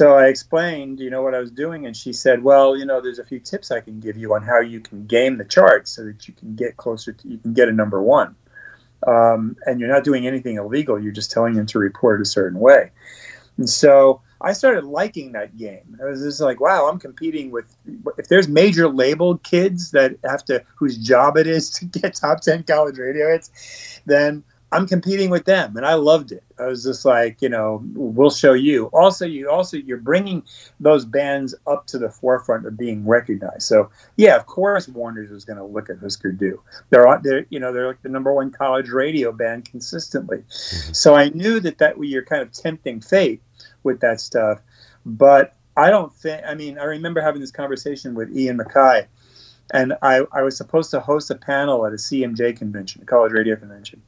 So 0.00 0.14
I 0.16 0.28
explained, 0.28 0.98
you 0.98 1.10
know, 1.10 1.20
what 1.20 1.34
I 1.34 1.40
was 1.40 1.50
doing, 1.50 1.84
and 1.84 1.94
she 1.94 2.14
said, 2.14 2.42
"Well, 2.42 2.74
you 2.74 2.86
know, 2.86 3.02
there's 3.02 3.18
a 3.18 3.24
few 3.24 3.38
tips 3.38 3.70
I 3.70 3.80
can 3.80 4.00
give 4.00 4.16
you 4.16 4.32
on 4.32 4.42
how 4.42 4.60
you 4.60 4.80
can 4.80 5.04
game 5.04 5.36
the 5.36 5.44
charts 5.44 5.90
so 5.90 6.04
that 6.04 6.26
you 6.26 6.32
can 6.32 6.56
get 6.56 6.78
closer 6.78 7.12
to, 7.12 7.28
you 7.28 7.36
can 7.36 7.52
get 7.52 7.68
a 7.68 7.72
number 7.72 8.00
one, 8.00 8.34
um, 9.06 9.58
and 9.66 9.78
you're 9.78 9.90
not 9.90 10.02
doing 10.02 10.26
anything 10.26 10.56
illegal. 10.56 10.98
You're 10.98 11.12
just 11.12 11.30
telling 11.30 11.52
them 11.52 11.66
to 11.66 11.78
report 11.78 12.22
a 12.22 12.24
certain 12.24 12.58
way." 12.58 12.92
And 13.58 13.68
so 13.68 14.22
I 14.40 14.54
started 14.54 14.84
liking 14.84 15.32
that 15.32 15.58
game. 15.58 15.98
I 16.00 16.06
was 16.06 16.22
just 16.22 16.40
like, 16.40 16.60
wow, 16.60 16.88
I'm 16.88 16.98
competing 16.98 17.50
with 17.50 17.66
if 18.16 18.26
there's 18.28 18.48
major 18.48 18.88
labeled 18.88 19.42
kids 19.42 19.90
that 19.90 20.16
have 20.24 20.42
to 20.46 20.64
whose 20.76 20.96
job 20.96 21.36
it 21.36 21.46
is 21.46 21.68
to 21.72 21.84
get 21.84 22.14
top 22.14 22.40
ten 22.40 22.62
college 22.62 22.96
radio 22.96 23.30
hits, 23.30 24.00
then 24.06 24.44
I'm 24.72 24.86
competing 24.86 25.30
with 25.30 25.44
them, 25.44 25.76
and 25.76 25.84
I 25.84 25.94
loved 25.94 26.30
it. 26.30 26.44
I 26.58 26.66
was 26.66 26.84
just 26.84 27.04
like, 27.04 27.42
you 27.42 27.48
know, 27.48 27.82
we'll 27.94 28.30
show 28.30 28.52
you. 28.52 28.86
Also, 28.92 29.26
you 29.26 29.50
also 29.50 29.76
you're 29.76 29.98
bringing 29.98 30.44
those 30.78 31.04
bands 31.04 31.54
up 31.66 31.86
to 31.88 31.98
the 31.98 32.08
forefront 32.08 32.66
of 32.66 32.76
being 32.76 33.06
recognized. 33.06 33.62
So 33.62 33.90
yeah, 34.16 34.36
of 34.36 34.46
course, 34.46 34.88
Warner's 34.88 35.30
was 35.30 35.44
going 35.44 35.58
to 35.58 35.64
look 35.64 35.90
at 35.90 35.98
Husker 35.98 36.30
Du. 36.30 36.62
They're 36.90 37.20
they're 37.22 37.46
you 37.50 37.58
know 37.58 37.72
they're 37.72 37.88
like 37.88 38.02
the 38.02 38.08
number 38.08 38.32
one 38.32 38.50
college 38.50 38.90
radio 38.90 39.32
band 39.32 39.64
consistently. 39.64 40.38
Mm-hmm. 40.38 40.92
So 40.92 41.14
I 41.14 41.30
knew 41.30 41.58
that 41.60 41.78
that 41.78 41.98
you're 41.98 42.24
kind 42.24 42.42
of 42.42 42.52
tempting 42.52 43.00
fate 43.00 43.42
with 43.82 44.00
that 44.00 44.20
stuff, 44.20 44.60
but 45.04 45.56
I 45.76 45.90
don't 45.90 46.12
think. 46.14 46.42
I 46.46 46.54
mean, 46.54 46.78
I 46.78 46.84
remember 46.84 47.20
having 47.20 47.40
this 47.40 47.50
conversation 47.50 48.14
with 48.14 48.36
Ian 48.36 48.58
MacKaye, 48.58 49.06
and 49.72 49.94
I, 50.02 50.22
I 50.32 50.42
was 50.42 50.56
supposed 50.56 50.90
to 50.92 51.00
host 51.00 51.30
a 51.30 51.34
panel 51.34 51.86
at 51.86 51.92
a 51.92 51.96
CMJ 51.96 52.56
convention, 52.56 53.02
a 53.02 53.04
college 53.04 53.32
radio 53.32 53.56
convention, 53.56 54.02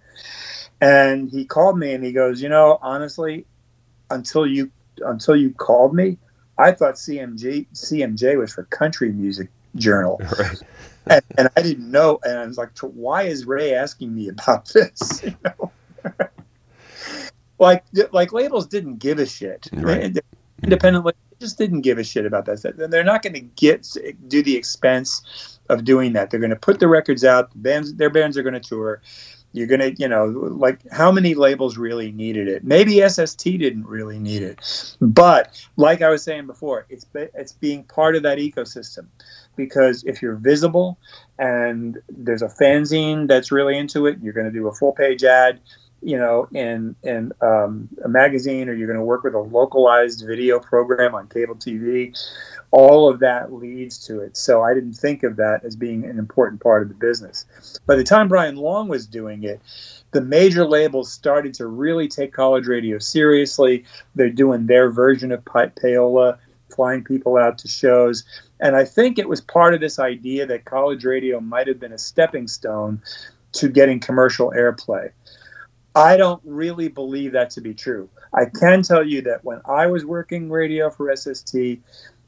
and 0.82 1.30
he 1.30 1.44
called 1.46 1.78
me 1.78 1.94
and 1.94 2.04
he 2.04 2.12
goes, 2.12 2.42
you 2.42 2.48
know, 2.48 2.78
honestly, 2.82 3.46
until 4.10 4.46
you 4.46 4.70
until 5.00 5.36
you 5.36 5.50
called 5.54 5.94
me, 5.94 6.18
I 6.58 6.72
thought 6.72 6.94
CMJ 6.96 7.68
CMJ 7.72 8.36
was 8.36 8.52
for 8.52 8.64
country 8.64 9.10
music 9.12 9.48
journal, 9.76 10.20
Right. 10.38 10.62
and, 11.06 11.22
and 11.38 11.48
I 11.56 11.62
didn't 11.62 11.90
know. 11.90 12.18
And 12.24 12.36
I 12.38 12.44
was 12.46 12.58
like, 12.58 12.76
why 12.80 13.22
is 13.22 13.46
Ray 13.46 13.74
asking 13.74 14.14
me 14.14 14.28
about 14.28 14.66
this? 14.74 15.22
You 15.32 15.36
know, 15.44 15.72
like 17.60 17.84
like 18.10 18.32
labels 18.32 18.66
didn't 18.66 18.96
give 18.96 19.20
a 19.20 19.26
shit. 19.26 19.68
Right. 19.72 20.12
They- 20.12 20.20
independently 20.64 21.12
they 21.30 21.36
just 21.46 21.58
didn't 21.58 21.80
give 21.80 21.98
a 21.98 22.04
shit 22.04 22.26
about 22.26 22.44
that. 22.46 22.90
They're 22.90 23.04
not 23.04 23.22
going 23.22 23.34
to 23.34 23.40
get 23.40 23.88
do 24.28 24.42
the 24.42 24.56
expense 24.56 25.58
of 25.68 25.84
doing 25.84 26.12
that. 26.12 26.30
They're 26.30 26.40
going 26.40 26.50
to 26.50 26.56
put 26.56 26.78
the 26.80 26.88
records 26.88 27.24
out. 27.24 27.50
The 27.52 27.58
bands, 27.58 27.94
their 27.94 28.10
bands 28.10 28.36
are 28.36 28.42
going 28.42 28.54
to 28.54 28.60
tour. 28.60 29.00
You're 29.52 29.66
going 29.66 29.80
to, 29.80 29.92
you 29.92 30.08
know, 30.08 30.26
like 30.26 30.80
how 30.90 31.12
many 31.12 31.34
labels 31.34 31.76
really 31.76 32.10
needed 32.10 32.48
it? 32.48 32.64
Maybe 32.64 33.06
SST 33.06 33.44
didn't 33.44 33.86
really 33.86 34.18
need 34.18 34.42
it, 34.42 34.96
but 35.00 35.62
like 35.76 36.02
I 36.02 36.08
was 36.08 36.22
saying 36.22 36.46
before, 36.46 36.86
it's 36.88 37.06
it's 37.14 37.52
being 37.52 37.84
part 37.84 38.16
of 38.16 38.22
that 38.22 38.38
ecosystem 38.38 39.06
because 39.56 40.04
if 40.04 40.22
you're 40.22 40.36
visible 40.36 40.98
and 41.38 41.98
there's 42.08 42.42
a 42.42 42.48
fanzine 42.48 43.28
that's 43.28 43.52
really 43.52 43.76
into 43.76 44.06
it, 44.06 44.18
you're 44.22 44.32
going 44.32 44.46
to 44.46 44.52
do 44.52 44.68
a 44.68 44.72
full 44.72 44.92
page 44.92 45.24
ad 45.24 45.60
you 46.02 46.18
know, 46.18 46.48
in 46.52 46.96
in 47.02 47.32
um, 47.40 47.88
a 48.04 48.08
magazine, 48.08 48.68
or 48.68 48.74
you're 48.74 48.88
going 48.88 48.98
to 48.98 49.04
work 49.04 49.22
with 49.24 49.34
a 49.34 49.38
localized 49.38 50.24
video 50.26 50.58
program 50.58 51.14
on 51.14 51.28
cable 51.28 51.54
TV. 51.54 52.16
All 52.70 53.08
of 53.08 53.20
that 53.20 53.52
leads 53.52 54.06
to 54.06 54.20
it. 54.20 54.36
So 54.36 54.62
I 54.62 54.72
didn't 54.74 54.94
think 54.94 55.22
of 55.22 55.36
that 55.36 55.62
as 55.64 55.76
being 55.76 56.04
an 56.04 56.18
important 56.18 56.62
part 56.62 56.82
of 56.82 56.88
the 56.88 56.94
business. 56.94 57.44
By 57.86 57.96
the 57.96 58.04
time 58.04 58.28
Brian 58.28 58.56
Long 58.56 58.88
was 58.88 59.06
doing 59.06 59.44
it, 59.44 59.60
the 60.12 60.22
major 60.22 60.64
labels 60.64 61.12
started 61.12 61.54
to 61.54 61.66
really 61.66 62.08
take 62.08 62.32
college 62.32 62.66
radio 62.66 62.98
seriously. 62.98 63.84
They're 64.14 64.30
doing 64.30 64.66
their 64.66 64.90
version 64.90 65.32
of 65.32 65.44
pa- 65.44 65.66
payola, 65.66 66.38
flying 66.74 67.04
people 67.04 67.36
out 67.36 67.58
to 67.58 67.68
shows. 67.68 68.24
And 68.60 68.76
I 68.76 68.84
think 68.84 69.18
it 69.18 69.28
was 69.28 69.40
part 69.40 69.74
of 69.74 69.80
this 69.80 69.98
idea 69.98 70.46
that 70.46 70.64
college 70.64 71.04
radio 71.04 71.40
might 71.40 71.66
have 71.66 71.80
been 71.80 71.92
a 71.92 71.98
stepping 71.98 72.48
stone 72.48 73.02
to 73.52 73.68
getting 73.68 74.00
commercial 74.00 74.52
airplay. 74.56 75.10
I 75.94 76.16
don't 76.16 76.40
really 76.44 76.88
believe 76.88 77.32
that 77.32 77.50
to 77.50 77.60
be 77.60 77.74
true. 77.74 78.08
I 78.32 78.46
can 78.46 78.82
tell 78.82 79.06
you 79.06 79.22
that 79.22 79.44
when 79.44 79.60
I 79.66 79.86
was 79.86 80.04
working 80.04 80.48
radio 80.48 80.90
for 80.90 81.14
SST, 81.14 81.56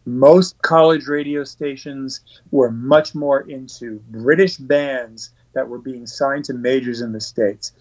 most 0.04 0.60
college 0.60 1.06
radio 1.06 1.44
stations 1.44 2.20
were 2.50 2.70
much 2.70 3.14
more 3.14 3.40
into 3.48 4.02
British 4.10 4.58
bands 4.58 5.30
that 5.54 5.66
were 5.68 5.78
being 5.78 6.06
signed 6.06 6.44
to 6.46 6.52
majors 6.52 7.00
in 7.00 7.12
the 7.12 7.20
States. 7.20 7.72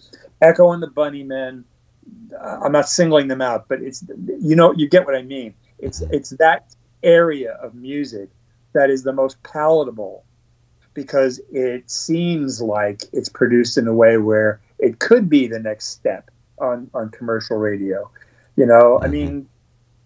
Echo 0.41 0.71
and 0.71 0.81
the 0.81 0.87
Bunnymen, 0.87 1.63
I'm 2.41 2.71
not 2.71 2.87
singling 2.87 3.27
them 3.27 3.41
out, 3.41 3.67
but 3.67 3.81
it's, 3.81 4.03
you 4.39 4.55
know, 4.55 4.73
you 4.73 4.87
get 4.87 5.05
what 5.05 5.15
I 5.15 5.21
mean. 5.21 5.53
It's, 5.79 6.01
it's 6.11 6.29
that 6.31 6.73
area 7.01 7.53
of 7.61 7.75
music 7.75 8.29
that 8.73 8.89
is 8.89 9.03
the 9.03 9.13
most 9.13 9.41
palatable 9.43 10.23
because 10.93 11.41
it 11.51 11.89
seems 11.89 12.61
like 12.61 13.03
it's 13.11 13.29
produced 13.29 13.77
in 13.77 13.87
a 13.87 13.93
way 13.93 14.17
where 14.17 14.61
it 14.83 14.99
could 14.99 15.29
be 15.29 15.47
the 15.47 15.59
next 15.59 15.87
step 15.87 16.29
on, 16.59 16.89
on 16.93 17.09
commercial 17.09 17.57
radio. 17.57 18.11
You 18.55 18.65
know, 18.65 18.99
I 18.99 19.05
mm-hmm. 19.05 19.11
mean, 19.11 19.49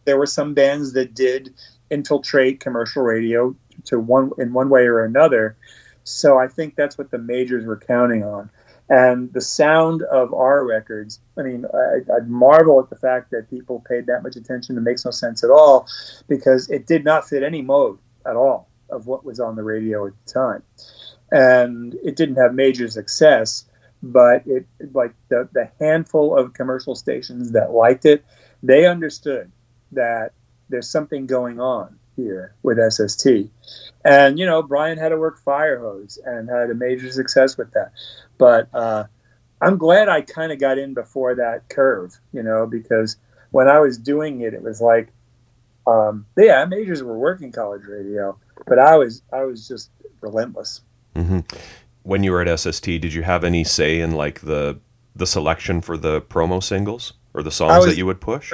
there 0.05 0.17
were 0.17 0.27
some 0.27 0.53
bands 0.53 0.93
that 0.93 1.13
did 1.13 1.53
infiltrate 1.89 2.59
commercial 2.59 3.03
radio 3.03 3.55
to 3.85 3.99
one 3.99 4.31
in 4.37 4.53
one 4.53 4.69
way 4.69 4.85
or 4.85 5.03
another. 5.03 5.57
So 6.03 6.37
I 6.37 6.47
think 6.47 6.75
that's 6.75 6.97
what 6.97 7.11
the 7.11 7.17
majors 7.17 7.65
were 7.65 7.77
counting 7.77 8.23
on. 8.23 8.49
And 8.89 9.33
the 9.33 9.41
sound 9.41 10.03
of 10.03 10.33
our 10.33 10.65
records, 10.65 11.19
I 11.37 11.41
mean, 11.41 11.65
I, 11.73 12.13
I 12.13 12.19
marvel 12.25 12.79
at 12.79 12.89
the 12.89 12.95
fact 12.95 13.31
that 13.31 13.49
people 13.49 13.83
paid 13.89 14.05
that 14.05 14.23
much 14.23 14.37
attention. 14.37 14.77
It 14.77 14.81
makes 14.81 15.03
no 15.03 15.11
sense 15.11 15.43
at 15.43 15.49
all 15.49 15.87
because 16.29 16.69
it 16.69 16.87
did 16.87 17.03
not 17.03 17.27
fit 17.27 17.43
any 17.43 17.61
mode 17.61 17.97
at 18.25 18.37
all 18.37 18.69
of 18.89 19.07
what 19.07 19.25
was 19.25 19.41
on 19.41 19.57
the 19.57 19.63
radio 19.63 20.07
at 20.07 20.13
the 20.25 20.31
time. 20.31 20.63
And 21.31 21.95
it 22.01 22.15
didn't 22.15 22.37
have 22.37 22.53
major 22.53 22.87
success, 22.87 23.65
but 24.01 24.43
it 24.45 24.65
like 24.93 25.13
the, 25.29 25.49
the 25.53 25.69
handful 25.79 26.37
of 26.37 26.53
commercial 26.53 26.95
stations 26.95 27.51
that 27.51 27.71
liked 27.71 28.05
it, 28.05 28.25
they 28.63 28.85
understood 28.85 29.51
that 29.91 30.33
there's 30.69 30.89
something 30.89 31.25
going 31.25 31.59
on 31.59 31.97
here 32.15 32.53
with 32.63 32.77
SST. 32.91 33.27
And, 34.03 34.39
you 34.39 34.45
know, 34.45 34.61
Brian 34.61 34.97
had 34.97 35.09
to 35.09 35.17
work 35.17 35.39
Firehose 35.43 36.17
and 36.25 36.49
had 36.49 36.69
a 36.69 36.73
major 36.73 37.11
success 37.11 37.57
with 37.57 37.71
that. 37.73 37.91
But 38.37 38.69
uh, 38.73 39.05
I'm 39.61 39.77
glad 39.77 40.09
I 40.09 40.21
kind 40.21 40.51
of 40.51 40.59
got 40.59 40.77
in 40.77 40.93
before 40.93 41.35
that 41.35 41.69
curve, 41.69 42.17
you 42.33 42.43
know, 42.43 42.65
because 42.65 43.17
when 43.51 43.67
I 43.67 43.79
was 43.79 43.97
doing 43.97 44.41
it, 44.41 44.53
it 44.53 44.61
was 44.61 44.81
like, 44.81 45.09
um, 45.85 46.25
yeah, 46.35 46.65
majors 46.65 47.01
were 47.01 47.17
working 47.17 47.51
college 47.51 47.83
radio, 47.87 48.37
but 48.65 48.77
I 48.77 48.97
was 48.97 49.21
I 49.31 49.43
was 49.43 49.67
just 49.67 49.89
relentless. 50.19 50.81
Mm-hmm. 51.15 51.39
When 52.07 52.23
you 52.23 52.31
were 52.31 52.41
at 52.41 52.57
SST, 52.57 52.85
did 52.85 53.11
you 53.11 53.23
have 53.23 53.43
any 53.43 53.65
say 53.65 53.99
in 53.99 54.13
like 54.13 54.39
the 54.39 54.79
the 55.13 55.27
selection 55.27 55.81
for 55.81 55.97
the 55.97 56.21
promo 56.21 56.63
singles 56.63 57.11
or 57.33 57.43
the 57.43 57.51
songs 57.51 57.79
was, 57.79 57.87
that 57.87 57.97
you 57.97 58.05
would 58.05 58.21
push? 58.21 58.53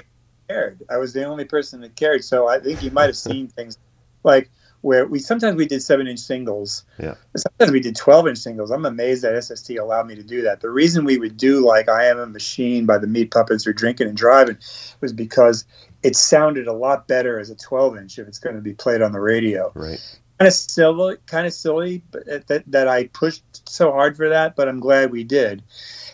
Cared. 0.49 0.81
I 0.89 0.97
was 0.97 1.13
the 1.13 1.23
only 1.23 1.45
person 1.45 1.81
that 1.81 1.95
cared, 1.95 2.23
so 2.23 2.47
I 2.47 2.59
think 2.59 2.81
you 2.81 2.89
might 2.89 3.05
have 3.05 3.15
seen 3.15 3.47
things 3.55 3.77
like 4.23 4.49
where 4.81 5.05
we 5.05 5.19
sometimes 5.19 5.55
we 5.55 5.67
did 5.67 5.83
seven 5.83 6.07
inch 6.07 6.19
singles. 6.19 6.83
Yeah. 6.97 7.13
Sometimes 7.37 7.71
we 7.71 7.79
did 7.79 7.95
twelve 7.95 8.27
inch 8.27 8.39
singles. 8.39 8.71
I'm 8.71 8.87
amazed 8.87 9.23
that 9.23 9.39
SST 9.43 9.69
allowed 9.77 10.07
me 10.07 10.15
to 10.15 10.23
do 10.23 10.41
that. 10.41 10.61
The 10.61 10.71
reason 10.71 11.05
we 11.05 11.19
would 11.19 11.37
do 11.37 11.63
like 11.63 11.87
I 11.87 12.05
Am 12.05 12.17
a 12.17 12.25
Machine 12.25 12.87
by 12.87 12.97
the 12.97 13.05
Meat 13.05 13.29
Puppets 13.29 13.67
or 13.67 13.73
Drinking 13.73 14.07
and 14.07 14.17
Driving 14.17 14.57
was 14.99 15.13
because 15.13 15.63
it 16.01 16.15
sounded 16.15 16.65
a 16.65 16.73
lot 16.73 17.07
better 17.07 17.39
as 17.39 17.51
a 17.51 17.55
12 17.55 17.97
inch 17.97 18.17
if 18.17 18.27
it's 18.27 18.39
going 18.39 18.55
to 18.55 18.63
be 18.63 18.73
played 18.73 19.03
on 19.03 19.11
the 19.11 19.19
radio. 19.19 19.71
Right. 19.75 20.01
Kind 20.43 20.47
of 20.47 20.53
silly, 20.53 21.17
kind 21.25 21.47
of 21.47 21.53
silly, 21.53 22.03
but 22.11 22.47
that 22.47 22.63
that 22.67 22.87
I 22.87 23.07
pushed 23.07 23.67
so 23.67 23.91
hard 23.91 24.17
for 24.17 24.29
that, 24.29 24.55
but 24.55 24.67
I'm 24.67 24.79
glad 24.79 25.11
we 25.11 25.23
did. 25.23 25.63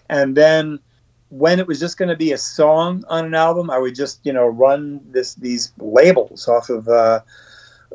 And 0.10 0.35
then 0.35 0.80
when 1.30 1.60
it 1.60 1.68
was 1.68 1.80
just 1.80 1.97
going 1.97 2.10
to 2.10 2.15
be 2.15 2.31
a 2.31 2.38
song 2.38 3.03
on 3.07 3.26
an 3.26 3.35
album, 3.35 3.69
I 3.69 3.77
would 3.77 3.95
just 3.95 4.19
you 4.23 4.34
know 4.34 4.47
run 4.47 5.01
this 5.11 5.35
these 5.35 5.72
labels 5.77 6.47
off 6.47 6.69
of 6.69 6.88
uh, 6.88 7.22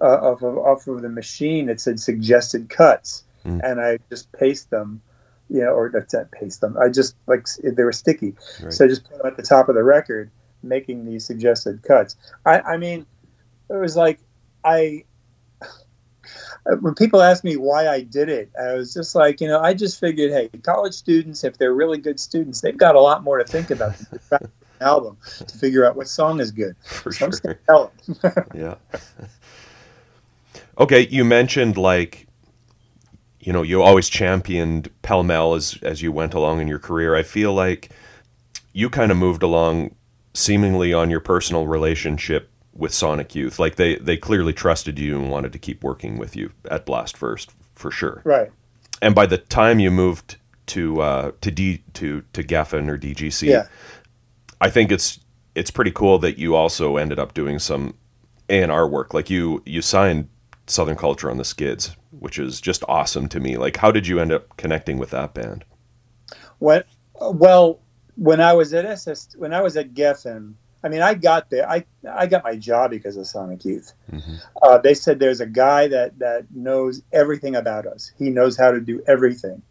uh, 0.01 0.05
off 0.05 0.43
of 0.43 0.59
off 0.59 0.87
of 0.87 1.03
the 1.03 1.09
machine 1.09 1.67
that 1.67 1.81
said 1.81 2.01
suggested 2.01 2.69
cuts, 2.69 3.25
mm. 3.45 3.61
and 3.63 3.81
I 3.81 3.99
just 4.11 4.31
paste 4.33 4.71
them. 4.71 5.01
You 5.51 5.61
know, 5.61 5.75
or 5.75 5.91
that's 5.91 6.15
not 6.15 6.31
paste 6.33 6.63
them. 6.63 6.77
I 6.79 6.89
just 6.89 7.17
like 7.27 7.47
they 7.63 7.85
were 7.85 7.93
sticky, 7.93 8.35
right. 8.63 8.73
so 8.73 8.87
I 8.87 8.89
just 8.89 9.05
put 9.05 9.19
them 9.19 9.27
at 9.27 9.37
the 9.37 9.43
top 9.43 9.69
of 9.69 9.75
the 9.75 9.83
record 9.83 10.31
making 10.63 11.05
these 11.05 11.27
suggested 11.27 11.83
cuts. 11.83 12.17
I, 12.47 12.61
I 12.61 12.77
mean, 12.79 13.05
it 13.69 13.75
was 13.75 13.97
like 13.97 14.21
I 14.65 15.05
Uh, 16.67 16.77
when 16.77 16.95
people 16.95 17.23
ask 17.23 17.45
me 17.45 17.57
why 17.57 17.89
I 17.89 18.03
did 18.03 18.29
it, 18.29 18.51
I 18.61 18.75
was 18.75 18.95
just 18.95 19.15
like, 19.15 19.41
you 19.41 19.49
know, 19.49 19.61
I 19.61 19.75
just 19.75 20.01
figured, 20.01 20.31
hey, 20.31 20.49
college 20.63 20.95
students, 20.95 21.45
if 21.45 21.59
they're 21.59 21.75
really 21.75 21.99
good 21.99 22.19
students, 22.19 22.61
they've 22.61 22.77
got 22.77 22.95
a 22.95 23.01
lot 23.01 23.23
more 23.23 23.39
to 23.39 23.45
think 23.45 23.71
about 23.71 23.97
than 24.31 24.51
album 24.81 25.17
to 25.39 25.59
figure 25.59 25.85
out 25.85 25.97
what 25.97 26.09
song 26.09 26.41
is 26.41 26.51
good. 26.51 26.77
For 26.85 27.13
so 27.13 27.19
sure. 27.19 27.27
I'm 27.27 27.31
just 27.31 27.43
gonna 27.43 27.59
tell 27.67 27.93
them. 28.07 28.47
yeah. 28.55 28.75
Okay, 30.79 31.07
you 31.09 31.25
mentioned 31.25 31.77
like, 31.77 32.27
you 33.41 33.53
know, 33.53 33.63
you 33.63 33.83
always 33.83 34.09
championed 34.09 34.91
Pell 35.03 35.23
Mell 35.23 35.55
as 35.55 35.79
as 35.83 36.03
you 36.03 36.13
went 36.13 36.35
along 36.35 36.61
in 36.61 36.69
your 36.69 36.79
career. 36.79 37.15
I 37.15 37.23
feel 37.23 37.53
like 37.53 37.91
you 38.73 38.91
kind 38.91 39.11
of 39.11 39.17
moved 39.17 39.43
along 39.43 39.95
seemingly 40.35 40.93
on 40.93 41.11
your 41.11 41.21
personal 41.21 41.67
relationship 41.67 42.51
with 42.75 42.93
Sonic 42.93 43.35
Youth. 43.35 43.59
Like 43.59 43.77
they 43.77 43.97
they 43.97 44.17
clearly 44.17 44.53
trusted 44.53 44.99
you 44.99 45.19
and 45.19 45.31
wanted 45.31 45.53
to 45.53 45.59
keep 45.59 45.83
working 45.83 46.19
with 46.19 46.37
you 46.37 46.51
at 46.71 46.85
Blast 46.85 47.17
First 47.17 47.53
for 47.75 47.91
sure. 47.91 48.23
Right. 48.25 48.51
And 49.01 49.15
by 49.15 49.27
the 49.27 49.39
time 49.39 49.79
you 49.79 49.91
moved 49.91 50.37
to 50.67 51.01
uh, 51.01 51.33
to 51.41 51.51
D 51.51 51.83
to 51.95 52.23
to 52.33 52.43
Geffen 52.43 52.89
or 52.89 52.99
DGC, 52.99 53.49
yeah. 53.49 53.67
I 54.61 54.71
think 54.71 54.91
it's 54.91 55.21
it's 55.55 55.71
pretty 55.71 55.93
cool 55.93 56.19
that 56.19 56.39
you 56.39 56.57
also 56.57 56.97
ended 56.97 57.19
up 57.19 57.35
doing 57.35 57.59
some 57.59 57.95
A 58.49 58.63
and 58.63 58.73
R 58.73 58.89
work. 58.89 59.15
Like 59.15 59.31
you 59.31 59.63
you 59.65 59.83
signed 59.83 60.29
Southern 60.67 60.97
Culture 60.97 61.31
on 61.31 61.37
the 61.37 61.45
Skids, 61.45 61.97
which 62.19 62.39
is 62.39 62.61
just 62.61 62.83
awesome 62.89 63.29
to 63.29 63.41
me. 63.41 63.57
Like 63.57 63.77
how 63.77 63.91
did 63.91 64.07
you 64.07 64.21
end 64.21 64.33
up 64.33 64.57
connecting 64.57 64.99
with 64.99 65.11
that 65.11 65.35
band? 65.35 65.65
What 66.59 66.87
well 67.19 67.81
when 68.17 68.41
I 68.41 68.53
was 68.53 68.73
at 68.75 68.85
SS, 68.85 69.35
when 69.37 69.53
I 69.53 69.61
was 69.61 69.77
at 69.77 69.95
Geffen, 69.95 70.55
I 70.85 70.91
mean, 70.91 71.01
I 71.01 71.15
got 71.15 71.49
there. 71.49 71.69
I 71.69 71.87
I 72.09 72.27
got 72.27 72.45
my 72.45 72.57
job 72.57 72.91
because 72.91 73.17
of 73.17 73.27
Sonic 73.27 73.65
Youth. 73.65 73.95
Mm-hmm. 74.13 74.35
Uh, 74.63 74.79
they 74.79 74.93
said 74.93 75.19
there's 75.19 75.41
a 75.41 75.47
guy 75.47 75.89
that 75.89 76.19
that 76.19 76.47
knows 76.55 77.03
everything 77.11 77.57
about 77.57 77.87
us. 77.87 78.13
He 78.19 78.29
knows 78.29 78.59
how 78.59 78.71
to 78.71 78.81
do 78.81 79.03
everything. 79.09 79.63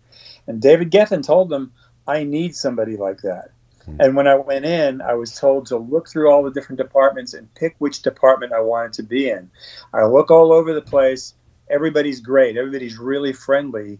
And 0.47 0.59
David 0.59 0.91
Geffen 0.91 1.23
told 1.23 1.49
them, 1.49 1.71
I 2.07 2.23
need 2.23 2.55
somebody 2.55 2.97
like 2.97 3.21
that. 3.21 3.51
Mm-hmm. 3.81 4.01
And 4.01 4.15
when 4.15 4.27
I 4.27 4.35
went 4.35 4.65
in, 4.65 5.01
I 5.01 5.13
was 5.13 5.37
told 5.39 5.67
to 5.67 5.77
look 5.77 6.09
through 6.09 6.31
all 6.31 6.43
the 6.43 6.51
different 6.51 6.79
departments 6.79 7.35
and 7.35 7.53
pick 7.53 7.75
which 7.77 8.01
department 8.01 8.51
I 8.51 8.61
wanted 8.61 8.93
to 8.93 9.03
be 9.03 9.29
in. 9.29 9.51
I 9.93 10.05
look 10.05 10.31
all 10.31 10.51
over 10.51 10.73
the 10.73 10.81
place. 10.81 11.35
Everybody's 11.69 12.21
great. 12.21 12.57
Everybody's 12.57 12.97
really 12.97 13.33
friendly. 13.33 13.99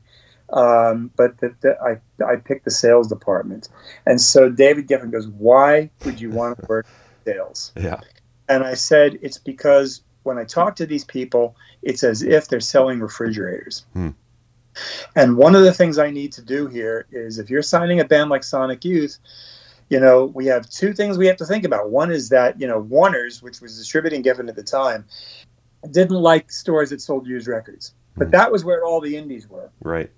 Um, 0.52 1.12
but 1.16 1.38
the, 1.40 1.56
the, 1.62 1.78
I, 1.80 2.24
I 2.26 2.38
picked 2.38 2.66
the 2.66 2.72
sales 2.72 3.08
department. 3.08 3.70
And 4.06 4.20
so 4.20 4.50
David 4.50 4.88
Geffen 4.88 5.12
goes, 5.12 5.28
Why 5.28 5.92
would 6.06 6.20
you 6.20 6.32
want 6.32 6.60
to 6.60 6.66
work 6.68 6.88
Yeah. 7.78 8.00
And 8.50 8.64
I 8.64 8.74
said, 8.74 9.20
It's 9.22 9.38
because 9.38 10.02
when 10.24 10.38
I 10.38 10.46
talk 10.46 10.76
to 10.78 10.86
these 10.86 11.04
people, 11.04 11.56
it's 11.82 12.04
as 12.04 12.22
if 12.22 12.48
they're 12.48 12.60
selling 12.60 13.00
refrigerators. 13.00 13.86
Hmm. 13.94 14.10
And 15.16 15.38
one 15.38 15.56
of 15.56 15.64
the 15.64 15.74
things 15.74 16.00
I 16.00 16.10
need 16.10 16.32
to 16.34 16.42
do 16.42 16.68
here 16.68 17.06
is 17.12 17.38
if 17.38 17.50
you're 17.50 17.62
signing 17.62 18.00
a 18.00 18.06
band 18.06 18.30
like 18.30 18.44
Sonic 18.44 18.84
Youth, 18.84 19.20
you 19.90 20.00
know, 20.00 20.26
we 20.26 20.48
have 20.48 20.70
two 20.70 20.94
things 20.94 21.18
we 21.18 21.28
have 21.28 21.38
to 21.38 21.46
think 21.46 21.66
about. 21.66 21.92
One 21.92 22.12
is 22.12 22.30
that, 22.30 22.60
you 22.60 22.68
know, 22.68 22.80
Warner's, 22.80 23.42
which 23.42 23.62
was 23.62 23.78
distributing 23.78 24.24
Geffen 24.24 24.50
at 24.50 24.56
the 24.56 24.64
time, 24.64 25.06
didn't 25.92 26.16
like 26.16 26.52
stores 26.52 26.90
that 26.90 27.02
sold 27.02 27.28
used 27.28 27.48
records. 27.48 27.94
But 28.16 28.26
hmm. 28.26 28.32
that 28.32 28.52
was 28.52 28.66
where 28.66 28.84
all 28.84 29.02
the 29.02 29.16
indies 29.16 29.48
were. 29.48 29.70
Right. 29.82 30.10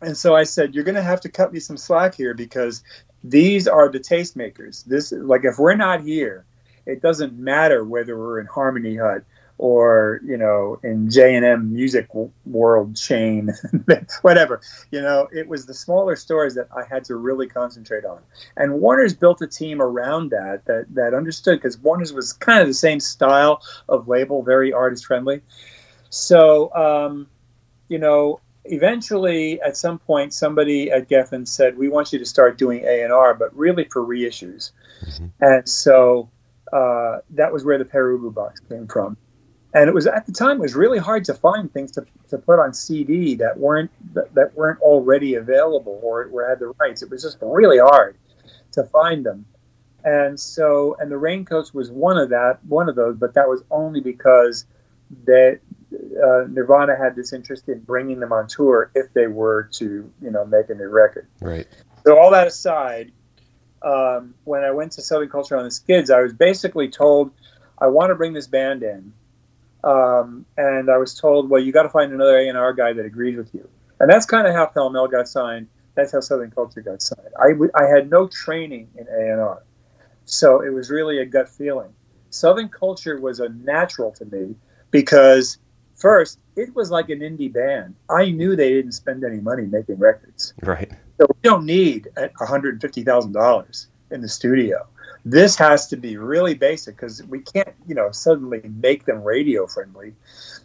And 0.00 0.16
so 0.16 0.34
I 0.34 0.44
said, 0.44 0.74
you're 0.74 0.84
going 0.84 0.96
to 0.96 1.02
have 1.02 1.20
to 1.22 1.28
cut 1.28 1.52
me 1.52 1.60
some 1.60 1.76
slack 1.76 2.14
here 2.14 2.34
because 2.34 2.82
these 3.24 3.68
are 3.68 3.88
the 3.88 4.00
tastemakers. 4.00 4.84
This, 4.84 5.12
like, 5.12 5.44
if 5.44 5.58
we're 5.58 5.74
not 5.74 6.02
here, 6.02 6.44
it 6.86 7.00
doesn't 7.00 7.38
matter 7.38 7.84
whether 7.84 8.18
we're 8.18 8.40
in 8.40 8.46
Harmony 8.46 8.96
Hut 8.96 9.24
or 9.62 10.20
you 10.24 10.36
know 10.36 10.80
in 10.82 11.08
J&M 11.08 11.72
Music 11.72 12.08
World 12.44 12.96
chain, 12.96 13.50
whatever. 14.22 14.60
You 14.90 15.02
know, 15.02 15.28
it 15.32 15.46
was 15.46 15.66
the 15.66 15.74
smaller 15.74 16.16
stores 16.16 16.56
that 16.56 16.66
I 16.76 16.82
had 16.84 17.04
to 17.04 17.14
really 17.16 17.46
concentrate 17.46 18.04
on. 18.04 18.18
And 18.56 18.80
Warner's 18.80 19.14
built 19.14 19.40
a 19.40 19.46
team 19.46 19.80
around 19.80 20.30
that 20.30 20.64
that 20.64 20.86
that 20.94 21.14
understood 21.14 21.58
because 21.58 21.78
Warner's 21.78 22.12
was 22.12 22.32
kind 22.32 22.60
of 22.60 22.66
the 22.66 22.74
same 22.74 22.98
style 22.98 23.62
of 23.88 24.08
label, 24.08 24.42
very 24.42 24.72
artist 24.72 25.06
friendly. 25.06 25.42
So, 26.10 26.74
um, 26.74 27.28
you 27.88 27.98
know, 27.98 28.40
eventually 28.64 29.60
at 29.60 29.76
some 29.76 29.98
point 29.98 30.32
somebody 30.32 30.90
at 30.90 31.08
Geffen 31.08 31.46
said 31.46 31.76
we 31.76 31.88
want 31.88 32.12
you 32.12 32.18
to 32.18 32.26
start 32.26 32.58
doing 32.58 32.84
A&R 32.84 33.34
but 33.34 33.56
really 33.56 33.84
for 33.84 34.04
reissues. 34.04 34.70
Mm-hmm. 35.04 35.26
and 35.40 35.68
so 35.68 36.30
uh, 36.72 37.18
that 37.30 37.52
was 37.52 37.64
where 37.64 37.76
the 37.76 37.84
Pere 37.84 38.16
Ubu 38.16 38.32
box 38.32 38.60
came 38.60 38.86
from. 38.86 39.16
And 39.74 39.88
it 39.88 39.94
was 39.94 40.06
at 40.06 40.26
the 40.26 40.32
time 40.32 40.58
it 40.58 40.60
was 40.60 40.74
really 40.74 40.98
hard 40.98 41.24
to 41.26 41.34
find 41.34 41.72
things 41.72 41.92
to, 41.92 42.04
to 42.28 42.38
put 42.38 42.58
on 42.58 42.74
CD 42.74 43.34
that 43.36 43.58
weren't 43.58 43.90
that, 44.14 44.34
that 44.34 44.54
weren't 44.54 44.80
already 44.80 45.34
available 45.34 45.98
or, 46.02 46.24
or 46.26 46.48
had 46.48 46.58
the 46.58 46.72
rights. 46.78 47.02
It 47.02 47.10
was 47.10 47.22
just 47.22 47.38
really 47.40 47.78
hard 47.78 48.16
to 48.72 48.84
find 48.84 49.24
them. 49.24 49.46
And 50.04 50.38
so 50.38 50.96
and 50.98 51.10
the 51.10 51.16
raincoats 51.16 51.72
was 51.72 51.90
one 51.90 52.18
of 52.18 52.28
that 52.30 52.58
one 52.66 52.88
of 52.88 52.96
those 52.96 53.16
but 53.16 53.34
that 53.34 53.48
was 53.48 53.62
only 53.70 54.00
because 54.00 54.66
that 55.24 55.60
uh, 56.16 56.46
Nirvana 56.48 56.96
had 56.96 57.16
this 57.16 57.32
interest 57.32 57.68
in 57.68 57.80
bringing 57.80 58.20
them 58.20 58.32
on 58.32 58.46
tour 58.46 58.90
if 58.94 59.12
they 59.12 59.26
were 59.26 59.64
to, 59.72 60.10
you 60.20 60.30
know, 60.30 60.44
make 60.44 60.70
a 60.70 60.74
new 60.74 60.88
record. 60.88 61.26
Right. 61.40 61.66
So 62.04 62.18
all 62.18 62.30
that 62.30 62.46
aside, 62.46 63.12
um, 63.82 64.34
when 64.44 64.64
I 64.64 64.70
went 64.70 64.92
to 64.92 65.02
Southern 65.02 65.28
Culture 65.28 65.56
on 65.56 65.64
the 65.64 65.70
Skids, 65.70 66.10
I 66.10 66.20
was 66.20 66.32
basically 66.32 66.88
told, 66.88 67.32
I 67.78 67.86
want 67.86 68.10
to 68.10 68.14
bring 68.14 68.32
this 68.32 68.46
band 68.46 68.82
in. 68.82 69.12
Um, 69.84 70.46
and 70.56 70.90
I 70.90 70.96
was 70.96 71.14
told, 71.14 71.50
well, 71.50 71.60
you 71.60 71.72
got 71.72 71.82
to 71.82 71.88
find 71.88 72.12
another 72.12 72.38
A&R 72.38 72.72
guy 72.72 72.92
that 72.92 73.04
agrees 73.04 73.36
with 73.36 73.52
you. 73.52 73.68
And 73.98 74.08
that's 74.08 74.26
kind 74.26 74.46
of 74.46 74.54
how 74.54 74.66
Pell 74.66 74.90
Mell 74.90 75.08
got 75.08 75.28
signed. 75.28 75.68
That's 75.94 76.12
how 76.12 76.20
Southern 76.20 76.50
Culture 76.50 76.80
got 76.80 77.02
signed. 77.02 77.28
I, 77.40 77.50
w- 77.50 77.70
I 77.74 77.86
had 77.86 78.08
no 78.10 78.28
training 78.28 78.88
in 78.96 79.06
A&R. 79.08 79.62
So 80.24 80.62
it 80.62 80.70
was 80.70 80.90
really 80.90 81.18
a 81.18 81.26
gut 81.26 81.48
feeling. 81.48 81.92
Southern 82.30 82.68
Culture 82.68 83.20
was 83.20 83.40
a 83.40 83.48
natural 83.50 84.12
to 84.12 84.24
me 84.24 84.54
because 84.90 85.58
first, 86.02 86.40
it 86.56 86.74
was 86.74 86.90
like 86.90 87.08
an 87.08 87.20
indie 87.20 87.50
band. 87.50 87.94
I 88.10 88.30
knew 88.30 88.56
they 88.56 88.70
didn't 88.70 88.92
spend 88.92 89.24
any 89.24 89.40
money 89.40 89.62
making 89.62 89.98
records. 89.98 90.52
Right. 90.62 90.90
So 91.18 91.26
we 91.28 91.48
don't 91.48 91.64
need 91.64 92.08
$150,000 92.16 93.86
in 94.10 94.20
the 94.20 94.28
studio. 94.28 94.86
This 95.24 95.56
has 95.56 95.86
to 95.88 95.96
be 95.96 96.16
really 96.16 96.54
basic 96.54 96.96
because 96.96 97.22
we 97.24 97.38
can't, 97.38 97.72
you 97.86 97.94
know, 97.94 98.10
suddenly 98.10 98.60
make 98.64 99.04
them 99.04 99.22
radio 99.22 99.68
friendly. 99.68 100.14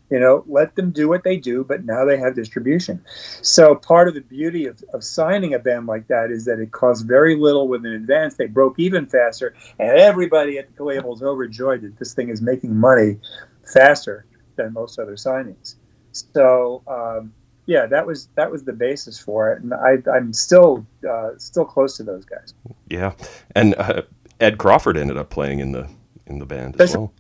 You 0.10 0.20
know, 0.20 0.44
let 0.48 0.76
them 0.76 0.92
do 0.92 1.08
what 1.08 1.24
they 1.24 1.38
do, 1.38 1.64
but 1.64 1.86
now 1.86 2.06
they 2.06 2.18
have 2.18 2.34
distribution. 2.34 3.04
So 3.42 3.76
part 3.76 4.08
of 4.08 4.16
the 4.16 4.22
beauty 4.22 4.66
of, 4.66 4.82
of 4.94 5.04
signing 5.04 5.54
a 5.54 5.60
band 5.60 5.86
like 5.86 6.08
that 6.08 6.32
is 6.32 6.46
that 6.46 6.60
it 6.60 6.72
costs 6.72 7.04
very 7.04 7.36
little 7.36 7.68
with 7.68 7.86
an 7.86 7.92
advance. 7.92 8.36
They 8.36 8.48
broke 8.48 8.80
even 8.80 9.06
faster, 9.06 9.54
and 9.78 10.00
everybody 10.00 10.58
at 10.58 10.74
the 10.76 10.84
label 10.86 11.14
is 11.14 11.22
overjoyed 11.22 11.82
that 11.82 12.00
this 12.00 12.14
thing 12.14 12.30
is 12.30 12.42
making 12.42 12.76
money 12.76 13.20
faster 13.66 14.26
than 14.58 14.74
most 14.74 15.00
other 15.00 15.16
signings. 15.16 15.76
So 16.12 16.84
um, 16.88 17.34
yeah, 17.66 17.86
that 17.86 18.06
was 18.08 18.30
that 18.36 18.52
was 18.52 18.64
the 18.64 18.74
basis 18.74 19.20
for 19.20 19.52
it, 19.52 19.62
and 19.62 19.74
I, 19.74 19.98
I'm 20.12 20.34
still 20.34 20.86
uh, 21.08 21.32
still 21.38 21.66
close 21.66 21.98
to 21.98 22.04
those 22.04 22.26
guys. 22.26 22.54
Yeah, 22.90 23.14
and 23.56 23.76
uh, 23.76 24.04
Ed 24.40 24.58
Crawford 24.58 24.98
ended 24.98 25.18
up 25.18 25.30
playing 25.30 25.60
in 25.60 25.72
the 25.72 25.88
in 26.26 26.40
the 26.40 26.46
band 26.46 26.76
as 26.76 26.78
That's 26.78 26.98
well. 26.98 27.14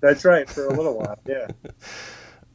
That's 0.00 0.24
right 0.24 0.48
for 0.48 0.66
a 0.66 0.74
little 0.74 0.98
while. 0.98 1.18
Yeah. 1.26 1.48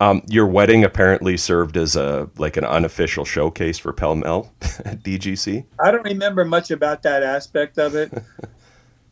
Um, 0.02 0.24
your 0.28 0.46
wedding 0.46 0.84
apparently 0.84 1.38
served 1.38 1.78
as 1.78 1.96
a 1.96 2.30
like 2.38 2.58
an 2.58 2.66
unofficial 2.66 3.24
showcase 3.24 3.78
for 3.78 3.94
Pell 3.94 4.16
Mell 4.16 4.54
at 4.62 5.04
DGC. 5.04 5.66
I 5.80 5.92
don't 5.92 6.04
remember 6.04 6.44
much 6.44 6.70
about 6.70 7.04
that 7.04 7.24
aspect 7.24 7.78
of 7.78 7.96
it. 7.96 8.12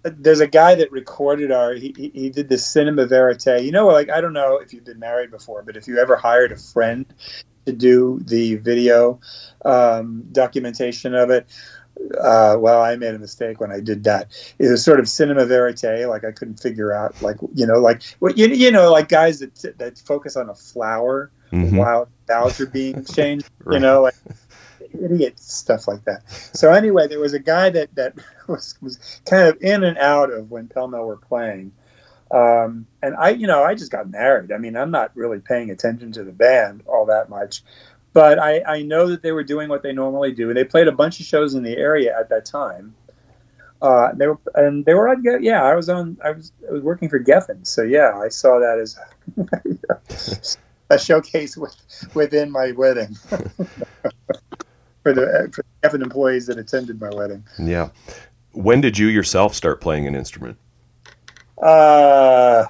There's 0.04 0.42
a 0.42 0.48
guy 0.48 0.76
that 0.76 0.92
recorded 0.92 1.52
our. 1.52 1.74
He, 1.74 1.94
he- 1.98 2.12
he 2.14 2.30
did 2.30 2.50
the 2.50 2.58
cinema 2.58 3.06
verite. 3.06 3.64
You 3.64 3.72
know, 3.72 3.88
like 3.88 4.10
I 4.10 4.20
don't 4.22 4.34
know 4.34 4.58
if 4.58 4.74
you've 4.74 4.84
been 4.86 5.00
married 5.00 5.32
before, 5.32 5.64
but 5.64 5.78
if 5.78 5.88
you 5.88 5.98
ever 6.00 6.16
hired 6.16 6.52
a 6.52 6.58
friend 6.58 7.06
to 7.66 7.72
do 7.72 8.20
the 8.26 8.56
video 8.56 9.20
um, 9.64 10.26
documentation 10.34 11.16
of 11.16 11.30
it, 11.30 11.48
uh, 12.20 12.58
well, 12.60 12.82
I 12.82 12.96
made 12.98 13.16
a 13.16 13.20
mistake 13.20 13.62
when 13.62 13.72
I 13.72 13.80
did 13.80 14.04
that. 14.04 14.28
It 14.60 14.68
was 14.70 14.84
sort 14.84 15.00
of 15.00 15.08
cinema 15.08 15.46
verite. 15.46 16.08
Like 16.10 16.26
I 16.26 16.32
couldn't 16.32 16.60
figure 16.60 16.92
out, 16.92 17.22
like 17.22 17.38
you 17.54 17.66
know, 17.66 17.80
like 17.80 18.02
what 18.20 18.38
you 18.38 18.48
you 18.48 18.72
know, 18.72 18.92
like 18.92 19.08
guys 19.08 19.40
that 19.40 19.78
that 19.78 19.98
focus 20.00 20.36
on 20.36 20.50
a 20.50 20.56
flower 20.56 21.32
Mhm. 21.54 21.78
while 21.78 22.10
vows 22.28 22.60
are 22.60 22.66
being 22.66 22.98
exchanged. 23.02 23.48
Right. 23.64 23.76
You 23.76 23.80
know, 23.80 24.02
like 24.02 24.16
idiot 25.04 25.40
stuff 25.40 25.88
like 25.88 26.06
that. 26.06 26.30
So 26.30 26.72
anyway, 26.72 27.08
there 27.08 27.20
was 27.20 27.34
a 27.34 27.40
guy 27.40 27.70
that 27.70 27.94
that 27.96 28.16
was 28.48 28.76
was 28.82 29.22
kind 29.26 29.48
of 29.48 29.62
in 29.62 29.84
and 29.84 29.98
out 29.98 30.32
of 30.32 30.52
when 30.52 30.68
Pell 30.68 30.88
Mell 30.88 31.06
were 31.06 31.18
playing. 31.18 31.74
Um, 32.32 32.88
and 33.04 33.16
I, 33.16 33.30
you 33.30 33.46
know, 33.46 33.64
I 33.64 33.76
just 33.76 33.92
got 33.92 34.10
married. 34.10 34.52
I 34.52 34.58
mean, 34.58 34.76
I'm 34.76 34.90
not 34.90 35.16
really 35.16 35.40
paying 35.40 35.70
attention 35.70 36.14
to 36.14 36.24
the 36.24 36.32
band 36.32 36.82
all 36.88 37.06
that 37.06 37.30
much, 37.30 37.62
but 38.12 38.40
I, 38.40 38.64
I 38.64 38.82
know 38.82 39.08
that 39.10 39.22
they 39.22 39.32
were 39.32 39.44
doing 39.44 39.70
what 39.70 39.84
they 39.84 39.94
normally 39.94 40.32
do. 40.32 40.52
They 40.52 40.64
played 40.64 40.88
a 40.88 40.92
bunch 40.92 41.20
of 41.20 41.28
shows 41.28 41.54
in 41.54 41.62
the 41.62 41.78
area 41.78 42.18
at 42.18 42.30
that 42.30 42.46
time. 42.46 42.96
Uh, 43.84 44.14
they 44.14 44.28
were, 44.28 44.40
and 44.56 44.86
they 44.86 44.94
were 44.94 45.10
on. 45.10 45.24
Yeah, 45.44 45.62
I 45.62 45.76
was 45.76 45.90
on. 45.90 46.18
I 46.24 46.32
was, 46.32 46.54
I 46.68 46.72
was 46.72 46.82
working 46.82 47.10
for 47.10 47.20
Geffen, 47.20 47.68
so 47.68 47.84
yeah, 47.84 48.18
I 48.18 48.30
saw 48.30 48.60
that 48.60 48.80
as 48.80 48.98
a 50.90 50.98
showcase 50.98 51.58
with, 51.58 51.76
within 52.14 52.50
my 52.50 52.72
wedding 52.72 53.18
for 55.04 55.14
the 55.14 55.50
for 55.54 55.64
the 55.64 55.88
Geffen 55.88 56.02
employees 56.02 56.48
that 56.48 56.58
attended 56.58 57.00
my 57.00 57.10
wedding. 57.10 57.44
Yeah. 57.60 57.90
When 58.52 58.82
did 58.82 58.98
you 58.98 59.08
yourself 59.08 59.54
start 59.56 59.82
playing 59.82 60.08
an 60.08 60.16
instrument? 60.16 60.58
Uh, 61.62 62.66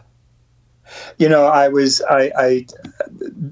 you 1.17 1.29
know, 1.29 1.45
I 1.45 1.69
was 1.69 2.01
I, 2.01 2.31
I 2.37 2.65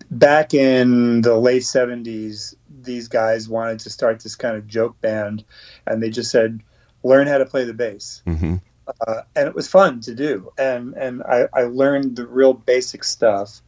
back 0.10 0.54
in 0.54 1.22
the 1.22 1.38
late 1.38 1.64
seventies. 1.64 2.56
These 2.84 3.08
guys 3.08 3.48
wanted 3.48 3.80
to 3.80 3.90
start 3.90 4.22
this 4.22 4.36
kind 4.36 4.56
of 4.56 4.68
joke 4.68 5.00
band, 5.02 5.44
and 5.86 6.02
they 6.02 6.10
just 6.10 6.32
said, 6.32 6.62
"Learn 7.04 7.28
how 7.28 7.38
to 7.38 7.46
play 7.46 7.64
the 7.64 7.74
bass." 7.74 8.22
hmm 8.26 8.58
uh, 9.08 9.22
and 9.36 9.48
it 9.48 9.56
was 9.56 9.68
fun 9.68 10.00
to 10.02 10.16
do. 10.16 10.52
And 10.58 10.94
and 10.96 11.24
I, 11.24 11.48
I 11.54 11.64
learned 11.64 12.16
the 12.16 12.28
real 12.28 12.54
basic 12.54 13.04
stuff, 13.04 13.62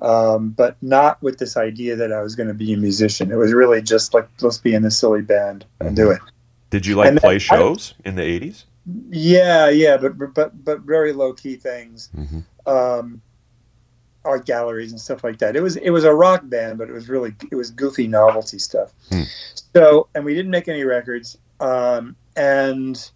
um, 0.00 0.50
but 0.50 0.76
not 0.82 1.22
with 1.22 1.38
this 1.38 1.56
idea 1.56 1.96
that 1.96 2.12
I 2.12 2.22
was 2.22 2.34
going 2.34 2.48
to 2.48 2.54
be 2.54 2.72
a 2.72 2.76
musician. 2.76 3.30
It 3.30 3.36
was 3.36 3.52
really 3.52 3.82
just 3.82 4.14
like 4.14 4.28
let's 4.40 4.58
be 4.58 4.74
in 4.74 4.82
this 4.82 4.98
silly 4.98 5.22
band 5.22 5.64
and 5.80 5.94
do 5.96 6.10
it. 6.10 6.20
Did 6.70 6.86
you 6.86 6.96
like 6.96 7.08
And 7.08 7.18
play 7.20 7.34
I- 7.34 7.38
shows 7.38 7.94
in 8.04 8.14
the 8.16 8.22
80s? 8.22 8.64
Yeah, 9.10 9.68
yeah, 9.68 9.96
but 9.98 10.34
but 10.34 10.64
but 10.64 10.80
very 10.80 11.12
low 11.12 11.32
key 11.32 11.56
things. 11.56 12.08
Mhm. 12.16 12.44
Um, 12.66 13.20
art 14.24 14.44
galleries 14.46 14.90
and 14.90 15.00
stuff 15.00 15.22
like 15.24 15.38
that. 15.38 15.54
It 15.56 15.62
was 15.62 15.76
it 15.76 15.90
was 15.90 16.04
a 16.04 16.12
rock 16.14 16.42
band, 16.44 16.78
but 16.78 16.88
it 16.88 16.92
was 16.92 17.08
really 17.08 17.34
it 17.50 17.54
was 17.54 17.70
goofy 17.70 18.06
novelty 18.06 18.58
stuff. 18.58 18.92
Hmm. 19.10 19.22
So 19.74 20.08
and 20.14 20.24
we 20.24 20.34
didn't 20.34 20.50
make 20.50 20.66
any 20.68 20.84
records. 20.84 21.36
Um, 21.60 22.16
and 22.36 23.10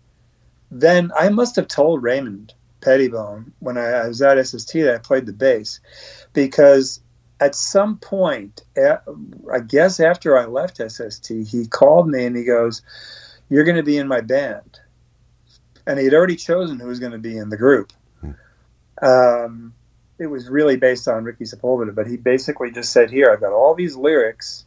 then 0.70 1.10
I 1.18 1.28
must 1.30 1.56
have 1.56 1.66
told 1.68 2.02
Raymond 2.02 2.52
Pettibon 2.84 3.52
when 3.60 3.78
I, 3.78 3.86
I 3.86 4.08
was 4.08 4.20
at 4.22 4.44
SST 4.46 4.74
that 4.74 4.94
I 4.94 4.98
played 4.98 5.26
the 5.26 5.32
bass, 5.32 5.80
because 6.32 7.00
at 7.40 7.54
some 7.54 7.98
point, 7.98 8.62
I 8.76 9.60
guess 9.66 10.00
after 10.00 10.38
I 10.38 10.44
left 10.44 10.76
SST, 10.76 11.28
he 11.46 11.66
called 11.66 12.08
me 12.08 12.26
and 12.26 12.36
he 12.36 12.44
goes, 12.44 12.82
"You're 13.48 13.64
going 13.64 13.76
to 13.76 13.82
be 13.82 13.96
in 13.96 14.06
my 14.06 14.20
band," 14.20 14.78
and 15.86 15.98
he 15.98 16.04
had 16.04 16.14
already 16.14 16.36
chosen 16.36 16.78
who 16.78 16.88
was 16.88 17.00
going 17.00 17.12
to 17.12 17.18
be 17.18 17.36
in 17.36 17.48
the 17.48 17.56
group. 17.56 17.92
Um, 19.02 19.74
it 20.18 20.26
was 20.26 20.48
really 20.48 20.76
based 20.76 21.08
on 21.08 21.24
Ricky 21.24 21.44
Sepulveda, 21.44 21.94
but 21.94 22.06
he 22.06 22.16
basically 22.16 22.70
just 22.70 22.92
said, 22.92 23.10
"Here, 23.10 23.30
I've 23.32 23.40
got 23.40 23.52
all 23.52 23.74
these 23.74 23.96
lyrics, 23.96 24.64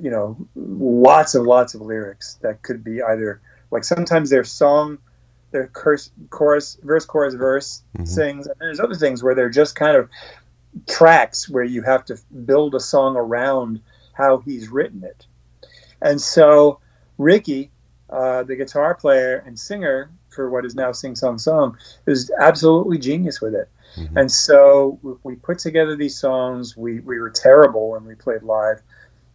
you 0.00 0.10
know, 0.10 0.36
lots 0.56 1.34
and 1.34 1.44
lots 1.44 1.74
of 1.74 1.82
lyrics 1.82 2.34
that 2.42 2.62
could 2.62 2.82
be 2.82 3.02
either 3.02 3.40
like 3.70 3.84
sometimes 3.84 4.30
they're 4.30 4.44
song, 4.44 4.98
they're 5.50 5.68
curse, 5.68 6.10
chorus, 6.30 6.78
verse, 6.82 7.04
chorus, 7.04 7.34
verse 7.34 7.82
Mhm. 7.96 8.08
sings, 8.08 8.46
and 8.46 8.56
there's 8.60 8.80
other 8.80 8.94
things 8.94 9.22
where 9.22 9.34
they're 9.34 9.48
just 9.48 9.74
kind 9.76 9.96
of 9.96 10.08
tracks 10.86 11.48
where 11.48 11.64
you 11.64 11.82
have 11.82 12.04
to 12.06 12.16
build 12.44 12.74
a 12.74 12.80
song 12.80 13.16
around 13.16 13.80
how 14.12 14.38
he's 14.38 14.68
written 14.68 15.02
it. 15.04 15.26
And 16.02 16.20
so 16.20 16.80
Ricky, 17.16 17.70
uh, 18.10 18.42
the 18.44 18.56
guitar 18.56 18.94
player 18.94 19.42
and 19.46 19.58
singer 19.58 20.10
for 20.28 20.50
what 20.50 20.64
is 20.64 20.74
now 20.74 20.92
Sing 20.92 21.16
Song 21.16 21.38
Song, 21.38 21.76
is 22.06 22.30
absolutely 22.38 22.98
genius 22.98 23.40
with 23.40 23.54
it. 23.54 23.68
Mhm. 23.96 24.16
And 24.16 24.30
so 24.32 24.98
we- 25.02 25.16
we 25.24 25.36
put 25.36 25.58
together 25.58 25.96
these 25.96 26.16
songs. 26.18 26.76
We, 26.76 27.00
we 27.00 27.18
were 27.18 27.30
terrible 27.30 27.90
when 27.90 28.04
we 28.04 28.14
played 28.14 28.42
live, 28.42 28.80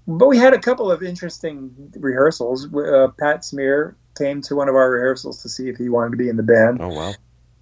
but 0.08 0.28
we 0.28 0.38
had 0.38 0.54
a 0.54 0.60
couple 0.60 0.92
of 0.92 1.02
interesting 1.04 1.92
rehearsals. 2.00 2.74
Uh, 2.74 3.10
Pat 3.18 3.44
Smear 3.44 3.96
came 4.16 4.42
to 4.44 4.56
one 4.56 4.70
of 4.70 4.76
our 4.76 4.92
rehearsals 4.92 5.42
to 5.42 5.50
see 5.50 5.70
if 5.70 5.78
he 5.78 5.90
wanted 5.90 6.12
to 6.12 6.18
be 6.18 6.30
in 6.30 6.38
the 6.38 6.44
band 6.44 6.80
Oh, 6.82 6.90
wow. 6.90 7.14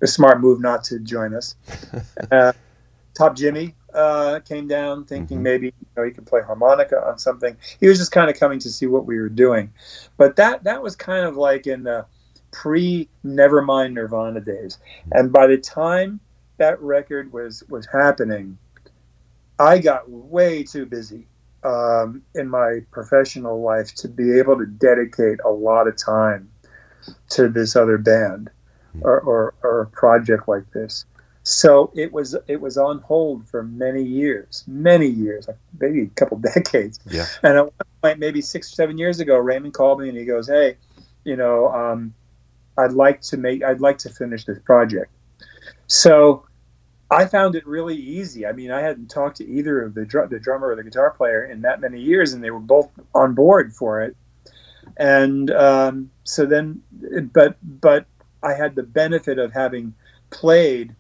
a 0.02 0.08
smart 0.08 0.42
move 0.42 0.60
not 0.60 0.84
to 0.86 1.00
join 1.00 1.34
us. 1.34 1.56
uh, 2.32 2.54
Top 3.14 3.36
Jimmy 3.36 3.76
uh, 3.94 4.40
came 4.40 4.68
down 4.68 5.06
thinking 5.06 5.40
Mhm. 5.40 5.44
maybe 5.44 5.66
you 5.68 5.88
know 5.98 6.04
he 6.04 6.12
could 6.12 6.26
play 6.26 6.42
harmonica 6.42 7.06
on 7.06 7.18
something. 7.20 7.58
He 7.80 7.88
was 7.88 7.98
just 7.98 8.12
kind 8.12 8.30
of 8.30 8.40
coming 8.40 8.60
to 8.60 8.70
see 8.70 8.88
what 8.88 9.06
we 9.06 9.20
were 9.20 9.30
doing, 9.30 9.74
but 10.18 10.36
that 10.38 10.64
that 10.64 10.82
was 10.82 10.96
kind 10.96 11.26
of 11.26 11.36
like 11.36 11.68
in 11.68 11.84
the 11.84 12.06
pre 12.52 13.10
Nevermind 13.26 13.94
Nirvana 13.94 14.40
days. 14.40 14.78
And 15.12 15.32
by 15.32 15.48
the 15.48 15.58
time 15.58 16.22
that 16.58 16.82
record 16.82 17.32
was 17.34 17.64
was 17.70 17.86
happening, 17.86 18.58
I 19.60 19.80
got 19.80 20.10
way 20.10 20.64
too 20.64 20.86
busy 20.86 21.28
um, 21.64 22.22
in 22.36 22.50
my 22.50 22.80
professional 22.92 23.62
life 23.62 23.94
to 23.96 24.08
be 24.08 24.38
able 24.40 24.58
to 24.58 24.66
dedicate 24.66 25.40
a 25.46 25.50
lot 25.50 25.88
of 25.88 25.96
time 25.96 26.50
to 27.30 27.50
this 27.50 27.76
other 27.76 27.98
band 27.98 28.50
or, 29.02 29.20
or, 29.22 29.54
or 29.64 29.82
a 29.82 29.88
project 29.88 30.48
like 30.48 30.70
this. 30.72 31.06
So 31.44 31.92
it 31.96 32.14
was 32.14 32.36
it 32.48 32.62
was 32.62 32.78
on 32.78 33.00
hold 33.00 33.48
for 33.48 33.64
many 33.64 34.04
years, 34.04 34.64
many 34.68 35.08
years, 35.08 35.50
maybe 35.80 36.04
a 36.04 36.08
couple 36.08 36.38
decades. 36.54 37.00
Yeah. 37.08 37.26
And 37.42 37.58
at 37.58 37.64
one 37.64 37.74
point, 38.02 38.20
maybe 38.20 38.42
six 38.42 38.72
or 38.72 38.76
seven 38.76 38.98
years 38.98 39.20
ago, 39.20 39.38
Raymond 39.38 39.74
called 39.74 40.02
me 40.02 40.10
and 40.10 40.18
he 40.18 40.26
goes, 40.26 40.48
"Hey, 40.48 40.78
you 41.24 41.36
know, 41.36 41.70
um, 41.70 42.14
I'd 42.78 42.92
like 42.92 43.22
to 43.22 43.38
make, 43.38 43.64
I'd 43.64 43.82
like 43.82 43.98
to 44.00 44.10
finish 44.10 44.46
this 44.46 44.60
project." 44.60 45.12
So 45.88 46.46
I 47.12 47.26
found 47.26 47.56
it 47.56 47.68
really 47.68 47.96
easy. 47.98 48.46
I 48.48 48.54
mean, 48.54 48.72
I 48.72 48.80
hadn't 48.80 49.10
talked 49.10 49.38
to 49.38 49.48
either 49.48 49.82
of 49.82 49.94
the 49.94 50.06
dr- 50.06 50.30
the 50.30 50.40
drummer 50.40 50.70
or 50.70 50.76
the 50.76 50.84
guitar 50.84 51.12
player 51.12 51.44
in 51.44 51.62
that 51.62 51.82
many 51.82 52.00
years, 52.00 52.32
and 52.34 52.42
they 52.44 52.52
were 52.52 52.60
both 52.60 52.90
on 53.14 53.34
board 53.36 53.74
for 53.74 54.02
it. 54.02 54.16
And 54.98 55.52
um, 55.52 56.10
so 56.24 56.46
then, 56.46 56.82
but 57.34 57.58
but 57.62 58.06
I 58.42 58.54
had 58.54 58.76
the 58.76 58.84
benefit 58.84 59.40
of 59.40 59.52
having 59.52 59.94
played 60.30 60.96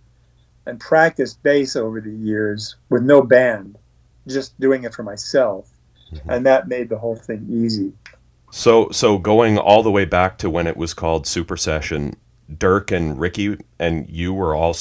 and 0.66 0.80
practiced 0.80 1.42
bass 1.42 1.76
over 1.76 2.02
the 2.02 2.12
years 2.12 2.76
with 2.90 3.04
no 3.04 3.22
band, 3.22 3.78
just 4.28 4.60
doing 4.60 4.84
it 4.84 4.94
for 4.94 5.04
myself, 5.04 5.70
Mhm. 6.14 6.22
and 6.28 6.46
that 6.46 6.68
made 6.68 6.90
the 6.90 7.00
whole 7.00 7.16
thing 7.16 7.48
easy. 7.50 7.94
So, 8.52 8.90
so 8.92 9.18
going 9.18 9.58
all 9.58 9.82
the 9.82 9.90
way 9.92 10.04
back 10.06 10.38
to 10.40 10.50
when 10.50 10.68
it 10.68 10.76
was 10.76 10.94
called 10.94 11.26
Super 11.26 11.56
Session, 11.56 12.16
Dirk 12.58 12.92
and 12.92 13.18
Ricky 13.18 13.58
and 13.80 14.10
you 14.10 14.34
were 14.34 14.54
all 14.54 14.76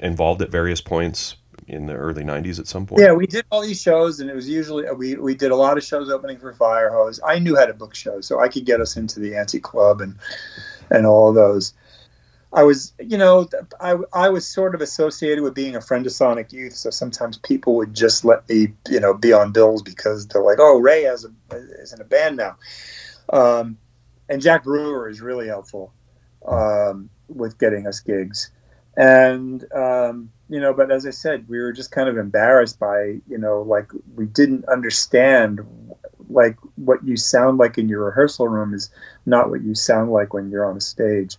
involved 0.00 0.42
at 0.42 0.50
various 0.50 0.80
points 0.80 1.36
in 1.66 1.86
the 1.86 1.94
early 1.94 2.22
'90s 2.22 2.58
at 2.58 2.66
some 2.66 2.86
point. 2.86 3.02
Yeah, 3.02 3.12
we 3.12 3.26
did 3.26 3.44
all 3.50 3.62
these 3.62 3.80
shows, 3.80 4.20
and 4.20 4.30
it 4.30 4.34
was 4.34 4.48
usually 4.48 4.90
we 4.92 5.16
we 5.16 5.34
did 5.34 5.50
a 5.50 5.56
lot 5.56 5.76
of 5.76 5.84
shows 5.84 6.10
opening 6.10 6.38
for 6.38 6.52
Firehose. 6.52 7.20
I 7.26 7.38
knew 7.38 7.56
how 7.56 7.66
to 7.66 7.74
book 7.74 7.94
shows, 7.94 8.26
so 8.26 8.40
I 8.40 8.48
could 8.48 8.64
get 8.64 8.80
us 8.80 8.96
into 8.96 9.20
the 9.20 9.36
Anti 9.36 9.60
Club 9.60 10.00
and 10.00 10.16
and 10.90 11.06
all 11.06 11.28
of 11.28 11.34
those. 11.34 11.74
I 12.52 12.62
was, 12.62 12.94
you 12.98 13.18
know, 13.18 13.48
I, 13.80 13.96
I 14.14 14.28
was 14.30 14.46
sort 14.46 14.74
of 14.74 14.80
associated 14.80 15.42
with 15.42 15.54
being 15.54 15.76
a 15.76 15.80
friend 15.80 16.06
of 16.06 16.12
Sonic 16.12 16.52
Youth, 16.52 16.74
so 16.74 16.90
sometimes 16.90 17.36
people 17.38 17.74
would 17.76 17.92
just 17.92 18.24
let 18.24 18.48
me, 18.48 18.68
you 18.88 19.00
know, 19.00 19.12
be 19.12 19.32
on 19.32 19.52
bills 19.52 19.82
because 19.82 20.26
they're 20.28 20.42
like, 20.42 20.58
oh, 20.58 20.78
Ray 20.78 21.02
has 21.02 21.26
a, 21.26 21.56
is 21.80 21.92
in 21.92 22.00
a 22.00 22.04
band 22.04 22.36
now. 22.36 22.56
Um, 23.30 23.76
and 24.28 24.40
Jack 24.40 24.64
Brewer 24.64 25.08
is 25.08 25.20
really 25.20 25.48
helpful 25.48 25.92
um, 26.46 27.10
with 27.28 27.58
getting 27.58 27.86
us 27.86 28.00
gigs. 28.00 28.50
And, 28.96 29.64
um, 29.74 30.30
you 30.48 30.60
know, 30.60 30.72
but 30.72 30.90
as 30.90 31.06
I 31.06 31.10
said, 31.10 31.48
we 31.48 31.58
were 31.58 31.72
just 31.72 31.90
kind 31.90 32.08
of 32.08 32.16
embarrassed 32.16 32.78
by, 32.78 33.20
you 33.28 33.38
know, 33.38 33.62
like 33.62 33.90
we 34.14 34.26
didn't 34.26 34.66
understand 34.68 35.60
like 36.28 36.56
what 36.76 37.04
you 37.04 37.16
sound 37.16 37.58
like 37.58 37.78
in 37.78 37.88
your 37.88 38.04
rehearsal 38.04 38.48
room 38.48 38.74
is 38.74 38.90
not 39.26 39.50
what 39.50 39.62
you 39.62 39.74
sound 39.74 40.10
like 40.10 40.32
when 40.32 40.50
you're 40.50 40.66
on 40.66 40.76
a 40.76 40.80
stage. 40.80 41.36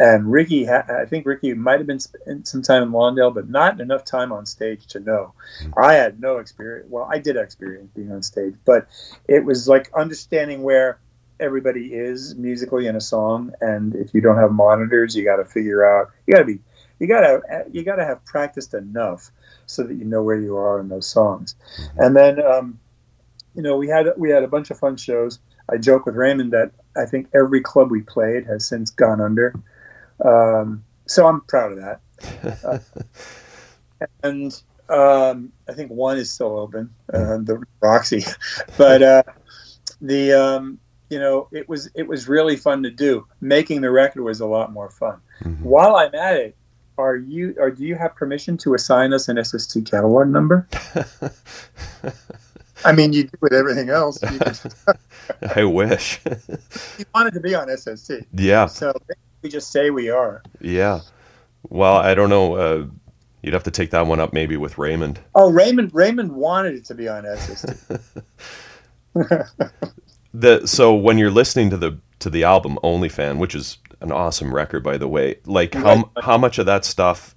And 0.00 0.30
Ricky, 0.30 0.68
I 0.68 1.04
think 1.06 1.24
Ricky 1.24 1.54
might 1.54 1.78
have 1.78 1.86
been 1.86 2.00
spent 2.00 2.48
some 2.48 2.62
time 2.62 2.82
in 2.82 2.90
Lawndale, 2.90 3.32
but 3.32 3.48
not 3.48 3.80
enough 3.80 4.04
time 4.04 4.32
on 4.32 4.44
stage 4.44 4.88
to 4.88 5.00
know. 5.00 5.34
I 5.76 5.94
had 5.94 6.20
no 6.20 6.38
experience. 6.38 6.88
Well, 6.90 7.08
I 7.10 7.18
did 7.18 7.36
experience 7.36 7.90
being 7.94 8.10
on 8.10 8.22
stage, 8.22 8.54
but 8.64 8.88
it 9.28 9.44
was 9.44 9.68
like 9.68 9.92
understanding 9.94 10.62
where 10.64 10.98
everybody 11.38 11.94
is 11.94 12.34
musically 12.34 12.88
in 12.88 12.96
a 12.96 13.00
song, 13.00 13.52
and 13.60 13.94
if 13.94 14.12
you 14.12 14.20
don't 14.20 14.36
have 14.36 14.50
monitors, 14.50 15.14
you 15.14 15.24
got 15.24 15.36
to 15.36 15.44
figure 15.44 15.84
out. 15.84 16.10
You 16.26 16.34
got 16.34 16.40
to 16.40 16.46
be. 16.46 16.58
You 17.04 17.08
got 17.08 17.20
to. 17.20 17.66
You 17.70 17.84
got 17.84 17.96
to 17.96 18.04
have 18.06 18.24
practiced 18.24 18.72
enough 18.72 19.30
so 19.66 19.82
that 19.82 19.94
you 19.94 20.06
know 20.06 20.22
where 20.22 20.40
you 20.40 20.56
are 20.56 20.80
in 20.80 20.88
those 20.88 21.06
songs. 21.06 21.54
And 21.98 22.16
then, 22.16 22.42
um, 22.42 22.80
you 23.54 23.60
know, 23.60 23.76
we 23.76 23.88
had 23.88 24.06
we 24.16 24.30
had 24.30 24.42
a 24.42 24.48
bunch 24.48 24.70
of 24.70 24.78
fun 24.78 24.96
shows. 24.96 25.38
I 25.70 25.76
joke 25.76 26.06
with 26.06 26.14
Raymond 26.14 26.54
that 26.54 26.70
I 26.96 27.04
think 27.04 27.28
every 27.34 27.60
club 27.60 27.90
we 27.90 28.00
played 28.00 28.46
has 28.46 28.66
since 28.66 28.90
gone 28.90 29.20
under. 29.20 29.54
Um, 30.24 30.82
so 31.04 31.26
I'm 31.26 31.42
proud 31.42 31.72
of 31.72 31.78
that. 31.78 32.00
uh, 32.64 34.06
and 34.22 34.62
um, 34.88 35.52
I 35.68 35.74
think 35.74 35.90
one 35.90 36.16
is 36.16 36.32
still 36.32 36.58
open, 36.58 36.88
uh, 37.12 37.36
the 37.36 37.62
Roxy, 37.82 38.24
but 38.78 39.02
uh, 39.02 39.22
the 40.00 40.32
um, 40.32 40.78
you 41.10 41.18
know 41.18 41.48
it 41.52 41.68
was 41.68 41.90
it 41.94 42.08
was 42.08 42.28
really 42.28 42.56
fun 42.56 42.82
to 42.84 42.90
do. 42.90 43.26
Making 43.42 43.82
the 43.82 43.90
record 43.90 44.22
was 44.22 44.40
a 44.40 44.46
lot 44.46 44.72
more 44.72 44.88
fun. 44.88 45.20
Mm-hmm. 45.42 45.64
While 45.64 45.96
I'm 45.96 46.14
at 46.14 46.36
it, 46.36 46.56
are 46.98 47.16
you 47.16 47.54
or 47.58 47.70
do 47.70 47.84
you 47.84 47.96
have 47.96 48.14
permission 48.14 48.56
to 48.58 48.74
assign 48.74 49.12
us 49.12 49.28
an 49.28 49.42
SST 49.42 49.90
catalog 49.90 50.28
number? 50.28 50.68
I 52.84 52.92
mean, 52.92 53.12
you 53.12 53.24
do 53.24 53.38
with 53.40 53.52
everything 53.52 53.88
else. 53.88 54.22
I 55.56 55.64
wish. 55.64 56.20
you 56.98 57.04
wanted 57.14 57.34
to 57.34 57.40
be 57.40 57.54
on 57.54 57.74
SST. 57.74 58.12
Yeah. 58.34 58.66
So 58.66 58.92
we 59.42 59.48
just 59.48 59.72
say 59.72 59.90
we 59.90 60.10
are. 60.10 60.42
Yeah. 60.60 61.00
Well, 61.68 61.96
I 61.96 62.14
don't 62.14 62.28
know. 62.28 62.56
Uh, 62.56 62.86
you'd 63.42 63.54
have 63.54 63.62
to 63.64 63.70
take 63.70 63.90
that 63.90 64.06
one 64.06 64.20
up 64.20 64.32
maybe 64.32 64.56
with 64.56 64.76
Raymond. 64.76 65.20
Oh, 65.34 65.50
Raymond! 65.50 65.90
Raymond 65.94 66.32
wanted 66.32 66.74
it 66.74 66.84
to 66.86 66.94
be 66.94 67.08
on 67.08 67.24
SST. 67.24 67.98
the 70.34 70.66
so 70.66 70.94
when 70.94 71.16
you're 71.16 71.30
listening 71.30 71.70
to 71.70 71.76
the 71.76 71.98
to 72.18 72.28
the 72.28 72.44
album 72.44 72.78
Only 72.82 73.08
Fan, 73.08 73.38
which 73.38 73.54
is 73.54 73.78
an 74.04 74.12
awesome 74.12 74.54
record 74.54 74.82
by 74.82 74.98
the 74.98 75.08
way, 75.08 75.36
like 75.46 75.74
how 75.74 75.94
right. 75.94 76.04
how 76.22 76.38
much 76.38 76.58
of 76.58 76.66
that 76.66 76.84
stuff 76.84 77.34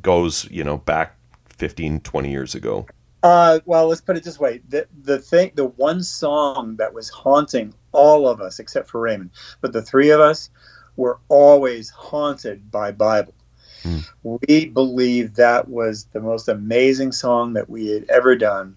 goes 0.00 0.48
you 0.50 0.64
know 0.64 0.78
back 0.78 1.16
15, 1.48 2.00
20 2.00 2.30
years 2.30 2.54
ago? 2.54 2.86
Uh, 3.22 3.60
well, 3.66 3.86
let's 3.86 4.00
put 4.00 4.16
it 4.16 4.24
this 4.24 4.38
way: 4.38 4.60
the 4.68 4.86
the 5.04 5.18
thing, 5.18 5.52
the 5.54 5.66
one 5.66 6.02
song 6.02 6.76
that 6.76 6.92
was 6.92 7.08
haunting 7.08 7.72
all 7.92 8.28
of 8.28 8.40
us, 8.40 8.58
except 8.58 8.90
for 8.90 9.00
Raymond, 9.00 9.30
but 9.60 9.72
the 9.72 9.82
three 9.82 10.10
of 10.10 10.20
us 10.20 10.50
were 10.96 11.18
always 11.28 11.88
haunted 11.90 12.70
by 12.70 12.90
Bible. 12.90 13.34
Mm. 13.84 14.04
We 14.22 14.66
believe 14.66 15.34
that 15.34 15.68
was 15.68 16.04
the 16.12 16.20
most 16.20 16.48
amazing 16.48 17.12
song 17.12 17.54
that 17.54 17.70
we 17.70 17.88
had 17.88 18.08
ever 18.10 18.36
done. 18.36 18.76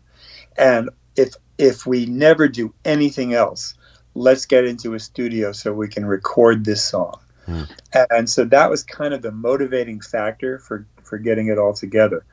And 0.58 0.90
if 1.16 1.36
if 1.58 1.86
we 1.86 2.06
never 2.06 2.48
do 2.48 2.74
anything 2.84 3.34
else, 3.34 3.74
let's 4.16 4.46
get 4.46 4.66
into 4.66 4.94
a 4.94 5.00
studio 5.00 5.52
so 5.52 5.74
we 5.74 5.88
can 5.88 6.06
record 6.06 6.66
this 6.66 6.84
song. 6.84 7.20
Mm. 7.48 7.70
And 8.10 8.30
so 8.30 8.46
that 8.46 8.70
was 8.70 8.84
kind 8.84 9.14
of 9.14 9.22
the 9.22 9.32
motivating 9.32 10.02
factor 10.02 10.58
for, 10.60 10.88
for 11.04 11.18
getting 11.18 11.48
it 11.48 11.60
all 11.60 11.74
together. 11.74 12.26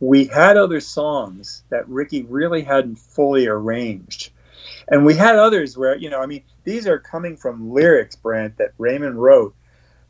We 0.00 0.26
had 0.26 0.56
other 0.56 0.80
songs 0.80 1.64
that 1.70 1.88
Ricky 1.88 2.22
really 2.22 2.62
hadn't 2.62 2.96
fully 2.96 3.46
arranged. 3.46 4.30
And 4.88 5.04
we 5.04 5.14
had 5.14 5.36
others 5.36 5.76
where, 5.76 5.96
you 5.96 6.10
know, 6.10 6.20
I 6.20 6.26
mean, 6.26 6.42
these 6.64 6.86
are 6.86 6.98
coming 6.98 7.36
from 7.36 7.72
lyrics, 7.72 8.14
Brant, 8.14 8.58
that 8.58 8.72
Raymond 8.78 9.20
wrote 9.20 9.54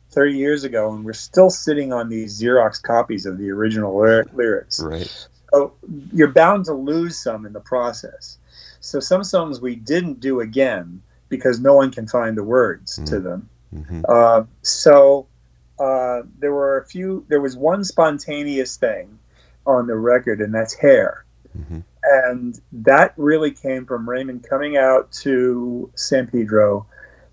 30 0.09 0.37
years 0.37 0.63
ago, 0.63 0.93
and 0.93 1.03
we're 1.03 1.13
still 1.13 1.49
sitting 1.49 1.91
on 1.91 2.09
these 2.09 2.39
Xerox 2.39 2.81
copies 2.81 3.25
of 3.25 3.37
the 3.37 3.49
original 3.49 3.97
lyrics. 4.33 4.81
Right. 4.81 5.27
So 5.51 5.73
you're 6.11 6.31
bound 6.31 6.65
to 6.65 6.73
lose 6.73 7.17
some 7.17 7.45
in 7.45 7.53
the 7.53 7.59
process. 7.59 8.37
So 8.79 8.99
some 8.99 9.23
songs 9.23 9.61
we 9.61 9.75
didn't 9.75 10.19
do 10.19 10.41
again 10.41 11.01
because 11.37 11.59
no 11.59 11.73
one 11.73 11.91
can 11.91 12.07
find 12.07 12.37
the 12.37 12.43
words 12.43 12.97
mm-hmm. 12.97 13.05
to 13.05 13.19
them. 13.19 13.49
Mm-hmm. 13.73 14.01
Uh, 14.07 14.43
so 14.61 15.27
uh, 15.79 16.21
there 16.39 16.53
were 16.53 16.77
a 16.77 16.85
few. 16.85 17.25
There 17.27 17.41
was 17.41 17.55
one 17.55 17.83
spontaneous 17.83 18.77
thing 18.77 19.19
on 19.65 19.87
the 19.87 19.95
record, 19.95 20.41
and 20.41 20.53
that's 20.53 20.73
hair. 20.73 21.25
Mm-hmm 21.57 21.79
and 22.03 22.59
that 22.71 23.13
really 23.17 23.51
came 23.51 23.85
from 23.85 24.09
Raymond 24.09 24.43
coming 24.47 24.77
out 24.77 25.11
to 25.23 25.91
San 25.95 26.27
Pedro. 26.27 26.85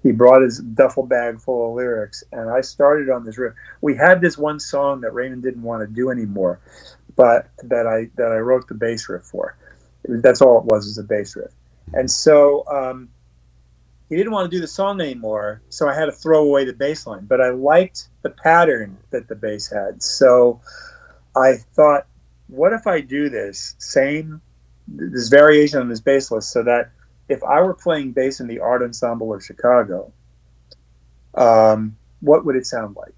He 0.02 0.12
brought 0.12 0.42
his 0.42 0.58
duffel 0.58 1.04
bag 1.04 1.40
full 1.40 1.70
of 1.70 1.76
lyrics, 1.76 2.24
and 2.32 2.48
I 2.48 2.60
started 2.62 3.10
on 3.10 3.24
this 3.24 3.36
riff. 3.36 3.54
We 3.80 3.96
had 3.96 4.20
this 4.20 4.38
one 4.38 4.60
song 4.60 5.02
that 5.02 5.12
Raymond 5.12 5.42
didn't 5.42 5.62
want 5.62 5.86
to 5.86 5.92
do 5.92 6.10
anymore, 6.10 6.60
but 7.16 7.48
that 7.64 7.86
I 7.86 8.10
that 8.14 8.32
I 8.32 8.38
wrote 8.38 8.68
the 8.68 8.74
bass 8.74 9.08
riff 9.08 9.24
for. 9.24 9.56
That's 10.04 10.40
all 10.40 10.58
it 10.58 10.64
was, 10.64 10.86
was 10.86 10.98
a 10.98 11.02
bass 11.02 11.36
riff. 11.36 11.52
And 11.92 12.10
so 12.10 12.64
um, 12.68 13.10
he 14.10 14.16
didn't 14.16 14.32
want 14.32 14.50
to 14.50 14.54
do 14.54 14.60
the 14.60 14.66
song 14.66 15.00
anymore, 15.00 15.62
so 15.70 15.88
I 15.88 15.94
had 15.94 16.06
to 16.06 16.12
throw 16.12 16.44
away 16.44 16.66
the 16.66 16.74
bass 16.74 17.06
line. 17.06 17.24
But 17.24 17.40
I 17.40 17.50
liked 17.50 18.08
the 18.22 18.30
pattern 18.30 18.98
that 19.10 19.28
the 19.28 19.36
bass 19.36 19.70
had, 19.70 20.02
so 20.02 20.60
I 21.34 21.54
thought, 21.54 22.06
what 22.48 22.74
if 22.74 22.86
I 22.86 23.00
do 23.00 23.30
this 23.30 23.76
same 23.78 24.42
this 24.88 25.28
variation 25.28 25.80
on 25.80 25.88
this 25.88 26.00
bass 26.00 26.30
list 26.30 26.50
so 26.50 26.64
that 26.64 26.90
if 27.28 27.42
I 27.44 27.60
were 27.60 27.74
playing 27.74 28.12
bass 28.12 28.40
in 28.40 28.48
the 28.48 28.58
art 28.58 28.82
ensemble 28.82 29.32
of 29.32 29.44
Chicago, 29.44 30.12
um, 31.34 31.96
what 32.20 32.44
would 32.44 32.56
it 32.56 32.66
sound 32.66 32.96
like? 32.96 33.14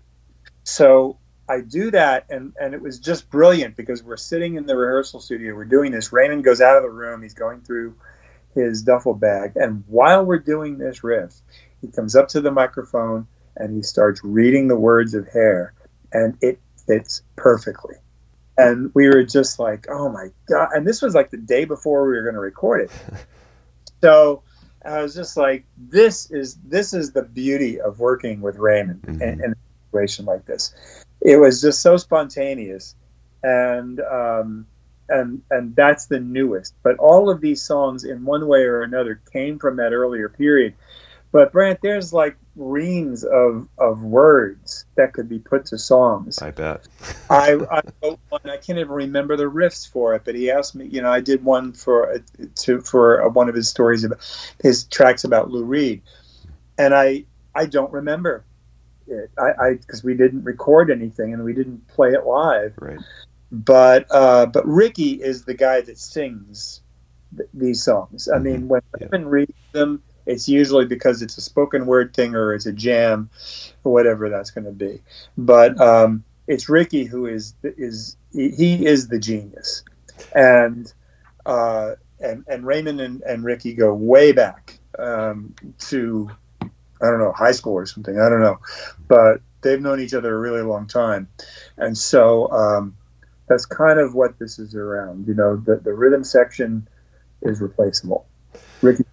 So 0.64 1.18
I 1.48 1.62
do 1.62 1.90
that, 1.90 2.26
and, 2.30 2.52
and 2.60 2.74
it 2.74 2.82
was 2.82 2.98
just 2.98 3.30
brilliant 3.30 3.76
because 3.76 4.02
we're 4.02 4.16
sitting 4.16 4.56
in 4.56 4.66
the 4.66 4.76
rehearsal 4.76 5.20
studio, 5.20 5.54
we're 5.54 5.64
doing 5.64 5.92
this. 5.92 6.12
Raymond 6.12 6.44
goes 6.44 6.60
out 6.60 6.76
of 6.76 6.82
the 6.82 6.90
room, 6.90 7.22
he's 7.22 7.34
going 7.34 7.62
through 7.62 7.94
his 8.54 8.82
duffel 8.82 9.14
bag, 9.14 9.52
and 9.56 9.84
while 9.86 10.24
we're 10.24 10.38
doing 10.38 10.78
this 10.78 11.02
riff, 11.04 11.34
he 11.80 11.88
comes 11.88 12.14
up 12.16 12.28
to 12.28 12.40
the 12.40 12.50
microphone 12.50 13.26
and 13.56 13.74
he 13.74 13.82
starts 13.82 14.22
reading 14.24 14.68
the 14.68 14.76
words 14.76 15.14
of 15.14 15.28
hair, 15.28 15.74
and 16.12 16.36
it 16.40 16.60
fits 16.86 17.22
perfectly 17.36 17.96
and 18.58 18.90
we 18.94 19.08
were 19.08 19.22
just 19.22 19.58
like, 19.58 19.86
oh 19.90 20.08
my 20.08 20.28
god! 20.48 20.68
And 20.72 20.86
this 20.86 21.02
was 21.02 21.14
like 21.14 21.30
the 21.30 21.38
day 21.38 21.64
before 21.64 22.06
we 22.06 22.14
were 22.14 22.22
going 22.22 22.34
to 22.34 22.40
record 22.40 22.82
it. 22.82 22.90
so 24.02 24.42
I 24.84 25.02
was 25.02 25.14
just 25.14 25.36
like, 25.36 25.64
this 25.76 26.30
is 26.30 26.56
this 26.64 26.92
is 26.92 27.12
the 27.12 27.22
beauty 27.22 27.80
of 27.80 27.98
working 27.98 28.40
with 28.40 28.56
Raymond 28.56 29.02
mm-hmm. 29.02 29.22
in, 29.22 29.44
in, 29.44 29.52
a 29.52 29.56
situation 29.86 30.24
like 30.26 30.44
this. 30.44 30.74
It 31.20 31.36
was 31.36 31.60
just 31.60 31.80
so 31.80 31.96
spontaneous, 31.96 32.94
and 33.42 34.00
um, 34.00 34.66
and 35.12 35.42
and 35.50 35.76
that's 35.76 36.06
the 36.06 36.20
newest. 36.20 36.74
But 36.82 36.96
all 36.98 37.30
of 37.30 37.40
these 37.40 37.62
songs, 37.62 38.04
in 38.04 38.24
one 38.24 38.46
way 38.46 38.62
or 38.62 38.82
another, 38.82 39.20
came 39.32 39.58
from 39.58 39.76
that 39.76 39.92
earlier 39.92 40.28
period. 40.28 40.74
But 41.32 41.50
Brant, 41.50 41.80
there's 41.82 42.12
like 42.12 42.36
reams 42.56 43.24
of, 43.24 43.66
of 43.78 44.02
words 44.02 44.84
that 44.96 45.14
could 45.14 45.30
be 45.30 45.38
put 45.38 45.64
to 45.66 45.78
songs. 45.78 46.40
I 46.42 46.50
bet. 46.50 46.86
I, 47.30 47.54
I 47.54 47.80
wrote 48.02 48.20
one. 48.28 48.42
I 48.44 48.58
can't 48.58 48.78
even 48.78 48.90
remember 48.90 49.36
the 49.36 49.50
riffs 49.50 49.90
for 49.90 50.14
it, 50.14 50.22
but 50.26 50.34
he 50.34 50.50
asked 50.50 50.74
me. 50.74 50.86
You 50.86 51.00
know, 51.00 51.10
I 51.10 51.20
did 51.20 51.42
one 51.42 51.72
for 51.72 52.14
uh, 52.14 52.18
to 52.56 52.82
for 52.82 53.24
uh, 53.24 53.30
one 53.30 53.48
of 53.48 53.54
his 53.54 53.68
stories 53.68 54.04
about 54.04 54.18
his 54.62 54.84
tracks 54.84 55.24
about 55.24 55.50
Lou 55.50 55.64
Reed, 55.64 56.02
and 56.76 56.94
I 56.94 57.24
I 57.54 57.64
don't 57.64 57.92
remember 57.92 58.44
it. 59.06 59.30
I 59.38 59.72
because 59.72 60.04
we 60.04 60.14
didn't 60.14 60.44
record 60.44 60.90
anything 60.90 61.32
and 61.32 61.42
we 61.44 61.54
didn't 61.54 61.88
play 61.88 62.10
it 62.10 62.26
live. 62.26 62.74
Right. 62.78 63.00
But 63.52 64.06
uh, 64.10 64.46
but 64.46 64.66
Ricky 64.66 65.22
is 65.22 65.44
the 65.44 65.54
guy 65.54 65.82
that 65.82 65.98
sings 65.98 66.80
th- 67.36 67.48
these 67.54 67.84
songs. 67.84 68.28
I 68.28 68.36
mm-hmm. 68.36 68.44
mean, 68.44 68.68
when 68.68 68.80
yeah. 68.98 69.06
Raymond 69.12 69.30
reads 69.30 69.52
them 69.72 70.02
it's 70.26 70.48
usually 70.48 70.84
because 70.84 71.22
it's 71.22 71.36
a 71.36 71.40
spoken 71.40 71.86
word 71.86 72.14
thing 72.14 72.34
or 72.34 72.54
it's 72.54 72.66
a 72.66 72.72
jam 72.72 73.30
or 73.84 73.92
whatever 73.92 74.28
that's 74.28 74.50
going 74.50 74.64
to 74.64 74.72
be. 74.72 75.00
But 75.36 75.80
um, 75.80 76.24
it's 76.46 76.68
Ricky 76.68 77.04
who 77.04 77.26
is 77.26 77.54
is 77.62 78.16
he, 78.32 78.50
he 78.50 78.86
is 78.86 79.08
the 79.08 79.18
genius, 79.18 79.84
and 80.34 80.92
uh, 81.46 81.92
and 82.20 82.44
and 82.46 82.66
Raymond 82.66 83.00
and, 83.00 83.22
and 83.22 83.44
Ricky 83.44 83.74
go 83.74 83.92
way 83.94 84.32
back 84.32 84.78
um, 84.98 85.54
to 85.88 86.30
I 86.60 87.06
don't 87.06 87.18
know 87.18 87.32
high 87.32 87.52
school 87.52 87.74
or 87.74 87.86
something. 87.86 88.20
I 88.20 88.28
don't 88.28 88.40
know, 88.40 88.60
but 89.08 89.40
they've 89.62 89.80
known 89.80 90.00
each 90.00 90.14
other 90.14 90.34
a 90.34 90.38
really 90.38 90.62
long 90.62 90.86
time, 90.86 91.28
and 91.76 91.98
so 91.98 92.50
um, 92.52 92.96
that's 93.52 93.66
kind 93.66 94.00
of 94.00 94.14
what 94.14 94.38
this 94.38 94.58
is 94.58 94.74
around. 94.74 95.26
You 95.28 95.34
know, 95.34 95.56
the 95.56 95.76
the 95.76 95.92
rhythm 95.92 96.24
section 96.24 96.88
is 97.42 97.60
replaceable. 97.60 98.26
Ricky 98.80 99.04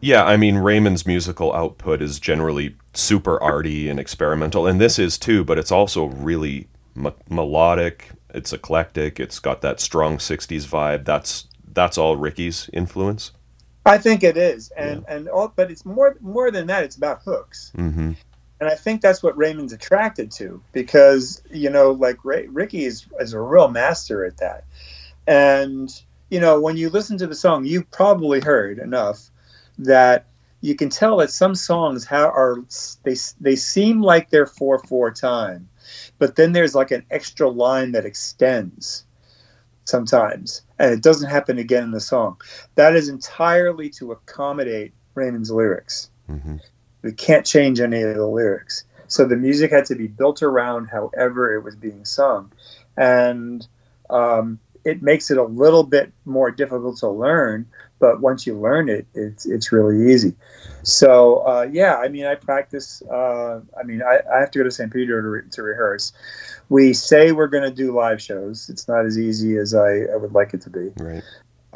Yeah, 0.00 0.24
I 0.24 0.36
mean 0.36 0.58
Raymond's 0.58 1.04
musical 1.06 1.52
output 1.52 2.00
is 2.00 2.20
generally 2.20 2.76
super 2.94 3.42
arty 3.42 3.88
and 3.88 3.98
experimental, 3.98 4.66
and 4.66 4.80
this 4.80 4.98
is 4.98 5.18
too. 5.18 5.44
But 5.44 5.58
it's 5.58 5.72
also 5.72 6.04
really 6.06 6.68
m- 6.96 7.12
melodic. 7.28 8.10
It's 8.30 8.52
eclectic. 8.52 9.18
It's 9.18 9.40
got 9.40 9.62
that 9.62 9.80
strong 9.80 10.18
'60s 10.18 10.66
vibe. 10.66 11.04
That's 11.04 11.48
that's 11.72 11.98
all 11.98 12.16
Ricky's 12.16 12.70
influence. 12.72 13.32
I 13.84 13.98
think 13.98 14.22
it 14.22 14.36
is, 14.36 14.70
and 14.76 15.04
and 15.08 15.28
all, 15.28 15.52
but 15.54 15.72
it's 15.72 15.84
more 15.84 16.16
more 16.20 16.52
than 16.52 16.68
that. 16.68 16.84
It's 16.84 16.96
about 16.96 17.22
hooks, 17.24 17.72
Mm-hmm. 17.76 18.12
And 18.60 18.68
I 18.68 18.74
think 18.74 19.02
that's 19.02 19.22
what 19.22 19.36
Raymond's 19.36 19.72
attracted 19.72 20.30
to 20.32 20.62
because 20.72 21.42
you 21.50 21.70
know, 21.70 21.92
like 21.92 22.24
Ray, 22.24 22.46
Ricky 22.46 22.84
is 22.84 23.06
is 23.20 23.32
a 23.32 23.40
real 23.40 23.68
master 23.68 24.24
at 24.24 24.38
that, 24.38 24.64
and 25.26 25.90
you 26.30 26.40
know, 26.40 26.60
when 26.60 26.76
you 26.76 26.90
listen 26.90 27.18
to 27.18 27.26
the 27.26 27.34
song, 27.34 27.64
you've 27.64 27.90
probably 27.90 28.40
heard 28.40 28.78
enough 28.78 29.30
that 29.78 30.26
you 30.60 30.74
can 30.74 30.88
tell 30.88 31.18
that 31.18 31.30
some 31.30 31.54
songs 31.54 32.06
are 32.10 32.64
they 33.02 33.16
they 33.40 33.56
seem 33.56 34.00
like 34.00 34.30
they're 34.30 34.46
four 34.46 34.78
four 34.78 35.10
time, 35.10 35.68
but 36.18 36.36
then 36.36 36.52
there's 36.52 36.74
like 36.74 36.90
an 36.90 37.04
extra 37.10 37.48
line 37.48 37.92
that 37.92 38.06
extends 38.06 39.04
sometimes, 39.84 40.62
and 40.78 40.92
it 40.92 41.02
doesn't 41.02 41.30
happen 41.30 41.58
again 41.58 41.84
in 41.84 41.90
the 41.90 42.00
song. 42.00 42.40
That 42.74 42.96
is 42.96 43.08
entirely 43.08 43.90
to 43.90 44.12
accommodate 44.12 44.92
Raymond's 45.14 45.50
lyrics. 45.50 46.10
Mm-hmm. 46.28 46.56
We 47.06 47.12
can't 47.12 47.46
change 47.46 47.80
any 47.80 48.02
of 48.02 48.16
the 48.16 48.26
lyrics, 48.26 48.84
so 49.06 49.24
the 49.24 49.36
music 49.36 49.70
had 49.70 49.86
to 49.86 49.94
be 49.94 50.08
built 50.08 50.42
around 50.42 50.86
however 50.86 51.54
it 51.54 51.62
was 51.62 51.76
being 51.76 52.04
sung, 52.04 52.52
and 52.96 53.66
um, 54.10 54.58
it 54.84 55.02
makes 55.02 55.30
it 55.30 55.38
a 55.38 55.44
little 55.44 55.84
bit 55.84 56.12
more 56.24 56.50
difficult 56.50 56.98
to 56.98 57.08
learn. 57.08 57.66
But 57.98 58.20
once 58.20 58.46
you 58.46 58.58
learn 58.58 58.88
it, 58.88 59.06
it's 59.14 59.46
it's 59.46 59.72
really 59.72 60.12
easy. 60.12 60.34
So 60.82 61.38
uh, 61.46 61.68
yeah, 61.70 61.96
I 61.96 62.08
mean, 62.08 62.26
I 62.26 62.34
practice. 62.34 63.02
Uh, 63.02 63.60
I 63.78 63.84
mean, 63.84 64.02
I, 64.02 64.20
I 64.32 64.40
have 64.40 64.50
to 64.50 64.58
go 64.58 64.64
to 64.64 64.70
St. 64.70 64.92
Peter 64.92 65.22
to, 65.22 65.28
re- 65.28 65.48
to 65.50 65.62
rehearse. 65.62 66.12
We 66.68 66.92
say 66.92 67.32
we're 67.32 67.46
going 67.46 67.62
to 67.62 67.70
do 67.70 67.94
live 67.94 68.20
shows. 68.20 68.68
It's 68.68 68.88
not 68.88 69.06
as 69.06 69.18
easy 69.18 69.56
as 69.56 69.74
I, 69.74 70.00
I 70.12 70.16
would 70.16 70.32
like 70.32 70.52
it 70.52 70.62
to 70.62 70.70
be. 70.70 70.90
Right. 70.96 71.22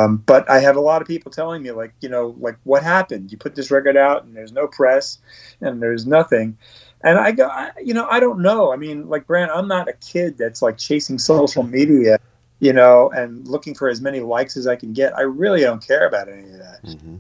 Um, 0.01 0.16
but 0.16 0.48
I 0.48 0.60
have 0.60 0.77
a 0.77 0.81
lot 0.81 1.02
of 1.02 1.09
people 1.09 1.31
telling 1.31 1.62
me, 1.62 1.72
like, 1.72 1.93
you 2.01 2.09
know, 2.09 2.35
like, 2.39 2.56
what 2.64 2.82
happened? 2.82 3.31
You 3.31 3.36
put 3.36 3.55
this 3.55 3.70
record 3.70 3.98
out, 3.98 4.24
and 4.24 4.35
there's 4.35 4.52
no 4.52 4.66
press, 4.66 5.18
and 5.60 5.82
there's 5.82 6.06
nothing. 6.06 6.56
And 7.02 7.18
I 7.18 7.32
go, 7.32 7.47
I, 7.47 7.72
you 7.85 7.93
know, 7.93 8.06
I 8.09 8.18
don't 8.18 8.40
know. 8.40 8.72
I 8.72 8.77
mean, 8.77 9.10
like, 9.10 9.27
Brant, 9.27 9.51
I'm 9.55 9.68
not 9.68 9.89
a 9.89 9.93
kid 9.93 10.39
that's 10.39 10.62
like 10.62 10.78
chasing 10.78 11.18
social 11.18 11.62
media, 11.62 12.18
you 12.60 12.72
know, 12.72 13.10
and 13.10 13.47
looking 13.47 13.74
for 13.74 13.90
as 13.90 14.01
many 14.01 14.20
likes 14.20 14.56
as 14.56 14.66
I 14.66 14.77
can 14.77 14.94
get. 14.94 15.14
I 15.18 15.22
really 15.22 15.60
don't 15.60 15.86
care 15.86 16.06
about 16.09 16.31
any 16.31 16.44
of 16.44 16.59
that. 16.59 16.82
Mm-hmm. 16.82 17.16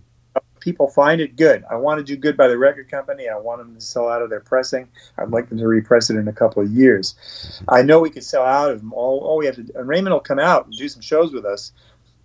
People 0.60 0.88
find 0.88 1.20
it 1.20 1.36
good. 1.36 1.64
I 1.70 1.76
want 1.76 1.98
to 1.98 2.04
do 2.04 2.16
good 2.16 2.36
by 2.36 2.48
the 2.48 2.56
record 2.56 2.90
company. 2.90 3.28
I 3.28 3.36
want 3.36 3.60
them 3.60 3.74
to 3.74 3.80
sell 3.80 4.08
out 4.08 4.22
of 4.22 4.30
their 4.30 4.40
pressing. 4.40 4.88
I'd 5.18 5.30
like 5.30 5.48
them 5.50 5.58
to 5.58 5.66
repress 5.66 6.10
it 6.10 6.16
in 6.16 6.28
a 6.28 6.34
couple 6.34 6.62
of 6.62 6.70
years. 6.70 7.62
I 7.68 7.82
know 7.82 8.00
we 8.00 8.10
could 8.10 8.24
sell 8.24 8.44
out 8.44 8.70
of 8.70 8.80
them. 8.80 8.92
All, 8.92 9.20
all 9.20 9.38
we 9.38 9.46
have 9.46 9.56
to, 9.56 9.66
and 9.74 9.88
Raymond 9.88 10.12
will 10.12 10.20
come 10.20 10.38
out 10.38 10.66
and 10.66 10.74
do 10.74 10.88
some 10.88 11.02
shows 11.02 11.32
with 11.32 11.46
us 11.46 11.72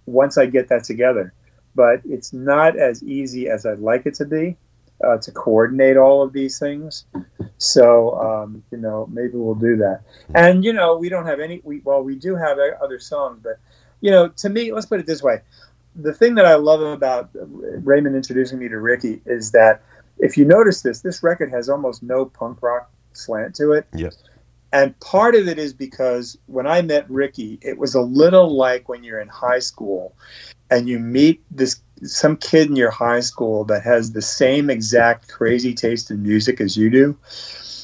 once 0.06 0.38
I 0.38 0.45
get 0.45 0.69
that 0.69 0.84
together. 0.84 1.34
But 1.76 2.02
it's 2.06 2.32
not 2.32 2.77
as 2.77 3.03
easy 3.03 3.49
as 3.49 3.65
I'd 3.65 3.80
like 3.80 4.06
it 4.06 4.14
to 4.15 4.26
be 4.26 4.56
uh, 5.03 5.18
to 5.18 5.32
coordinate 5.32 5.98
all 5.98 6.22
of 6.22 6.34
these 6.34 6.57
things. 6.60 7.06
So 7.57 8.19
um, 8.19 8.64
you 8.72 8.77
know, 8.77 9.07
maybe 9.11 9.34
we'll 9.34 9.56
do 9.56 9.77
that. 9.77 10.02
And 10.34 10.64
you 10.64 10.73
know, 10.73 10.98
we 10.98 11.10
don't 11.10 11.26
have 11.26 11.40
any. 11.40 11.61
We 11.64 11.82
well, 11.84 12.03
we 12.03 12.15
do 12.15 12.36
have 12.36 12.57
other 12.82 12.99
songs, 12.99 13.40
but 13.44 13.60
you 14.02 14.11
know, 14.11 14.30
to 14.30 14.49
me, 14.49 14.72
let's 14.72 14.86
put 14.86 14.99
it 14.99 15.06
this 15.06 15.22
way: 15.23 15.41
the 15.95 16.14
thing 16.14 16.36
that 16.36 16.45
I 16.45 16.56
love 16.56 16.82
about 16.82 17.30
Raymond 17.34 18.15
introducing 18.15 18.60
me 18.60 18.68
to 18.69 18.80
Ricky 18.80 19.22
is 19.26 19.52
that 19.52 19.82
if 20.18 20.38
you 20.38 20.45
notice 20.45 20.82
this, 20.82 21.02
this 21.02 21.23
record 21.23 21.52
has 21.52 21.69
almost 21.69 22.03
no 22.03 22.26
punk 22.26 22.61
rock 22.61 22.90
slant 23.14 23.56
to 23.56 23.73
it. 23.73 23.88
Yes. 23.94 24.18
And 24.76 24.99
part 24.99 25.35
of 25.35 25.47
it 25.47 25.57
is 25.57 25.72
because 25.72 26.38
when 26.47 26.68
I 26.68 26.81
met 26.81 27.10
Ricky, 27.10 27.57
it 27.61 27.77
was 27.77 27.95
a 27.95 28.02
little 28.02 28.53
like 28.53 28.89
when 28.89 29.06
you're 29.06 29.22
in 29.22 29.30
high 29.30 29.60
school 29.60 30.18
and 30.69 30.89
you 30.89 30.99
meet 30.99 31.41
this 31.49 31.81
some 32.03 32.35
kid 32.35 32.68
in 32.68 32.76
your 32.76 32.91
high 32.91 33.22
school 33.22 33.64
that 33.65 33.84
has 33.84 34.11
the 34.11 34.22
same 34.22 34.69
exact 34.69 35.30
crazy 35.30 35.73
taste 35.73 36.11
in 36.11 36.22
music 36.22 36.60
as 36.60 36.76
you 36.76 36.89
do. 36.89 37.18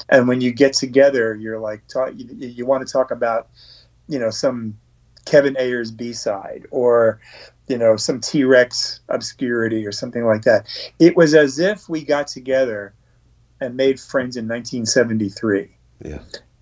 And 0.09 0.27
when 0.27 0.41
you 0.41 0.51
get 0.51 0.73
together, 0.73 1.33
you're 1.33 1.59
like, 1.59 1.87
talk, 1.87 2.11
you, 2.13 2.27
you 2.35 2.65
want 2.65 2.85
to 2.85 2.91
talk 2.91 3.09
about, 3.09 3.47
you 4.09 4.19
know, 4.19 4.29
some 4.29 4.77
Kevin 5.23 5.55
Ayers 5.57 5.91
B 5.91 6.11
side 6.11 6.67
or, 6.71 7.21
you 7.69 7.77
know, 7.77 7.95
some 7.95 8.19
T 8.19 8.43
Rex 8.43 8.99
obscurity 9.07 9.87
or 9.87 9.93
something 9.93 10.25
like 10.25 10.41
that. 10.41 10.67
It 10.99 11.15
was 11.15 11.35
as 11.35 11.57
if 11.57 11.87
we 11.87 12.03
got 12.03 12.27
together 12.27 12.93
and 13.61 13.77
made 13.77 13.97
friends 13.97 14.35
in 14.35 14.45
1973. 14.45 15.69
Yeah. 16.03 16.19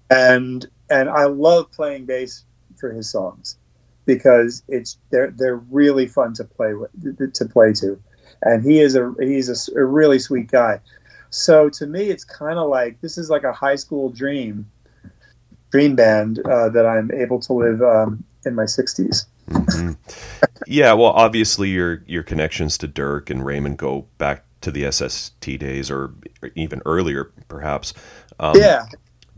And 0.09 0.65
and 0.89 1.09
I 1.09 1.25
love 1.25 1.71
playing 1.71 2.05
bass 2.05 2.43
for 2.77 2.91
his 2.91 3.09
songs 3.09 3.57
because 4.05 4.63
it's 4.67 4.97
they're 5.11 5.31
they're 5.31 5.57
really 5.57 6.07
fun 6.07 6.33
to 6.33 6.43
play 6.43 6.73
with 6.73 7.33
to 7.33 7.45
play 7.45 7.73
to, 7.73 8.01
and 8.41 8.63
he 8.63 8.79
is 8.79 8.95
a 8.95 9.13
he's 9.19 9.49
a, 9.49 9.79
a 9.79 9.85
really 9.85 10.19
sweet 10.19 10.49
guy. 10.49 10.79
So 11.29 11.69
to 11.69 11.85
me, 11.85 12.09
it's 12.09 12.23
kind 12.23 12.57
of 12.57 12.69
like 12.69 12.99
this 13.01 13.17
is 13.17 13.29
like 13.29 13.43
a 13.43 13.53
high 13.53 13.75
school 13.75 14.09
dream, 14.09 14.69
dream 15.71 15.95
band 15.95 16.39
uh, 16.39 16.69
that 16.69 16.85
I'm 16.85 17.11
able 17.11 17.39
to 17.41 17.53
live 17.53 17.81
um, 17.81 18.23
in 18.45 18.55
my 18.55 18.63
60s. 18.63 19.25
Mm-hmm. 19.49 19.91
yeah, 20.67 20.93
well, 20.93 21.11
obviously 21.11 21.69
your 21.69 22.03
your 22.07 22.23
connections 22.23 22.77
to 22.79 22.87
Dirk 22.87 23.29
and 23.29 23.45
Raymond 23.45 23.77
go 23.77 24.07
back 24.17 24.45
to 24.61 24.71
the 24.71 24.91
SST 24.91 25.41
days, 25.59 25.91
or 25.91 26.13
even 26.55 26.81
earlier, 26.85 27.25
perhaps. 27.47 27.93
Um, 28.39 28.55
yeah. 28.57 28.85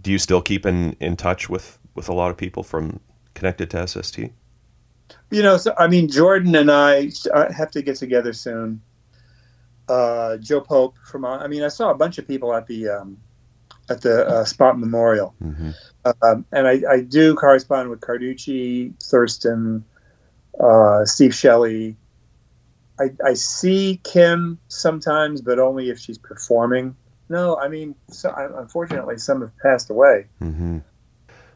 Do 0.02 0.12
you 0.12 0.18
still 0.18 0.42
keep 0.42 0.66
in, 0.66 0.94
in 1.00 1.16
touch 1.16 1.50
with, 1.50 1.78
with 1.96 2.10
a 2.10 2.14
lot 2.14 2.32
of 2.32 2.38
people 2.38 2.64
from 2.64 3.00
connected 3.34 3.70
to 3.72 3.88
SST? 3.88 4.20
You 5.30 5.44
know, 5.44 5.58
so 5.58 5.74
I 5.78 5.88
mean, 5.88 6.10
Jordan 6.10 6.56
and 6.56 6.72
I 6.72 7.12
have 7.34 7.72
to 7.72 7.82
get 7.82 7.96
together 7.98 8.34
soon. 8.34 8.82
Uh, 9.88 10.38
Joe 10.38 10.62
Pope 10.62 10.98
from 11.06 11.26
I 11.26 11.48
mean, 11.48 11.64
I 11.64 11.68
saw 11.68 11.92
a 11.92 11.96
bunch 11.96 12.18
of 12.18 12.28
people 12.28 12.54
at 12.54 12.68
the 12.68 12.90
um, 12.90 13.18
at 13.90 14.02
the 14.02 14.28
uh, 14.28 14.46
Spot 14.46 14.78
Memorial, 14.80 15.34
mm-hmm. 15.44 15.72
um, 16.06 16.46
and 16.52 16.68
I, 16.68 16.82
I, 16.90 17.02
do 17.02 17.36
correspond 17.36 17.90
with 17.90 18.00
Carducci, 18.00 18.94
Thurston, 19.04 19.84
uh, 20.60 21.06
Steve 21.06 21.34
Shelley. 21.36 21.98
I, 23.00 23.12
I, 23.26 23.34
see 23.34 24.00
Kim 24.04 24.60
sometimes, 24.68 25.42
but 25.42 25.60
only 25.60 25.90
if 25.90 26.00
she's 26.00 26.18
performing. 26.18 26.96
No, 27.32 27.56
I 27.56 27.70
mean, 27.70 27.96
so, 28.10 28.34
unfortunately, 28.36 29.18
some 29.18 29.40
have 29.40 29.58
passed 29.60 29.90
away. 29.90 30.26
Mm-hmm. 30.42 30.80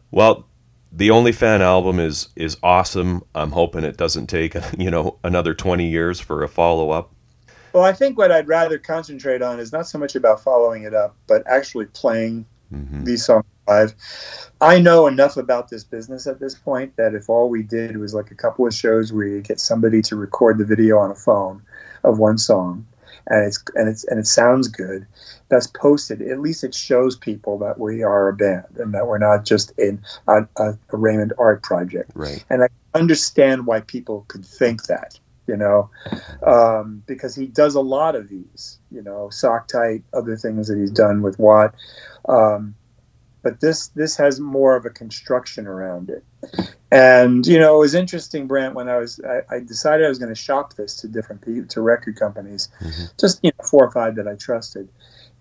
Well, 0.09 0.47
the 0.93 1.11
Only 1.11 1.33
Fan 1.33 1.61
album 1.61 1.99
is 1.99 2.29
is 2.37 2.55
awesome. 2.63 3.25
I'm 3.35 3.51
hoping 3.51 3.83
it 3.83 3.97
doesn't 3.97 4.27
take 4.27 4.55
you 4.77 4.89
know 4.89 5.19
another 5.25 5.53
20 5.53 5.85
years 5.85 6.17
for 6.17 6.43
a 6.43 6.47
follow 6.47 6.91
up. 6.91 7.11
Well, 7.73 7.83
I 7.83 7.91
think 7.91 8.17
what 8.17 8.31
I'd 8.31 8.47
rather 8.47 8.77
concentrate 8.77 9.41
on 9.41 9.59
is 9.59 9.73
not 9.73 9.85
so 9.85 9.99
much 9.99 10.15
about 10.15 10.41
following 10.41 10.83
it 10.83 10.93
up, 10.93 11.17
but 11.27 11.43
actually 11.45 11.87
playing 11.87 12.45
mm-hmm. 12.73 13.03
these 13.03 13.25
songs 13.25 13.43
live. 13.67 13.93
I 14.61 14.79
know 14.79 15.07
enough 15.07 15.35
about 15.35 15.67
this 15.67 15.83
business 15.83 16.25
at 16.25 16.39
this 16.39 16.55
point 16.55 16.95
that 16.95 17.13
if 17.15 17.29
all 17.29 17.49
we 17.49 17.63
did 17.63 17.97
was 17.97 18.13
like 18.13 18.31
a 18.31 18.35
couple 18.35 18.65
of 18.65 18.73
shows 18.73 19.11
where 19.11 19.27
you 19.27 19.41
get 19.41 19.59
somebody 19.59 20.01
to 20.03 20.15
record 20.15 20.57
the 20.57 20.63
video 20.63 20.99
on 20.99 21.11
a 21.11 21.15
phone 21.15 21.61
of 22.05 22.17
one 22.17 22.37
song, 22.37 22.87
and 23.27 23.47
it's 23.47 23.63
and 23.75 23.89
it's 23.89 24.03
and 24.05 24.19
it 24.19 24.27
sounds 24.27 24.67
good, 24.67 25.05
that's 25.49 25.67
posted. 25.67 26.21
At 26.21 26.39
least 26.39 26.63
it 26.63 26.75
shows 26.75 27.15
people 27.15 27.57
that 27.59 27.79
we 27.79 28.03
are 28.03 28.29
a 28.29 28.33
band 28.33 28.65
and 28.77 28.93
that 28.93 29.07
we're 29.07 29.17
not 29.17 29.45
just 29.45 29.71
in 29.77 30.03
a, 30.27 30.47
a, 30.57 30.77
a 30.89 30.97
Raymond 30.97 31.33
art 31.37 31.63
project. 31.63 32.11
Right. 32.13 32.43
And 32.49 32.63
I 32.63 32.67
understand 32.93 33.67
why 33.67 33.81
people 33.81 34.25
could 34.27 34.45
think 34.45 34.83
that 34.85 35.19
you 35.47 35.55
know, 35.55 35.89
um, 36.45 37.03
because 37.05 37.35
he 37.35 37.45
does 37.45 37.75
a 37.75 37.81
lot 37.81 38.15
of 38.15 38.29
these, 38.29 38.79
you 38.91 39.01
know, 39.01 39.29
sock 39.29 39.67
tight, 39.67 40.03
other 40.13 40.35
things 40.35 40.67
that 40.67 40.77
he's 40.77 40.91
done 40.91 41.21
with 41.21 41.37
Watt. 41.37 41.75
Um, 42.27 42.75
but 43.43 43.59
this 43.61 43.89
this 43.89 44.17
has 44.17 44.39
more 44.39 44.75
of 44.75 44.85
a 44.85 44.89
construction 44.89 45.67
around 45.67 46.09
it. 46.09 46.23
And 46.91 47.45
you 47.45 47.59
know, 47.59 47.75
it 47.75 47.79
was 47.79 47.95
interesting, 47.95 48.47
Brant, 48.47 48.75
when 48.75 48.89
I 48.89 48.97
was 48.97 49.19
I, 49.27 49.55
I 49.55 49.59
decided 49.59 50.05
I 50.05 50.09
was 50.09 50.19
going 50.19 50.33
to 50.33 50.39
shop 50.39 50.75
this 50.75 50.95
to 50.97 51.07
different 51.07 51.41
people, 51.41 51.67
to 51.67 51.81
record 51.81 52.15
companies, 52.17 52.69
mm-hmm. 52.79 53.05
just 53.19 53.39
you 53.43 53.51
know, 53.57 53.65
four 53.65 53.85
or 53.85 53.91
five 53.91 54.15
that 54.15 54.27
I 54.27 54.35
trusted. 54.35 54.87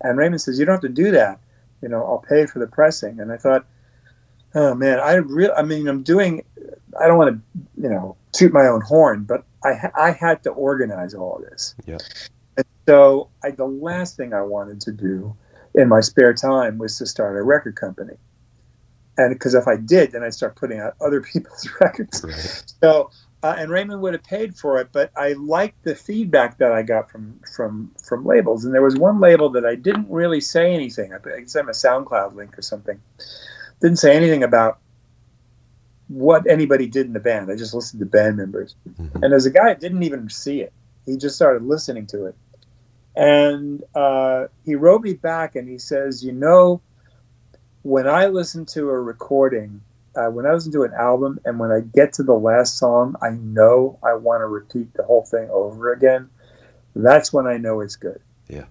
And 0.01 0.17
Raymond 0.17 0.41
says, 0.41 0.59
"You 0.59 0.65
don't 0.65 0.73
have 0.73 0.81
to 0.81 0.89
do 0.89 1.11
that." 1.11 1.39
you 1.85 1.89
know, 1.89 2.03
I'll 2.03 2.25
pay 2.27 2.47
for 2.47 2.57
the 2.57 2.65
pressing. 2.65 3.19
And 3.19 3.31
I 3.31 3.37
thought, 3.37 3.65
oh 4.55 4.73
man, 4.73 4.99
I 4.99 5.15
really, 5.15 5.53
I 5.53 5.61
mean, 5.61 5.87
I'm 5.87 6.01
doing, 6.01 6.43
I 6.99 7.07
don't 7.07 7.17
want 7.17 7.35
to, 7.35 7.61
you 7.81 7.89
know, 7.89 8.15
toot 8.31 8.51
my 8.51 8.65
own 8.65 8.81
horn, 8.81 9.23
but 9.23 9.43
I, 9.63 9.91
I 9.95 10.11
had 10.11 10.41
to 10.43 10.49
organize 10.49 11.13
all 11.13 11.37
of 11.37 11.43
this. 11.43 11.75
Yeah. 11.85 11.99
And 12.57 12.65
so 12.87 13.29
I, 13.43 13.51
the 13.51 13.67
last 13.67 14.17
thing 14.17 14.33
I 14.33 14.41
wanted 14.41 14.81
to 14.81 14.91
do 14.91 15.35
in 15.75 15.87
my 15.87 16.01
spare 16.01 16.33
time 16.33 16.79
was 16.79 16.97
to 16.97 17.05
start 17.05 17.37
a 17.37 17.43
record 17.43 17.75
company. 17.75 18.15
And 19.17 19.33
because 19.33 19.55
if 19.55 19.67
I 19.67 19.77
did, 19.77 20.11
then 20.11 20.23
I'd 20.23 20.33
start 20.33 20.55
putting 20.55 20.79
out 20.79 20.95
other 20.99 21.21
people's 21.33 21.69
records. 21.79 22.23
Right. 22.23 22.63
So, 22.81 23.11
uh, 23.43 23.55
and 23.57 23.69
Raymond 23.69 24.01
would 24.01 24.13
have 24.13 24.23
paid 24.23 24.55
for 24.57 24.79
it, 24.79 24.89
but 24.91 25.11
I 25.15 25.33
liked 25.33 25.83
the 25.83 25.95
feedback 25.95 26.57
that 26.57 26.71
I 26.71 26.81
got 26.81 27.11
from 27.11 27.39
from 27.55 27.91
from 28.03 28.25
labels. 28.25 28.65
And 28.65 28.73
there 28.73 28.81
was 28.81 28.95
one 28.95 29.19
label 29.19 29.49
that 29.51 29.65
I 29.65 29.75
didn't 29.75 30.09
really 30.09 30.41
say 30.41 30.73
anything. 30.73 31.13
I 31.13 31.19
sent 31.45 31.65
him 31.65 31.69
a 31.69 31.73
SoundCloud 31.73 32.35
link 32.35 32.57
or 32.57 32.61
something. 32.61 32.99
Didn't 33.81 33.99
say 33.99 34.15
anything 34.15 34.43
about 34.43 34.79
what 36.07 36.47
anybody 36.47 36.87
did 36.87 37.05
in 37.07 37.13
the 37.13 37.19
band. 37.19 37.51
I 37.51 37.55
just 37.55 37.73
listened 37.73 37.99
to 37.99 38.05
band 38.05 38.37
members. 38.37 38.75
Mhm. 38.87 39.23
And 39.23 39.31
there's 39.31 39.45
a 39.45 39.51
guy, 39.51 39.73
didn't 39.73 40.03
even 40.03 40.29
see 40.29 40.61
it. 40.61 40.71
He 41.05 41.17
just 41.17 41.35
started 41.35 41.63
listening 41.63 42.07
to 42.07 42.25
it. 42.25 42.35
And 43.15 43.83
uh, 43.93 44.47
he 44.65 44.75
wrote 44.75 45.01
me 45.01 45.13
back 45.13 45.55
and 45.55 45.69
he 45.69 45.77
says, 45.77 46.23
You 46.23 46.31
know, 46.33 46.81
when 47.85 48.07
I 48.07 48.25
listen 48.25 48.65
to 48.67 48.89
a 48.89 48.99
recording, 48.99 49.79
uh, 50.15 50.25
when 50.31 50.47
I 50.47 50.53
listen 50.53 50.71
to 50.71 50.85
an 50.85 50.93
album, 50.95 51.39
and 51.45 51.59
when 51.59 51.71
I 51.71 51.81
get 51.81 52.13
to 52.13 52.23
the 52.23 52.33
last 52.33 52.79
song, 52.79 53.15
I 53.21 53.29
know 53.29 53.99
I 54.01 54.15
want 54.15 54.41
to 54.41 54.47
repeat 54.47 54.91
the 54.95 55.03
whole 55.03 55.23
thing 55.23 55.47
over 55.51 55.93
again. 55.93 56.27
That's 56.95 57.31
when 57.31 57.45
I 57.45 57.57
know 57.57 57.81
it's 57.81 57.95
good. 57.95 58.19
Yeah. 58.47 58.63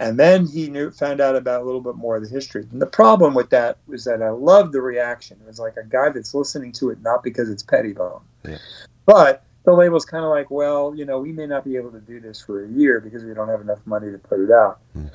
And 0.00 0.18
then 0.18 0.46
he 0.46 0.70
knew, 0.70 0.90
found 0.90 1.20
out 1.20 1.36
about 1.36 1.60
a 1.60 1.64
little 1.66 1.82
bit 1.82 1.96
more 1.96 2.16
of 2.16 2.22
the 2.22 2.28
history. 2.30 2.66
And 2.72 2.80
the 2.80 2.86
problem 2.86 3.34
with 3.34 3.50
that 3.50 3.76
was 3.86 4.04
that 4.04 4.22
I 4.22 4.30
loved 4.30 4.72
the 4.72 4.80
reaction. 4.80 5.36
It 5.42 5.46
was 5.46 5.58
like 5.58 5.76
a 5.76 5.84
guy 5.84 6.08
that's 6.08 6.32
listening 6.32 6.72
to 6.72 6.88
it 6.88 7.02
not 7.02 7.22
because 7.22 7.50
it's 7.50 7.62
Pettibon, 7.62 8.22
Yeah. 8.44 8.56
but 9.04 9.44
the 9.64 9.74
label's 9.74 10.06
kind 10.06 10.24
of 10.24 10.30
like, 10.30 10.50
well, 10.50 10.94
you 10.94 11.04
know, 11.04 11.18
we 11.18 11.32
may 11.32 11.46
not 11.46 11.66
be 11.66 11.76
able 11.76 11.90
to 11.90 12.00
do 12.00 12.18
this 12.18 12.40
for 12.40 12.64
a 12.64 12.68
year 12.68 12.98
because 12.98 13.24
we 13.24 13.34
don't 13.34 13.48
have 13.48 13.60
enough 13.60 13.86
money 13.86 14.10
to 14.10 14.16
put 14.16 14.40
it 14.40 14.50
out. 14.50 14.80
Hmm. 14.94 15.08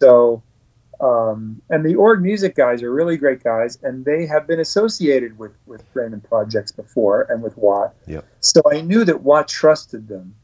So, 0.00 0.42
um, 1.00 1.62
and 1.70 1.84
the 1.84 1.94
org 1.94 2.22
music 2.22 2.56
guys 2.56 2.82
are 2.82 2.92
really 2.92 3.16
great 3.16 3.42
guys, 3.44 3.78
and 3.82 4.04
they 4.04 4.26
have 4.26 4.46
been 4.46 4.58
associated 4.58 5.38
with 5.38 5.52
with 5.66 5.84
Raymond 5.94 6.24
projects 6.24 6.72
before 6.72 7.22
and 7.30 7.42
with 7.42 7.56
Watt. 7.56 7.94
Yep. 8.06 8.26
So 8.40 8.62
I 8.70 8.80
knew 8.80 9.04
that 9.04 9.22
Watt 9.22 9.46
trusted 9.46 10.08
them, 10.08 10.34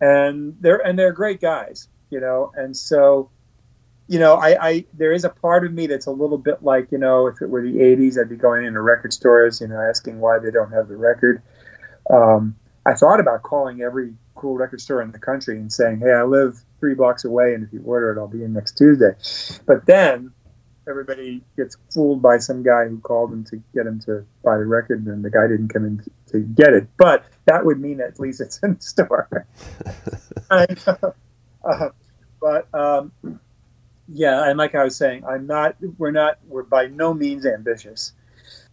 and 0.00 0.56
they're 0.60 0.84
and 0.84 0.98
they're 0.98 1.12
great 1.12 1.40
guys, 1.40 1.88
you 2.10 2.18
know. 2.18 2.50
And 2.56 2.76
so, 2.76 3.30
you 4.08 4.18
know, 4.18 4.34
I, 4.34 4.68
I 4.68 4.84
there 4.94 5.12
is 5.12 5.24
a 5.24 5.30
part 5.30 5.64
of 5.64 5.72
me 5.72 5.86
that's 5.86 6.06
a 6.06 6.10
little 6.10 6.38
bit 6.38 6.64
like, 6.64 6.90
you 6.90 6.98
know, 6.98 7.28
if 7.28 7.40
it 7.40 7.48
were 7.48 7.62
the 7.62 7.78
'80s, 7.78 8.18
I'd 8.18 8.28
be 8.28 8.36
going 8.36 8.64
into 8.64 8.80
record 8.80 9.12
stores, 9.12 9.60
you 9.60 9.68
know, 9.68 9.80
asking 9.80 10.18
why 10.18 10.40
they 10.40 10.50
don't 10.50 10.72
have 10.72 10.88
the 10.88 10.96
record. 10.96 11.40
Um, 12.12 12.56
I 12.84 12.94
thought 12.94 13.20
about 13.20 13.44
calling 13.44 13.82
every 13.82 14.14
cool 14.34 14.56
record 14.56 14.80
store 14.80 15.02
in 15.02 15.12
the 15.12 15.18
country 15.18 15.56
and 15.56 15.72
saying, 15.72 16.00
"Hey, 16.00 16.12
I 16.12 16.22
live 16.24 16.58
three 16.78 16.94
blocks 16.94 17.24
away, 17.24 17.54
and 17.54 17.64
if 17.64 17.72
you 17.72 17.82
order 17.84 18.12
it, 18.12 18.18
I'll 18.18 18.28
be 18.28 18.44
in 18.44 18.52
next 18.52 18.78
Tuesday." 18.78 19.14
But 19.66 19.86
then 19.86 20.32
everybody 20.88 21.42
gets 21.56 21.76
fooled 21.92 22.20
by 22.20 22.38
some 22.38 22.62
guy 22.62 22.88
who 22.88 22.98
called 22.98 23.30
them 23.30 23.44
to 23.44 23.62
get 23.74 23.86
him 23.86 24.00
to 24.00 24.24
buy 24.44 24.58
the 24.58 24.66
record, 24.66 25.06
and 25.06 25.24
the 25.24 25.30
guy 25.30 25.46
didn't 25.46 25.68
come 25.68 25.84
in 25.84 26.02
to 26.32 26.40
get 26.40 26.72
it. 26.72 26.88
But 26.96 27.24
that 27.46 27.64
would 27.64 27.80
mean 27.80 28.00
at 28.00 28.18
least 28.18 28.40
it's 28.40 28.58
in 28.62 28.74
the 28.74 28.82
store. 28.82 29.46
Uh, 31.62 31.90
but 32.40 32.66
um, 32.74 33.12
yeah, 34.08 34.48
and 34.48 34.58
like 34.58 34.74
I 34.74 34.82
was 34.82 34.96
saying, 34.96 35.24
I'm 35.24 35.46
not. 35.46 35.76
We're 35.98 36.10
not. 36.10 36.38
We're 36.48 36.62
by 36.62 36.86
no 36.86 37.14
means 37.14 37.46
ambitious. 37.46 38.12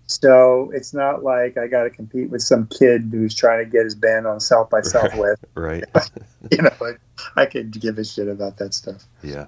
So 0.07 0.71
it's 0.73 0.93
not 0.93 1.23
like 1.23 1.57
I 1.57 1.67
got 1.67 1.83
to 1.83 1.89
compete 1.89 2.29
with 2.29 2.41
some 2.41 2.67
kid 2.67 3.09
who's 3.11 3.35
trying 3.35 3.63
to 3.63 3.69
get 3.69 3.83
his 3.83 3.93
band 3.93 4.25
on 4.25 4.39
South 4.39 4.69
by 4.69 4.81
Southwest. 4.83 5.43
Right. 5.53 5.83
you 6.51 6.61
know, 6.61 6.71
like, 6.79 6.99
I 7.35 7.45
could 7.45 7.71
give 7.71 7.97
a 7.97 8.05
shit 8.05 8.29
about 8.29 8.57
that 8.57 8.73
stuff. 8.73 9.05
Yeah. 9.21 9.47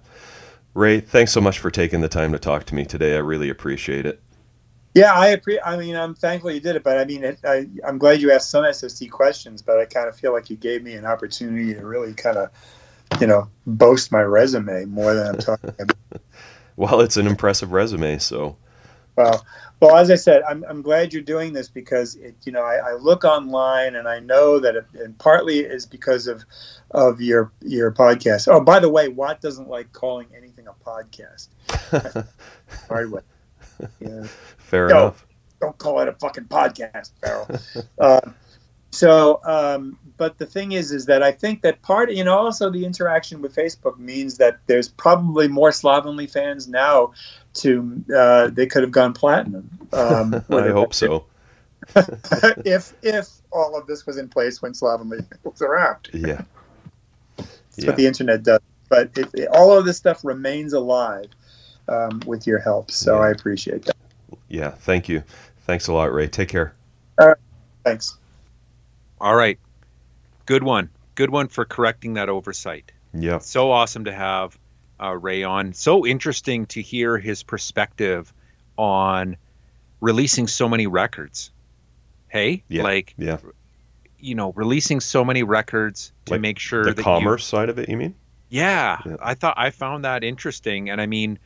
Ray, 0.74 1.00
thanks 1.00 1.32
so 1.32 1.42
much 1.42 1.60
for 1.60 1.72
taking 1.72 2.02
the 2.02 2.10
time 2.10 2.34
to 2.34 2.40
talk 2.40 2.66
to 2.66 2.76
me 2.76 2.86
today. 2.86 3.16
I 3.16 3.20
really 3.20 3.50
appreciate 3.50 4.06
it. 4.06 4.22
Yeah, 4.96 5.14
I 5.14 5.28
appreciate. 5.28 5.62
I 5.66 5.78
mean, 5.78 5.96
I'm 5.96 6.14
thankful 6.14 6.52
you 6.52 6.60
did 6.60 6.76
it, 6.76 6.84
but 6.84 6.98
I 6.98 7.06
mean, 7.06 7.24
it, 7.24 7.40
I, 7.44 7.68
I'm 7.88 7.98
glad 7.98 8.22
you 8.22 8.32
asked 8.32 8.50
some 8.50 8.66
SST 8.72 9.10
questions, 9.12 9.62
but 9.62 9.80
I 9.80 9.86
kind 9.86 10.10
of 10.10 10.16
feel 10.16 10.34
like 10.34 10.50
you 10.50 10.58
gave 10.58 10.84
me 10.84 10.96
an 10.96 11.06
opportunity 11.06 11.74
to 11.74 11.86
really 11.86 12.14
kind 12.14 12.38
of, 12.38 12.50
you 13.22 13.28
know, 13.28 13.48
boast 13.66 14.12
my 14.12 14.22
resume 14.22 14.86
more 14.86 15.14
than 15.14 15.28
I'm 15.28 15.38
talking 15.38 15.70
about. 15.80 15.96
Well, 16.76 17.02
it's 17.02 17.18
an 17.18 17.28
impressive 17.28 17.74
resume, 17.74 18.20
so 18.20 18.56
Well, 19.20 19.46
well, 19.82 19.98
as 19.98 20.10
I 20.10 20.16
said, 20.16 20.44
I'm, 20.48 20.64
I'm 20.70 20.82
glad 20.82 21.12
you're 21.12 21.22
doing 21.22 21.52
this 21.52 21.68
because 21.68 22.16
it, 22.16 22.38
you 22.46 22.54
know, 22.54 22.62
I, 22.62 22.92
I 22.92 22.94
look 22.94 23.26
online 23.26 23.96
and 23.98 24.08
I 24.08 24.20
know 24.22 24.60
that 24.60 24.78
it, 24.78 24.86
and 24.94 25.18
partly 25.20 25.60
is 25.60 25.86
because 25.86 26.26
of 26.28 26.46
of 26.92 27.20
your 27.20 27.52
your 27.62 27.92
podcast. 27.92 28.48
Oh, 28.48 28.62
by 28.62 28.80
the 28.80 28.88
way, 28.90 29.10
Watt 29.10 29.42
doesn't 29.42 29.68
like 29.68 29.92
calling 29.92 30.28
anything 30.34 30.68
a 30.68 30.74
podcast. 30.90 31.50
Hard 32.88 33.12
way. 33.12 33.22
Yeah. 34.00 34.24
fair 34.58 34.88
No. 34.88 34.98
enough. 34.98 35.26
don't 35.60 35.78
call 35.78 36.00
it 36.00 36.08
a 36.08 36.14
fucking 36.14 36.46
podcast, 36.46 37.12
Farrell. 37.22 37.48
uh, 38.00 38.22
so, 38.92 39.42
um, 39.44 40.00
but 40.16 40.38
the 40.38 40.46
thing 40.46 40.72
is, 40.72 40.92
is 40.94 41.06
that 41.08 41.24
I 41.24 41.32
think 41.34 41.62
that 41.64 41.82
part, 41.82 42.12
you 42.12 42.24
know, 42.24 42.38
also 42.38 42.70
the 42.70 42.86
interaction 42.86 43.42
with 43.42 43.54
Facebook 43.54 43.98
means 43.98 44.38
that 44.38 44.60
there's 44.68 44.88
probably 44.88 45.50
more 45.50 45.72
Slovenly 45.72 46.28
fans 46.28 46.68
now. 46.70 47.12
To 47.60 48.04
uh, 48.16 48.48
they 48.48 48.66
could 48.68 48.84
have 48.84 48.92
gone 48.92 49.14
platinum. 49.14 49.70
Um, 49.94 50.34
I 50.50 50.70
hope 50.70 50.94
so. 50.94 51.26
if 52.66 52.94
if 53.02 53.28
all 53.52 53.78
of 53.78 53.88
this 53.88 54.06
was 54.06 54.18
in 54.18 54.30
place 54.30 54.62
when 54.62 54.74
Slovenly 54.74 55.20
was 55.44 55.62
around. 55.62 56.10
Yeah. 56.14 56.42
That's 57.38 57.50
Yeah. 57.78 57.88
what 57.88 57.96
the 57.98 58.06
internet 58.08 58.44
does. 58.44 58.60
But 58.90 59.18
it, 59.18 59.30
it- 59.34 59.50
all 59.52 59.78
of 59.78 59.86
this 59.86 59.98
stuff 59.98 60.24
remains 60.24 60.74
alive 60.74 61.28
um, 61.88 62.22
with 62.26 62.46
your 62.48 62.60
help. 62.60 62.92
So 62.92 63.16
Yeah. 63.16 63.22
I 63.28 63.30
appreciate 63.32 63.86
that. 63.86 63.96
Yeah. 64.48 64.70
Thank 64.72 65.10
you. 65.10 65.24
Thanks 65.66 65.88
a 65.88 65.94
lot, 65.94 66.12
Ray. 66.14 66.28
Take 66.28 66.50
care. 66.50 66.74
Thanks. 67.84 68.18
All 69.22 69.36
right. 69.36 69.58
Good 70.46 70.64
one. 70.64 70.90
Good 71.16 71.30
one 71.30 71.48
for 71.48 71.66
correcting 71.66 72.14
that 72.16 72.30
oversight. 72.30 72.92
Yeah. 73.14 73.40
So 73.40 73.72
awesome 73.72 74.06
to 74.06 74.14
have 74.14 74.58
uh, 75.02 75.16
Ray 75.16 75.44
on. 75.44 75.74
So 75.74 76.06
interesting 76.06 76.66
to 76.68 76.82
hear 76.82 77.18
his 77.18 77.44
perspective 77.44 78.32
on 78.78 79.38
releasing 80.02 80.48
so 80.48 80.70
many 80.70 80.88
records. 80.88 81.52
Hey, 82.30 82.64
Yeah. 82.68 82.84
like 82.84 83.14
Yeah. 83.18 83.38
you 84.20 84.36
know, 84.36 84.52
releasing 84.54 85.00
so 85.00 85.24
many 85.24 85.44
records 85.44 86.12
to 86.26 86.34
Like 86.34 86.42
make 86.42 86.60
sure 86.60 86.84
The 86.84 86.92
that 86.92 86.98
you- 86.98 87.04
commerce 87.04 87.46
side 87.46 87.70
of 87.70 87.80
it, 87.80 87.90
you 87.90 87.98
mean? 87.98 88.16
yeah, 88.50 89.00
Yeah. 89.06 89.16
I 89.22 89.34
thought 89.34 89.56
I 89.58 89.70
found 89.72 90.06
that 90.06 90.24
interesting, 90.24 90.90
and 90.90 91.00
I 91.02 91.06
mean, 91.06 91.40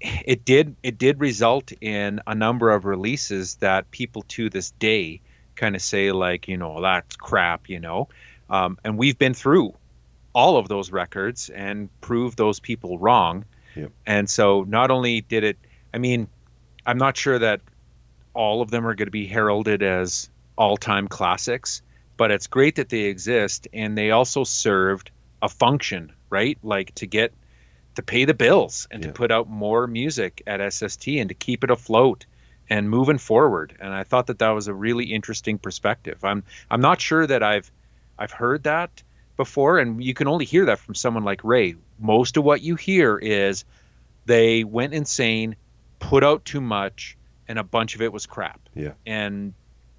it 0.00 0.44
did 0.44 0.76
it 0.82 0.96
did 0.98 1.20
result 1.20 1.72
in 1.80 2.20
a 2.26 2.34
number 2.34 2.70
of 2.70 2.84
releases 2.86 3.56
that 3.56 3.90
people 3.90 4.22
to 4.28 4.48
this 4.48 4.70
day 4.72 5.20
kind 5.56 5.76
of 5.76 5.82
say 5.82 6.10
like, 6.12 6.48
you 6.48 6.56
know, 6.56 6.80
that's 6.80 7.16
crap, 7.16 7.68
you 7.68 7.80
know, 7.80 8.08
um, 8.48 8.78
and 8.82 8.96
we've 8.96 9.18
been 9.18 9.34
through 9.34 9.74
all 10.32 10.56
of 10.56 10.68
those 10.68 10.92
records 10.92 11.50
and 11.50 11.88
prove 12.00 12.36
those 12.36 12.60
people 12.60 12.98
wrong, 12.98 13.44
Yep. 13.76 13.90
and 14.06 14.28
so 14.28 14.64
not 14.68 14.90
only 14.90 15.20
did 15.20 15.44
it, 15.44 15.58
I 15.94 15.98
mean, 15.98 16.28
I'm 16.86 16.98
not 16.98 17.16
sure 17.16 17.38
that 17.38 17.60
all 18.34 18.62
of 18.62 18.70
them 18.70 18.86
are 18.86 18.94
going 18.94 19.06
to 19.06 19.12
be 19.12 19.26
heralded 19.26 19.82
as 19.82 20.30
all-time 20.56 21.08
classics, 21.08 21.82
but 22.16 22.30
it's 22.30 22.46
great 22.46 22.76
that 22.76 22.88
they 22.88 23.02
exist 23.02 23.66
and 23.72 23.96
they 23.96 24.10
also 24.10 24.44
served 24.44 25.10
a 25.42 25.48
function, 25.48 26.12
right? 26.30 26.58
Like 26.62 26.94
to 26.96 27.06
get 27.06 27.32
to 27.96 28.02
pay 28.02 28.24
the 28.24 28.34
bills 28.34 28.86
and 28.90 29.02
to 29.02 29.12
put 29.12 29.32
out 29.32 29.48
more 29.48 29.86
music 29.86 30.42
at 30.46 30.60
SST 30.72 31.08
and 31.08 31.28
to 31.28 31.34
keep 31.34 31.64
it 31.64 31.70
afloat 31.70 32.24
and 32.68 32.88
moving 32.88 33.18
forward. 33.18 33.76
And 33.80 33.92
I 33.92 34.04
thought 34.04 34.28
that 34.28 34.38
that 34.38 34.50
was 34.50 34.68
a 34.68 34.74
really 34.74 35.06
interesting 35.06 35.58
perspective. 35.58 36.24
I'm 36.24 36.44
I'm 36.70 36.80
not 36.80 37.00
sure 37.00 37.26
that 37.26 37.42
I've 37.42 37.70
I've 38.18 38.30
heard 38.30 38.62
that 38.62 39.02
before, 39.40 39.78
and 39.78 40.04
you 40.04 40.12
can 40.12 40.28
only 40.28 40.44
hear 40.44 40.66
that 40.66 40.78
from 40.78 40.94
someone 40.94 41.24
like 41.24 41.42
Ray. 41.42 41.74
Most 41.98 42.36
of 42.36 42.44
what 42.44 42.60
you 42.60 42.76
hear 42.76 43.16
is 43.16 43.64
they 44.26 44.64
went 44.64 44.92
insane, 44.92 45.56
put 45.98 46.22
out 46.22 46.44
too 46.44 46.60
much, 46.60 47.16
and 47.48 47.58
a 47.58 47.64
bunch 47.64 47.94
of 47.94 48.02
it 48.02 48.12
was 48.12 48.26
crap. 48.26 48.60
Yeah. 48.74 48.92
And 49.06 49.54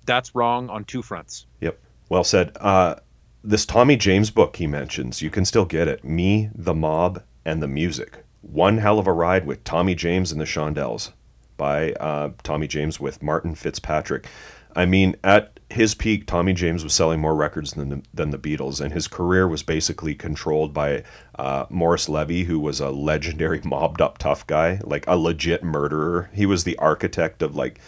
that's 0.05 0.35
wrong 0.35 0.69
on 0.69 0.83
two 0.83 1.01
fronts. 1.01 1.47
Yep. 1.59 1.79
Well 2.09 2.23
said. 2.23 2.55
Uh, 2.59 2.97
this 3.43 3.65
Tommy 3.65 3.95
James 3.95 4.29
book 4.29 4.57
he 4.57 4.67
mentions, 4.67 5.23
you 5.23 5.31
can 5.31 5.43
still 5.43 5.65
get 5.65 5.87
it. 5.87 6.03
Me, 6.03 6.51
the 6.53 6.75
Mob, 6.75 7.23
and 7.43 7.63
the 7.63 7.67
Music. 7.67 8.23
One 8.41 8.77
hell 8.77 8.99
of 8.99 9.07
a 9.07 9.13
ride 9.13 9.47
with 9.47 9.63
Tommy 9.63 9.95
James 9.95 10.31
and 10.31 10.39
the 10.39 10.45
Shondells 10.45 11.13
by 11.57 11.93
uh, 11.93 12.29
Tommy 12.43 12.67
James 12.67 12.99
with 12.99 13.23
Martin 13.23 13.55
Fitzpatrick. 13.55 14.27
I 14.75 14.85
mean, 14.85 15.15
at 15.23 15.59
his 15.69 15.95
peak, 15.95 16.27
Tommy 16.27 16.53
James 16.53 16.83
was 16.83 16.93
selling 16.93 17.19
more 17.19 17.35
records 17.35 17.73
than 17.73 17.89
the, 17.89 18.01
than 18.13 18.29
the 18.31 18.37
Beatles, 18.37 18.81
and 18.81 18.93
his 18.93 19.07
career 19.07 19.47
was 19.47 19.63
basically 19.63 20.15
controlled 20.15 20.73
by 20.73 21.03
uh, 21.37 21.65
Morris 21.69 22.09
Levy, 22.09 22.43
who 22.43 22.59
was 22.59 22.79
a 22.79 22.89
legendary 22.89 23.61
mobbed 23.65 24.01
up 24.01 24.17
tough 24.17 24.45
guy, 24.47 24.79
like 24.83 25.05
a 25.07 25.17
legit 25.17 25.63
murderer. 25.63 26.29
He 26.33 26.45
was 26.45 26.63
the 26.63 26.77
architect 26.77 27.41
of 27.41 27.55
like 27.55 27.79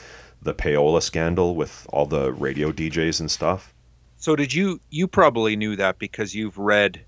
the 0.42 0.54
payola 0.54 1.02
scandal 1.02 1.56
with 1.56 1.88
all 1.90 2.06
the 2.06 2.32
radio 2.34 2.72
DJs 2.72 3.20
and 3.20 3.32
stuff. 3.32 3.74
So 4.18 4.36
did 4.36 4.54
you? 4.54 4.80
You 4.90 5.08
probably 5.08 5.56
knew 5.56 5.76
that 5.76 6.00
because 6.00 6.34
you've 6.34 6.58
read 6.58 7.06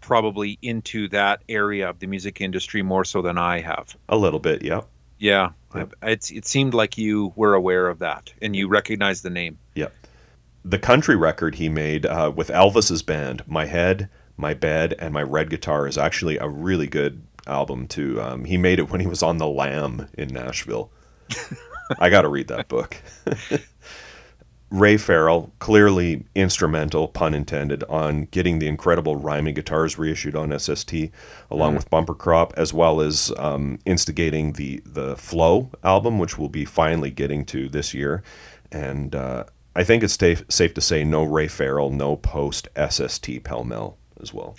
probably 0.00 0.58
into 0.62 1.08
that 1.08 1.42
area 1.48 1.88
of 1.88 1.98
the 1.98 2.06
music 2.06 2.40
industry 2.40 2.82
more 2.82 3.04
so 3.04 3.22
than 3.22 3.36
I 3.38 3.60
have. 3.60 3.96
A 4.08 4.16
little 4.16 4.40
bit, 4.40 4.62
yeah. 4.62 4.82
Yeah, 5.20 5.50
it's 6.02 6.30
it 6.30 6.46
seemed 6.46 6.74
like 6.74 6.98
you 6.98 7.32
were 7.36 7.54
aware 7.54 7.88
of 7.88 7.98
that 8.00 8.32
and 8.40 8.56
you 8.56 8.68
recognized 8.68 9.22
the 9.22 9.30
name. 9.30 9.58
Yep. 9.74 9.92
The 10.64 10.78
country 10.78 11.14
record 11.14 11.54
he 11.54 11.68
made 11.68 12.06
uh, 12.06 12.32
with 12.34 12.48
Elvis's 12.48 13.02
band, 13.02 13.42
My 13.46 13.66
Head, 13.66 14.08
My 14.36 14.54
Bed, 14.54 14.94
and 14.98 15.12
My 15.14 15.22
Red 15.22 15.50
Guitar, 15.50 15.86
is 15.86 15.96
actually 15.96 16.38
a 16.38 16.48
really 16.48 16.86
good 16.86 17.22
album 17.46 17.86
too. 17.86 18.20
Um, 18.20 18.44
he 18.44 18.56
made 18.56 18.78
it 18.78 18.90
when 18.90 19.00
he 19.00 19.06
was 19.06 19.22
on 19.22 19.38
the 19.38 19.46
Lam 19.46 20.08
in 20.14 20.28
Nashville. 20.28 20.90
I 21.98 22.08
got 22.08 22.22
to 22.22 22.28
read 22.28 22.48
that 22.48 22.68
book. 22.68 22.96
Ray 24.70 24.96
Farrell, 24.96 25.52
clearly 25.58 26.24
instrumental, 26.36 27.08
pun 27.08 27.34
intended, 27.34 27.82
on 27.88 28.26
getting 28.26 28.60
the 28.60 28.68
incredible 28.68 29.16
rhyming 29.16 29.54
guitars 29.54 29.98
reissued 29.98 30.36
on 30.36 30.56
SST, 30.56 30.94
along 31.50 31.72
mm. 31.72 31.76
with 31.76 31.90
Bumper 31.90 32.14
Crop, 32.14 32.54
as 32.56 32.72
well 32.72 33.00
as 33.00 33.32
um, 33.36 33.80
instigating 33.84 34.52
the 34.52 34.80
the 34.86 35.16
Flow 35.16 35.70
album, 35.82 36.20
which 36.20 36.38
we'll 36.38 36.48
be 36.48 36.64
finally 36.64 37.10
getting 37.10 37.44
to 37.46 37.68
this 37.68 37.92
year. 37.92 38.22
And 38.70 39.14
uh, 39.16 39.44
I 39.74 39.82
think 39.82 40.04
it's 40.04 40.14
safe, 40.14 40.44
safe 40.48 40.74
to 40.74 40.80
say 40.80 41.02
no 41.02 41.24
Ray 41.24 41.48
Farrell, 41.48 41.90
no 41.90 42.16
post 42.16 42.68
SST 42.76 43.42
pell 43.42 43.64
mell 43.64 43.98
as 44.20 44.32
well. 44.32 44.54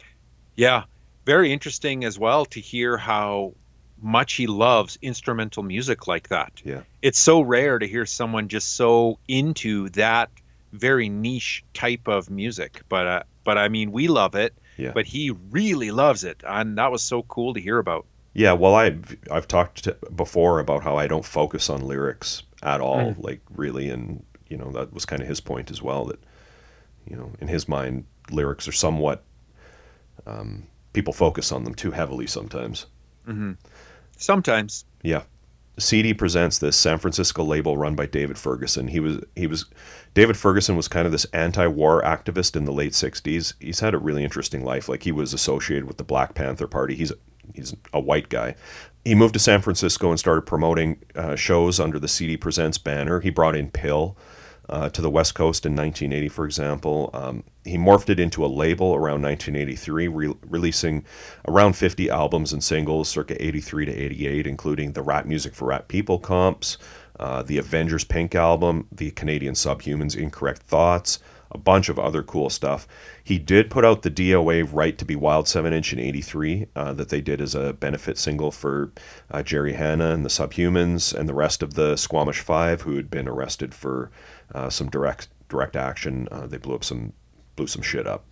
Yeah, 0.55 0.83
very 1.25 1.53
interesting 1.53 2.03
as 2.03 2.19
well 2.19 2.43
to 2.45 2.59
hear 2.59 2.97
how 2.97 3.53
much 4.01 4.33
he 4.33 4.47
loves 4.47 4.97
instrumental 5.01 5.63
music 5.63 6.07
like 6.07 6.29
that. 6.29 6.61
Yeah. 6.63 6.81
It's 7.01 7.19
so 7.19 7.41
rare 7.41 7.79
to 7.79 7.87
hear 7.87 8.05
someone 8.05 8.47
just 8.47 8.75
so 8.75 9.19
into 9.27 9.89
that 9.89 10.29
very 10.73 11.09
niche 11.09 11.63
type 11.73 12.07
of 12.07 12.29
music. 12.29 12.81
But 12.89 13.07
uh, 13.07 13.23
but 13.43 13.57
I 13.57 13.67
mean, 13.69 13.91
we 13.91 14.07
love 14.07 14.35
it. 14.35 14.53
Yeah. 14.77 14.91
But 14.93 15.05
he 15.05 15.31
really 15.51 15.91
loves 15.91 16.23
it, 16.23 16.41
and 16.47 16.77
that 16.77 16.91
was 16.91 17.03
so 17.03 17.23
cool 17.23 17.53
to 17.53 17.61
hear 17.61 17.77
about. 17.77 18.05
Yeah, 18.33 18.53
well, 18.53 18.75
I've 18.75 19.17
I've 19.29 19.47
talked 19.47 19.87
before 20.15 20.59
about 20.59 20.83
how 20.83 20.95
I 20.95 21.07
don't 21.07 21.25
focus 21.25 21.69
on 21.69 21.81
lyrics 21.81 22.43
at 22.63 22.81
all, 22.81 23.13
mm. 23.13 23.23
like 23.23 23.41
really, 23.53 23.89
and 23.89 24.23
you 24.47 24.57
know 24.57 24.71
that 24.71 24.93
was 24.93 25.05
kind 25.05 25.21
of 25.21 25.27
his 25.27 25.41
point 25.41 25.69
as 25.69 25.81
well. 25.81 26.05
That 26.05 26.19
you 27.05 27.15
know, 27.15 27.31
in 27.39 27.47
his 27.47 27.67
mind, 27.67 28.05
lyrics 28.31 28.67
are 28.67 28.71
somewhat 28.71 29.23
um, 30.25 30.67
people 30.93 31.13
focus 31.13 31.51
on 31.51 31.63
them 31.63 31.75
too 31.75 31.91
heavily 31.91 32.27
sometimes. 32.27 32.85
Mm-hmm. 33.27 33.51
Sometimes. 34.21 34.85
Yeah. 35.03 35.23
CD 35.79 36.13
presents 36.13 36.59
this 36.59 36.77
San 36.77 36.99
Francisco 36.99 37.43
label 37.43 37.75
run 37.77 37.95
by 37.95 38.05
David 38.05 38.37
Ferguson. 38.37 38.87
He 38.87 38.99
was 38.99 39.19
he 39.35 39.47
was 39.47 39.65
David 40.13 40.37
Ferguson 40.37 40.75
was 40.75 40.87
kind 40.87 41.05
of 41.05 41.11
this 41.11 41.25
anti-war 41.33 42.01
activist 42.03 42.55
in 42.55 42.65
the 42.65 42.73
late 42.73 42.91
60s. 42.91 43.53
He's 43.59 43.79
had 43.79 43.93
a 43.93 43.97
really 43.97 44.23
interesting 44.23 44.63
life. 44.63 44.89
Like 44.89 45.03
he 45.03 45.11
was 45.11 45.33
associated 45.33 45.85
with 45.85 45.97
the 45.97 46.03
Black 46.03 46.35
Panther 46.35 46.67
Party. 46.67 46.95
He's 46.95 47.11
he's 47.55 47.75
a 47.93 47.99
white 47.99 48.29
guy. 48.29 48.55
He 49.05 49.15
moved 49.15 49.33
to 49.33 49.39
San 49.39 49.61
Francisco 49.61 50.09
and 50.09 50.19
started 50.19 50.43
promoting 50.43 50.99
uh, 51.15 51.35
shows 51.35 51.79
under 51.79 51.97
the 51.97 52.07
CD 52.07 52.37
Presents 52.37 52.77
banner. 52.77 53.19
He 53.21 53.31
brought 53.31 53.55
in 53.55 53.71
PiL, 53.71 54.15
uh, 54.71 54.89
to 54.89 55.01
the 55.01 55.09
West 55.09 55.35
Coast 55.35 55.65
in 55.65 55.75
1980, 55.75 56.29
for 56.29 56.45
example. 56.45 57.09
Um, 57.13 57.43
he 57.63 57.77
morphed 57.77 58.09
it 58.09 58.19
into 58.19 58.45
a 58.45 58.47
label 58.47 58.95
around 58.95 59.21
1983, 59.21 60.07
re- 60.07 60.33
releasing 60.47 61.05
around 61.47 61.73
50 61.73 62.09
albums 62.09 62.53
and 62.53 62.63
singles 62.63 63.09
circa 63.09 63.41
83 63.43 63.85
to 63.85 63.91
88, 63.93 64.47
including 64.47 64.93
the 64.93 65.01
Rap 65.01 65.25
Music 65.25 65.53
for 65.53 65.65
Rap 65.65 65.87
People 65.87 66.17
comps, 66.17 66.77
uh, 67.19 67.43
the 67.43 67.57
Avengers 67.57 68.03
Pink 68.03 68.33
album, 68.33 68.87
the 68.91 69.11
Canadian 69.11 69.53
Subhumans 69.53 70.15
Incorrect 70.15 70.63
Thoughts, 70.63 71.19
a 71.51 71.57
bunch 71.57 71.89
of 71.89 71.99
other 71.99 72.23
cool 72.23 72.49
stuff. 72.49 72.87
He 73.23 73.37
did 73.37 73.69
put 73.69 73.85
out 73.85 74.01
the 74.01 74.11
DOA 74.11 74.67
Right 74.71 74.97
to 74.97 75.05
Be 75.05 75.15
Wild 75.15 75.47
7 75.47 75.73
inch 75.73 75.93
in 75.93 75.99
83 75.99 76.67
uh, 76.75 76.93
that 76.93 77.09
they 77.09 77.21
did 77.21 77.41
as 77.41 77.55
a 77.55 77.73
benefit 77.73 78.17
single 78.17 78.51
for 78.51 78.91
uh, 79.29 79.43
Gerry 79.43 79.73
Hannah 79.73 80.11
and 80.11 80.25
the 80.25 80.29
Subhumans 80.29 81.13
and 81.13 81.27
the 81.27 81.33
rest 81.33 81.61
of 81.61 81.73
the 81.73 81.97
Squamish 81.97 82.39
Five 82.39 82.81
who 82.81 82.95
had 82.95 83.09
been 83.09 83.27
arrested 83.27 83.73
for 83.73 84.11
uh, 84.53 84.69
some 84.69 84.89
direct 84.89 85.29
direct 85.49 85.75
action. 85.75 86.27
Uh, 86.31 86.47
they 86.47 86.57
blew 86.57 86.75
up 86.75 86.83
some 86.83 87.13
blew 87.55 87.67
some 87.67 87.81
shit 87.81 88.07
up. 88.07 88.25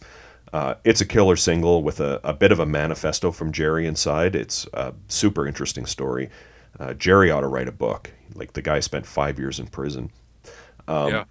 Uh, 0.52 0.76
it's 0.84 1.02
a 1.02 1.06
killer 1.06 1.36
single 1.36 1.84
with 1.84 2.00
a, 2.00 2.20
a 2.24 2.34
bit 2.34 2.52
of 2.52 2.60
a 2.60 2.66
manifesto 2.66 3.32
from 3.32 3.52
Gerry 3.52 3.86
inside. 3.86 4.36
It's 4.36 4.68
a 4.74 4.94
super 5.08 5.46
interesting 5.46 5.86
story. 5.86 6.30
Uh, 6.80 6.94
Gerry 6.94 7.30
ought 7.30 7.41
to 7.41 7.48
write 7.48 7.68
a 7.68 7.72
book. 7.72 8.12
Like 8.34 8.54
the 8.54 8.62
guy 8.62 8.80
spent 8.80 9.06
five 9.06 9.38
years 9.38 9.60
in 9.60 9.68
prison. 9.68 10.12
Um, 10.88 11.10
yeah. 11.10 11.24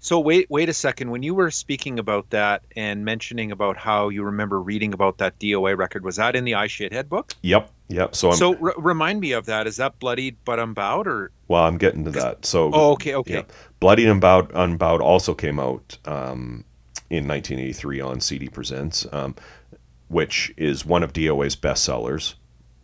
So 0.00 0.20
wait, 0.20 0.50
wait 0.50 0.68
a 0.68 0.74
second. 0.74 1.10
When 1.10 1.22
you 1.22 1.34
were 1.34 1.50
speaking 1.50 1.98
about 1.98 2.28
that 2.30 2.62
and 2.76 3.04
mentioning 3.04 3.52
about 3.52 3.76
how 3.76 4.10
you 4.10 4.24
remember 4.24 4.60
reading 4.60 4.92
about 4.92 5.18
that 5.18 5.38
DOA 5.38 5.78
record, 5.78 6.04
was 6.04 6.16
that 6.16 6.36
in 6.36 6.44
the 6.44 6.56
I 6.56 6.66
Shithead 6.66 7.08
book? 7.08 7.32
Yep, 7.42 7.70
yep. 7.88 8.14
So 8.14 8.30
I'm, 8.30 8.36
so 8.36 8.56
r- 8.58 8.74
remind 8.78 9.20
me 9.20 9.32
of 9.32 9.46
that. 9.46 9.66
Is 9.66 9.76
that 9.76 9.98
bloodied 9.98 10.36
but 10.44 10.58
unbowed 10.58 11.06
or? 11.06 11.30
Well, 11.48 11.64
I'm 11.64 11.78
getting 11.78 12.04
to 12.04 12.10
that. 12.12 12.46
So 12.46 12.70
oh, 12.72 12.92
okay, 12.92 13.14
okay. 13.14 13.34
Yeah. 13.34 13.42
Bloodied 13.80 14.08
and 14.08 14.22
unbowed, 14.22 14.50
unbowed 14.54 15.00
also 15.00 15.34
came 15.34 15.58
out 15.58 15.98
um, 16.06 16.64
in 17.10 17.28
1983 17.28 18.00
on 18.00 18.20
CD 18.20 18.48
Presents, 18.48 19.06
um, 19.12 19.34
which 20.08 20.52
is 20.56 20.86
one 20.86 21.02
of 21.02 21.12
DOA's 21.12 21.56
bestsellers 21.56 22.34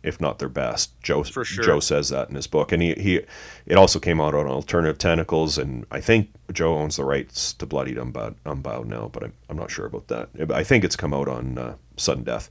if 0.03 0.19
not 0.19 0.39
their 0.39 0.49
best. 0.49 0.99
Joe 1.01 1.23
sure. 1.23 1.43
Joe 1.43 1.79
says 1.79 2.09
that 2.09 2.29
in 2.29 2.35
his 2.35 2.47
book, 2.47 2.71
and 2.71 2.81
he, 2.81 2.93
he 2.93 3.21
it 3.65 3.75
also 3.75 3.99
came 3.99 4.19
out 4.19 4.33
on 4.33 4.47
Alternative 4.47 4.97
Tentacles, 4.97 5.57
and 5.57 5.85
I 5.91 6.01
think 6.01 6.29
Joe 6.51 6.75
owns 6.75 6.97
the 6.97 7.05
rights 7.05 7.53
to 7.53 7.65
Bloodied 7.65 7.97
Unbowed, 7.97 8.35
Unbowed 8.45 8.87
now, 8.87 9.09
but 9.11 9.23
I'm, 9.23 9.33
I'm 9.49 9.57
not 9.57 9.71
sure 9.71 9.85
about 9.85 10.07
that. 10.07 10.29
I 10.51 10.63
think 10.63 10.83
it's 10.83 10.95
come 10.95 11.13
out 11.13 11.27
on 11.27 11.57
uh, 11.57 11.75
Sudden 11.97 12.23
Death. 12.23 12.49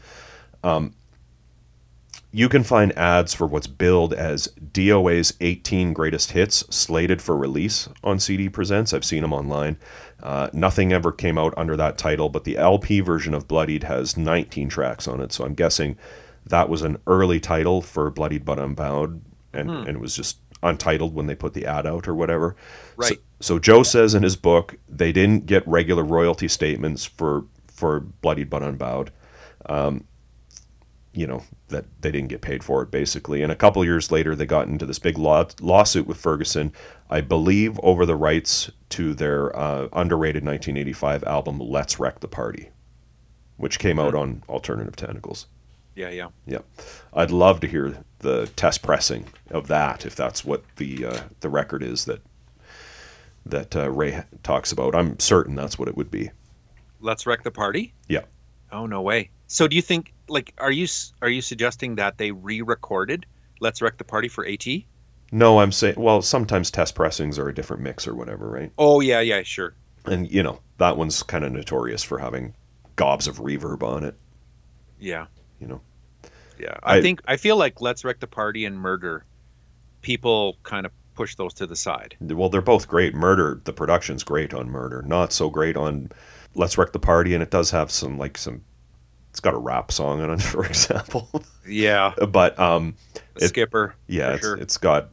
Um, 0.62 0.94
you 2.32 2.48
can 2.48 2.62
find 2.62 2.96
ads 2.96 3.34
for 3.34 3.46
what's 3.46 3.66
billed 3.66 4.14
as 4.14 4.48
DOA's 4.72 5.34
18 5.40 5.92
greatest 5.92 6.32
hits 6.32 6.64
slated 6.74 7.20
for 7.20 7.36
release 7.36 7.88
on 8.04 8.20
CD 8.20 8.48
Presents. 8.48 8.92
I've 8.92 9.04
seen 9.04 9.22
them 9.22 9.32
online. 9.32 9.76
Uh, 10.22 10.48
nothing 10.52 10.92
ever 10.92 11.10
came 11.10 11.38
out 11.38 11.54
under 11.56 11.76
that 11.76 11.98
title, 11.98 12.28
but 12.28 12.44
the 12.44 12.56
LP 12.56 13.00
version 13.00 13.34
of 13.34 13.48
Bloodied 13.48 13.84
has 13.84 14.16
19 14.16 14.68
tracks 14.68 15.08
on 15.08 15.20
it, 15.20 15.32
so 15.32 15.44
I'm 15.44 15.54
guessing 15.54 15.96
that 16.46 16.68
was 16.68 16.82
an 16.82 16.98
early 17.06 17.40
title 17.40 17.82
for 17.82 18.10
Bloodied 18.10 18.44
but 18.44 18.58
Unbowed, 18.58 19.22
and, 19.52 19.70
hmm. 19.70 19.76
and 19.76 19.88
it 19.88 20.00
was 20.00 20.14
just 20.14 20.38
untitled 20.62 21.14
when 21.14 21.26
they 21.26 21.34
put 21.34 21.54
the 21.54 21.66
ad 21.66 21.86
out 21.86 22.06
or 22.06 22.14
whatever. 22.14 22.54
Right. 22.96 23.12
So, 23.12 23.16
so, 23.40 23.58
Joe 23.58 23.82
says 23.82 24.14
in 24.14 24.22
his 24.22 24.36
book 24.36 24.76
they 24.88 25.12
didn't 25.12 25.46
get 25.46 25.66
regular 25.66 26.04
royalty 26.04 26.48
statements 26.48 27.04
for 27.04 27.46
for 27.66 28.00
Bloodied 28.00 28.50
but 28.50 28.62
Unbowed. 28.62 29.10
Um, 29.66 30.04
you 31.12 31.26
know 31.26 31.42
that 31.68 31.84
they 32.00 32.10
didn't 32.10 32.28
get 32.28 32.40
paid 32.40 32.62
for 32.62 32.82
it 32.82 32.90
basically 32.90 33.42
and 33.42 33.50
a 33.50 33.56
couple 33.56 33.84
years 33.84 34.12
later 34.12 34.34
they 34.36 34.46
got 34.46 34.68
into 34.68 34.86
this 34.86 34.98
big 34.98 35.18
law- 35.18 35.48
lawsuit 35.60 36.06
with 36.06 36.16
ferguson 36.16 36.72
i 37.08 37.20
believe 37.20 37.78
over 37.82 38.06
the 38.06 38.14
rights 38.14 38.70
to 38.88 39.12
their 39.14 39.54
uh, 39.56 39.88
underrated 39.92 40.44
1985 40.44 41.24
album 41.24 41.58
let's 41.58 41.98
wreck 41.98 42.20
the 42.20 42.28
party 42.28 42.70
which 43.56 43.78
came 43.78 43.98
out 43.98 44.14
on 44.14 44.42
alternative 44.48 44.94
tentacles 44.94 45.46
yeah, 45.94 46.10
yeah. 46.10 46.28
Yeah. 46.46 46.60
I'd 47.12 47.30
love 47.30 47.60
to 47.60 47.66
hear 47.66 48.04
the 48.20 48.46
test 48.56 48.82
pressing 48.82 49.26
of 49.50 49.66
that 49.68 50.06
if 50.06 50.14
that's 50.14 50.44
what 50.44 50.62
the 50.76 51.04
uh, 51.04 51.20
the 51.40 51.50
record 51.50 51.82
is 51.82 52.04
that 52.06 52.20
that 53.44 53.74
uh, 53.74 53.90
Ray 53.90 54.24
talks 54.42 54.72
about. 54.72 54.94
I'm 54.94 55.18
certain 55.18 55.54
that's 55.54 55.78
what 55.78 55.88
it 55.88 55.96
would 55.96 56.10
be. 56.10 56.30
Let's 57.00 57.26
wreck 57.26 57.42
the 57.42 57.50
party. 57.50 57.92
Yeah. 58.08 58.22
Oh 58.72 58.86
no 58.86 59.02
way. 59.02 59.30
So 59.50 59.68
do 59.68 59.76
you 59.76 59.82
think 59.82 60.12
like 60.28 60.54
are 60.58 60.70
you 60.70 60.86
are 61.22 61.28
you 61.28 61.42
suggesting 61.42 61.96
that 61.96 62.18
they 62.18 62.30
re-recorded 62.30 63.26
Let's 63.60 63.82
wreck 63.82 63.98
the 63.98 64.04
party 64.04 64.28
for 64.28 64.46
AT? 64.46 64.66
No, 65.32 65.60
I'm 65.60 65.72
saying 65.72 65.96
well, 65.98 66.22
sometimes 66.22 66.70
test 66.70 66.94
pressings 66.94 67.38
are 67.38 67.48
a 67.48 67.54
different 67.54 67.82
mix 67.82 68.06
or 68.06 68.14
whatever, 68.14 68.48
right? 68.48 68.72
Oh 68.78 69.00
yeah, 69.00 69.20
yeah, 69.20 69.42
sure. 69.42 69.74
And 70.06 70.30
you 70.30 70.42
know 70.42 70.60
that 70.78 70.96
one's 70.96 71.22
kind 71.22 71.44
of 71.44 71.52
notorious 71.52 72.02
for 72.02 72.18
having 72.18 72.54
gobs 72.96 73.26
of 73.26 73.38
reverb 73.38 73.82
on 73.82 74.04
it. 74.04 74.14
Yeah 74.98 75.26
you 75.60 75.68
know. 75.68 75.80
Yeah, 76.58 76.76
I, 76.82 76.98
I 76.98 77.02
think 77.02 77.22
I 77.26 77.36
feel 77.36 77.56
like 77.56 77.80
Let's 77.80 78.04
Wreck 78.04 78.20
the 78.20 78.26
Party 78.26 78.64
and 78.64 78.78
Murder, 78.78 79.24
people 80.02 80.56
kind 80.62 80.84
of 80.84 80.92
push 81.14 81.36
those 81.36 81.54
to 81.54 81.66
the 81.66 81.76
side. 81.76 82.16
Well, 82.20 82.48
they're 82.48 82.60
both 82.60 82.88
great. 82.88 83.14
Murder, 83.14 83.60
the 83.64 83.72
production's 83.72 84.24
great 84.24 84.52
on 84.52 84.68
Murder, 84.68 85.02
not 85.02 85.32
so 85.32 85.48
great 85.48 85.76
on 85.76 86.10
Let's 86.54 86.76
Wreck 86.76 86.92
the 86.92 86.98
Party, 86.98 87.32
and 87.34 87.42
it 87.42 87.50
does 87.50 87.70
have 87.70 87.90
some 87.90 88.18
like 88.18 88.36
some. 88.36 88.62
It's 89.30 89.40
got 89.40 89.54
a 89.54 89.58
rap 89.58 89.92
song 89.92 90.20
on 90.20 90.30
it, 90.30 90.42
for 90.42 90.64
example. 90.66 91.28
Yeah, 91.66 92.12
but 92.28 92.58
um, 92.58 92.94
it, 93.36 93.48
Skipper. 93.48 93.94
Yeah, 94.06 94.34
it's, 94.34 94.42
sure. 94.42 94.56
it's 94.56 94.76
got 94.76 95.10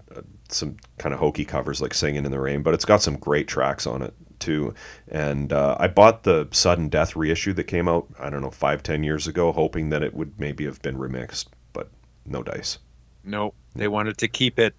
some 0.49 0.77
kind 0.97 1.13
of 1.13 1.19
hokey 1.19 1.45
covers 1.45 1.81
like 1.81 1.93
"Singing 1.93 2.25
in 2.25 2.31
the 2.31 2.39
Rain," 2.39 2.63
but 2.63 2.73
it's 2.73 2.85
got 2.85 3.01
some 3.01 3.17
great 3.17 3.47
tracks 3.47 3.85
on 3.87 4.01
it 4.01 4.13
too. 4.39 4.73
And 5.09 5.51
uh, 5.53 5.77
I 5.79 5.87
bought 5.87 6.23
the 6.23 6.47
Sudden 6.51 6.89
Death 6.89 7.15
reissue 7.15 7.53
that 7.53 7.65
came 7.65 7.87
out 7.87 8.07
I 8.19 8.29
don't 8.29 8.41
know 8.41 8.51
five 8.51 8.83
ten 8.83 9.03
years 9.03 9.27
ago, 9.27 9.51
hoping 9.51 9.89
that 9.89 10.01
it 10.03 10.13
would 10.13 10.39
maybe 10.39 10.65
have 10.65 10.81
been 10.81 10.97
remixed, 10.97 11.47
but 11.73 11.89
no 12.25 12.43
dice. 12.43 12.79
No, 13.23 13.53
they 13.75 13.87
wanted 13.87 14.17
to 14.19 14.27
keep 14.27 14.57
it 14.57 14.73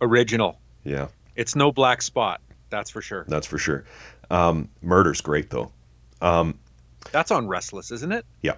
original. 0.00 0.58
Yeah, 0.84 1.08
It's 1.36 1.54
no 1.56 1.72
black 1.72 2.02
spot, 2.02 2.40
that's 2.70 2.90
for 2.90 3.02
sure. 3.02 3.24
that's 3.28 3.46
for 3.46 3.58
sure. 3.58 3.84
Um, 4.30 4.68
Murder's 4.82 5.20
great 5.20 5.50
though. 5.50 5.72
Um, 6.22 6.58
That's 7.12 7.30
on 7.30 7.48
Restless, 7.48 7.90
isn't 7.90 8.12
it? 8.12 8.24
Yeah. 8.42 8.56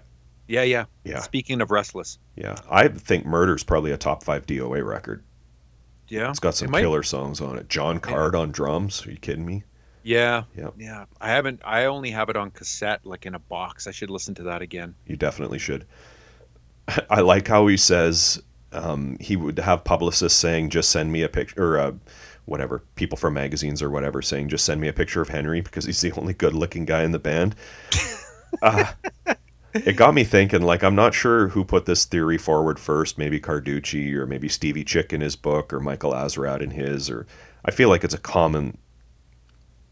Yeah, 0.48 0.62
yeah. 0.62 0.84
Yeah. 1.04 1.20
Speaking 1.20 1.60
of 1.60 1.70
Restless. 1.70 2.18
yeah, 2.36 2.56
I 2.70 2.88
think 2.88 3.24
Murder's 3.24 3.62
probably 3.62 3.92
a 3.92 3.96
top 3.96 4.22
five 4.22 4.46
DOA 4.46 4.86
record. 4.86 5.22
Yeah. 6.08 6.30
It's 6.30 6.40
got 6.40 6.54
some 6.54 6.74
It 6.74 6.80
killer 6.80 7.02
songs 7.02 7.40
on 7.40 7.56
it. 7.58 7.68
Jon 7.68 7.98
Card 7.98 8.34
on 8.34 8.50
drums. 8.50 9.06
Are 9.06 9.10
you 9.10 9.16
kidding 9.16 9.46
me? 9.46 9.64
Yeah. 10.02 10.42
Yep. 10.56 10.74
Yeah. 10.78 11.04
I 11.20 11.30
haven't 11.30 11.62
I 11.64 11.84
only 11.86 12.10
have 12.10 12.28
it 12.28 12.36
on 12.36 12.50
cassette, 12.50 13.06
like 13.06 13.24
in 13.24 13.34
a 13.34 13.38
box. 13.38 13.86
I 13.86 13.92
should 13.92 14.10
listen 14.10 14.34
to 14.34 14.42
that 14.44 14.60
again. 14.60 14.94
You 15.06 15.16
definitely 15.16 15.58
should. 15.58 15.86
I 17.08 17.20
like 17.20 17.48
how 17.48 17.66
he 17.68 17.76
says 17.76 18.42
um, 18.72 19.16
he 19.20 19.36
would 19.36 19.58
have 19.58 19.84
publicists 19.84 20.38
saying, 20.38 20.70
"Just 20.70 20.90
send 20.90 21.12
me 21.12 21.22
a 21.22 21.28
picture," 21.28 21.62
or 21.62 21.78
uh, 21.78 21.92
whatever. 22.46 22.82
People 22.96 23.16
from 23.16 23.34
magazines 23.34 23.80
or 23.80 23.90
whatever 23.90 24.22
saying, 24.22 24.48
"Just 24.48 24.64
send 24.64 24.80
me 24.80 24.88
a 24.88 24.92
picture 24.92 25.22
of 25.22 25.28
Henry 25.28 25.60
because 25.60 25.84
he's 25.84 26.00
the 26.00 26.12
only 26.12 26.34
good-looking 26.34 26.84
guy 26.84 27.04
in 27.04 27.12
the 27.12 27.18
band." 27.18 27.54
uh, 28.60 28.92
it 29.74 29.96
got 29.96 30.14
me 30.14 30.24
thinking. 30.24 30.62
Like, 30.62 30.82
I'm 30.84 30.94
not 30.94 31.14
sure 31.14 31.48
who 31.48 31.64
put 31.64 31.86
this 31.86 32.04
theory 32.04 32.38
forward 32.38 32.78
first. 32.78 33.18
Maybe 33.18 33.40
Carducci 33.40 34.12
or 34.14 34.26
maybe 34.26 34.48
Stevie 34.48 34.84
Chick 34.84 35.12
in 35.12 35.20
his 35.20 35.36
book 35.36 35.72
or 35.72 35.80
Michael 35.80 36.12
Azerrad 36.12 36.60
in 36.60 36.70
his. 36.70 37.08
Or 37.08 37.26
I 37.64 37.70
feel 37.70 37.88
like 37.88 38.04
it's 38.04 38.14
a 38.14 38.18
common 38.18 38.76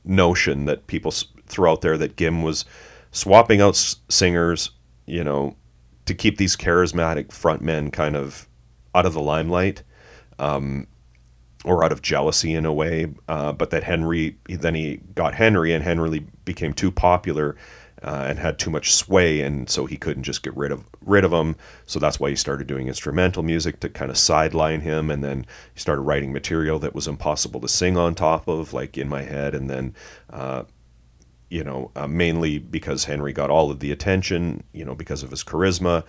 notion 0.05 0.65
that 0.67 0.87
people 0.87 1.13
throw 1.47 1.73
out 1.73 1.81
there 1.81 1.99
that 1.99 2.17
Ginn 2.17 2.43
was 2.43 2.65
swapping 3.13 3.61
out 3.61 3.77
singers, 4.09 4.71
you 5.07 5.25
know, 5.25 5.57
to 6.07 6.15
keep 6.15 6.37
these 6.37 6.57
charismatic 6.57 7.29
frontmen 7.29 7.93
kind 7.93 8.17
of 8.17 8.49
out 8.95 9.07
of 9.07 9.15
the 9.15 9.21
limelight, 9.21 9.83
um, 10.39 10.87
or 11.65 11.85
out 11.85 11.93
of 11.93 12.03
jealousy 12.03 12.55
in 12.55 12.65
a 12.65 12.73
way. 12.73 13.07
Uh, 13.29 13.53
but 13.53 13.71
that 13.71 13.85
Henry, 13.85 14.37
then 14.49 14.75
he 14.75 14.97
got 15.15 15.35
Henry, 15.35 15.73
and 15.73 15.85
Henry 15.85 16.21
became 16.45 16.73
too 16.73 16.91
popular. 16.91 17.57
Uh, 18.03 18.25
and 18.29 18.39
had 18.39 18.59
too 18.59 18.71
much 18.71 18.95
sway, 18.95 19.43
and 19.43 19.69
so 19.69 19.85
he 19.85 19.99
couldn't 19.99 20.23
just 20.23 20.43
get 20.43 20.57
rid 20.57 20.73
of 20.73 20.85
rid 21.05 21.23
of 21.23 21.33
him. 21.33 21.55
So 21.85 21.99
that's 21.99 22.19
why 22.19 22.31
he 22.31 22.37
started 22.37 22.67
doing 22.67 22.89
instrumental 22.89 23.43
music 23.43 23.81
to 23.81 23.91
kind 23.91 24.11
of 24.11 24.17
sideline 24.17 24.81
him, 24.81 25.11
and 25.11 25.23
then 25.23 25.45
he 25.75 25.81
started 25.81 26.01
writing 26.01 26.33
material 26.33 26.79
that 26.79 26.95
was 26.95 27.07
impossible 27.07 27.61
to 27.61 27.69
sing 27.69 27.99
on 27.99 28.15
top 28.15 28.49
of, 28.49 28.73
like 28.73 28.97
in 28.97 29.07
my 29.07 29.21
head, 29.21 29.55
and 29.55 29.69
then 29.69 29.95
uh, 30.31 30.63
you 31.51 31.65
know, 31.65 31.91
uh, 31.97 32.07
mainly 32.07 32.59
because 32.59 33.05
Henry 33.05 33.33
got 33.33 33.51
all 33.51 33.71
of 33.71 33.81
the 33.81 33.91
attention, 33.91 34.63
you 34.73 34.85
know, 34.85 34.95
because 34.95 35.23
of 35.23 35.31
his 35.31 35.45
charisma. 35.45 36.05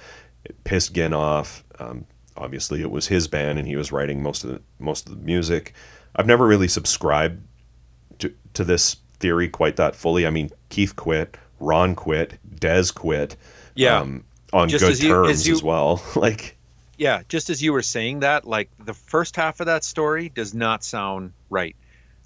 It 0.46 0.64
pissed 0.64 0.94
Ginn 0.94 1.14
off. 1.14 1.64
Um, 1.80 2.06
obviously, 2.38 2.82
it 2.82 2.92
was 2.92 3.08
his 3.08 3.28
band, 3.28 3.60
and 3.60 3.68
he 3.68 3.76
was 3.76 3.92
writing 3.92 4.22
most 4.24 4.44
of 4.44 4.52
the 4.52 4.62
most 4.80 5.10
of 5.10 5.18
the 5.18 5.26
music. 5.26 5.74
I've 6.16 6.28
never 6.28 6.46
really 6.48 6.68
subscribed 6.68 7.42
to 8.20 8.34
to 8.54 8.64
this 8.64 8.98
theory 9.20 9.50
quite 9.50 9.76
that 9.76 9.96
fully. 9.96 10.26
I 10.26 10.30
mean, 10.30 10.52
Keith 10.70 10.96
quit, 10.96 11.38
Ron 11.62 11.96
quit, 11.96 12.34
Dez 12.56 12.94
quit. 12.94 13.36
Yeah. 13.76 14.00
um, 14.00 14.24
on 14.54 14.68
Just 14.68 14.84
good 14.84 14.92
as 14.92 15.02
you- 15.04 15.10
terms 15.10 15.30
as 15.30 15.48
you- 15.48 15.54
as 15.54 15.64
well. 15.64 16.04
like, 16.16 16.58
Yeah, 16.98 17.22
just 17.30 17.50
as 17.50 17.64
you 17.64 17.72
were 17.72 17.82
saying 17.82 18.20
that, 18.20 18.46
like 18.46 18.70
the 18.84 18.94
first 18.94 19.36
half 19.38 19.60
of 19.62 19.68
that 19.68 19.84
story 19.86 20.28
does 20.30 20.54
not 20.54 20.84
sound 20.84 21.32
right. 21.50 21.76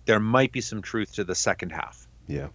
There 0.06 0.20
might 0.20 0.52
be 0.52 0.62
some 0.62 0.82
truth 0.82 1.14
to 1.16 1.24
the 1.24 1.36
second 1.36 1.72
half. 1.72 2.08
Yeah. 2.28 2.48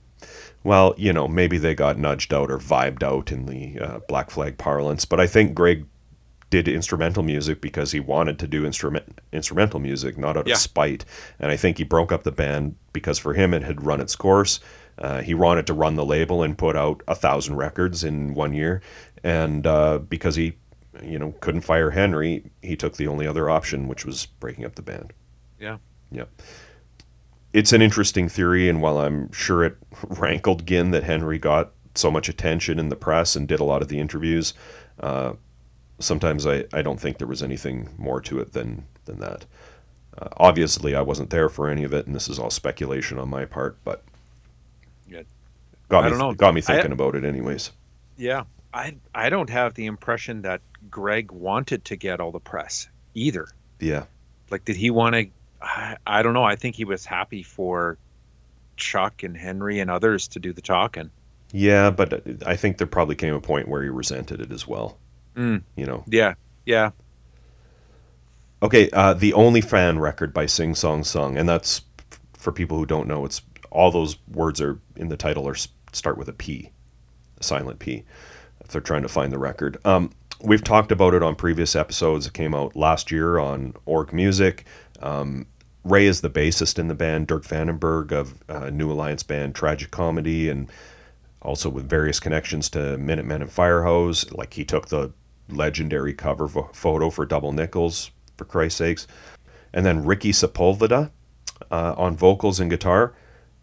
Well, 0.65 0.95
you 0.99 1.13
know, 1.13 1.29
maybe 1.29 1.57
they 1.57 1.75
got 1.75 1.99
nudged 1.99 2.35
out 2.35 2.51
or 2.51 2.59
vibed 2.59 3.03
out 3.03 3.31
in 3.33 3.47
the 3.47 3.79
uh, 3.81 3.99
Black 4.09 4.31
Flag 4.31 4.59
parlance, 4.59 5.05
but 5.05 5.19
I 5.21 5.27
think 5.27 5.55
Greg 5.55 5.87
did 6.51 6.67
instrumental 6.69 7.23
music 7.23 7.61
because 7.61 7.93
he 7.93 8.01
wanted 8.01 8.39
to 8.41 8.47
do 8.49 8.67
instrument 8.67 9.21
instrumental 9.33 9.79
music, 9.81 10.19
not 10.19 10.37
out 10.37 10.49
Yeah. 10.49 10.55
of 10.55 10.61
spite. 10.61 11.05
And 11.39 11.51
I 11.53 11.57
think 11.57 11.79
he 11.79 11.85
broke 11.85 12.11
up 12.13 12.25
the 12.25 12.33
band 12.33 12.75
because 12.93 13.19
for 13.21 13.35
him 13.35 13.55
it 13.55 13.63
had 13.63 13.87
run 13.87 14.01
its 14.01 14.17
course. 14.17 14.59
Uh, 15.01 15.23
he 15.23 15.35
wanted 15.35 15.67
to 15.67 15.73
run 15.73 15.97
the 15.97 16.05
label 16.05 16.43
and 16.43 16.59
put 16.59 16.77
out 16.77 17.03
a 17.09 17.15
thousand 17.15 17.57
records 17.57 18.05
in 18.05 18.35
one 18.35 18.53
year, 18.53 18.83
and 19.25 19.67
uh, 19.67 19.99
because 19.99 20.37
he, 20.37 20.55
you 21.03 21.19
know, 21.19 21.33
couldn't 21.41 21.63
fire 21.63 21.91
Henry, 21.91 22.45
he 22.63 22.77
took 22.77 22.97
the 22.97 23.07
only 23.07 23.27
other 23.27 23.49
option, 23.49 23.89
which 23.89 24.05
was 24.05 24.27
breaking 24.27 24.65
up 24.65 24.75
the 24.75 24.83
band. 24.83 25.13
Yeah. 25.59 25.79
Yeah. 26.11 26.25
It's 27.53 27.73
an 27.73 27.83
interesting 27.83 28.29
theory, 28.29 28.69
and 28.69 28.83
while 28.83 28.99
I'm 28.99 29.33
sure 29.33 29.65
it 29.65 29.77
rankled 30.09 30.67
Ginn 30.67 30.91
that 30.91 31.05
Henry 31.05 31.39
got 31.39 31.73
so 31.95 32.11
much 32.11 32.29
attention 32.29 32.79
in 32.79 32.89
the 32.89 32.97
press 32.97 33.35
and 33.35 33.49
did 33.49 33.61
a 33.61 33.65
lot 33.65 33.83
of 33.83 33.89
the 33.89 33.99
interviews, 33.99 34.55
uh, 35.01 35.33
sometimes 35.99 36.47
I, 36.47 36.65
I 36.73 36.83
don't 36.83 37.01
think 37.01 37.19
there 37.19 37.27
was 37.27 37.43
anything 37.43 37.89
more 37.99 38.21
to 38.23 38.39
it 38.41 38.53
than, 38.53 38.87
than 39.07 39.19
that. 39.21 39.47
Uh, 40.17 40.29
obviously, 40.37 40.95
I 40.95 41.01
wasn't 41.01 41.31
there 41.31 41.49
for 41.49 41.69
any 41.69 41.85
of 41.85 41.95
it, 41.95 42.07
and 42.07 42.15
this 42.15 42.29
is 42.29 42.39
all 42.39 42.51
speculation 42.51 43.19
on 43.19 43.31
my 43.31 43.47
part, 43.47 43.79
but. 43.83 44.05
Got 45.91 46.05
I 46.05 46.07
me, 46.07 46.11
don't 46.11 46.19
know. 46.19 46.35
got 46.35 46.55
me 46.55 46.61
I- 46.61 46.65
thinking 46.65 46.93
about 46.93 47.15
it 47.15 47.25
anyways. 47.25 47.71
Yeah. 48.17 48.45
I 48.73 48.97
I 49.15 49.29
don't 49.31 49.51
have 49.51 49.75
the 49.75 49.87
impression 49.87 50.43
that 50.43 50.61
Greg 50.91 51.33
wanted 51.33 51.85
to 51.87 51.97
get 51.97 52.21
all 52.21 52.31
the 52.31 52.41
press 52.41 52.89
either. 53.15 53.49
Yeah. 53.81 54.05
Like 54.51 54.65
did 54.65 54.77
he 54.77 54.91
want 54.91 55.15
to 55.17 55.27
I, 55.61 55.97
I 56.07 56.23
don't 56.23 56.33
know. 56.35 56.45
I 56.45 56.57
think 56.57 56.77
he 56.77 56.85
was 56.87 57.05
happy 57.05 57.43
for 57.43 57.99
Chuck 58.77 59.23
and 59.25 59.37
Henry 59.37 59.81
and 59.81 59.91
others 59.91 60.29
to 60.29 60.39
do 60.39 60.53
the 60.55 60.63
talking. 60.63 61.11
Yeah, 61.53 61.91
but 61.91 62.23
I 62.47 62.57
think 62.57 62.79
there 62.79 62.87
probably 62.87 63.17
came 63.17 63.35
a 63.35 63.41
point 63.41 63.69
where 63.69 63.83
he 63.83 63.89
resented 63.89 64.41
it 64.41 64.53
as 64.53 64.67
well. 64.67 64.97
Mm. 65.35 65.63
You 65.77 65.85
know, 65.87 66.05
Yeah. 66.07 66.35
Yeah. 66.65 66.93
Okay, 68.63 68.91
uh, 68.91 69.15
the 69.15 69.33
only 69.33 69.61
fan 69.61 69.99
record 69.99 70.33
by 70.35 70.47
Sing 70.47 70.75
Song 70.75 71.03
Sung, 71.03 71.37
and 71.39 71.49
that's 71.49 71.83
for 72.35 72.53
people 72.53 72.77
who 72.79 72.87
don't 72.87 73.09
know. 73.09 73.25
It's 73.25 73.41
all 73.71 73.91
those 73.91 74.17
words 74.31 74.61
are 74.61 74.79
in 74.97 75.09
the 75.09 75.17
title 75.17 75.49
are 75.49 75.57
start 75.93 76.19
with 76.19 76.29
a 76.29 76.33
P, 76.33 76.71
a 77.39 77.45
silent 77.45 77.79
P. 77.79 78.05
If 78.61 78.69
they're 78.69 78.81
trying 78.81 79.03
to 79.03 79.09
find 79.09 79.33
the 79.33 79.39
record, 79.39 79.79
um, 79.85 80.11
we've 80.43 80.65
talked 80.65 80.93
about 80.93 81.15
it 81.15 81.23
on 81.23 81.35
previous 81.35 81.75
episodes. 81.75 82.27
It 82.27 82.33
came 82.33 82.55
out 82.55 82.77
last 82.77 83.11
year 83.11 83.39
on 83.39 83.75
Org 83.87 84.13
Music. 84.13 84.65
Um, 85.01 85.47
Ray 85.85 86.07
is 86.07 86.21
the 86.21 86.31
bassist 86.31 86.79
in 86.79 86.89
the 86.89 86.95
band. 86.95 87.27
Dirk 87.27 87.45
Vandenberg 87.45 88.13
of 88.13 88.35
uh, 88.49 88.71
New 88.71 88.93
Alliance 88.93 89.23
band 89.23 89.55
Tragic 89.55 89.91
Comedy, 89.91 90.49
and 90.49 90.71
also 91.43 91.71
with 91.71 91.89
various 91.89 92.21
connections 92.21 92.69
to 92.71 92.99
Minutemen 92.99 93.43
and 93.43 93.51
Firehose. 93.51 94.37
Like 94.37 94.55
he 94.55 94.65
took 94.65 94.89
the 94.89 95.13
legendary 95.49 96.15
cover 96.15 96.49
pho- 96.49 96.71
photo 96.73 97.11
for 97.11 97.25
Double 97.25 97.53
Nickels, 97.53 98.11
for 98.37 98.45
Christ's 98.45 98.79
sakes. 98.79 99.07
And 99.73 99.87
then 99.87 100.05
Ricky 100.05 100.33
Sepulveda 100.33 101.11
uh, 101.71 101.95
on 101.97 102.17
vocals 102.17 102.61
and 102.61 102.71
guitar. 102.71 103.15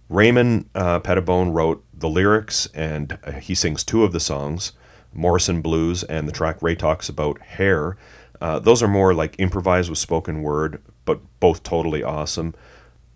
Raymond 0.10 0.70
uh, 0.74 1.00
Pettibon 1.00 1.52
wrote 1.52 1.84
the 2.00 2.10
lyrics, 2.10 2.68
and 2.74 3.18
uh, 3.24 3.32
he 3.34 3.56
sings 3.56 3.84
two 3.84 4.04
of 4.04 4.12
the 4.12 4.20
songs, 4.20 4.74
Morrison 5.14 5.62
Blues 5.62 6.04
and 6.04 6.28
the 6.28 6.32
track 6.32 6.62
Ray 6.62 6.76
talks 6.76 7.10
about 7.10 7.42
Hair. 7.42 7.98
Uh, 8.40 8.60
those 8.60 8.84
are 8.84 8.88
more 8.88 9.14
like 9.14 9.36
improvised 9.40 9.90
with 9.90 9.98
spoken 9.98 10.42
word, 10.42 10.82
but 11.06 11.20
both 11.40 11.64
totally 11.64 12.04
awesome. 12.04 12.54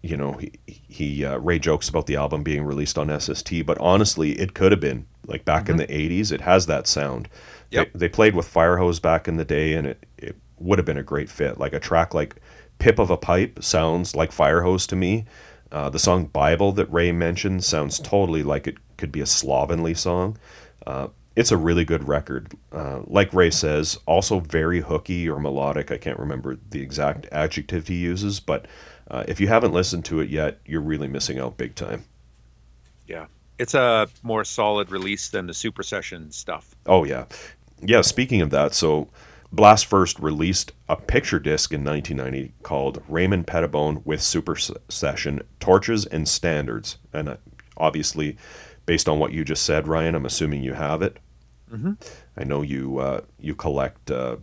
You 0.01 0.17
know, 0.17 0.31
he, 0.33 0.51
he 0.65 1.25
uh, 1.25 1.37
Ray 1.37 1.59
jokes 1.59 1.87
about 1.87 2.07
the 2.07 2.15
album 2.15 2.41
being 2.41 2.63
released 2.63 2.97
on 2.97 3.19
SST, 3.19 3.65
but 3.65 3.77
honestly, 3.79 4.31
it 4.39 4.55
could 4.55 4.71
have 4.71 4.81
been 4.81 5.05
like 5.27 5.45
back 5.45 5.69
in 5.69 5.77
the 5.77 5.85
'80s. 5.85 6.31
It 6.31 6.41
has 6.41 6.65
that 6.65 6.87
sound. 6.87 7.29
Yep. 7.69 7.93
They, 7.93 7.99
they 7.99 8.09
played 8.09 8.35
with 8.35 8.51
Firehose 8.51 8.99
back 8.99 9.27
in 9.27 9.37
the 9.37 9.45
day, 9.45 9.73
and 9.73 9.85
it, 9.85 10.05
it 10.17 10.35
would 10.57 10.79
have 10.79 10.85
been 10.87 10.97
a 10.97 11.03
great 11.03 11.29
fit. 11.29 11.59
Like 11.59 11.73
a 11.73 11.79
track 11.79 12.15
like 12.15 12.37
"Pip 12.79 12.97
of 12.97 13.11
a 13.11 13.17
Pipe" 13.17 13.63
sounds 13.63 14.15
like 14.15 14.31
Firehose 14.31 14.87
to 14.87 14.95
me. 14.95 15.25
Uh, 15.71 15.89
the 15.89 15.99
song 15.99 16.25
"Bible" 16.25 16.71
that 16.73 16.91
Ray 16.91 17.11
mentioned 17.11 17.63
sounds 17.63 17.99
totally 17.99 18.43
like 18.43 18.67
it 18.67 18.77
could 18.97 19.11
be 19.11 19.21
a 19.21 19.25
slovenly 19.25 19.93
song. 19.93 20.37
Uh, 20.85 21.07
it's 21.35 21.51
a 21.51 21.57
really 21.57 21.85
good 21.85 22.07
record. 22.07 22.53
Uh, 22.71 23.01
like 23.07 23.33
Ray 23.33 23.51
says, 23.51 23.97
also 24.05 24.39
very 24.39 24.81
hooky 24.81 25.29
or 25.29 25.39
melodic. 25.39 25.91
I 25.91 25.97
can't 25.97 26.19
remember 26.19 26.57
the 26.69 26.81
exact 26.81 27.27
adjective 27.31 27.87
he 27.87 27.95
uses, 27.95 28.39
but 28.39 28.67
uh, 29.09 29.23
if 29.27 29.39
you 29.39 29.47
haven't 29.47 29.71
listened 29.71 30.05
to 30.05 30.19
it 30.19 30.29
yet, 30.29 30.59
you're 30.65 30.81
really 30.81 31.07
missing 31.07 31.39
out 31.39 31.57
big 31.57 31.75
time. 31.75 32.03
Yeah. 33.07 33.27
It's 33.57 33.75
a 33.75 34.07
more 34.23 34.43
solid 34.43 34.91
release 34.91 35.29
than 35.29 35.45
the 35.45 35.53
Super 35.53 35.83
Session 35.83 36.31
stuff. 36.31 36.73
Oh 36.87 37.03
yeah, 37.03 37.25
yeah. 37.79 38.01
Speaking 38.01 38.41
of 38.41 38.49
that, 38.49 38.73
so 38.73 39.07
Blast 39.51 39.85
first 39.85 40.17
released 40.19 40.71
a 40.87 40.95
picture 40.95 41.39
disc 41.39 41.73
in 41.73 41.83
1990 41.83 42.53
called 42.63 43.03
Raymond 43.09 43.47
Pettibon 43.47 44.01
with 44.05 44.21
Super 44.21 44.55
Session 44.55 45.41
Torches 45.59 46.05
and 46.05 46.27
Standards, 46.27 46.97
and 47.11 47.27
uh, 47.29 47.37
obviously, 47.75 48.37
based 48.85 49.09
on 49.09 49.19
what 49.19 49.33
you 49.33 49.43
just 49.43 49.63
said, 49.63 49.87
Ryan, 49.89 50.15
I'm 50.15 50.25
assuming 50.25 50.63
you 50.63 50.73
have 50.73 51.01
it. 51.01 51.17
Mhm. 51.71 51.97
I 52.37 52.43
know 52.45 52.61
you 52.61 52.99
uh, 52.99 53.21
you 53.39 53.53
collect 53.53 54.09
uh, 54.09 54.37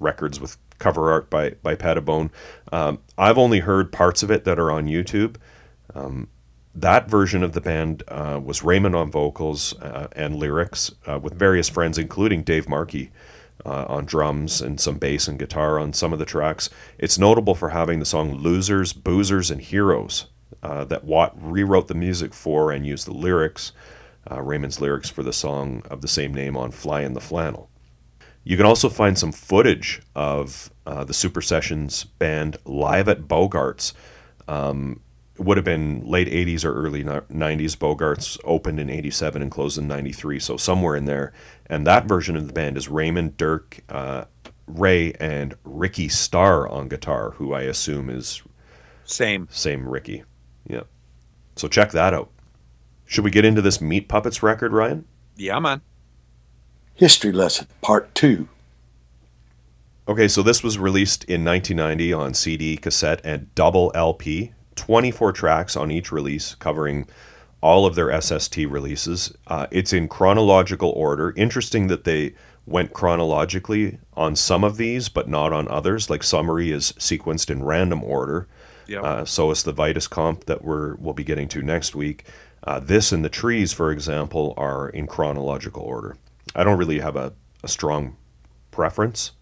records 0.00 0.40
with 0.40 0.56
cover 0.80 1.12
art 1.12 1.30
by 1.30 1.50
by 1.62 1.76
Pettibon. 1.76 2.30
Um, 2.72 2.98
I've 3.16 3.38
only 3.38 3.60
heard 3.60 3.92
parts 3.92 4.24
of 4.24 4.32
it 4.32 4.44
that 4.44 4.58
are 4.58 4.72
on 4.72 4.86
YouTube. 4.86 5.36
Um, 5.94 6.28
that 6.74 7.08
version 7.08 7.42
of 7.44 7.52
the 7.52 7.60
band 7.60 8.02
uh, 8.08 8.40
was 8.42 8.62
Raymond 8.64 8.94
on 8.96 9.10
vocals 9.12 9.76
uh, 9.80 10.08
and 10.12 10.36
lyrics 10.36 10.92
uh, 11.06 11.18
with 11.20 11.34
various 11.34 11.68
friends, 11.68 11.98
including 11.98 12.42
Dave 12.42 12.68
Markey 12.68 13.10
uh, 13.64 13.86
on 13.88 14.04
drums 14.04 14.60
and 14.60 14.80
some 14.80 14.98
bass 14.98 15.28
and 15.28 15.38
guitar 15.38 15.78
on 15.78 15.92
some 15.92 16.12
of 16.12 16.18
the 16.18 16.24
tracks. 16.24 16.70
It's 16.98 17.18
notable 17.18 17.54
for 17.54 17.70
having 17.70 17.98
the 17.98 18.04
song 18.04 18.34
Losers, 18.34 18.92
Boozers, 18.92 19.50
and 19.50 19.60
Heroes 19.60 20.26
uh, 20.62 20.84
that 20.84 21.04
Watt 21.04 21.36
rewrote 21.40 21.88
the 21.88 21.94
music 21.94 22.34
for 22.34 22.72
and 22.72 22.86
used 22.86 23.06
the 23.06 23.12
lyrics, 23.12 23.72
uh, 24.30 24.40
Raymond's 24.40 24.80
lyrics 24.80 25.10
for 25.10 25.22
the 25.22 25.32
song 25.32 25.82
of 25.90 26.00
the 26.00 26.08
same 26.08 26.34
name 26.34 26.56
on 26.56 26.70
Flyin' 26.70 27.14
the 27.14 27.20
Flannel. 27.20 27.70
You 28.44 28.56
can 28.56 28.66
also 28.66 28.88
find 28.88 29.18
some 29.18 29.32
footage 29.32 30.00
of 30.14 30.70
the 30.84 31.12
Super 31.12 31.42
Sessions 31.42 32.04
band 32.04 32.56
live 32.64 33.08
at 33.08 33.28
Bogarts. 33.28 33.92
Um, 34.46 35.00
would 35.38 35.56
have 35.56 35.64
been 35.64 36.04
late 36.04 36.28
80s 36.28 36.64
or 36.64 36.74
early 36.74 37.04
90s. 37.04 37.76
Bogarts 37.76 38.38
opened 38.44 38.80
in 38.80 38.90
87 38.90 39.42
and 39.42 39.50
closed 39.50 39.78
in 39.78 39.86
93, 39.86 40.38
so 40.40 40.56
somewhere 40.56 40.96
in 40.96 41.04
there. 41.04 41.32
And 41.66 41.86
that 41.86 42.06
version 42.06 42.36
of 42.36 42.46
the 42.46 42.52
band 42.52 42.76
is 42.76 42.88
Raymond, 42.88 43.36
Dirk, 43.36 43.80
uh, 43.88 44.24
Ray, 44.66 45.12
and 45.14 45.54
Ricky 45.64 46.08
Starr 46.08 46.68
on 46.68 46.88
guitar, 46.88 47.30
who 47.32 47.52
I 47.52 47.62
assume 47.62 48.10
is 48.10 48.42
same 49.04 49.48
same 49.50 49.88
Ricky. 49.88 50.24
Yeah. 50.66 50.82
So 51.56 51.68
check 51.68 51.92
that 51.92 52.12
out. 52.12 52.30
Should 53.06 53.24
we 53.24 53.30
get 53.30 53.44
into 53.44 53.62
this 53.62 53.80
Meat 53.80 54.08
Puppets 54.08 54.42
record, 54.42 54.72
Ryan? 54.72 55.06
Yeah, 55.36 55.58
man. 55.58 55.80
History 56.94 57.32
lesson 57.32 57.68
part 57.80 58.14
two. 58.14 58.48
Okay, 60.06 60.26
so 60.26 60.42
this 60.42 60.62
was 60.62 60.78
released 60.78 61.24
in 61.24 61.44
1990 61.44 62.12
on 62.12 62.34
CD, 62.34 62.76
cassette, 62.76 63.20
and 63.24 63.54
double 63.54 63.92
LP 63.94 64.52
24 64.78 65.32
tracks 65.32 65.76
on 65.76 65.90
each 65.90 66.10
release, 66.10 66.54
covering 66.54 67.06
all 67.60 67.84
of 67.84 67.94
their 67.94 68.20
SST 68.20 68.56
releases. 68.56 69.34
Uh, 69.48 69.66
it's 69.70 69.92
in 69.92 70.08
chronological 70.08 70.90
order. 70.90 71.34
Interesting 71.36 71.88
that 71.88 72.04
they 72.04 72.34
went 72.66 72.92
chronologically 72.92 73.98
on 74.14 74.36
some 74.36 74.62
of 74.62 74.76
these, 74.76 75.08
but 75.08 75.28
not 75.28 75.52
on 75.52 75.68
others. 75.68 76.08
Like 76.08 76.22
Summary 76.22 76.70
is 76.70 76.92
sequenced 76.92 77.50
in 77.50 77.64
random 77.64 78.04
order. 78.04 78.46
Yep. 78.86 79.04
Uh, 79.04 79.24
so 79.24 79.50
is 79.50 79.64
the 79.64 79.72
Vitus 79.72 80.06
comp 80.06 80.44
that 80.44 80.64
we're 80.64 80.94
we'll 80.96 81.14
be 81.14 81.24
getting 81.24 81.48
to 81.48 81.62
next 81.62 81.94
week. 81.94 82.24
Uh, 82.64 82.80
this 82.80 83.12
and 83.12 83.24
the 83.24 83.28
trees, 83.28 83.72
for 83.72 83.90
example, 83.90 84.54
are 84.56 84.88
in 84.90 85.06
chronological 85.06 85.82
order. 85.82 86.16
I 86.54 86.64
don't 86.64 86.78
really 86.78 86.98
have 87.00 87.16
a, 87.16 87.32
a 87.62 87.68
strong 87.68 88.16
preference. 88.70 89.32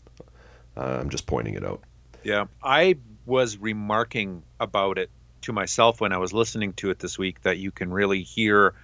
Uh, 0.77 0.99
I'm 1.01 1.11
just 1.11 1.27
pointing 1.27 1.55
it 1.55 1.65
out. 1.65 1.83
Yeah, 2.25 2.47
I 2.63 2.97
was 3.25 3.57
remarking 3.59 4.43
about 4.61 4.99
it 4.99 5.11
to 5.43 5.53
myself 5.53 6.01
when 6.01 6.13
I 6.13 6.19
was 6.19 6.33
listening 6.33 6.73
to 6.75 6.91
it 6.91 6.99
this 6.99 7.19
week 7.19 7.43
that 7.43 7.59
you 7.59 7.71
can 7.71 7.93
really 7.93 8.23
hear, 8.23 8.75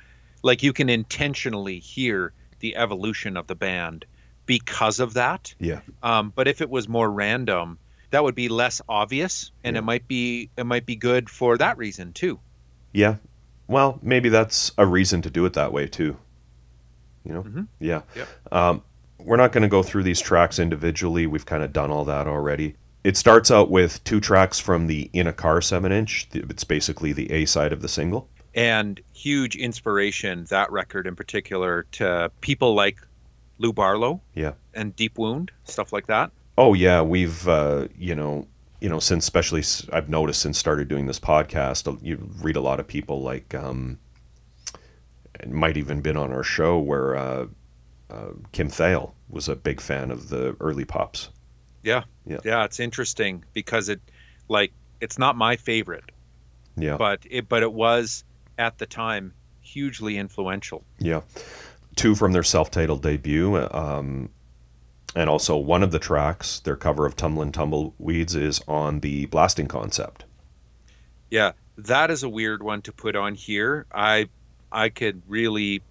like 0.43 0.63
you 0.63 0.73
can 0.73 0.89
intentionally 0.89 1.79
hear 1.79 2.33
the 2.61 2.77
evolution 2.77 3.37
of 3.37 3.47
the 3.47 3.55
band 3.55 4.05
because 4.47 5.01
of 5.01 5.15
that. 5.15 5.55
Yeah. 5.59 5.81
Um, 6.03 6.33
but 6.35 6.49
if 6.49 6.61
it 6.61 6.71
was 6.71 6.89
more 6.89 7.11
random, 7.11 7.79
that 8.11 8.23
would 8.23 8.35
be 8.35 8.49
less 8.49 8.81
obvious, 8.89 9.51
and 9.65 9.75
Yeah. 9.75 9.81
it 9.81 9.85
might 9.85 10.07
be 10.07 10.51
it 10.57 10.65
might 10.65 10.85
be 10.87 10.97
good 10.97 11.31
for 11.31 11.57
that 11.59 11.79
reason 11.79 12.13
too. 12.13 12.39
Yeah. 12.93 13.17
Well, 13.69 13.99
maybe 14.03 14.29
that's 14.29 14.73
a 14.77 14.85
reason 14.87 15.23
to 15.23 15.31
do 15.31 15.45
it 15.47 15.55
that 15.55 15.73
way 15.73 15.87
too. 15.87 16.17
You 17.25 17.33
know? 17.33 17.43
Mhm. 17.43 17.67
Yeah. 17.81 18.03
Yep. 18.15 18.29
Um, 18.53 18.83
we're 19.19 19.37
not 19.37 19.53
going 19.53 19.63
to 19.63 19.69
go 19.69 19.83
through 19.83 20.03
these 20.03 20.21
tracks 20.21 20.59
individually. 20.59 21.27
We've 21.27 21.47
kind 21.47 21.63
of 21.63 21.73
done 21.73 21.91
all 21.91 22.05
that 22.07 22.27
already. 22.27 22.75
It 23.05 23.17
starts 23.17 23.51
out 23.51 23.71
with 23.71 24.03
two 24.05 24.21
tracks 24.21 24.61
from 24.61 24.87
the 24.87 25.11
In 25.13 25.27
a 25.27 25.33
Car 25.33 25.61
7 25.61 25.91
inch. 25.91 26.29
It's 26.33 26.65
basically 26.65 27.13
the 27.13 27.31
A 27.33 27.45
side 27.47 27.73
of 27.73 27.83
the 27.83 27.89
single. 27.89 28.29
and 28.55 29.01
huge 29.15 29.57
inspiration 29.57 30.45
that 30.51 30.71
record 30.71 31.07
in 31.07 31.17
particular 31.17 31.85
to 31.93 32.31
people 32.43 32.75
like 32.75 32.99
Lou 33.59 33.73
Barlow 33.73 34.21
Yeah. 34.35 34.53
and 34.75 34.95
Deep 34.97 35.17
Wound 35.19 35.51
stuff 35.65 35.93
like 35.93 36.07
that. 36.09 36.31
Oh 36.59 36.75
yeah, 36.75 37.01
we've 37.03 37.49
uh, 37.49 37.89
you 37.99 38.15
know 38.15 38.47
you 38.81 38.89
know 38.91 38.99
since 38.99 39.25
especially 39.25 39.63
I've 39.93 40.09
noticed 40.11 40.43
since 40.43 40.59
started 40.59 40.89
doing 40.89 41.07
this 41.07 41.19
podcast, 41.21 41.89
uh, 41.91 41.97
you 42.03 42.19
read 42.43 42.57
a 42.57 42.61
lot 42.61 42.79
of 42.79 42.87
people 42.87 43.23
like 43.23 43.55
um, 43.55 43.99
it 45.41 45.51
might 45.51 45.77
even 45.79 46.01
been 46.03 46.17
on 46.19 46.31
our 46.33 46.43
show 46.45 46.79
where 46.79 47.17
uh, 47.17 47.47
uh, 48.11 48.33
Kim 48.53 48.69
Thayil 48.69 49.13
was 49.31 49.49
a 49.49 49.57
big 49.57 49.81
fan 49.81 50.11
of 50.11 50.29
the 50.29 50.57
early 50.61 50.85
pops. 50.85 51.31
Yeah. 51.83 52.05
Yeah. 52.27 52.39
Yeah, 52.45 52.65
it's 52.65 52.81
interesting 52.81 53.45
because 53.53 53.89
it 53.89 54.01
like 54.49 54.73
it's 55.01 55.19
not 55.19 55.37
my 55.37 55.57
favorite, 55.57 56.05
Yeah, 56.77 56.97
but 56.97 57.21
it 57.29 57.49
but 57.49 57.63
it 57.63 57.73
was 57.73 58.25
at 58.59 58.79
the 58.79 58.87
time 58.87 59.33
hugely 59.61 60.19
influential. 60.19 60.85
yeah. 60.99 61.23
Two 61.97 62.15
from 62.15 62.33
their 62.33 62.43
self-titled 62.43 63.03
debut, 63.03 63.57
um, 63.71 64.31
and 65.15 65.29
also 65.29 65.57
one 65.59 65.83
of 65.83 65.91
the 65.91 65.99
tracks, 65.99 66.61
their 66.61 66.77
cover 66.77 67.05
of 67.05 67.17
"Tumblin' 67.17 67.53
Tumbleweeds," 67.53 68.35
is 68.35 68.63
on 68.67 69.01
the 69.01 69.27
Blasting 69.27 69.69
Concept. 69.69 70.25
Yeah, 71.31 71.53
that 71.77 72.11
is 72.11 72.23
a 72.23 72.29
weird 72.31 72.63
one 72.63 72.81
to 72.83 72.93
put 72.93 73.15
on 73.17 73.35
here. 73.35 73.85
I 73.93 74.29
I 74.71 74.89
could 74.89 75.21
really 75.29 75.83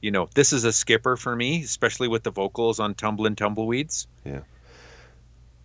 you 0.00 0.10
know, 0.10 0.28
this 0.34 0.52
is 0.52 0.64
a 0.64 0.72
skipper 0.72 1.16
for 1.16 1.34
me, 1.34 1.62
especially 1.62 2.08
with 2.08 2.22
the 2.22 2.30
vocals 2.30 2.78
on 2.78 2.94
Tumblin' 2.94 3.36
Tumbleweeds. 3.36 4.06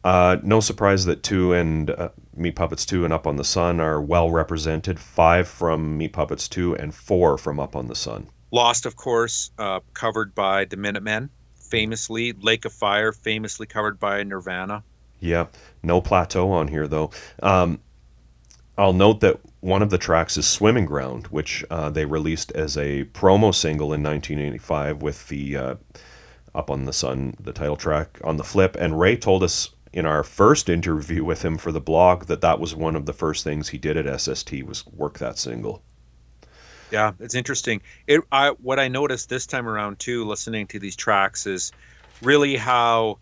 Uh, 0.04 0.38
no 0.44 0.60
surprise 0.60 1.06
that 1.06 1.24
two 1.24 1.54
and 1.54 1.90
uh, 1.90 2.10
Meat 2.36 2.56
Puppets 2.56 2.86
two 2.86 3.04
and 3.04 3.14
Up 3.14 3.28
on 3.28 3.36
the 3.36 3.44
Sun 3.44 3.80
are 3.80 4.02
well 4.02 4.30
represented. 4.30 5.00
Five 5.00 5.48
from 5.48 5.98
Meat 5.98 6.14
Puppets 6.14 6.48
two 6.48 6.76
and 6.76 6.94
four 6.94 7.38
from 7.38 7.60
Up 7.60 7.76
on 7.76 7.88
the 7.88 7.96
Sun. 7.96 8.28
Lost, 8.52 8.86
of 8.86 8.96
course, 8.96 9.52
uh, 9.60 9.82
covered 9.94 10.34
by 10.34 10.66
the 10.66 10.78
Minutemen, 10.78 11.30
famously. 11.56 12.34
Lake 12.34 12.66
of 12.66 12.74
Fire, 12.74 13.12
famously 13.12 13.68
covered 13.68 14.00
by 14.00 14.24
Nirvana. 14.24 14.84
Yeah, 15.20 15.48
no 15.84 16.02
plateau 16.02 16.52
on 16.52 16.70
here 16.70 16.88
though. 16.88 17.12
Um, 17.44 17.80
I'll 18.78 18.94
note 18.94 19.20
that 19.20 19.42
one 19.60 19.82
of 19.82 19.90
the 19.90 19.98
tracks 19.98 20.38
is 20.38 20.48
"Swimming 20.48 20.86
Ground," 20.86 21.28
which 21.28 21.66
uh, 21.70 21.90
they 21.90 22.06
released 22.06 22.54
as 22.54 22.78
a 22.78 23.04
promo 23.06 23.54
single 23.54 23.94
in 23.94 24.02
1985 24.02 25.02
with 25.02 25.28
the 25.28 25.58
uh, 25.58 25.76
"Up 26.56 26.72
on 26.72 26.86
the 26.86 26.94
Sun" 26.94 27.36
the 27.38 27.52
title 27.52 27.76
track 27.76 28.20
on 28.24 28.38
the 28.38 28.46
flip. 28.46 28.78
And 28.80 28.98
Ray 28.98 29.18
told 29.18 29.44
us 29.44 29.72
in 29.92 30.06
our 30.06 30.24
first 30.24 30.70
interview 30.70 31.24
with 31.24 31.44
him 31.44 31.58
for 31.58 31.72
the 31.72 31.82
blog 31.82 32.26
that 32.26 32.42
that 32.42 32.60
was 32.60 32.76
one 32.76 32.96
of 32.96 33.06
the 33.06 33.14
first 33.14 33.44
things 33.44 33.70
he 33.70 33.78
did 33.78 33.98
at 33.98 34.22
SST 34.22 34.64
was 34.64 34.86
work 34.88 35.20
that 35.20 35.38
single. 35.38 35.82
Yeah, 36.92 37.14
it's 37.20 37.36
interesting. 37.36 37.82
It 38.08 38.22
I 38.32 38.50
what 38.62 38.80
I 38.80 38.88
noticed 38.88 39.30
this 39.30 39.46
time 39.46 39.68
around 39.68 40.00
too, 40.00 40.26
listening 40.26 40.68
to 40.68 40.80
these 40.80 40.96
tracks, 40.96 41.46
is 41.46 41.72
really 42.22 42.56
how 42.56 43.20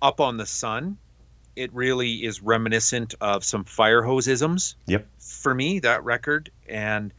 up 0.00 0.20
on 0.20 0.36
the 0.36 0.46
sun, 0.46 0.96
it 1.56 1.72
really 1.74 2.24
is 2.24 2.40
reminiscent 2.40 3.14
of 3.20 3.44
some 3.44 3.64
Firehose 3.64 4.28
isms. 4.28 4.76
Yep. 4.86 5.06
For 5.18 5.54
me, 5.54 5.80
that 5.80 6.04
record, 6.04 6.50
and 6.68 7.12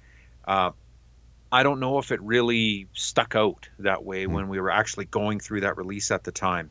uh, 0.45 0.72
I 1.51 1.63
don't 1.63 1.80
know 1.80 1.97
if 1.97 2.11
it 2.11 2.22
really 2.22 2.88
stuck 2.93 3.35
out 3.35 3.68
that 3.80 4.03
way 4.03 4.27
when 4.27 4.47
we 4.47 4.59
were 4.59 4.72
actually 4.72 5.05
going 5.05 5.39
through 5.39 5.61
that 5.61 5.77
release 5.77 6.09
at 6.11 6.23
the 6.23 6.31
time. 6.31 6.69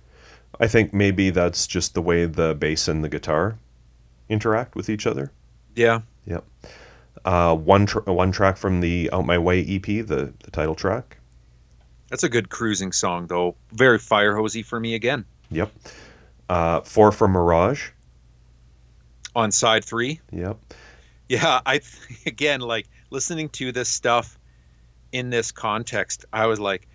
I 0.59 0.67
think 0.67 0.93
maybe 0.93 1.31
that's 1.31 1.67
just 1.67 1.95
the 1.95 2.03
way 2.03 2.27
the 2.27 2.55
bass 2.55 2.89
and 2.89 3.05
the 3.05 3.09
guitar 3.09 3.57
interact 4.29 4.75
with 4.75 4.89
each 4.91 5.07
other. 5.07 5.31
Yeah, 5.75 6.01
Uh, 7.25 7.55
one 7.55 7.87
tr- 7.87 8.01
one 8.01 8.33
track 8.33 8.57
from 8.57 8.81
the 8.81 9.11
Out 9.13 9.27
My 9.27 9.39
Way 9.39 9.61
EP, 9.63 9.83
the, 9.85 10.33
the 10.43 10.51
title 10.51 10.75
track. 10.75 11.19
that's 12.09 12.23
a 12.25 12.29
good 12.29 12.49
cruising 12.49 12.93
song 12.93 13.27
though. 13.29 13.55
Very 13.73 13.99
fire 13.99 14.35
hosey 14.37 14.63
for 14.63 14.81
me 14.81 14.95
again. 14.95 15.25
Yep. 15.51 15.71
Uh, 16.49 16.81
four 16.81 17.13
from 17.13 17.33
Mirage. 17.33 17.91
On 19.37 19.53
side 19.53 19.85
three, 19.85 20.21
Yep. 20.33 20.59
Yeah, 21.29 21.61
I 21.65 21.81
again 22.27 22.61
like 22.61 22.89
listening 23.11 23.49
to 23.51 23.71
this 23.73 23.89
stuff 23.89 24.39
in 25.13 25.31
this 25.31 25.53
context. 25.53 26.25
I 26.33 26.47
was 26.47 26.59
like, 26.59 26.89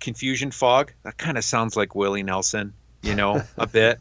confusion 0.00 0.50
fog. 0.50 0.92
That 1.02 1.18
kind 1.18 1.36
of 1.36 1.44
sounds 1.44 1.76
like 1.76 1.94
Willie 1.94 2.22
Nelson, 2.22 2.72
you 3.02 3.14
know, 3.14 3.42
a 3.56 3.66
bit. 3.66 4.00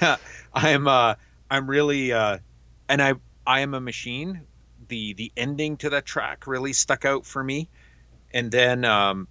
I'm 0.54 0.88
uh, 0.88 1.14
I'm 1.50 1.68
really 1.68 2.12
uh, 2.12 2.38
and 2.88 3.02
I 3.02 3.14
I 3.46 3.60
am 3.60 3.74
a 3.74 3.80
machine. 3.80 4.42
The 4.88 5.12
the 5.14 5.32
ending 5.36 5.76
to 5.78 5.90
that 5.90 6.06
track 6.06 6.46
really 6.46 6.72
stuck 6.72 7.04
out 7.04 7.26
for 7.26 7.42
me, 7.44 7.68
and 8.32 8.50
then 8.50 8.84
um, 8.84 9.28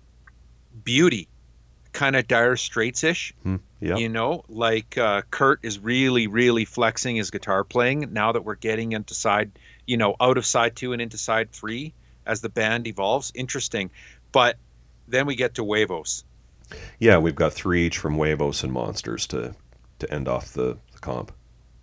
beauty, 0.84 1.27
kind 1.94 2.15
of 2.15 2.27
Dire 2.27 2.56
Straits 2.56 3.03
ish. 3.03 3.34
Hmm. 3.44 3.57
Yep. 3.80 3.99
You 3.99 4.10
know, 4.10 4.44
like 4.48 4.98
uh, 4.98 5.22
Kurt 5.30 5.60
is 5.64 5.80
really, 5.80 6.27
really 6.27 6.65
flexing 6.65 7.15
his 7.15 7.30
guitar 7.30 7.64
playing 7.64 8.11
now 8.11 8.31
that 8.31 8.44
we're 8.44 8.56
getting 8.56 8.94
into 8.94 9.14
side, 9.14 9.52
you 9.85 9.98
know, 9.98 10.15
out 10.19 10.38
of 10.38 10.45
side 10.45 10.76
two 10.76 10.94
and 10.94 11.02
into 11.02 11.18
side 11.18 11.52
three 11.52 11.94
as 12.26 12.41
the 12.41 12.49
band 12.49 12.88
evolves. 12.88 13.31
Interesting. 13.35 13.91
But 14.31 14.57
then 15.07 15.27
we 15.27 15.35
get 15.35 15.56
to 15.56 15.64
Huevos. 15.64 16.23
Yeah, 16.99 17.18
we've 17.18 17.35
got 17.35 17.53
three 17.53 17.85
each 17.85 17.98
from 17.98 18.15
Huevos 18.15 18.64
and 18.64 18.72
Monsters 18.73 19.27
to 19.27 19.56
to 19.99 20.14
end 20.14 20.27
off 20.27 20.53
the, 20.53 20.77
the 20.94 20.99
comp. 20.99 21.31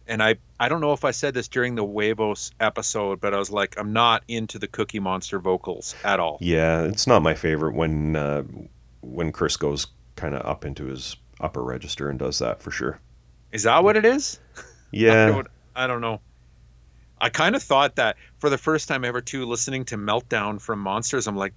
And 0.06 0.22
I 0.22 0.36
I 0.58 0.70
don't 0.70 0.80
know 0.80 0.94
if 0.94 1.04
I 1.04 1.10
said 1.10 1.34
this 1.34 1.46
during 1.48 1.74
the 1.74 1.84
Huevos 1.84 2.52
episode, 2.58 3.20
but 3.20 3.34
I 3.34 3.38
was 3.38 3.50
like, 3.50 3.78
I'm 3.78 3.92
not 3.92 4.24
into 4.28 4.58
the 4.58 4.66
Cookie 4.66 4.98
Monster 4.98 5.38
vocals 5.38 5.96
at 6.02 6.20
all. 6.20 6.40
Yeah, 6.40 6.82
it's 6.84 7.06
not 7.06 7.22
my 7.22 7.34
favorite 7.34 7.74
when 7.74 8.16
uh, 8.16 8.42
when 9.00 9.32
Chris 9.32 9.56
goes 9.56 9.86
kind 10.16 10.34
of 10.34 10.44
up 10.46 10.64
into 10.64 10.86
his 10.86 11.16
upper 11.40 11.62
register 11.62 12.08
and 12.08 12.18
does 12.18 12.38
that 12.38 12.62
for 12.62 12.70
sure. 12.70 13.00
Is 13.52 13.62
that 13.62 13.82
what 13.84 13.96
it 13.96 14.04
is? 14.04 14.38
I 15.08 15.16
Yeah, 15.16 15.26
don't, 15.26 15.48
I 15.74 15.86
don't 15.86 16.00
know. 16.00 16.22
I 17.20 17.30
kind 17.30 17.56
of 17.56 17.62
thought 17.62 17.96
that 17.96 18.16
for 18.38 18.50
the 18.50 18.58
first 18.58 18.88
time 18.88 19.04
ever 19.04 19.20
too, 19.20 19.46
listening 19.46 19.84
to 19.86 19.96
Meltdown 19.96 20.60
from 20.60 20.80
Monsters, 20.80 21.26
I'm 21.26 21.36
like, 21.36 21.54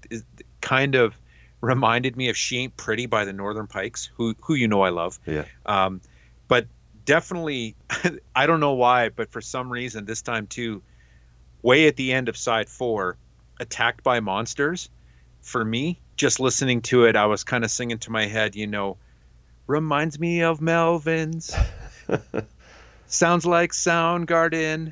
kind 0.61 0.95
of 0.95 1.19
reminded 1.61 2.15
me 2.15 2.29
of 2.29 2.37
She 2.37 2.57
Ain't 2.59 2.77
Pretty 2.77 3.05
by 3.05 3.25
the 3.25 3.33
Northern 3.33 3.67
Pikes, 3.67 4.09
who 4.15 4.35
who 4.41 4.53
you 4.53 4.67
know 4.67 4.81
I 4.81 4.89
love. 4.89 5.19
yeah, 5.25 5.45
Um, 5.65 6.01
but 6.47 6.67
definitely, 7.05 7.75
I 8.35 8.45
don't 8.45 8.59
know 8.59 8.73
why, 8.73 9.09
but 9.09 9.31
for 9.31 9.41
some 9.41 9.71
reason 9.71 10.05
this 10.05 10.21
time 10.21 10.47
too, 10.47 10.81
way 11.61 11.87
at 11.87 11.95
the 11.95 12.13
end 12.13 12.29
of 12.29 12.37
side 12.37 12.69
four, 12.69 13.17
attacked 13.59 14.03
by 14.03 14.19
monsters. 14.19 14.89
For 15.41 15.63
me, 15.63 15.99
just 16.17 16.39
listening 16.41 16.81
to 16.83 17.05
it, 17.05 17.15
I 17.15 17.25
was 17.25 17.43
kind 17.45 17.63
of 17.63 17.71
singing 17.71 17.99
to 17.99 18.11
my 18.11 18.25
head, 18.25 18.55
you 18.55 18.67
know, 18.67 18.97
reminds 19.65 20.19
me 20.19 20.41
of 20.41 20.59
Melvins. 20.59 21.55
Sounds 23.07 23.45
like 23.45 23.71
Soundgarden. 23.71 24.91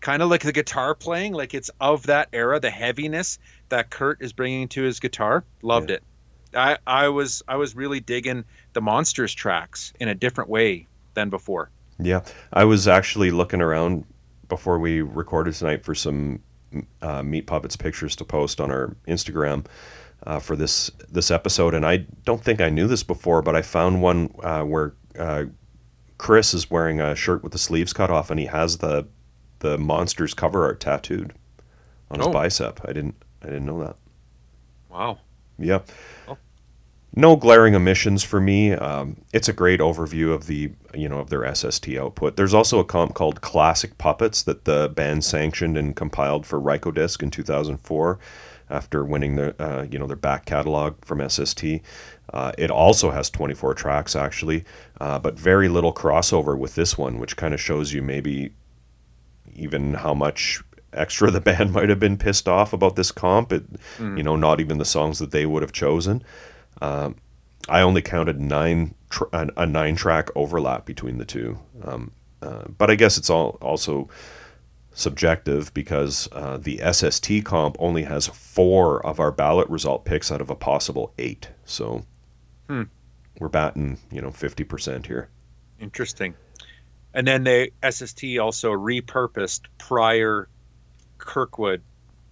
Kind 0.00 0.22
of 0.22 0.30
like 0.30 0.42
the 0.42 0.52
guitar 0.52 0.94
playing, 0.94 1.32
like 1.32 1.54
it's 1.54 1.70
of 1.80 2.04
that 2.04 2.28
era, 2.32 2.60
the 2.60 2.70
heaviness 2.70 3.38
that 3.68 3.90
Kurt 3.90 4.20
is 4.22 4.32
bringing 4.32 4.68
to 4.68 4.82
his 4.82 5.00
guitar. 5.00 5.44
Loved 5.62 5.90
Yeah. 5.90 5.96
it. 5.96 6.02
I, 6.54 6.78
I 6.86 7.08
was 7.08 7.42
I 7.48 7.56
was 7.56 7.74
really 7.76 8.00
digging 8.00 8.44
the 8.72 8.80
monsters 8.80 9.34
tracks 9.34 9.92
in 10.00 10.08
a 10.08 10.14
different 10.14 10.48
way 10.48 10.86
than 11.14 11.28
before. 11.30 11.70
yeah. 11.98 12.20
I 12.52 12.64
was 12.64 12.86
actually 12.88 13.30
looking 13.30 13.60
around 13.60 14.04
before 14.48 14.78
we 14.78 15.00
recorded 15.02 15.54
tonight 15.54 15.84
for 15.84 15.94
some 15.94 16.40
uh, 17.02 17.22
Meat 17.22 17.46
Puppets 17.46 17.76
pictures 17.76 18.14
to 18.16 18.24
post 18.24 18.60
on 18.60 18.70
our 18.70 18.94
Instagram 19.08 19.66
uh, 20.24 20.38
for 20.38 20.56
this 20.56 20.90
this 21.10 21.30
episode, 21.30 21.74
and 21.74 21.84
I 21.84 22.06
don't 22.24 22.42
think 22.42 22.60
I 22.60 22.70
knew 22.70 22.86
this 22.86 23.02
before, 23.02 23.42
but 23.42 23.54
I 23.56 23.62
found 23.62 24.00
one 24.02 24.32
uh, 24.42 24.62
where 24.62 24.94
uh, 25.18 25.44
Chris 26.18 26.54
is 26.54 26.70
wearing 26.70 27.00
a 27.00 27.14
shirt 27.14 27.42
with 27.42 27.52
the 27.52 27.58
sleeves 27.58 27.92
cut 27.92 28.10
off, 28.10 28.30
and 28.30 28.38
he 28.40 28.46
has 28.46 28.78
the 28.78 29.06
the 29.58 29.76
monsters 29.78 30.32
cover 30.34 30.64
art 30.64 30.80
tattooed 30.80 31.32
on 32.10 32.18
his 32.18 32.28
Oh. 32.28 32.32
bicep. 32.32 32.80
I 32.84 32.92
didn't 32.92 33.14
I 33.46 33.50
didn't 33.50 33.66
know 33.66 33.84
that. 33.84 33.96
Wow. 34.90 35.20
Yeah. 35.58 35.80
Oh. 36.26 36.36
No 37.14 37.36
glaring 37.36 37.74
omissions 37.74 38.22
for 38.24 38.40
me. 38.40 38.72
Um, 38.72 39.16
it's 39.32 39.48
a 39.48 39.52
great 39.52 39.80
overview 39.80 40.34
of 40.34 40.46
the 40.46 40.72
you 40.92 41.08
know 41.08 41.18
of 41.18 41.30
their 41.30 41.54
SST 41.54 41.90
output. 41.90 42.36
There's 42.36 42.52
also 42.52 42.78
a 42.80 42.84
comp 42.84 43.14
called 43.14 43.40
Classic 43.40 43.96
Puppets 43.98 44.42
that 44.42 44.64
the 44.64 44.92
band 44.94 45.24
sanctioned 45.24 45.78
and 45.78 45.94
compiled 45.94 46.44
for 46.44 46.60
Rykodisc 46.60 47.22
in 47.22 47.30
2004 47.30 48.18
after 48.68 49.04
winning 49.04 49.36
the 49.36 49.54
uh, 49.62 49.86
you 49.90 49.98
know 49.98 50.06
their 50.06 50.16
back 50.16 50.44
catalog 50.44 51.02
from 51.04 51.26
SST. 51.26 51.64
Uh, 52.34 52.52
it 52.58 52.70
also 52.70 53.10
has 53.12 53.30
24 53.30 53.74
tracks 53.74 54.16
actually, 54.16 54.64
uh, 55.00 55.18
but 55.18 55.38
very 55.38 55.68
little 55.68 55.94
crossover 55.94 56.58
with 56.58 56.74
this 56.74 56.98
one, 56.98 57.18
which 57.18 57.36
kind 57.36 57.54
of 57.54 57.60
shows 57.60 57.92
you 57.92 58.02
maybe 58.02 58.52
even 59.54 59.94
how 59.94 60.12
much 60.12 60.62
extra 60.92 61.30
the 61.30 61.40
band 61.40 61.72
might 61.76 61.88
have 61.88 62.00
been 62.00 62.16
pissed 62.18 62.48
off 62.48 62.72
about 62.72 62.96
this 62.96 63.12
comp. 63.12 63.52
It, 63.52 63.64
You 63.98 64.22
know, 64.22 64.36
not 64.36 64.60
even 64.60 64.78
the 64.78 64.84
songs 64.84 65.18
that 65.18 65.30
they 65.30 65.46
would 65.46 65.62
have 65.62 65.72
chosen. 65.72 66.22
Um, 66.80 67.16
I 67.68 67.80
only 67.80 68.02
counted 68.02 68.40
nine 68.40 68.94
tr- 69.10 69.24
a, 69.32 69.48
a 69.56 69.66
nine 69.66 69.96
track 69.96 70.28
overlap 70.36 70.84
between 70.86 71.18
the 71.18 71.24
two. 71.24 71.58
Um, 71.84 72.12
uh, 72.42 72.64
but 72.78 72.90
I 72.90 72.94
guess 72.94 73.18
it's 73.18 73.30
all 73.30 73.58
also 73.60 74.08
subjective 74.92 75.72
because 75.74 76.28
uh, 76.32 76.56
the 76.58 76.78
SST 76.78 77.44
comp 77.44 77.76
only 77.78 78.04
has 78.04 78.26
four 78.28 79.04
of 79.04 79.20
our 79.20 79.30
ballot 79.32 79.68
result 79.68 80.04
picks 80.04 80.30
out 80.32 80.40
of 80.40 80.48
a 80.50 80.54
possible 80.54 81.12
eight. 81.18 81.48
So 81.64 82.04
Hmm. 82.68 82.84
we're 83.38 83.48
batting, 83.48 83.98
you 84.10 84.20
know, 84.20 84.30
fifty 84.30 84.64
percent 84.64 85.06
here. 85.06 85.28
Interesting. 85.80 86.34
And 87.14 87.26
then 87.26 87.44
the 87.44 87.70
SST 87.82 88.38
also 88.38 88.70
repurposed 88.72 89.62
prior 89.78 90.48
Kirkwood 91.26 91.82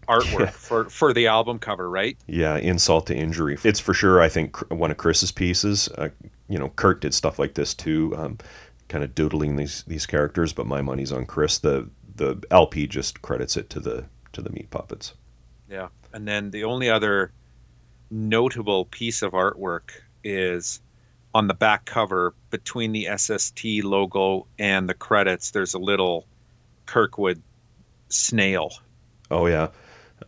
artwork 0.08 0.40
Yeah. 0.40 0.50
for 0.50 0.88
for 0.88 1.12
the 1.12 1.26
album 1.26 1.58
cover, 1.58 1.88
right? 1.90 2.16
Yeah, 2.26 2.56
insult 2.56 3.06
to 3.08 3.14
injury. 3.14 3.58
It's 3.64 3.80
for 3.80 3.94
sure. 3.94 4.20
I 4.22 4.28
think 4.28 4.56
one 4.70 4.90
of 4.90 4.96
Chris's 4.96 5.32
pieces. 5.32 5.88
Uh, 5.98 6.08
you 6.48 6.58
know, 6.58 6.70
Kurt 6.70 7.00
did 7.00 7.14
stuff 7.14 7.38
like 7.38 7.54
this 7.54 7.74
too, 7.74 8.14
um, 8.16 8.38
kind 8.88 9.02
of 9.04 9.14
doodling 9.14 9.56
these 9.56 9.82
these 9.86 10.06
characters. 10.06 10.52
But 10.52 10.66
my 10.66 10.82
money's 10.82 11.12
on 11.12 11.26
Chris. 11.26 11.58
The 11.58 11.88
the 12.16 12.42
LP 12.50 12.86
just 12.86 13.22
credits 13.22 13.56
it 13.56 13.68
to 13.70 13.80
the 13.80 14.04
to 14.32 14.42
the 14.42 14.50
Meat 14.50 14.70
Puppets. 14.70 15.14
Yeah. 15.68 15.88
And 16.12 16.28
then 16.28 16.50
the 16.50 16.64
only 16.64 16.88
other 16.90 17.32
notable 18.10 18.84
piece 18.84 19.22
of 19.22 19.32
artwork 19.32 19.90
is 20.22 20.80
on 21.34 21.48
the 21.48 21.54
back 21.54 21.84
cover 21.84 22.34
between 22.50 22.92
the 22.92 23.08
SST 23.16 23.64
logo 23.82 24.46
and 24.58 24.88
the 24.88 24.94
credits. 24.94 25.50
There's 25.50 25.74
a 25.74 25.78
little 25.78 26.26
Kirkwood 26.86 27.42
snail. 28.08 28.70
Oh 29.34 29.46
yeah, 29.46 29.68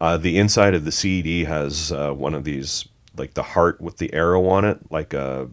uh, 0.01 0.17
the 0.17 0.37
inside 0.37 0.75
of 0.75 0.85
the 0.85 0.91
CD 0.91 1.45
has 1.45 1.93
uh, 1.93 2.13
one 2.13 2.35
of 2.35 2.43
these 2.43 2.89
like 3.17 3.35
the 3.35 3.43
heart 3.43 3.81
with 3.81 3.99
the 3.99 4.13
arrow 4.13 4.47
on 4.49 4.65
it, 4.65 4.81
like 4.91 5.15
a, 5.15 5.49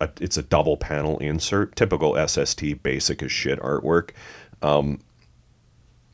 a 0.00 0.08
it's 0.18 0.38
a 0.38 0.42
double 0.42 0.78
panel 0.78 1.18
insert, 1.18 1.76
typical 1.76 2.16
SST 2.26 2.82
basic 2.82 3.22
as 3.22 3.30
shit 3.30 3.60
artwork. 3.60 4.10
Um, 4.62 5.00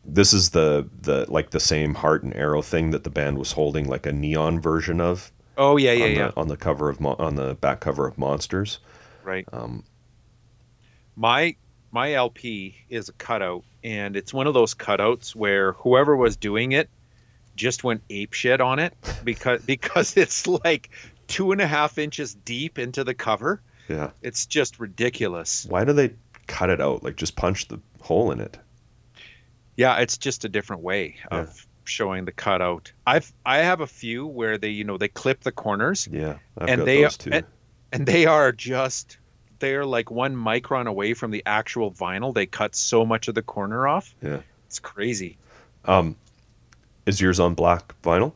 this 0.04 0.32
is 0.32 0.50
the 0.50 0.88
the 1.02 1.24
like 1.28 1.50
the 1.50 1.60
same 1.60 1.94
heart 1.94 2.24
and 2.24 2.34
arrow 2.34 2.62
thing 2.62 2.90
that 2.90 3.04
the 3.04 3.10
band 3.10 3.38
was 3.38 3.52
holding, 3.52 3.88
like 3.88 4.04
a 4.04 4.12
neon 4.12 4.60
version 4.60 5.00
of 5.00 5.30
Oh 5.56 5.76
yeah, 5.76 5.92
yeah, 5.92 6.04
on, 6.04 6.10
yeah. 6.10 6.28
The, 6.28 6.36
on 6.36 6.48
the 6.48 6.56
cover 6.56 6.90
of 6.90 7.00
Mo- 7.00 7.16
on 7.18 7.36
the 7.36 7.54
back 7.54 7.78
cover 7.78 8.08
of 8.08 8.18
Monsters. 8.18 8.80
Right. 9.22 9.46
Um, 9.52 9.84
my 11.14 11.54
my 11.96 12.12
LP 12.12 12.76
is 12.90 13.08
a 13.08 13.12
cutout, 13.14 13.64
and 13.82 14.16
it's 14.16 14.34
one 14.34 14.46
of 14.46 14.52
those 14.52 14.74
cutouts 14.74 15.34
where 15.34 15.72
whoever 15.72 16.14
was 16.14 16.36
doing 16.36 16.72
it 16.72 16.90
just 17.54 17.84
went 17.84 18.02
ape 18.10 18.34
shit 18.34 18.60
on 18.60 18.78
it 18.78 18.92
because 19.24 19.62
because 19.66 20.14
it's 20.14 20.46
like 20.46 20.90
two 21.26 21.52
and 21.52 21.60
a 21.62 21.66
half 21.66 21.96
inches 21.96 22.34
deep 22.34 22.78
into 22.78 23.02
the 23.02 23.14
cover. 23.14 23.62
yeah. 23.88 24.10
It's 24.20 24.44
just 24.44 24.78
ridiculous. 24.78 25.64
Why 25.70 25.84
do 25.84 25.94
they 25.94 26.12
cut 26.46 26.68
it 26.68 26.82
out? 26.82 27.02
Like 27.02 27.16
just 27.16 27.34
punch 27.34 27.66
the 27.68 27.80
hole 28.02 28.30
in 28.30 28.40
it. 28.40 28.58
Yeah, 29.74 29.96
it's 30.00 30.18
just 30.18 30.44
a 30.44 30.50
different 30.50 30.82
way 30.82 31.16
of 31.30 31.66
showing 31.84 32.26
the 32.26 32.32
cutout. 32.32 32.92
I've 33.06 33.32
I 33.46 33.60
have 33.60 33.80
a 33.80 33.86
few 33.86 34.26
where 34.26 34.58
they 34.58 34.68
you 34.68 34.84
know 34.84 34.98
they 34.98 35.08
clip 35.08 35.40
the 35.40 35.52
corners 35.52 36.06
Yeah, 36.12 36.40
I've 36.58 36.68
and 36.68 36.82
they 36.82 37.04
and, 37.04 37.46
and 37.90 38.06
they 38.06 38.26
are 38.26 38.52
just 38.52 39.16
they're 39.58 39.86
like 39.86 40.10
one 40.10 40.36
micron 40.36 40.86
away 40.86 41.14
from 41.14 41.30
the 41.30 41.42
actual 41.46 41.90
vinyl. 41.90 42.34
They 42.34 42.46
cut 42.46 42.74
so 42.74 43.04
much 43.04 43.28
of 43.28 43.34
the 43.34 43.42
corner 43.42 43.86
off. 43.86 44.14
Yeah. 44.22 44.40
It's 44.66 44.78
crazy. 44.78 45.36
Um, 45.84 46.16
is 47.06 47.20
yours 47.20 47.40
on 47.40 47.54
black 47.54 47.94
vinyl? 48.02 48.32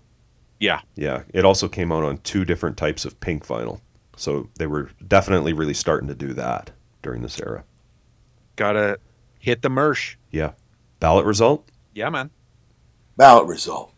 Yeah. 0.59 0.81
Yeah. 0.95 1.23
It 1.33 1.45
also 1.45 1.69
came 1.69 1.91
out 1.93 2.05
on 2.05 2.19
two 2.19 2.45
different 2.45 2.77
types 2.77 3.05
of 3.05 3.19
pink 3.21 3.47
vinyl. 3.47 3.81
So 4.17 4.49
they 4.59 4.67
were 4.67 4.91
definitely 5.09 5.53
really 5.53 5.75
starting 5.75 6.09
to 6.09 6.15
do 6.15 6.35
that 6.35 6.71
during 7.03 7.23
this 7.23 7.41
era. 7.41 7.65
Gotta 8.57 8.99
hit 9.39 9.63
the 9.63 9.71
mersh. 9.71 10.17
Yeah. 10.31 10.53
Ballot 11.01 11.25
result? 11.25 11.67
Yeah, 11.95 12.11
man. 12.11 12.31
Ballot 13.17 13.47
result. 13.47 13.93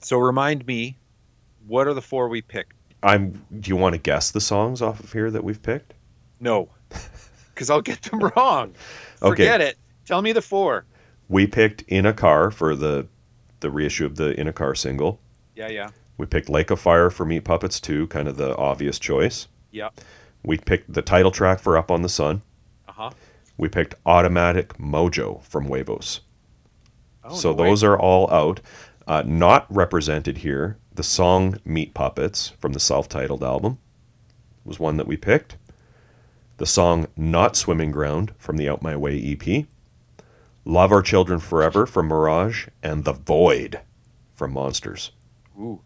So 0.00 0.18
remind 0.18 0.66
me, 0.66 0.96
what 1.66 1.86
are 1.86 1.94
the 1.94 2.00
four 2.00 2.28
we 2.28 2.40
picked? 2.40 2.72
I'm 3.02 3.44
do 3.60 3.68
you 3.68 3.76
want 3.76 3.94
to 3.94 3.98
guess 4.00 4.30
the 4.30 4.40
songs 4.40 4.82
off 4.82 5.00
of 5.00 5.12
here 5.12 5.30
that 5.30 5.44
we've 5.44 5.62
picked? 5.62 5.94
No, 6.40 6.68
because 7.54 7.70
I'll 7.70 7.80
get 7.82 8.02
them 8.02 8.20
wrong. 8.20 8.74
Okay. 9.22 9.30
Forget 9.44 9.60
it. 9.60 9.78
Tell 10.06 10.22
me 10.22 10.32
the 10.32 10.42
four. 10.42 10.84
We 11.28 11.46
picked 11.46 11.82
In 11.82 12.06
a 12.06 12.12
Car 12.12 12.50
for 12.50 12.74
the 12.74 13.06
the 13.60 13.70
reissue 13.70 14.06
of 14.06 14.16
the 14.16 14.38
In 14.40 14.48
a 14.48 14.52
Car 14.52 14.74
single. 14.74 15.20
Yeah, 15.54 15.68
yeah, 15.68 15.90
We 16.16 16.26
picked 16.26 16.48
Lake 16.48 16.70
of 16.70 16.78
Fire 16.80 17.10
for 17.10 17.24
Meat 17.26 17.40
Puppets 17.44 17.80
too, 17.80 18.06
kind 18.06 18.28
of 18.28 18.36
the 18.36 18.56
obvious 18.56 18.98
choice. 18.98 19.48
yeah. 19.72 19.90
We 20.44 20.56
picked 20.56 20.92
the 20.92 21.02
title 21.02 21.32
track 21.32 21.58
for 21.58 21.76
Up 21.76 21.90
on 21.90 22.02
the 22.02 22.08
Sun. 22.08 22.42
Uh 22.86 22.92
huh. 22.92 23.10
We 23.56 23.68
picked 23.68 23.96
Automatic 24.06 24.78
Mojo 24.78 25.42
from 25.42 25.64
Huevos. 25.66 26.20
Oh, 27.24 27.34
so 27.34 27.50
no 27.52 27.62
way. 27.64 27.68
those 27.70 27.82
are 27.82 27.98
all 27.98 28.30
out. 28.30 28.60
Uh, 29.08 29.24
not 29.26 29.66
represented 29.68 30.38
here, 30.38 30.78
the 30.98 31.04
song 31.04 31.60
Meat 31.64 31.94
Puppets 31.94 32.48
from 32.58 32.72
the 32.72 32.80
self 32.80 33.08
titled 33.08 33.44
album 33.44 33.78
was 34.64 34.80
one 34.80 34.96
that 34.96 35.06
we 35.06 35.16
picked. 35.16 35.56
The 36.56 36.66
song 36.66 37.06
Not 37.16 37.54
Swimming 37.54 37.92
Ground 37.92 38.32
from 38.36 38.56
the 38.56 38.68
Out 38.68 38.82
My 38.82 38.96
Way 38.96 39.16
EP. 39.16 39.66
Love 40.64 40.90
Our 40.90 41.00
Children 41.00 41.38
Forever 41.38 41.86
from 41.86 42.08
Mirage. 42.08 42.66
And 42.82 43.04
The 43.04 43.12
Void 43.12 43.78
from 44.34 44.52
Monsters. 44.52 45.12
Ooh. 45.56 45.80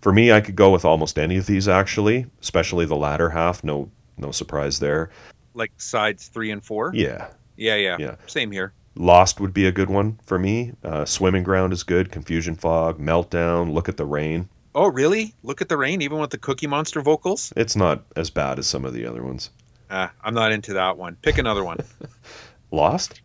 For 0.00 0.10
me, 0.10 0.32
I 0.32 0.40
could 0.40 0.56
go 0.56 0.70
with 0.70 0.86
almost 0.86 1.18
any 1.18 1.36
of 1.36 1.44
these 1.44 1.68
actually, 1.68 2.24
especially 2.40 2.86
the 2.86 2.96
latter 2.96 3.28
half. 3.28 3.62
No, 3.62 3.90
no 4.16 4.30
surprise 4.30 4.78
there. 4.78 5.10
like 5.52 5.72
sides 5.76 6.28
three 6.28 6.50
and 6.50 6.64
four. 6.64 6.92
Yeah. 6.94 7.28
Yeah, 7.58 7.76
yeah, 7.76 7.98
Yeah. 8.00 8.14
Same 8.26 8.50
here. 8.52 8.72
Lost 8.94 9.40
would 9.40 9.54
be 9.54 9.66
a 9.66 9.72
good 9.72 9.88
one 9.88 10.18
for 10.24 10.38
me. 10.38 10.72
Uh, 10.82 11.04
Swimming 11.04 11.42
Ground 11.42 11.72
is 11.72 11.82
good. 11.82 12.10
Confusion 12.10 12.56
Fog, 12.56 12.98
Meltdown, 12.98 13.72
Look 13.72 13.88
at 13.88 13.96
the 13.96 14.04
Rain. 14.04 14.48
Oh, 14.74 14.88
really? 14.88 15.34
Look 15.42 15.60
at 15.60 15.68
the 15.68 15.76
rain, 15.76 16.00
even 16.00 16.18
with 16.18 16.30
the 16.30 16.38
Cookie 16.38 16.68
Monster 16.68 17.00
vocals. 17.00 17.52
It's 17.56 17.74
not 17.74 18.04
as 18.14 18.30
bad 18.30 18.58
as 18.58 18.68
some 18.68 18.84
of 18.84 18.92
the 18.92 19.04
other 19.04 19.22
ones. 19.22 19.50
Uh, 19.90 20.08
I'm 20.22 20.34
not 20.34 20.52
into 20.52 20.74
that 20.74 20.96
one. 20.96 21.16
Pick 21.22 21.38
another 21.38 21.64
one. 21.64 21.78
Lost? 22.70 23.20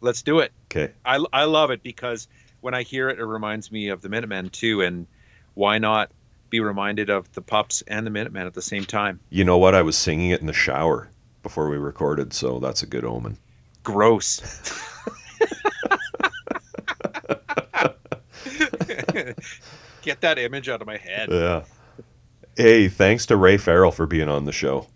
Let's 0.00 0.22
do 0.22 0.38
it. 0.38 0.52
Okay. 0.70 0.92
I, 1.04 1.22
I 1.32 1.44
love 1.44 1.70
it 1.70 1.82
because 1.82 2.28
when 2.62 2.72
I 2.72 2.82
hear 2.82 3.10
it, 3.10 3.18
it 3.18 3.24
reminds 3.24 3.70
me 3.70 3.88
of 3.88 4.00
the 4.00 4.08
Minutemen 4.08 4.48
too. 4.48 4.80
And 4.80 5.06
why 5.52 5.76
not 5.76 6.10
be 6.48 6.60
reminded 6.60 7.10
of 7.10 7.30
the 7.34 7.42
Pups 7.42 7.82
and 7.86 8.06
the 8.06 8.10
Minutemen 8.10 8.46
at 8.46 8.54
the 8.54 8.62
same 8.62 8.86
time? 8.86 9.20
You 9.28 9.44
know 9.44 9.58
what? 9.58 9.74
I 9.74 9.82
was 9.82 9.98
singing 9.98 10.30
it 10.30 10.40
in 10.40 10.46
the 10.46 10.54
shower 10.54 11.10
before 11.42 11.68
we 11.68 11.76
recorded, 11.76 12.32
so 12.32 12.58
that's 12.58 12.82
a 12.82 12.86
good 12.86 13.04
omen. 13.04 13.36
Gross. 13.82 14.40
Get 20.02 20.20
that 20.20 20.38
image 20.38 20.68
out 20.68 20.80
of 20.80 20.86
my 20.86 20.96
head. 20.96 21.28
Yeah. 21.30 21.64
Hey, 22.56 22.88
thanks 22.88 23.26
to 23.26 23.36
Ray 23.36 23.56
Farrell 23.56 23.92
for 23.92 24.06
being 24.06 24.28
on 24.28 24.44
the 24.44 24.52
show. 24.52 24.86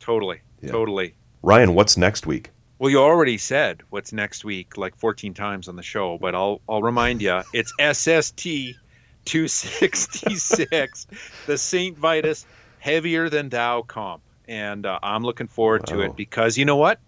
Totally. 0.00 0.40
Yeah. 0.60 0.70
Totally. 0.70 1.14
Ryan, 1.42 1.74
what's 1.74 1.96
next 1.96 2.26
week? 2.26 2.50
Well, 2.78 2.90
you 2.90 2.98
already 2.98 3.38
said 3.38 3.82
what's 3.90 4.12
next 4.12 4.44
week 4.44 4.76
like 4.76 4.96
14 4.96 5.32
times 5.32 5.68
on 5.68 5.76
the 5.76 5.82
show, 5.82 6.18
but 6.18 6.34
I'll 6.34 6.60
I'll 6.68 6.82
remind 6.82 7.22
you. 7.22 7.40
It's 7.52 7.72
SST 7.80 8.76
266, 9.24 11.06
the 11.46 11.56
St. 11.56 11.96
Vitus 11.96 12.46
heavier 12.78 13.30
than 13.30 13.48
thou 13.48 13.82
comp, 13.82 14.22
and 14.48 14.84
uh, 14.84 14.98
I'm 15.02 15.22
looking 15.22 15.46
forward 15.46 15.86
to 15.86 16.00
it 16.00 16.16
because 16.16 16.58
you 16.58 16.64
know 16.64 16.76
what? 16.76 16.98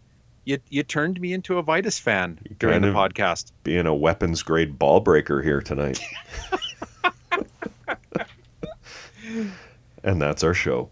You 0.46 0.58
you 0.70 0.84
turned 0.84 1.20
me 1.20 1.32
into 1.32 1.58
a 1.58 1.62
Vitus 1.62 1.98
fan 1.98 2.38
during 2.60 2.80
the 2.80 2.88
podcast. 2.88 3.50
Being 3.64 3.86
a 3.86 3.94
weapons 3.94 4.44
grade 4.44 4.78
ball 4.78 5.00
breaker 5.00 5.42
here 5.42 5.60
tonight. 5.60 6.00
and 10.04 10.22
that's 10.22 10.44
our 10.44 10.54
show. 10.54 10.88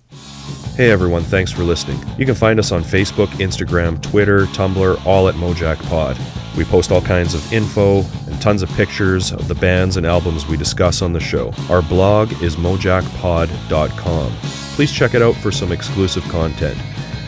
Hey 0.74 0.90
everyone, 0.90 1.22
thanks 1.22 1.52
for 1.52 1.62
listening. 1.62 2.00
You 2.18 2.26
can 2.26 2.34
find 2.34 2.58
us 2.58 2.72
on 2.72 2.82
Facebook, 2.82 3.28
Instagram, 3.28 4.02
Twitter, 4.02 4.46
Tumblr, 4.46 5.06
all 5.06 5.28
at 5.28 5.36
Mojack 5.36 5.80
Pod. 5.88 6.18
We 6.56 6.64
post 6.64 6.90
all 6.90 7.00
kinds 7.00 7.32
of 7.34 7.52
info 7.52 8.02
and 8.26 8.42
tons 8.42 8.62
of 8.62 8.68
pictures 8.70 9.30
of 9.30 9.46
the 9.46 9.54
bands 9.54 9.96
and 9.96 10.04
albums 10.04 10.48
we 10.48 10.56
discuss 10.56 11.00
on 11.00 11.12
the 11.12 11.20
show. 11.20 11.52
Our 11.70 11.82
blog 11.82 12.32
is 12.42 12.56
mojackpod.com. 12.56 14.32
Please 14.74 14.90
check 14.90 15.14
it 15.14 15.22
out 15.22 15.36
for 15.36 15.52
some 15.52 15.70
exclusive 15.70 16.24
content. 16.24 16.76